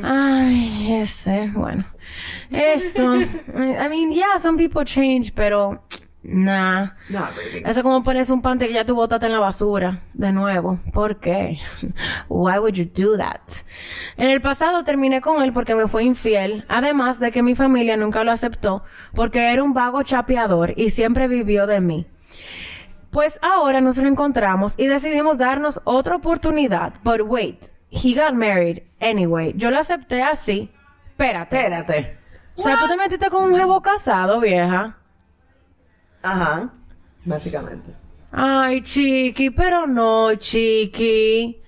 Ay, 0.02 0.94
ese, 0.94 1.50
bueno. 1.54 1.84
Eso. 2.50 3.16
I 3.16 3.88
mean, 3.90 4.10
yeah, 4.10 4.40
some 4.40 4.56
people 4.56 4.84
change, 4.86 5.34
pero 5.34 5.82
nah. 6.22 6.90
Baby. 7.08 7.62
Eso 7.64 7.80
es 7.80 7.82
como 7.82 8.02
pones 8.02 8.30
un 8.30 8.42
pante 8.42 8.66
que 8.66 8.74
ya 8.74 8.84
tú 8.84 8.94
botaste 8.94 9.26
en 9.26 9.32
la 9.32 9.38
basura. 9.38 10.02
De 10.14 10.32
nuevo. 10.32 10.80
¿Por 10.92 11.20
qué? 11.20 11.58
Why 12.28 12.58
would 12.58 12.74
you 12.74 12.84
do 12.84 13.16
that? 13.16 13.40
En 14.16 14.28
el 14.28 14.40
pasado 14.40 14.84
terminé 14.84 15.20
con 15.20 15.42
él 15.42 15.52
porque 15.52 15.74
me 15.74 15.88
fue 15.88 16.04
infiel. 16.04 16.64
Además 16.68 17.20
de 17.20 17.30
que 17.32 17.42
mi 17.42 17.54
familia 17.54 17.96
nunca 17.96 18.24
lo 18.24 18.32
aceptó 18.32 18.82
porque 19.14 19.52
era 19.52 19.62
un 19.62 19.74
vago 19.74 20.02
chapeador 20.02 20.74
y 20.76 20.90
siempre 20.90 21.28
vivió 21.28 21.66
de 21.66 21.80
mí. 21.80 22.06
Pues 23.10 23.38
ahora 23.40 23.80
nos 23.80 23.96
reencontramos 23.96 24.74
y 24.76 24.86
decidimos 24.86 25.38
darnos 25.38 25.80
otra 25.84 26.16
oportunidad. 26.16 26.94
But 27.02 27.22
wait, 27.22 27.66
he 27.90 28.14
got 28.14 28.34
married 28.34 28.82
anyway. 29.00 29.54
Yo 29.56 29.70
lo 29.70 29.78
acepté 29.78 30.22
así. 30.22 30.70
Espérate. 31.10 31.56
Espérate. 31.56 32.18
O 32.56 32.62
sea, 32.62 32.78
tú 32.78 32.88
te 32.88 32.96
metiste 32.96 33.30
con 33.30 33.44
un 33.44 33.56
jevo 33.56 33.80
casado, 33.80 34.40
vieja. 34.40 34.96
Ajá. 36.32 36.72
Básicamente. 37.24 37.92
Ay, 38.30 38.82
chiqui, 38.82 39.50
pero 39.50 39.86
no, 39.86 40.34
chiqui. 40.34 41.60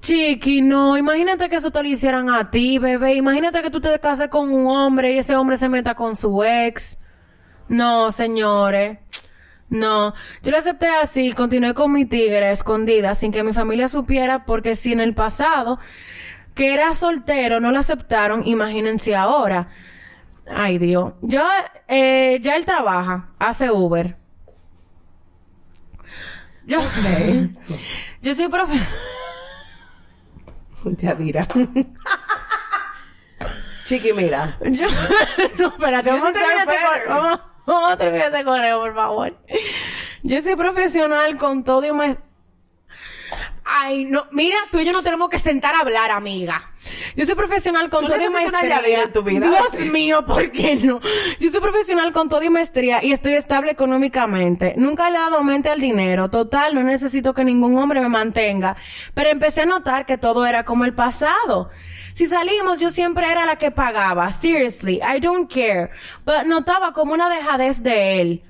Chiqui, 0.00 0.62
no. 0.62 0.96
Imagínate 0.96 1.48
que 1.48 1.56
eso 1.56 1.70
te 1.70 1.82
lo 1.82 1.88
hicieran 1.88 2.28
a 2.28 2.50
ti, 2.50 2.78
bebé. 2.78 3.14
Imagínate 3.14 3.62
que 3.62 3.70
tú 3.70 3.80
te 3.80 3.98
cases 4.00 4.28
con 4.28 4.50
un 4.50 4.66
hombre 4.66 5.12
y 5.12 5.18
ese 5.18 5.36
hombre 5.36 5.56
se 5.56 5.68
meta 5.68 5.94
con 5.94 6.16
su 6.16 6.42
ex. 6.42 6.98
No, 7.68 8.10
señores. 8.10 8.98
No. 9.68 10.12
Yo 10.42 10.50
lo 10.50 10.58
acepté 10.58 10.88
así, 10.88 11.32
continué 11.32 11.72
con 11.72 11.92
mi 11.92 12.04
tigre 12.04 12.50
escondida 12.50 13.14
sin 13.14 13.32
que 13.32 13.42
mi 13.42 13.52
familia 13.52 13.88
supiera 13.88 14.44
porque 14.44 14.74
si 14.74 14.92
en 14.92 15.00
el 15.00 15.14
pasado 15.14 15.78
que 16.54 16.74
era 16.74 16.92
soltero 16.92 17.60
no 17.60 17.72
lo 17.72 17.78
aceptaron, 17.78 18.46
imagínense 18.46 19.16
ahora. 19.16 19.68
Ay, 20.46 20.78
Dios. 20.78 21.12
Yo, 21.22 21.42
eh, 21.88 22.38
ya 22.40 22.56
él 22.56 22.64
trabaja, 22.64 23.28
hace 23.38 23.70
Uber. 23.70 24.16
Yo, 26.66 26.78
yo 28.22 28.34
soy 28.34 28.48
profe... 28.48 28.80
Te 30.98 31.08
adira. 31.08 31.46
Chiqui, 33.84 34.12
mira. 34.12 34.58
Yo, 34.60 34.86
no, 35.58 35.68
espérate, 35.68 36.10
vamos 36.10 36.28
a 36.28 36.32
terminar 36.32 36.68
este 36.68 36.86
correo. 36.86 37.08
Vamos, 37.08 37.40
vamos 37.66 37.92
a 37.92 37.96
terminar 37.96 38.26
este 38.32 38.44
correo, 38.44 38.80
por 38.80 38.94
favor. 38.94 39.38
Yo 40.22 40.42
soy 40.42 40.56
profesional 40.56 41.36
con 41.36 41.64
todo 41.64 41.86
y 41.86 41.92
me... 41.92 42.16
Ay, 43.64 44.04
no, 44.04 44.26
mira, 44.32 44.56
tú 44.70 44.78
y 44.80 44.84
yo 44.84 44.92
no 44.92 45.02
tenemos 45.02 45.28
que 45.28 45.38
sentar 45.38 45.74
a 45.74 45.80
hablar, 45.80 46.10
amiga. 46.10 46.70
Yo 47.16 47.24
soy 47.24 47.34
profesional 47.34 47.88
con 47.90 48.04
¿Tú 48.04 48.12
todo 48.12 48.20
y 48.24 48.28
maestría. 48.28 48.80
En 49.04 49.12
tu 49.12 49.22
vida? 49.22 49.48
Dios 49.48 49.68
Sí. 49.76 49.88
mío, 49.88 50.24
¿por 50.26 50.50
qué 50.50 50.74
no? 50.76 51.00
Yo 51.38 51.50
soy 51.50 51.60
profesional 51.60 52.12
con 52.12 52.28
todo 52.28 52.42
y 52.42 52.50
maestría 52.50 53.02
y 53.02 53.12
estoy 53.12 53.34
estable 53.34 53.70
económicamente. 53.70 54.74
Nunca 54.76 55.08
le 55.10 55.16
he 55.16 55.20
dado 55.20 55.42
mente 55.42 55.70
al 55.70 55.80
dinero. 55.80 56.28
Total, 56.28 56.74
no 56.74 56.82
necesito 56.82 57.34
que 57.34 57.44
ningún 57.44 57.78
hombre 57.78 58.00
me 58.00 58.08
mantenga. 58.08 58.76
Pero 59.14 59.30
empecé 59.30 59.62
a 59.62 59.66
notar 59.66 60.06
que 60.06 60.18
todo 60.18 60.44
era 60.44 60.64
como 60.64 60.84
el 60.84 60.92
pasado. 60.94 61.70
Si 62.12 62.26
salimos, 62.26 62.78
yo 62.80 62.90
siempre 62.90 63.30
era 63.30 63.46
la 63.46 63.56
que 63.56 63.70
pagaba. 63.70 64.30
Seriously, 64.32 65.00
I 65.02 65.20
don't 65.20 65.50
care. 65.50 65.90
But 66.26 66.44
notaba 66.46 66.92
como 66.92 67.14
una 67.14 67.30
dejadez 67.30 67.82
de 67.82 68.20
él. 68.20 68.42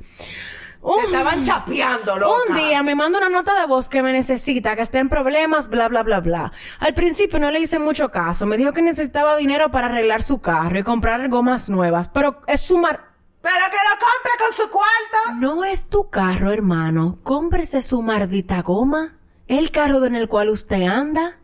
Te 0.82 0.88
Un- 0.88 1.04
estaban 1.04 1.44
chapeando, 1.44 2.18
loca. 2.18 2.34
un 2.50 2.56
día 2.56 2.82
me 2.82 2.96
manda 2.96 3.18
una 3.18 3.28
nota 3.28 3.58
de 3.60 3.66
voz 3.66 3.88
que 3.88 4.02
me 4.02 4.12
necesita, 4.12 4.74
que 4.74 4.82
está 4.82 4.98
en 4.98 5.08
problemas, 5.08 5.68
bla, 5.68 5.88
bla, 5.88 6.02
bla, 6.02 6.18
bla. 6.20 6.52
Al 6.80 6.92
principio 6.92 7.38
no 7.38 7.52
le 7.52 7.60
hice 7.60 7.78
mucho 7.78 8.10
caso. 8.10 8.46
Me 8.46 8.56
dijo 8.56 8.72
que 8.72 8.82
necesitaba 8.82 9.36
dinero 9.36 9.70
para 9.70 9.86
arreglar 9.86 10.22
su 10.24 10.40
carro 10.40 10.76
y 10.78 10.82
comprar 10.82 11.28
gomas 11.28 11.68
nuevas. 11.70 12.08
Pero 12.08 12.40
es 12.48 12.60
su 12.62 12.78
mar... 12.78 13.12
Pero 13.42 13.54
que 13.70 13.76
lo 13.76 13.98
compre 13.98 14.32
con 14.44 14.54
su 14.54 14.70
cuarto. 14.70 15.40
No 15.40 15.64
es 15.64 15.86
tu 15.86 16.10
carro, 16.10 16.50
hermano. 16.52 17.18
Cómprese 17.22 17.80
su 17.82 18.02
maldita 18.02 18.62
goma. 18.62 19.16
El 19.48 19.70
carro 19.72 20.04
en 20.04 20.14
el 20.16 20.28
cual 20.28 20.48
usted 20.48 20.82
anda. 20.82 21.38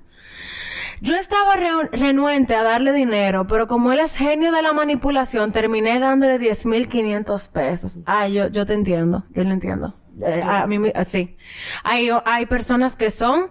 Yo 1.01 1.15
estaba 1.17 1.55
re- 1.57 1.89
renuente 1.93 2.55
a 2.55 2.63
darle 2.63 2.93
dinero, 2.93 3.47
pero 3.47 3.67
como 3.69 3.93
él 3.93 4.01
es 4.01 4.17
genio 4.17 4.53
de 4.53 4.63
la 4.63 4.73
manipulación, 4.73 5.53
terminé 5.53 5.99
dándole 6.01 6.39
10.500 6.39 7.51
pesos. 7.53 8.01
Ay, 8.07 8.35
yo, 8.35 8.49
yo 8.49 8.67
te 8.67 8.75
entiendo, 8.75 9.25
yo 9.31 9.45
lo 9.45 9.51
entiendo. 9.51 9.95
Eh, 10.21 10.43
a 10.45 10.67
mí, 10.67 10.79
sí. 11.05 11.37
Hay, 11.85 12.09
hay 12.25 12.47
personas 12.47 12.97
que 12.97 13.11
son 13.11 13.51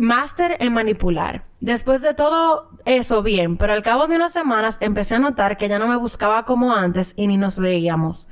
máster 0.00 0.56
en 0.60 0.72
manipular. 0.72 1.44
Después 1.60 2.02
de 2.02 2.12
todo 2.14 2.70
eso, 2.84 3.22
bien, 3.22 3.56
pero 3.56 3.72
al 3.72 3.82
cabo 3.82 4.06
de 4.06 4.16
unas 4.16 4.32
semanas 4.32 4.76
empecé 4.80 5.14
a 5.14 5.18
notar 5.20 5.56
que 5.56 5.68
ya 5.68 5.78
no 5.78 5.86
me 5.86 5.96
buscaba 5.96 6.44
como 6.44 6.74
antes 6.74 7.14
y 7.16 7.26
ni 7.26 7.36
nos 7.38 7.58
veíamos. 7.58 8.26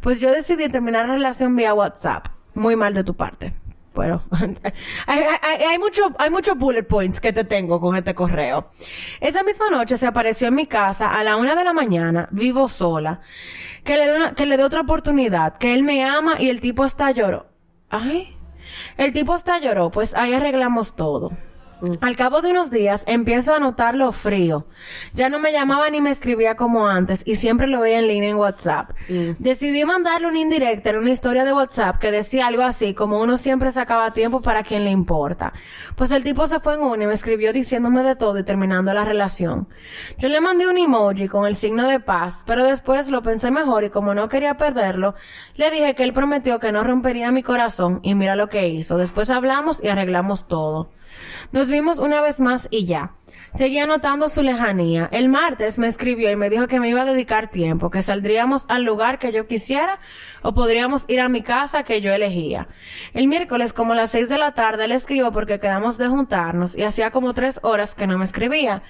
Pues 0.00 0.20
yo 0.20 0.30
decidí 0.30 0.68
terminar 0.68 1.06
la 1.08 1.14
relación 1.14 1.56
vía 1.56 1.74
WhatsApp. 1.74 2.28
Muy 2.54 2.76
mal 2.76 2.94
de 2.94 3.04
tu 3.04 3.14
parte. 3.14 3.52
Pero 3.94 4.22
hay, 5.06 5.24
hay, 5.42 5.62
hay 5.62 5.78
mucho, 5.78 6.02
muchos 6.30 6.56
bullet 6.56 6.84
points 6.84 7.20
que 7.20 7.32
te 7.32 7.44
tengo 7.44 7.80
con 7.80 7.96
este 7.96 8.14
correo. 8.14 8.70
Esa 9.20 9.42
misma 9.42 9.70
noche 9.70 9.96
se 9.96 10.06
apareció 10.06 10.48
en 10.48 10.54
mi 10.54 10.66
casa 10.66 11.10
a 11.10 11.24
la 11.24 11.36
una 11.36 11.54
de 11.54 11.64
la 11.64 11.72
mañana, 11.72 12.28
vivo 12.30 12.68
sola, 12.68 13.20
que 13.84 13.96
le 13.96 14.06
dé 14.06 14.16
una, 14.16 14.34
que 14.34 14.46
le 14.46 14.56
dé 14.56 14.64
otra 14.64 14.82
oportunidad, 14.82 15.56
que 15.58 15.74
él 15.74 15.82
me 15.82 16.04
ama 16.04 16.40
y 16.40 16.50
el 16.50 16.60
tipo 16.60 16.84
hasta 16.84 17.10
lloró. 17.10 17.46
Ay, 17.88 18.36
el 18.96 19.12
tipo 19.12 19.34
hasta 19.34 19.58
lloró, 19.58 19.90
pues 19.90 20.14
ahí 20.14 20.34
arreglamos 20.34 20.94
todo. 20.94 21.32
Al 22.00 22.16
cabo 22.16 22.42
de 22.42 22.50
unos 22.50 22.70
días 22.70 23.04
empiezo 23.06 23.54
a 23.54 23.58
notarlo 23.58 24.12
frío. 24.12 24.66
Ya 25.14 25.28
no 25.28 25.38
me 25.38 25.52
llamaba 25.52 25.88
ni 25.90 26.00
me 26.00 26.10
escribía 26.10 26.54
como 26.54 26.86
antes 26.86 27.22
y 27.24 27.36
siempre 27.36 27.66
lo 27.66 27.80
veía 27.80 27.98
en 27.98 28.08
línea 28.08 28.30
en 28.30 28.36
WhatsApp. 28.36 28.90
Decidí 29.38 29.84
mandarle 29.84 30.28
una 30.28 30.38
indirecta 30.38 30.90
en 30.90 30.98
una 30.98 31.10
historia 31.10 31.44
de 31.44 31.52
WhatsApp 31.52 31.98
que 31.98 32.10
decía 32.10 32.46
algo 32.46 32.62
así 32.62 32.94
como 32.94 33.20
uno 33.20 33.36
siempre 33.36 33.72
sacaba 33.72 34.12
tiempo 34.12 34.42
para 34.42 34.62
quien 34.62 34.84
le 34.84 34.90
importa. 34.90 35.52
Pues 35.96 36.10
el 36.10 36.24
tipo 36.24 36.46
se 36.46 36.60
fue 36.60 36.74
en 36.74 36.82
una 36.82 37.04
y 37.04 37.06
me 37.06 37.14
escribió 37.14 37.52
diciéndome 37.52 38.02
de 38.02 38.16
todo 38.16 38.38
y 38.38 38.44
terminando 38.44 38.92
la 38.92 39.04
relación. 39.04 39.68
Yo 40.18 40.28
le 40.28 40.40
mandé 40.40 40.68
un 40.68 40.78
emoji 40.78 41.28
con 41.28 41.46
el 41.46 41.54
signo 41.54 41.88
de 41.88 42.00
paz, 42.00 42.42
pero 42.46 42.64
después 42.64 43.10
lo 43.10 43.22
pensé 43.22 43.50
mejor 43.50 43.84
y 43.84 43.90
como 43.90 44.14
no 44.14 44.28
quería 44.28 44.56
perderlo, 44.56 45.14
le 45.54 45.70
dije 45.70 45.94
que 45.94 46.04
él 46.04 46.12
prometió 46.12 46.58
que 46.58 46.72
no 46.72 46.82
rompería 46.82 47.32
mi 47.32 47.42
corazón 47.42 48.00
y 48.02 48.14
mira 48.14 48.36
lo 48.36 48.48
que 48.48 48.68
hizo. 48.68 48.98
Después 48.98 49.30
hablamos 49.30 49.82
y 49.82 49.88
arreglamos 49.88 50.46
todo. 50.46 50.90
Nos 51.52 51.68
vimos 51.68 51.98
una 51.98 52.20
vez 52.20 52.40
más 52.40 52.68
y 52.70 52.86
ya. 52.86 53.14
Seguía 53.52 53.86
notando 53.86 54.28
su 54.28 54.42
lejanía. 54.42 55.08
El 55.10 55.28
martes 55.28 55.78
me 55.78 55.88
escribió 55.88 56.30
y 56.30 56.36
me 56.36 56.50
dijo 56.50 56.68
que 56.68 56.78
me 56.78 56.88
iba 56.88 57.02
a 57.02 57.04
dedicar 57.04 57.50
tiempo, 57.50 57.90
que 57.90 58.00
saldríamos 58.00 58.64
al 58.68 58.84
lugar 58.84 59.18
que 59.18 59.32
yo 59.32 59.48
quisiera 59.48 59.98
o 60.42 60.54
podríamos 60.54 61.04
ir 61.08 61.20
a 61.20 61.28
mi 61.28 61.42
casa 61.42 61.82
que 61.82 62.00
yo 62.00 62.12
elegía. 62.12 62.68
El 63.12 63.26
miércoles 63.26 63.72
como 63.72 63.92
a 63.92 63.96
las 63.96 64.12
seis 64.12 64.28
de 64.28 64.38
la 64.38 64.54
tarde 64.54 64.86
le 64.86 64.94
escribo 64.94 65.32
porque 65.32 65.58
quedamos 65.58 65.98
de 65.98 66.06
juntarnos 66.06 66.76
y 66.76 66.84
hacía 66.84 67.10
como 67.10 67.34
tres 67.34 67.58
horas 67.62 67.96
que 67.96 68.06
no 68.06 68.18
me 68.18 68.24
escribía. 68.24 68.82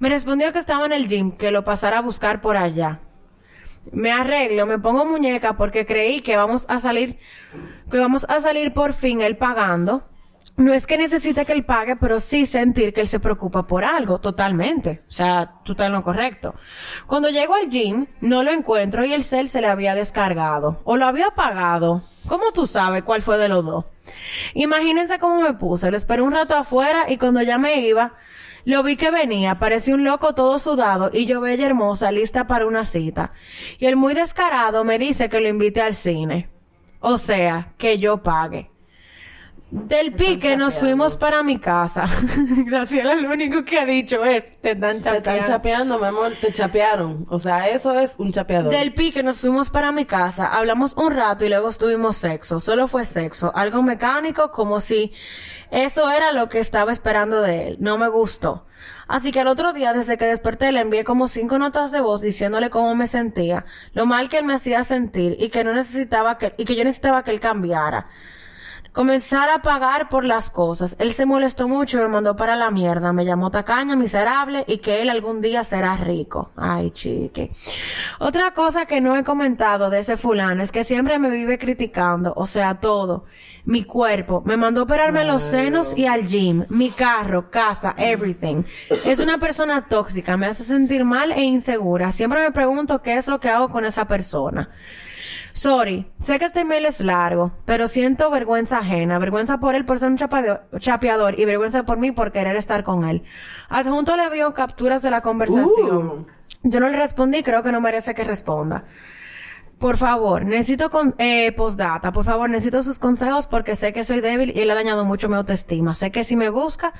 Me 0.00 0.08
respondió 0.08 0.52
que 0.52 0.58
estaba 0.58 0.84
en 0.86 0.92
el 0.92 1.08
gym, 1.08 1.32
que 1.32 1.52
lo 1.52 1.64
pasara 1.64 1.98
a 1.98 2.02
buscar 2.02 2.40
por 2.40 2.56
allá. 2.56 3.00
Me 3.92 4.10
arreglo, 4.10 4.66
me 4.66 4.78
pongo 4.78 5.06
muñeca 5.06 5.56
porque 5.56 5.86
creí 5.86 6.20
que 6.20 6.36
vamos 6.36 6.66
a 6.68 6.80
salir, 6.80 7.18
que 7.90 7.98
vamos 7.98 8.26
a 8.28 8.40
salir 8.40 8.74
por 8.74 8.92
fin 8.92 9.20
él 9.20 9.36
pagando. 9.36 10.08
No 10.56 10.72
es 10.72 10.86
que 10.86 10.98
necesite 10.98 11.44
que 11.44 11.52
él 11.52 11.64
pague, 11.64 11.96
pero 11.96 12.18
sí 12.18 12.44
sentir 12.44 12.92
que 12.92 13.00
él 13.00 13.06
se 13.06 13.20
preocupa 13.20 13.66
por 13.66 13.84
algo, 13.84 14.20
totalmente. 14.20 15.02
O 15.08 15.12
sea, 15.12 15.54
tú 15.64 15.72
estás 15.72 15.86
en 15.86 15.92
lo 15.92 16.02
correcto. 16.02 16.54
Cuando 17.06 17.28
llego 17.28 17.54
al 17.54 17.68
gym, 17.68 18.06
no 18.20 18.42
lo 18.42 18.50
encuentro 18.50 19.04
y 19.04 19.12
el 19.12 19.22
cel 19.22 19.48
se 19.48 19.60
le 19.60 19.68
había 19.68 19.94
descargado. 19.94 20.80
O 20.84 20.96
lo 20.96 21.06
había 21.06 21.28
apagado. 21.28 22.02
¿Cómo 22.26 22.52
tú 22.52 22.66
sabes 22.66 23.02
cuál 23.04 23.22
fue 23.22 23.38
de 23.38 23.48
los 23.48 23.64
dos? 23.64 23.84
Imagínense 24.54 25.18
cómo 25.18 25.40
me 25.40 25.54
puse. 25.54 25.90
Lo 25.90 25.96
esperé 25.96 26.22
un 26.22 26.32
rato 26.32 26.56
afuera 26.56 27.10
y 27.10 27.18
cuando 27.18 27.40
ya 27.42 27.58
me 27.58 27.80
iba, 27.80 28.14
lo 28.64 28.82
vi 28.82 28.96
que 28.96 29.10
venía, 29.10 29.58
parecía 29.58 29.94
un 29.94 30.04
loco 30.04 30.34
todo 30.34 30.58
sudado 30.58 31.10
y 31.12 31.26
yo 31.26 31.40
bella 31.40 31.66
hermosa, 31.66 32.12
lista 32.12 32.46
para 32.46 32.66
una 32.66 32.84
cita. 32.84 33.32
Y 33.78 33.86
el 33.86 33.96
muy 33.96 34.14
descarado 34.14 34.84
me 34.84 34.98
dice 34.98 35.28
que 35.28 35.40
lo 35.40 35.48
invite 35.48 35.80
al 35.80 35.94
cine. 35.94 36.50
O 37.00 37.16
sea, 37.16 37.72
que 37.78 37.98
yo 37.98 38.22
pague. 38.22 38.70
Del 39.70 40.14
pique 40.14 40.56
nos 40.56 40.76
fuimos 40.76 41.18
para 41.18 41.42
mi 41.42 41.58
casa. 41.58 42.04
Graciela 42.64 43.14
lo 43.16 43.30
único 43.30 43.66
que 43.66 43.78
ha 43.78 43.84
dicho 43.84 44.24
es, 44.24 44.58
te 44.62 44.70
están 44.70 45.02
Te 45.02 45.16
están 45.16 45.22
chapeando. 45.22 45.46
chapeando, 45.46 45.98
mi 45.98 46.06
amor, 46.06 46.32
te 46.40 46.50
chapearon. 46.52 47.26
O 47.28 47.38
sea, 47.38 47.68
eso 47.68 47.98
es 48.00 48.18
un 48.18 48.32
chapeador. 48.32 48.72
Del 48.72 48.94
pique 48.94 49.22
nos 49.22 49.40
fuimos 49.40 49.68
para 49.68 49.92
mi 49.92 50.06
casa, 50.06 50.48
hablamos 50.48 50.94
un 50.96 51.12
rato 51.12 51.44
y 51.44 51.50
luego 51.50 51.70
tuvimos 51.72 52.16
sexo. 52.16 52.60
Solo 52.60 52.88
fue 52.88 53.04
sexo, 53.04 53.52
algo 53.54 53.82
mecánico 53.82 54.50
como 54.52 54.80
si 54.80 55.12
eso 55.70 56.10
era 56.10 56.32
lo 56.32 56.48
que 56.48 56.60
estaba 56.60 56.90
esperando 56.90 57.42
de 57.42 57.68
él. 57.68 57.76
No 57.78 57.98
me 57.98 58.08
gustó. 58.08 58.64
Así 59.06 59.32
que 59.32 59.40
al 59.40 59.48
otro 59.48 59.74
día, 59.74 59.92
desde 59.92 60.16
que 60.16 60.24
desperté, 60.24 60.72
le 60.72 60.80
envié 60.80 61.04
como 61.04 61.28
cinco 61.28 61.58
notas 61.58 61.92
de 61.92 62.00
voz 62.00 62.22
diciéndole 62.22 62.70
cómo 62.70 62.94
me 62.94 63.06
sentía, 63.06 63.66
lo 63.92 64.06
mal 64.06 64.30
que 64.30 64.38
él 64.38 64.44
me 64.44 64.54
hacía 64.54 64.82
sentir 64.84 65.36
y 65.38 65.50
que 65.50 65.62
no 65.62 65.74
necesitaba 65.74 66.38
que, 66.38 66.54
y 66.56 66.64
que 66.64 66.74
yo 66.74 66.84
necesitaba 66.84 67.22
que 67.22 67.32
él 67.32 67.40
cambiara. 67.40 68.08
Comenzar 68.98 69.48
a 69.48 69.62
pagar 69.62 70.08
por 70.08 70.24
las 70.24 70.50
cosas. 70.50 70.96
Él 70.98 71.12
se 71.12 71.24
molestó 71.24 71.68
mucho 71.68 71.98
y 71.98 72.00
me 72.00 72.08
mandó 72.08 72.34
para 72.34 72.56
la 72.56 72.72
mierda. 72.72 73.12
Me 73.12 73.24
llamó 73.24 73.52
tacaña, 73.52 73.94
miserable 73.94 74.64
y 74.66 74.78
que 74.78 75.02
él 75.02 75.08
algún 75.08 75.40
día 75.40 75.62
será 75.62 75.96
rico. 75.96 76.50
Ay, 76.56 76.90
chique. 76.90 77.52
Otra 78.18 78.50
cosa 78.54 78.86
que 78.86 79.00
no 79.00 79.16
he 79.16 79.22
comentado 79.22 79.88
de 79.88 80.00
ese 80.00 80.16
fulano 80.16 80.64
es 80.64 80.72
que 80.72 80.82
siempre 80.82 81.20
me 81.20 81.30
vive 81.30 81.58
criticando, 81.58 82.32
o 82.34 82.44
sea, 82.44 82.80
todo. 82.80 83.26
Mi 83.64 83.84
cuerpo. 83.84 84.42
Me 84.44 84.56
mandó 84.56 84.80
a 84.80 84.84
operarme 84.84 85.24
los 85.24 85.44
senos 85.44 85.96
y 85.96 86.06
al 86.06 86.26
gym. 86.26 86.66
Mi 86.68 86.90
carro, 86.90 87.52
casa, 87.52 87.94
everything. 87.98 88.64
Es 89.04 89.20
una 89.20 89.38
persona 89.38 89.82
tóxica. 89.82 90.36
Me 90.36 90.46
hace 90.46 90.64
sentir 90.64 91.04
mal 91.04 91.30
e 91.30 91.42
insegura. 91.44 92.10
Siempre 92.10 92.40
me 92.40 92.50
pregunto 92.50 93.00
qué 93.00 93.16
es 93.16 93.28
lo 93.28 93.38
que 93.38 93.48
hago 93.48 93.68
con 93.68 93.84
esa 93.84 94.08
persona. 94.08 94.70
Sorry, 95.52 96.10
sé 96.20 96.38
que 96.38 96.44
este 96.44 96.60
email 96.60 96.86
es 96.86 97.00
largo, 97.00 97.52
pero 97.64 97.88
siento 97.88 98.30
vergüenza 98.30 98.78
ajena, 98.78 99.18
vergüenza 99.18 99.58
por 99.58 99.74
él 99.74 99.84
por 99.84 99.98
ser 99.98 100.10
un 100.10 100.16
chapeador, 100.16 101.38
y 101.38 101.44
vergüenza 101.44 101.84
por 101.84 101.98
mí 101.98 102.12
por 102.12 102.32
querer 102.32 102.56
estar 102.56 102.84
con 102.84 103.04
él. 103.04 103.22
Adjunto 103.68 104.16
le 104.16 104.30
vio 104.30 104.54
capturas 104.54 105.02
de 105.02 105.10
la 105.10 105.20
conversación. 105.20 106.26
Yo 106.62 106.80
no 106.80 106.88
le 106.88 106.96
respondí, 106.96 107.42
creo 107.42 107.62
que 107.62 107.72
no 107.72 107.80
merece 107.80 108.14
que 108.14 108.24
responda. 108.24 108.84
Por 109.78 109.96
favor, 109.96 110.44
necesito 110.44 110.90
con, 110.90 111.14
eh, 111.18 111.52
postdata, 111.52 112.10
por 112.10 112.24
favor, 112.24 112.50
necesito 112.50 112.82
sus 112.82 112.98
consejos 112.98 113.46
porque 113.46 113.76
sé 113.76 113.92
que 113.92 114.02
soy 114.02 114.20
débil 114.20 114.52
y 114.54 114.60
él 114.60 114.70
ha 114.70 114.74
dañado 114.74 115.04
mucho 115.04 115.28
mi 115.28 115.36
autoestima. 115.36 115.94
Sé 115.94 116.10
que 116.10 116.24
si 116.24 116.34
me 116.34 116.48
busca, 116.48 116.92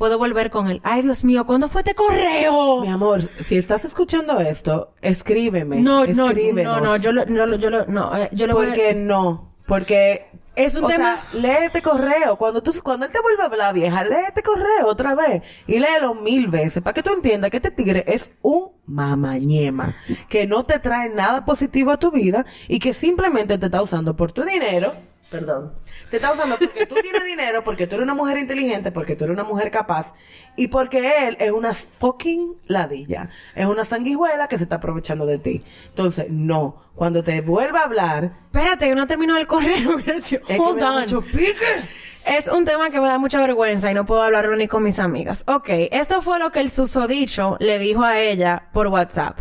puedo 0.00 0.18
volver 0.18 0.50
con 0.50 0.66
él. 0.68 0.80
Ay, 0.82 1.02
Dios 1.02 1.22
mío, 1.24 1.44
¿cuándo 1.46 1.68
fue 1.68 1.82
este 1.82 1.94
correo? 1.94 2.80
Mi 2.80 2.88
amor, 2.88 3.20
si 3.40 3.56
estás 3.56 3.84
escuchando 3.84 4.40
esto, 4.40 4.94
escríbeme. 5.02 5.80
No, 5.80 6.06
no, 6.06 6.26
escríbenos. 6.28 6.80
no, 6.80 6.84
no, 6.84 6.96
yo 6.96 7.12
lo, 7.12 7.26
yo 7.26 7.46
lo, 7.46 7.56
yo 7.56 7.70
lo, 7.70 7.84
no, 7.86 8.16
eh, 8.16 8.30
yo 8.32 8.46
lo 8.46 8.54
voy 8.54 8.64
a- 8.66 8.68
Porque 8.70 8.94
no, 8.94 9.52
porque 9.68 10.26
Es 10.56 10.74
un 10.74 10.84
o 10.84 10.88
tema- 10.88 11.20
sea, 11.30 11.40
lee 11.40 11.66
este 11.66 11.82
correo. 11.82 12.36
Cuando 12.36 12.62
tú, 12.62 12.72
cuando 12.82 13.06
él 13.06 13.12
te 13.12 13.20
vuelva 13.20 13.44
a 13.44 13.46
hablar, 13.46 13.74
vieja, 13.74 14.02
lee 14.04 14.24
este 14.26 14.42
correo 14.42 14.86
otra 14.86 15.14
vez 15.14 15.42
y 15.66 15.78
léelo 15.78 16.14
mil 16.14 16.48
veces 16.48 16.82
para 16.82 16.94
que 16.94 17.02
tú 17.02 17.12
entiendas 17.12 17.50
que 17.50 17.58
este 17.58 17.70
tigre 17.70 18.02
es 18.08 18.32
un 18.42 18.70
mamañema 18.86 19.96
que 20.28 20.46
no 20.46 20.64
te 20.64 20.78
trae 20.78 21.08
nada 21.10 21.44
positivo 21.44 21.90
a 21.92 21.98
tu 21.98 22.10
vida 22.10 22.44
y 22.68 22.78
que 22.78 22.92
simplemente 22.94 23.58
te 23.58 23.66
está 23.66 23.80
usando 23.82 24.16
por 24.16 24.32
tu 24.32 24.42
dinero. 24.42 24.94
Perdón. 25.30 25.72
Te 26.10 26.16
está 26.16 26.32
usando 26.32 26.58
porque 26.58 26.86
tú 26.86 26.96
tienes 27.00 27.24
dinero, 27.24 27.62
porque 27.62 27.86
tú 27.86 27.94
eres 27.94 28.04
una 28.04 28.14
mujer 28.14 28.38
inteligente, 28.38 28.90
porque 28.90 29.14
tú 29.14 29.24
eres 29.24 29.34
una 29.34 29.44
mujer 29.44 29.70
capaz 29.70 30.12
y 30.56 30.66
porque 30.68 31.28
él 31.28 31.36
es 31.38 31.52
una 31.52 31.72
fucking 31.72 32.56
ladilla. 32.66 33.30
Es 33.54 33.66
una 33.66 33.84
sanguijuela 33.84 34.48
que 34.48 34.58
se 34.58 34.64
está 34.64 34.76
aprovechando 34.76 35.24
de 35.24 35.38
ti. 35.38 35.62
Entonces, 35.88 36.26
no. 36.28 36.82
Cuando 36.96 37.22
te 37.22 37.40
vuelva 37.40 37.80
a 37.80 37.84
hablar, 37.84 38.32
Espérate, 38.46 38.88
que 38.88 38.94
no 38.94 39.06
terminó 39.06 39.36
el 39.36 39.46
correo. 39.46 39.98
es 40.06 40.28
que 40.28 40.58
Hold 40.58 40.78
me 40.80 40.84
on. 40.84 41.00
mucho 41.02 41.22
pique. 41.22 41.84
Es 42.26 42.48
un 42.48 42.64
tema 42.64 42.90
que 42.90 43.00
me 43.00 43.06
da 43.06 43.18
mucha 43.18 43.38
vergüenza 43.40 43.90
y 43.90 43.94
no 43.94 44.04
puedo 44.04 44.22
hablarlo 44.22 44.54
ni 44.56 44.68
con 44.68 44.82
mis 44.82 44.98
amigas. 44.98 45.44
Ok, 45.46 45.68
esto 45.90 46.20
fue 46.22 46.38
lo 46.38 46.50
que 46.50 46.60
el 46.60 46.68
susodicho 46.70 47.56
le 47.60 47.78
dijo 47.78 48.02
a 48.02 48.18
ella 48.18 48.68
por 48.72 48.88
WhatsApp. 48.88 49.38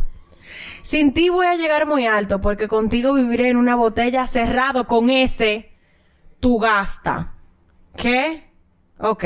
Sin 0.81 1.13
ti 1.13 1.29
voy 1.29 1.45
a 1.45 1.55
llegar 1.55 1.85
muy 1.85 2.07
alto 2.07 2.39
porque 2.41 2.67
contigo 2.67 3.13
viviré 3.13 3.49
en 3.49 3.57
una 3.57 3.75
botella 3.75 4.25
cerrado 4.25 4.87
con 4.87 5.09
ese, 5.09 5.69
tu 6.39 6.59
gasta. 6.59 7.33
¿Qué? 7.95 8.49
Ok. 9.01 9.23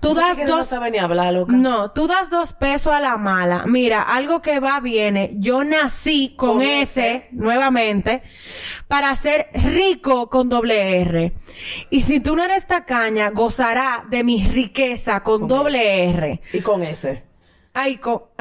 Tú 0.00 0.12
das 0.14 0.36
tigre 0.36 0.50
no 0.50 0.58
dos... 0.58 0.66
sabe 0.66 0.90
ni 0.90 0.98
hablar, 0.98 1.32
loca. 1.32 1.52
No, 1.54 1.90
tú 1.92 2.06
das 2.06 2.28
dos 2.28 2.52
pesos 2.52 2.92
a 2.92 3.00
la 3.00 3.16
mala. 3.16 3.64
Mira, 3.66 4.02
algo 4.02 4.42
que 4.42 4.60
va 4.60 4.78
viene. 4.80 5.30
Yo 5.36 5.64
nací 5.64 6.34
con, 6.36 6.58
Con 6.58 6.62
ese, 6.62 7.16
ese. 7.16 7.28
nuevamente, 7.32 8.22
para 8.88 9.14
ser 9.14 9.48
rico 9.54 10.28
con 10.28 10.50
doble 10.50 11.00
R. 11.00 11.32
Y 11.88 12.02
si 12.02 12.20
tú 12.20 12.36
no 12.36 12.44
eres 12.44 12.66
tacaña, 12.66 13.30
gozará 13.30 14.04
de 14.10 14.22
mi 14.22 14.44
riqueza 14.46 15.22
con 15.22 15.48
doble 15.48 16.10
R. 16.10 16.42
Y 16.52 16.60
con 16.60 16.82
ese. 16.82 17.24
Ay, 17.72 17.96
con... 17.96 18.24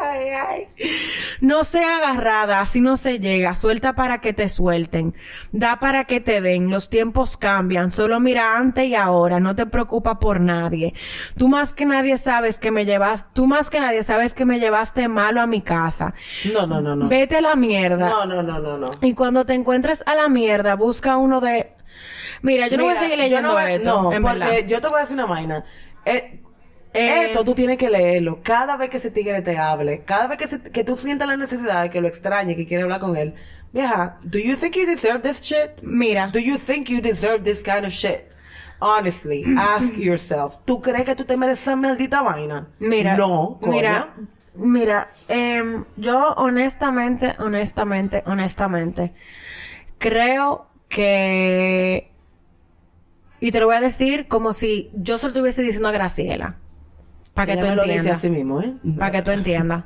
Ay, 0.00 0.28
ay, 0.28 0.28
ay. 0.30 0.68
No 1.42 1.64
sea 1.64 1.96
agarrada, 1.96 2.60
así 2.60 2.80
no 2.80 2.96
se 2.96 3.18
llega. 3.18 3.56
Suelta 3.56 3.94
para 3.94 4.20
que 4.20 4.32
te 4.32 4.48
suelten. 4.48 5.16
Da 5.50 5.80
para 5.80 6.04
que 6.04 6.20
te 6.20 6.40
den. 6.40 6.70
Los 6.70 6.88
tiempos 6.88 7.36
cambian. 7.36 7.90
Solo 7.90 8.20
mira 8.20 8.56
antes 8.56 8.86
y 8.86 8.94
ahora. 8.94 9.40
No 9.40 9.56
te 9.56 9.66
preocupa 9.66 10.20
por 10.20 10.40
nadie. 10.40 10.94
Tú 11.36 11.48
más 11.48 11.74
que 11.74 11.84
nadie 11.84 12.16
sabes 12.16 12.60
que 12.60 12.70
me 12.70 12.84
llevas, 12.84 13.26
tú 13.32 13.48
más 13.48 13.70
que 13.70 13.80
nadie 13.80 14.04
sabes 14.04 14.34
que 14.34 14.44
me 14.44 14.60
llevaste 14.60 15.08
malo 15.08 15.40
a 15.40 15.48
mi 15.48 15.62
casa. 15.62 16.14
No, 16.54 16.64
no, 16.64 16.80
no, 16.80 16.94
no. 16.94 17.08
Vete 17.08 17.38
a 17.38 17.40
la 17.40 17.56
mierda. 17.56 18.08
No, 18.08 18.24
no, 18.24 18.40
no, 18.40 18.60
no, 18.60 18.78
no. 18.78 18.90
Y 19.00 19.14
cuando 19.14 19.44
te 19.44 19.54
encuentres 19.54 20.04
a 20.06 20.14
la 20.14 20.28
mierda, 20.28 20.76
busca 20.76 21.16
uno 21.16 21.40
de... 21.40 21.72
Mira, 22.42 22.68
yo 22.68 22.76
no 22.76 22.84
voy 22.84 22.92
a 22.92 23.00
seguir 23.00 23.16
yo 23.16 23.22
leyendo 23.22 23.52
no 23.52 23.58
esto. 23.58 24.02
No, 24.02 24.12
en 24.12 24.22
porque 24.22 24.38
verdad. 24.38 24.66
yo 24.68 24.80
te 24.80 24.86
voy 24.86 24.98
a 24.98 25.00
decir 25.00 25.14
una 25.14 25.26
vaina. 25.26 25.64
Eh, 26.04 26.41
Eh, 26.94 27.26
Esto 27.26 27.42
tú 27.44 27.54
tienes 27.54 27.78
que 27.78 27.88
leerlo. 27.88 28.40
Cada 28.42 28.76
vez 28.76 28.90
que 28.90 28.98
ese 28.98 29.10
tigre 29.10 29.40
te 29.42 29.56
hable, 29.56 30.02
cada 30.04 30.26
vez 30.26 30.38
que, 30.38 30.46
se- 30.48 30.62
que 30.62 30.84
tú 30.84 30.96
sientas 30.96 31.26
la 31.28 31.36
necesidad 31.36 31.82
de 31.82 31.90
que 31.90 32.00
lo 32.00 32.08
extrañe, 32.08 32.54
que 32.54 32.66
quiere 32.66 32.82
hablar 32.82 33.00
con 33.00 33.16
él. 33.16 33.34
Vieja, 33.72 34.18
do 34.22 34.38
you 34.38 34.54
think 34.56 34.74
you 34.76 34.84
deserve 34.86 35.22
this 35.22 35.40
shit? 35.40 35.82
Mira. 35.82 36.28
Do 36.32 36.38
you 36.38 36.58
think 36.58 36.88
you 36.90 37.00
deserve 37.00 37.42
this 37.44 37.62
kind 37.62 37.86
of 37.86 37.92
shit? 37.92 38.34
Honestly, 38.80 39.44
ask 39.58 39.96
yourself. 39.96 40.56
¿Tú 40.66 40.82
crees 40.82 41.04
que 41.06 41.14
tú 41.16 41.24
te 41.24 41.36
mereces 41.38 41.62
esa 41.62 41.76
maldita 41.76 42.20
vaina? 42.20 42.68
Mira, 42.78 43.16
No, 43.16 43.58
coño. 43.60 43.72
mira, 43.72 44.14
mira, 44.54 45.08
em, 45.28 45.84
yo 45.96 46.34
honestamente, 46.36 47.34
honestamente, 47.38 48.22
honestamente, 48.26 49.14
creo 49.98 50.66
que 50.90 52.10
y 53.40 53.50
te 53.50 53.58
lo 53.60 53.66
voy 53.66 53.76
a 53.76 53.80
decir 53.80 54.28
como 54.28 54.52
si 54.52 54.90
yo 54.94 55.16
se 55.16 55.26
lo 55.26 55.28
estuviese 55.30 55.62
diciendo 55.62 55.88
a 55.88 55.92
Graciela. 55.92 56.56
Para 57.34 57.54
que 57.54 57.60
tú 57.60 57.66
entiendas. 57.66 58.24
mismo, 58.24 58.60
¿eh? 58.60 58.74
Para 58.98 59.10
que 59.10 59.22
tú 59.22 59.30
entiendas. 59.30 59.84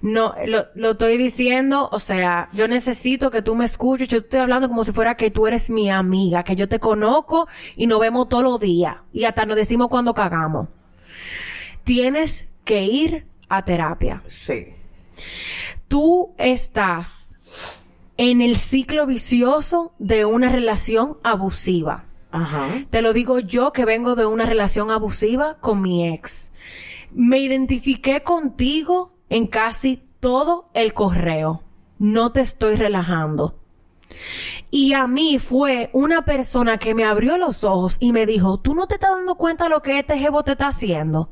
No, 0.00 0.34
lo, 0.46 0.66
lo 0.74 0.92
estoy 0.92 1.16
diciendo, 1.16 1.88
o 1.90 1.98
sea, 1.98 2.48
yo 2.52 2.68
necesito 2.68 3.30
que 3.30 3.42
tú 3.42 3.54
me 3.54 3.64
escuches. 3.64 4.08
Yo 4.08 4.18
estoy 4.18 4.40
hablando 4.40 4.68
como 4.68 4.84
si 4.84 4.92
fuera 4.92 5.16
que 5.16 5.30
tú 5.30 5.46
eres 5.46 5.70
mi 5.70 5.90
amiga, 5.90 6.44
que 6.44 6.56
yo 6.56 6.68
te 6.68 6.78
conozco 6.78 7.48
y 7.74 7.86
nos 7.86 8.00
vemos 8.00 8.28
todos 8.28 8.44
los 8.44 8.60
días. 8.60 8.96
Y 9.12 9.24
hasta 9.24 9.46
nos 9.46 9.56
decimos 9.56 9.88
cuando 9.88 10.14
cagamos. 10.14 10.68
Tienes 11.84 12.48
que 12.64 12.84
ir 12.84 13.26
a 13.48 13.64
terapia. 13.64 14.22
Sí. 14.26 14.74
Tú 15.88 16.34
estás 16.38 17.38
en 18.16 18.40
el 18.40 18.56
ciclo 18.56 19.06
vicioso 19.06 19.94
de 19.98 20.24
una 20.24 20.48
relación 20.48 21.18
abusiva. 21.22 22.04
Ajá. 22.30 22.84
Te 22.90 23.02
lo 23.02 23.12
digo 23.12 23.38
yo 23.38 23.72
que 23.72 23.84
vengo 23.84 24.16
de 24.16 24.26
una 24.26 24.44
relación 24.44 24.90
abusiva 24.90 25.56
con 25.60 25.80
mi 25.80 26.12
ex. 26.12 26.50
Me 27.14 27.38
identifiqué 27.38 28.22
contigo 28.22 29.16
en 29.30 29.46
casi 29.46 30.02
todo 30.20 30.68
el 30.74 30.92
correo. 30.92 31.62
No 31.98 32.30
te 32.30 32.40
estoy 32.40 32.76
relajando. 32.76 33.58
Y 34.70 34.92
a 34.92 35.06
mí 35.06 35.38
fue 35.38 35.90
una 35.92 36.24
persona 36.24 36.78
que 36.78 36.94
me 36.94 37.04
abrió 37.04 37.38
los 37.38 37.64
ojos 37.64 37.96
y 38.00 38.12
me 38.12 38.26
dijo, 38.26 38.58
tú 38.58 38.74
no 38.74 38.86
te 38.86 38.94
estás 38.94 39.10
dando 39.10 39.36
cuenta 39.36 39.64
de 39.64 39.70
lo 39.70 39.82
que 39.82 39.98
este 39.98 40.18
jevo 40.18 40.42
te 40.42 40.52
está 40.52 40.68
haciendo. 40.68 41.30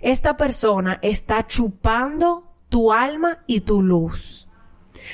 Esta 0.00 0.36
persona 0.36 0.98
está 1.02 1.46
chupando 1.46 2.50
tu 2.68 2.92
alma 2.92 3.42
y 3.46 3.60
tu 3.60 3.82
luz. 3.82 4.48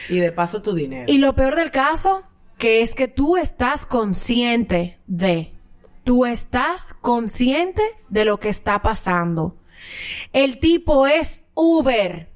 Y 0.08 0.18
de 0.18 0.32
paso 0.32 0.62
tu 0.62 0.74
dinero. 0.74 1.10
Y 1.10 1.18
lo 1.18 1.34
peor 1.34 1.56
del 1.56 1.70
caso, 1.70 2.24
que 2.58 2.82
es 2.82 2.94
que 2.94 3.08
tú 3.08 3.36
estás 3.36 3.86
consciente 3.86 5.00
de, 5.06 5.54
tú 6.04 6.26
estás 6.26 6.94
consciente 6.94 7.82
de 8.08 8.24
lo 8.24 8.38
que 8.38 8.48
está 8.48 8.82
pasando. 8.82 9.56
El 10.32 10.58
tipo 10.58 11.06
es 11.06 11.42
Uber. 11.54 12.34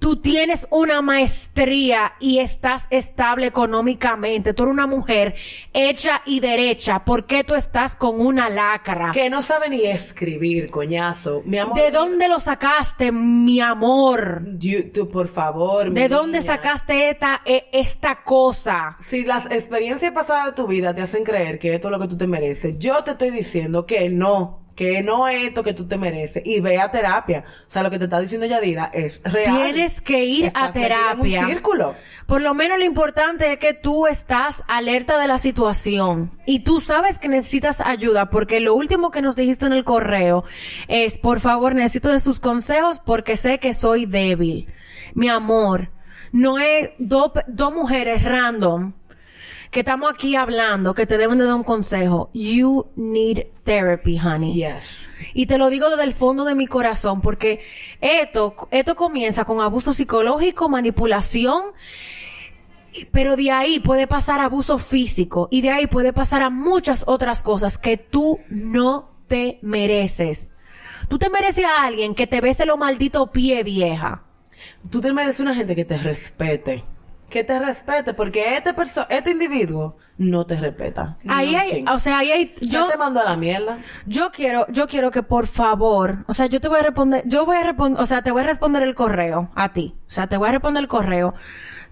Tú 0.00 0.14
tienes 0.14 0.68
una 0.70 1.02
maestría 1.02 2.12
y 2.20 2.38
estás 2.38 2.86
estable 2.90 3.46
económicamente. 3.48 4.54
Tú 4.54 4.62
eres 4.62 4.72
una 4.74 4.86
mujer 4.86 5.34
hecha 5.72 6.22
y 6.24 6.38
derecha. 6.38 7.04
¿Por 7.04 7.26
qué 7.26 7.42
tú 7.42 7.56
estás 7.56 7.96
con 7.96 8.20
una 8.20 8.48
lacra? 8.48 9.10
Que 9.12 9.28
no 9.28 9.42
sabe 9.42 9.68
ni 9.68 9.84
escribir, 9.86 10.70
coñazo. 10.70 11.42
Mi 11.44 11.58
amor. 11.58 11.76
¿De 11.76 11.90
dónde 11.90 12.28
lo 12.28 12.38
sacaste, 12.38 13.10
mi 13.10 13.60
amor? 13.60 14.44
You- 14.58 14.92
tú, 14.92 15.08
por 15.10 15.26
favor. 15.26 15.90
mi 15.90 16.00
¿De 16.00 16.08
dónde 16.08 16.38
niña. 16.38 16.52
sacaste 16.54 17.10
esta, 17.10 17.42
e- 17.44 17.66
esta 17.72 18.22
cosa? 18.22 18.96
Si 19.00 19.24
las 19.24 19.46
experiencias 19.50 20.12
pasadas 20.12 20.46
de 20.46 20.52
tu 20.52 20.68
vida 20.68 20.94
te 20.94 21.02
hacen 21.02 21.24
creer 21.24 21.58
que 21.58 21.74
esto 21.74 21.88
es 21.88 21.92
lo 21.92 21.98
que 21.98 22.06
tú 22.06 22.16
te 22.16 22.28
mereces, 22.28 22.78
yo 22.78 23.02
te 23.02 23.10
estoy 23.10 23.30
diciendo 23.30 23.84
que 23.84 24.08
no, 24.10 24.60
que 24.78 25.02
no 25.02 25.26
es 25.26 25.42
esto 25.42 25.64
que 25.64 25.74
tú 25.74 25.88
te 25.88 25.98
mereces 25.98 26.40
y 26.46 26.60
ve 26.60 26.78
a 26.78 26.88
terapia. 26.88 27.42
O 27.66 27.68
sea, 27.70 27.82
lo 27.82 27.90
que 27.90 27.98
te 27.98 28.04
está 28.04 28.20
diciendo 28.20 28.46
Yadira 28.46 28.92
es 28.94 29.20
real. 29.24 29.56
Tienes 29.56 30.00
que 30.00 30.24
ir 30.24 30.44
Estás 30.44 30.68
a 30.68 30.72
terapia. 30.72 31.40
En 31.40 31.44
un 31.44 31.50
círculo. 31.50 31.96
Por 32.28 32.42
lo 32.42 32.54
menos 32.54 32.78
lo 32.78 32.84
importante 32.84 33.52
es 33.52 33.58
que 33.58 33.74
tú 33.74 34.06
estás 34.06 34.62
alerta 34.68 35.18
de 35.18 35.26
la 35.26 35.38
situación 35.38 36.30
y 36.46 36.60
tú 36.60 36.80
sabes 36.80 37.18
que 37.18 37.26
necesitas 37.26 37.80
ayuda 37.80 38.30
porque 38.30 38.60
lo 38.60 38.76
último 38.76 39.10
que 39.10 39.20
nos 39.20 39.34
dijiste 39.34 39.66
en 39.66 39.72
el 39.72 39.82
correo 39.82 40.44
es, 40.86 41.18
por 41.18 41.40
favor, 41.40 41.74
necesito 41.74 42.12
de 42.12 42.20
sus 42.20 42.38
consejos 42.38 43.00
porque 43.04 43.36
sé 43.36 43.58
que 43.58 43.72
soy 43.72 44.06
débil. 44.06 44.72
Mi 45.12 45.28
amor, 45.28 45.90
no 46.30 46.60
es 46.60 46.90
dos 47.00 47.32
dos 47.48 47.74
mujeres 47.74 48.22
random 48.22 48.92
que 49.70 49.80
estamos 49.80 50.10
aquí 50.10 50.36
hablando 50.36 50.94
que 50.94 51.06
te 51.06 51.18
deben 51.18 51.38
de 51.38 51.44
dar 51.44 51.54
un 51.54 51.64
consejo. 51.64 52.30
You 52.32 52.86
need 52.96 53.46
therapy, 53.64 54.18
honey. 54.18 54.54
Yes. 54.54 55.08
Y 55.34 55.46
te 55.46 55.58
lo 55.58 55.68
digo 55.68 55.90
desde 55.90 56.04
el 56.04 56.14
fondo 56.14 56.44
de 56.44 56.54
mi 56.54 56.66
corazón, 56.66 57.20
porque 57.20 57.60
esto, 58.00 58.54
esto 58.70 58.94
comienza 58.94 59.44
con 59.44 59.60
abuso 59.60 59.92
psicológico, 59.92 60.68
manipulación, 60.68 61.62
pero 63.10 63.36
de 63.36 63.50
ahí 63.50 63.80
puede 63.80 64.06
pasar 64.06 64.40
abuso 64.40 64.78
físico 64.78 65.48
y 65.50 65.60
de 65.60 65.70
ahí 65.70 65.86
puede 65.86 66.12
pasar 66.12 66.42
a 66.42 66.50
muchas 66.50 67.04
otras 67.06 67.42
cosas 67.42 67.78
que 67.78 67.96
tú 67.96 68.40
no 68.48 69.10
te 69.26 69.58
mereces. 69.62 70.52
Tú 71.08 71.18
te 71.18 71.30
mereces 71.30 71.64
a 71.64 71.84
alguien 71.84 72.14
que 72.14 72.26
te 72.26 72.40
bese 72.40 72.66
los 72.66 72.78
malditos 72.78 73.30
pie 73.30 73.62
vieja. 73.62 74.24
Tú 74.90 75.00
te 75.00 75.12
mereces 75.12 75.40
una 75.40 75.54
gente 75.54 75.76
que 75.76 75.84
te 75.84 75.98
respete. 75.98 76.84
Que 77.28 77.44
te 77.44 77.58
respete, 77.58 78.14
porque 78.14 78.56
este 78.56 78.72
perso 78.72 79.06
este 79.10 79.30
individuo 79.30 79.96
no 80.16 80.46
te 80.46 80.56
respeta. 80.56 81.18
Ahí 81.28 81.54
hay, 81.54 81.84
o 81.92 81.98
sea, 81.98 82.18
ahí 82.18 82.30
hay, 82.30 82.54
yo 82.60 82.80
yo, 82.80 82.88
te 82.88 82.96
mando 82.96 83.20
a 83.20 83.24
la 83.24 83.36
mierda. 83.36 83.78
Yo 84.06 84.32
quiero, 84.32 84.66
yo 84.70 84.88
quiero 84.88 85.10
que 85.10 85.22
por 85.22 85.46
favor, 85.46 86.24
o 86.26 86.32
sea, 86.32 86.46
yo 86.46 86.60
te 86.60 86.68
voy 86.68 86.80
a 86.80 86.82
responder, 86.82 87.22
yo 87.26 87.44
voy 87.44 87.56
a 87.56 87.64
responder, 87.64 88.00
o 88.00 88.06
sea, 88.06 88.22
te 88.22 88.30
voy 88.30 88.42
a 88.42 88.46
responder 88.46 88.82
el 88.82 88.94
correo 88.94 89.50
a 89.54 89.72
ti. 89.72 89.94
O 90.06 90.10
sea, 90.10 90.26
te 90.26 90.36
voy 90.36 90.48
a 90.48 90.52
responder 90.52 90.82
el 90.82 90.88
correo. 90.88 91.34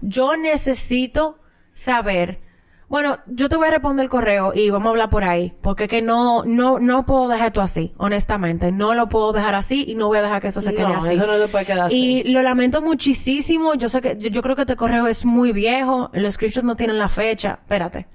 Yo 0.01 0.37
necesito 0.37 1.39
saber, 1.73 2.41
bueno, 2.89 3.17
yo 3.27 3.49
te 3.49 3.57
voy 3.57 3.67
a 3.67 3.71
responder 3.71 4.03
el 4.05 4.09
correo 4.09 4.53
y 4.55 4.69
vamos 4.69 4.87
a 4.87 4.89
hablar 4.91 5.09
por 5.09 5.23
ahí, 5.25 5.53
porque 5.61 5.87
que 5.89 6.01
no, 6.01 6.45
no, 6.45 6.79
no 6.79 7.05
puedo 7.05 7.27
dejar 7.27 7.47
esto 7.47 7.61
así, 7.61 7.93
honestamente. 7.97 8.71
No 8.71 8.93
lo 8.93 9.09
puedo 9.09 9.33
dejar 9.33 9.55
así 9.55 9.83
y 9.87 9.95
no 9.95 10.07
voy 10.07 10.19
a 10.19 10.21
dejar 10.21 10.41
que 10.41 10.47
eso 10.47 10.61
se 10.61 10.73
quede 10.73 10.87
No, 10.87 11.03
así. 11.03 11.15
eso 11.15 11.27
no 11.27 11.37
se 11.37 11.47
puede 11.49 11.65
quedar 11.65 11.91
Y 11.91 12.21
así. 12.21 12.29
lo 12.31 12.41
lamento 12.43 12.81
muchísimo. 12.81 13.73
Yo 13.75 13.89
sé 13.89 13.99
que, 14.01 14.15
yo, 14.17 14.29
yo 14.29 14.41
creo 14.41 14.55
que 14.55 14.61
este 14.61 14.75
correo 14.77 15.05
es 15.07 15.25
muy 15.25 15.51
viejo. 15.51 16.09
Los 16.13 16.35
screenshots 16.35 16.65
no 16.65 16.75
tienen 16.77 16.97
la 16.97 17.09
fecha. 17.09 17.59
Espérate. 17.61 18.07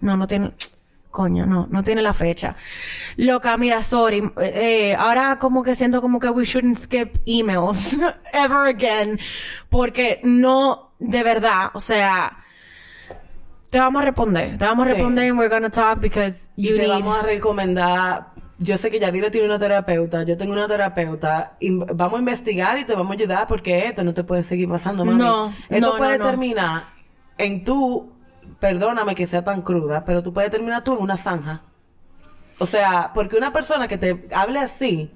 No, 0.00 0.16
no 0.16 0.26
tiene, 0.28 0.52
coño, 1.10 1.44
no, 1.44 1.66
no 1.68 1.82
tiene 1.82 2.00
la 2.00 2.14
fecha. 2.14 2.54
Loca, 3.16 3.56
mira, 3.56 3.82
sorry. 3.82 4.30
Eh, 4.40 4.94
ahora 4.96 5.38
como 5.40 5.64
que 5.64 5.74
siento 5.74 6.00
como 6.00 6.20
que 6.20 6.30
we 6.30 6.44
shouldn't 6.44 6.78
skip 6.78 7.16
emails 7.26 7.96
ever 8.32 8.68
again. 8.68 9.18
Porque 9.68 10.20
no, 10.22 10.92
de 11.00 11.22
verdad, 11.24 11.70
o 11.74 11.80
sea, 11.80 12.36
te 13.70 13.78
vamos 13.78 14.02
a 14.02 14.04
responder. 14.04 14.58
Te 14.58 14.64
vamos 14.64 14.86
a 14.86 14.90
Sí. 14.90 14.94
responder 14.94 15.30
and 15.30 15.38
we're 15.38 15.48
gonna 15.54 15.70
talk 15.70 16.00
because 16.00 16.50
Y 16.56 16.68
you 16.68 16.76
te 16.76 16.82
need... 16.82 16.88
vamos 16.90 17.18
a 17.18 17.22
recomendar. 17.22 18.26
Yo 18.58 18.76
sé 18.76 18.90
que 18.90 19.00
Yadira 19.00 19.30
tiene 19.30 19.46
una 19.46 19.58
terapeuta, 19.58 20.22
yo 20.24 20.36
tengo 20.36 20.52
una 20.52 20.68
terapeuta. 20.68 21.56
y 21.60 21.70
vamos 21.70 22.16
a 22.16 22.18
investigar 22.18 22.78
y 22.78 22.84
te 22.84 22.94
vamos 22.94 23.12
a 23.12 23.14
ayudar 23.14 23.46
porque 23.46 23.86
esto 23.86 24.04
no 24.04 24.12
te 24.12 24.22
puede 24.24 24.42
seguir 24.42 24.68
pasando, 24.68 25.04
mami. 25.04 25.18
No, 25.18 25.54
esto 25.70 25.92
no, 25.92 25.96
puede 25.96 26.18
no, 26.18 26.26
terminar 26.26 26.82
en 27.38 27.64
tú, 27.64 28.12
perdóname 28.58 29.14
que 29.14 29.26
sea 29.26 29.42
tan 29.42 29.62
cruda, 29.62 30.04
pero 30.04 30.22
tú 30.22 30.32
puedes 30.34 30.50
terminar 30.50 30.84
tú 30.84 30.94
en 30.94 31.00
una 31.02 31.16
zanja. 31.16 31.62
O 32.58 32.66
sea, 32.66 33.12
porque 33.14 33.38
una 33.38 33.50
persona 33.50 33.88
que 33.88 33.96
te 33.96 34.28
hable 34.34 34.58
así 34.58 35.10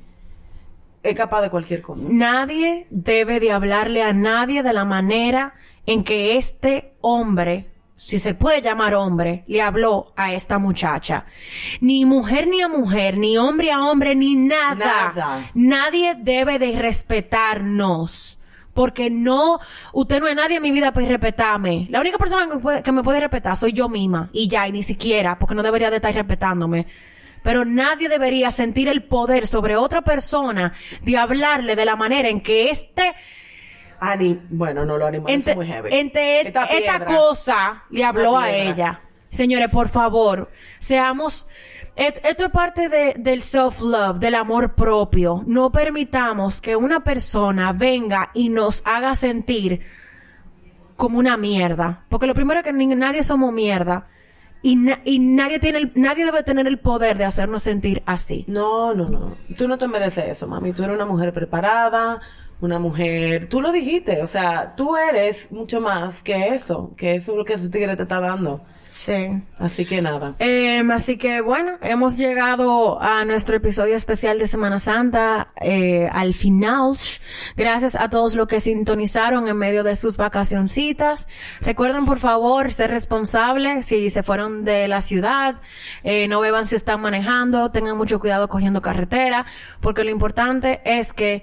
es 1.02 1.14
capaz 1.14 1.42
de 1.42 1.50
cualquier 1.50 1.82
cosa. 1.82 2.08
Nadie 2.10 2.86
debe 2.88 3.40
de 3.40 3.52
hablarle 3.52 4.02
a 4.02 4.14
nadie 4.14 4.62
de 4.62 4.72
la 4.72 4.86
manera 4.86 5.52
en 5.84 6.02
que 6.02 6.38
este 6.38 6.94
hombre, 7.02 7.70
si 7.96 8.18
se 8.18 8.34
puede 8.34 8.60
llamar 8.60 8.94
hombre, 8.94 9.44
le 9.46 9.62
habló 9.62 10.12
a 10.16 10.32
esta 10.34 10.58
muchacha. 10.58 11.24
Ni 11.80 12.04
mujer 12.04 12.46
ni 12.48 12.60
a 12.60 12.68
mujer, 12.68 13.16
ni 13.16 13.36
hombre 13.38 13.70
a 13.72 13.84
hombre, 13.84 14.14
ni 14.14 14.34
nada. 14.34 15.12
Nada. 15.14 15.50
Nadie 15.54 16.14
debe 16.18 16.58
de 16.58 16.72
respetarnos. 17.48 18.38
Porque 18.74 19.08
no, 19.08 19.60
usted 19.92 20.18
no 20.18 20.26
es 20.26 20.34
nadie 20.34 20.56
en 20.56 20.62
mi 20.62 20.72
vida 20.72 20.92
para 20.92 21.06
respetarme. 21.06 21.86
La 21.90 22.00
única 22.00 22.18
persona 22.18 22.48
que, 22.50 22.58
puede- 22.58 22.82
que 22.82 22.90
me 22.90 23.04
puede 23.04 23.20
respetar 23.20 23.56
soy 23.56 23.72
yo 23.72 23.88
misma. 23.88 24.30
Y 24.32 24.48
ya, 24.48 24.66
y 24.66 24.72
ni 24.72 24.82
siquiera, 24.82 25.38
porque 25.38 25.54
no 25.54 25.62
debería 25.62 25.90
de 25.90 25.96
estar 25.96 26.12
respetándome. 26.12 26.86
Pero 27.44 27.64
nadie 27.64 28.08
debería 28.08 28.50
sentir 28.50 28.88
el 28.88 29.04
poder 29.04 29.46
sobre 29.46 29.76
otra 29.76 30.02
persona 30.02 30.72
de 31.02 31.16
hablarle 31.16 31.76
de 31.76 31.84
la 31.84 31.94
manera 31.94 32.28
en 32.28 32.40
que 32.40 32.70
este, 32.70 33.14
Ani, 34.00 34.40
bueno, 34.50 34.84
no 34.84 34.96
lo 34.98 35.06
animales 35.06 35.36
ente- 35.36 35.50
es 35.52 35.56
muy 35.56 35.66
heavy. 35.66 35.90
ente- 35.92 36.48
Esta 36.48 37.04
cosa 37.04 37.84
le 37.90 38.04
habló 38.04 38.38
a 38.38 38.50
ella. 38.50 39.00
Señores, 39.28 39.68
por 39.70 39.88
favor, 39.88 40.50
seamos, 40.78 41.46
et- 41.96 42.20
esto 42.24 42.44
es 42.44 42.50
parte 42.50 42.88
de- 42.88 43.14
del 43.18 43.42
self-love, 43.42 44.18
del 44.20 44.34
amor 44.36 44.74
propio. 44.74 45.42
No 45.46 45.72
permitamos 45.72 46.60
que 46.60 46.76
una 46.76 47.00
persona 47.00 47.72
venga 47.72 48.30
y 48.34 48.48
nos 48.48 48.82
haga 48.84 49.14
sentir 49.16 49.80
como 50.96 51.18
una 51.18 51.36
mierda. 51.36 52.04
Porque 52.08 52.26
lo 52.26 52.34
primero 52.34 52.60
es 52.60 52.64
que 52.64 52.72
ni- 52.72 52.86
nadie 52.86 53.22
somos 53.24 53.52
mierda. 53.52 54.06
Y, 54.62 54.76
na- 54.76 55.00
y 55.04 55.18
nadie 55.18 55.58
tiene 55.58 55.78
el- 55.78 55.92
nadie 55.94 56.24
debe 56.24 56.42
tener 56.42 56.66
el 56.66 56.78
poder 56.78 57.18
de 57.18 57.24
hacernos 57.26 57.62
sentir 57.62 58.02
así. 58.06 58.44
No, 58.48 58.94
no, 58.94 59.08
no. 59.10 59.36
Tú 59.58 59.68
no 59.68 59.76
te 59.76 59.86
mereces 59.88 60.26
eso, 60.28 60.46
mami. 60.46 60.72
Tú 60.72 60.84
eres 60.84 60.94
una 60.94 61.04
mujer 61.04 61.34
preparada, 61.34 62.20
una 62.64 62.78
mujer. 62.78 63.48
Tú 63.48 63.60
lo 63.60 63.72
dijiste, 63.72 64.22
o 64.22 64.26
sea, 64.26 64.74
tú 64.76 64.96
eres 64.96 65.50
mucho 65.52 65.80
más 65.80 66.22
que 66.22 66.48
eso, 66.48 66.92
que 66.96 67.14
eso 67.16 67.32
es 67.32 67.38
lo 67.38 67.44
que 67.44 67.54
ese 67.54 67.68
tigre 67.68 67.96
te 67.96 68.02
está 68.02 68.20
dando. 68.20 68.62
Sí. 68.94 69.42
Así 69.58 69.86
que 69.86 70.00
nada. 70.00 70.36
Em, 70.38 70.88
así 70.92 71.16
que 71.16 71.40
bueno, 71.40 71.78
hemos 71.82 72.16
llegado 72.16 73.02
a 73.02 73.24
nuestro 73.24 73.56
episodio 73.56 73.96
especial 73.96 74.38
de 74.38 74.46
Semana 74.46 74.78
Santa, 74.78 75.48
eh, 75.60 76.08
al 76.12 76.32
final. 76.32 76.54
Gracias 77.56 77.96
a 77.96 78.08
todos 78.08 78.36
los 78.36 78.46
que 78.46 78.60
sintonizaron 78.60 79.48
en 79.48 79.56
medio 79.56 79.82
de 79.82 79.96
sus 79.96 80.16
vacacioncitas. 80.16 81.26
Recuerden 81.60 82.04
por 82.04 82.20
favor 82.20 82.70
ser 82.70 82.90
responsables 82.90 83.86
si 83.86 84.10
se 84.10 84.22
fueron 84.22 84.64
de 84.64 84.86
la 84.86 85.00
ciudad, 85.00 85.56
eh, 86.04 86.28
no 86.28 86.38
beban 86.38 86.66
si 86.66 86.76
están 86.76 87.00
manejando, 87.00 87.72
tengan 87.72 87.96
mucho 87.96 88.20
cuidado 88.20 88.48
cogiendo 88.48 88.80
carretera, 88.80 89.44
porque 89.80 90.04
lo 90.04 90.10
importante 90.10 90.80
es 90.84 91.12
que 91.12 91.42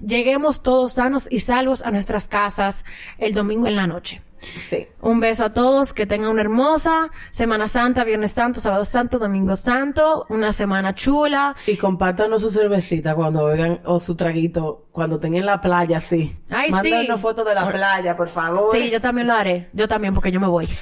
lleguemos 0.00 0.62
todos 0.62 0.92
sanos 0.92 1.28
y 1.30 1.40
salvos 1.40 1.82
a 1.82 1.90
nuestras 1.90 2.28
casas 2.28 2.84
el 3.18 3.34
domingo 3.34 3.66
en 3.66 3.76
la 3.76 3.86
noche. 3.86 4.22
Sí. 4.40 4.86
Un 5.02 5.20
beso 5.20 5.44
a 5.44 5.52
todos, 5.52 5.92
que 5.92 6.06
tengan 6.06 6.30
una 6.30 6.40
hermosa 6.40 7.10
Semana 7.30 7.68
Santa, 7.68 8.04
Viernes 8.04 8.32
Santo, 8.32 8.60
Sábado 8.60 8.84
Santo, 8.84 9.18
Domingo 9.18 9.54
Santo, 9.54 10.24
una 10.30 10.52
semana 10.52 10.94
chula. 10.94 11.54
Y 11.66 11.76
compártanos 11.76 12.40
su 12.40 12.50
cervecita 12.50 13.14
cuando 13.14 13.44
vengan, 13.44 13.80
o 13.84 14.00
su 14.00 14.16
traguito, 14.16 14.86
cuando 14.92 15.20
en 15.22 15.46
la 15.46 15.60
playa, 15.60 16.00
sí. 16.00 16.36
Ay, 16.48 16.70
Mándanos 16.70 17.16
sí. 17.16 17.22
fotos 17.22 17.46
de 17.46 17.54
la 17.54 17.70
playa, 17.70 18.16
por 18.16 18.28
favor. 18.28 18.74
Sí, 18.74 18.90
yo 18.90 19.00
también 19.00 19.26
lo 19.26 19.34
haré. 19.34 19.68
Yo 19.72 19.86
también, 19.88 20.14
porque 20.14 20.32
yo 20.32 20.40
me 20.40 20.48
voy. 20.48 20.68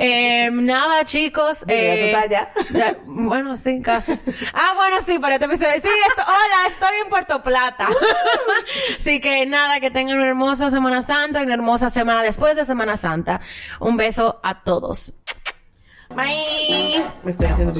Eh, 0.00 0.50
nada, 0.52 1.04
chicos. 1.04 1.64
Eh, 1.68 2.12
ya, 2.70 2.98
bueno, 3.06 3.56
sí, 3.56 3.80
casi. 3.80 4.12
Ah, 4.52 4.72
bueno, 4.74 4.96
sí, 5.06 5.18
para 5.18 5.34
este 5.34 5.46
episodio. 5.46 5.72
Sí, 5.74 5.88
esto, 6.08 6.22
hola, 6.22 6.68
estoy 6.68 6.96
en 7.02 7.08
Puerto 7.08 7.42
Plata. 7.42 7.88
Así 8.98 9.20
que 9.20 9.46
nada, 9.46 9.80
que 9.80 9.90
tengan 9.90 10.18
una 10.18 10.28
hermosa 10.28 10.70
Semana 10.70 11.02
Santa 11.02 11.40
y 11.40 11.44
una 11.44 11.54
hermosa 11.54 11.90
semana 11.90 12.22
después 12.22 12.56
de 12.56 12.64
Semana 12.64 12.96
Santa. 12.96 13.40
Un 13.80 13.96
beso 13.96 14.40
a 14.42 14.62
todos. 14.62 15.14
Bye. 16.10 17.04
Me 17.24 17.30
estoy 17.30 17.46
haciendo 17.46 17.74